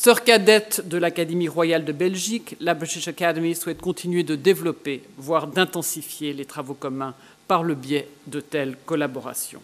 Sœur 0.00 0.22
cadette 0.22 0.86
de 0.86 0.96
l'Académie 0.96 1.48
royale 1.48 1.84
de 1.84 1.90
Belgique, 1.90 2.54
la 2.60 2.74
British 2.74 3.08
Academy 3.08 3.56
souhaite 3.56 3.80
continuer 3.80 4.22
de 4.22 4.36
développer, 4.36 5.02
voire 5.16 5.48
d'intensifier 5.48 6.32
les 6.32 6.44
travaux 6.44 6.74
communs 6.74 7.14
par 7.48 7.64
le 7.64 7.74
biais 7.74 8.08
de 8.28 8.38
telles 8.38 8.76
collaborations. 8.86 9.60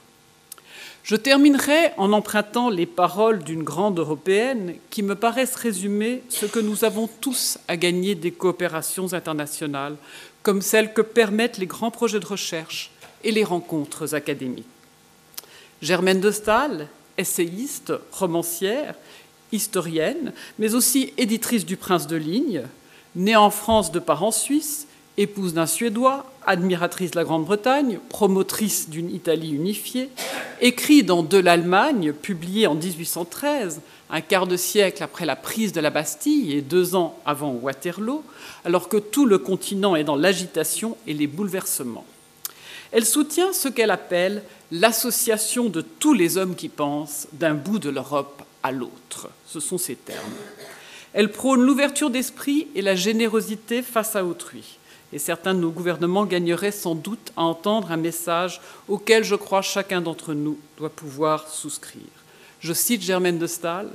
Je 1.05 1.15
terminerai 1.15 1.93
en 1.99 2.13
empruntant 2.13 2.69
les 2.69 2.85
paroles 2.85 3.45
d'une 3.45 3.63
grande 3.63 4.01
européenne 4.01 4.75
qui 4.91 5.05
me 5.05 5.15
paraissent 5.15 5.55
résumer 5.55 6.25
ce 6.31 6.47
que 6.47 6.59
nous 6.59 6.85
avons 6.85 7.09
tous 7.21 7.59
à 7.69 7.77
gagner 7.77 8.17
des 8.17 8.33
coopérations 8.33 9.13
internationales, 9.13 9.95
comme 10.43 10.63
celles 10.63 10.93
que 10.93 11.03
permettent 11.03 11.59
les 11.59 11.67
grands 11.67 11.93
projets 11.93 12.19
de 12.19 12.27
recherche 12.27 12.91
et 13.23 13.31
les 13.31 13.45
rencontres 13.45 14.17
académiques. 14.17 14.67
Germaine 15.81 16.21
de 16.21 16.33
Staël, 16.33 16.89
essayiste, 17.17 17.93
romancière, 18.11 18.97
historienne, 19.55 20.33
mais 20.59 20.75
aussi 20.75 21.13
éditrice 21.17 21.65
du 21.65 21.77
Prince 21.77 22.07
de 22.07 22.17
Ligne, 22.17 22.63
née 23.17 23.37
en 23.37 23.51
France 23.51 23.93
de 23.93 23.99
parents 23.99 24.31
suisses, 24.31 24.87
épouse 25.17 25.55
d'un 25.55 25.67
Suédois, 25.67 26.27
admiratrice 26.47 27.13
de 27.13 27.17
la 27.17 27.25
Grande-Bretagne, 27.25 27.99
promotrice 28.09 28.91
d'une 28.91 29.15
Italie 29.15 29.53
unifiée, 29.53 30.11
écrit 30.61 31.03
dans 31.03 31.23
De 31.23 31.39
l'Allemagne, 31.39 32.13
publié 32.13 32.67
en 32.67 32.75
1813, 32.75 33.81
un 34.11 34.21
quart 34.21 34.47
de 34.47 34.57
siècle 34.57 35.03
après 35.03 35.27
la 35.27 35.37
prise 35.37 35.73
de 35.73 35.81
la 35.81 35.91
Bastille 35.91 36.53
et 36.53 36.61
deux 36.61 36.95
ans 36.95 37.19
avant 37.25 37.53
Waterloo, 37.53 38.23
alors 38.65 38.89
que 38.89 38.97
tout 38.97 39.27
le 39.27 39.39
continent 39.39 39.97
est 39.97 40.05
dans 40.05 40.17
l'agitation 40.17 40.97
et 41.07 41.15
les 41.15 41.27
bouleversements. 41.27 42.05
Elle 42.93 43.07
soutient 43.07 43.53
ce 43.53 43.69
qu'elle 43.69 43.91
appelle 43.91 44.43
l'association 44.71 45.69
de 45.69 45.81
tous 45.81 46.13
les 46.13 46.37
hommes 46.37 46.55
qui 46.55 46.69
pensent 46.69 47.27
d'un 47.33 47.55
bout 47.55 47.79
de 47.79 47.91
l'Europe 47.91 48.43
à 48.65 48.73
l'autre. 48.73 49.29
Ce 49.47 49.61
sont 49.61 49.79
ses 49.79 49.95
termes. 49.95 50.33
Elle 51.13 51.31
prône 51.31 51.63
l'ouverture 51.63 52.11
d'esprit 52.11 52.67
et 52.75 52.83
la 52.83 52.97
générosité 52.97 53.83
face 53.83 54.17
à 54.17 54.25
autrui. 54.25 54.79
Et 55.13 55.19
certains 55.19 55.55
de 55.55 55.61
nos 55.61 55.71
gouvernements 55.71 56.25
gagneraient 56.25 56.73
sans 56.73 56.97
doute 56.97 57.31
à 57.37 57.43
entendre 57.43 57.93
un 57.93 57.97
message 57.97 58.61
auquel 58.89 59.23
je 59.23 59.37
crois 59.37 59.63
chacun 59.63 60.01
d'entre 60.01 60.35
nous 60.35 60.59
doit 60.77 60.91
pouvoir 60.91 61.47
souscrire. 61.49 62.03
Je 62.59 62.73
cite 62.73 63.03
Germaine 63.03 63.39
de 63.39 63.47
Staël 63.47 63.89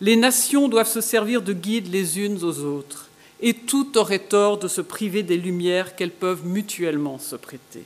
Les 0.00 0.16
nations 0.16 0.68
doivent 0.68 0.88
se 0.88 1.02
servir 1.02 1.42
de 1.42 1.52
guides 1.52 1.92
les 1.92 2.18
unes 2.18 2.42
aux 2.42 2.60
autres, 2.60 3.08
et 3.40 3.52
tout 3.52 3.98
aurait 3.98 4.20
tort 4.20 4.58
de 4.58 4.68
se 4.68 4.80
priver 4.80 5.22
des 5.22 5.36
lumières 5.36 5.96
qu'elles 5.96 6.12
peuvent 6.12 6.46
mutuellement 6.46 7.18
se 7.18 7.36
prêter. 7.36 7.82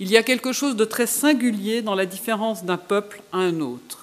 Il 0.00 0.10
y 0.10 0.16
a 0.16 0.22
quelque 0.22 0.52
chose 0.52 0.76
de 0.76 0.84
très 0.84 1.06
singulier 1.06 1.82
dans 1.82 1.96
la 1.96 2.06
différence 2.06 2.64
d'un 2.64 2.78
peuple 2.78 3.20
à 3.32 3.38
un 3.38 3.60
autre 3.60 4.01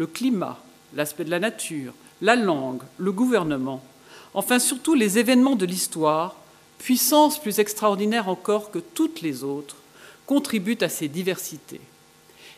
le 0.00 0.06
climat, 0.06 0.58
l'aspect 0.94 1.26
de 1.26 1.30
la 1.30 1.38
nature, 1.38 1.92
la 2.22 2.34
langue, 2.34 2.80
le 2.96 3.12
gouvernement, 3.12 3.84
enfin 4.32 4.58
surtout 4.58 4.94
les 4.94 5.18
événements 5.18 5.56
de 5.56 5.66
l'histoire, 5.66 6.36
puissance 6.78 7.38
plus 7.38 7.58
extraordinaire 7.58 8.30
encore 8.30 8.70
que 8.70 8.78
toutes 8.78 9.20
les 9.20 9.44
autres, 9.44 9.76
contribuent 10.24 10.78
à 10.80 10.88
ces 10.88 11.08
diversités. 11.08 11.82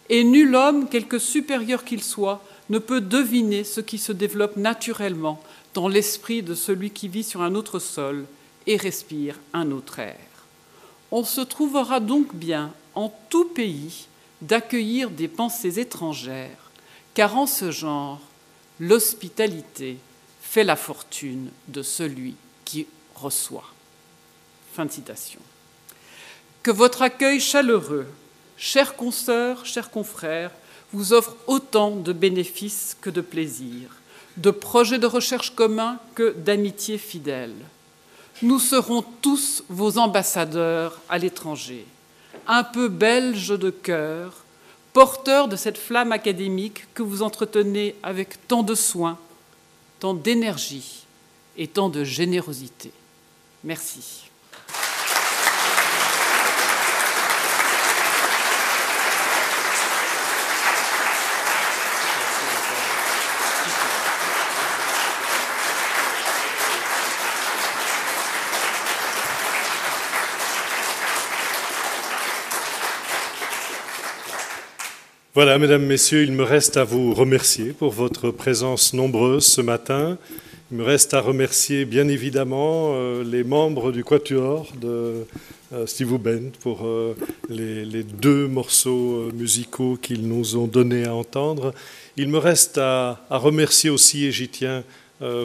Et 0.09 0.23
nul 0.23 0.55
homme, 0.55 0.89
quelque 0.89 1.19
supérieur 1.19 1.83
qu'il 1.83 2.05
soit, 2.05 2.45
ne 2.71 2.79
peut 2.79 3.01
deviner 3.01 3.65
ce 3.65 3.81
qui 3.81 3.99
se 3.99 4.13
développe 4.13 4.57
naturellement 4.57 5.43
dans 5.75 5.89
l'esprit 5.89 6.45
de 6.45 6.55
celui 6.55 6.93
qui 6.93 7.09
vit 7.09 7.25
sur 7.25 7.43
un 7.43 7.57
autre 7.57 7.81
sol 7.81 8.25
et 8.69 8.77
respire 8.77 9.35
un 9.53 9.73
autre 9.73 9.99
air. 9.99 10.29
On 11.11 11.25
se 11.25 11.41
trouvera 11.41 11.99
donc 11.99 12.37
bien, 12.37 12.73
en 12.95 13.13
tout 13.31 13.47
pays, 13.47 14.07
d'accueillir 14.43 15.11
des 15.11 15.27
pensées 15.27 15.81
étrangères, 15.81 16.62
car 17.15 17.37
en 17.37 17.47
ce 17.47 17.71
genre, 17.71 18.21
l'hospitalité 18.81 19.99
fait 20.41 20.65
la 20.65 20.77
fortune 20.77 21.51
de 21.69 21.83
celui 21.83 22.35
qui 22.65 22.87
reçoit. 23.15 23.71
Que 26.63 26.71
votre 26.71 27.03
accueil 27.03 27.41
chaleureux, 27.41 28.07
chers 28.57 28.97
consoeurs, 28.97 29.67
chers 29.67 29.91
confrères, 29.91 30.51
vous 30.93 31.13
offre 31.13 31.37
autant 31.47 31.91
de 31.91 32.13
bénéfices 32.13 32.97
que 33.01 33.11
de 33.11 33.21
plaisirs, 33.21 33.97
de 34.37 34.51
projets 34.51 34.99
de 34.99 35.07
recherche 35.07 35.55
communs 35.55 35.99
que 36.15 36.33
d'amitié 36.33 36.99
fidèle. 36.99 37.55
Nous 38.43 38.59
serons 38.59 39.03
tous 39.21 39.65
vos 39.69 39.99
ambassadeurs 39.99 41.01
à 41.09 41.19
l'étranger, 41.19 41.87
un 42.47 42.65
peu 42.65 42.89
belges 42.89 43.59
de 43.59 43.71
cœur, 43.71 44.42
porteur 44.93 45.49
de 45.49 45.57
cette 45.57 45.79
flamme 45.79 46.13
académique 46.13 46.93
que 46.95 47.03
vous 47.03 47.23
entretenez 47.23 47.95
avec 48.03 48.47
tant 48.49 48.63
de 48.63 48.75
soin, 48.75 49.19
tant 50.01 50.15
d'énergie 50.15 51.05
et 51.57 51.67
tant 51.67 51.89
de 51.89 52.05
générosité. 52.05 52.93
Merci. 53.65 54.32
Voilà, 75.35 75.59
mesdames, 75.59 75.87
messieurs, 75.87 76.25
il 76.25 76.33
me 76.33 76.43
reste 76.43 76.77
à 76.77 76.85
vous 76.85 77.15
remercier 77.15 77.73
pour 77.73 77.91
votre 77.91 78.31
présence 78.31 78.93
nombreuse 78.93 79.47
ce 79.47 79.63
matin. 79.63 80.19
Il 80.71 80.77
me 80.77 80.85
reste 80.85 81.15
à 81.15 81.23
remercier 81.23 81.87
bien 81.87 82.07
évidemment 82.09 82.93
euh, 82.93 83.25
les 83.25 83.43
membres 83.43 83.93
du 83.93 84.05
Quatuor 84.05 84.71
de 84.79 85.25
euh, 85.73 85.87
Steve 85.87 86.19
Bent 86.19 86.53
pour 86.61 86.85
euh, 86.85 87.17
les, 87.49 88.03
deux 88.03 88.47
morceaux 88.47 89.31
musicaux 89.33 89.97
qu'ils 89.97 90.29
nous 90.29 90.59
ont 90.59 90.67
donné 90.67 91.07
à 91.07 91.15
entendre. 91.15 91.73
Il 92.19 92.29
me 92.29 92.37
reste 92.37 92.77
à 92.77 93.19
remercier 93.31 93.89
aussi, 93.89 94.27
et 94.27 94.33
j'y 94.33 94.49
tiens 94.49 94.85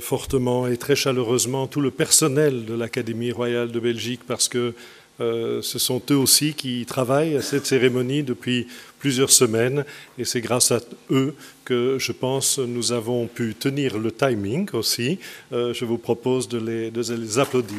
fortement 0.01 0.67
et 0.67 0.75
très 0.75 0.95
chaleureusement, 0.95 1.67
tout 1.67 1.81
le 1.81 1.91
personnel 1.91 2.65
de 2.65 2.73
l'Académie 2.73 3.31
royale 3.31 3.71
de 3.71 3.79
Belgique 3.79 4.21
parce 4.27 4.49
que 4.49 4.73
ce 5.19 5.61
sont 5.61 6.01
eux 6.09 6.17
aussi 6.17 6.55
qui 6.55 6.83
travaillent 6.87 7.37
à 7.37 7.43
cette 7.43 7.67
cérémonie 7.67 8.23
depuis 8.23 8.65
plusieurs 8.99 9.31
semaines 9.31 9.85
et 10.17 10.25
c'est 10.25 10.41
grâce 10.41 10.71
à 10.71 10.79
eux 11.11 11.35
que 11.65 11.97
je 11.99 12.11
pense 12.11 12.59
nous 12.59 12.91
avons 12.91 13.27
pu 13.27 13.55
tenir 13.55 13.97
le 13.97 14.11
timing 14.11 14.69
aussi. 14.73 15.19
Euh, 15.53 15.73
je 15.73 15.85
vous 15.85 15.97
propose 15.97 16.47
de 16.47 16.57
les, 16.57 16.91
de 16.91 17.01
les 17.13 17.39
applaudir. 17.39 17.77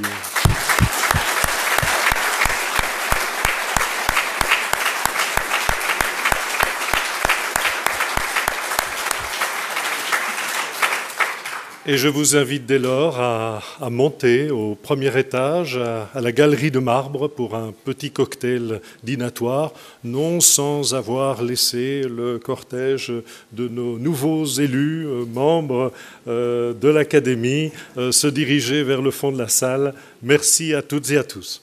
Et 11.90 11.96
je 11.96 12.08
vous 12.08 12.36
invite 12.36 12.66
dès 12.66 12.78
lors 12.78 13.18
à, 13.18 13.62
monter 13.88 14.50
au 14.50 14.74
premier 14.74 15.18
étage, 15.18 15.78
à, 15.78 16.20
la 16.20 16.32
galerie 16.32 16.70
de 16.70 16.80
marbre, 16.80 17.28
pour 17.28 17.54
un 17.54 17.72
petit 17.86 18.10
cocktail 18.10 18.82
dînatoire, 19.02 19.72
non 20.04 20.40
sans 20.40 20.94
avoir 20.94 21.42
laissé 21.42 22.02
le 22.02 22.38
cortège 22.38 23.10
de 23.52 23.68
nos 23.68 23.98
nouveaux 23.98 24.44
élus, 24.44 25.06
euh, 25.06 25.24
membres 25.24 25.90
euh, 26.26 26.74
de 26.74 26.88
l'Académie, 26.88 27.72
euh, 27.96 28.12
se 28.12 28.26
diriger 28.26 28.82
vers 28.82 29.00
le 29.00 29.10
fond 29.10 29.32
de 29.32 29.38
la 29.38 29.48
salle. 29.48 29.94
Merci 30.22 30.74
à 30.74 30.82
toutes 30.82 31.10
et 31.10 31.16
à 31.16 31.24
tous. 31.24 31.62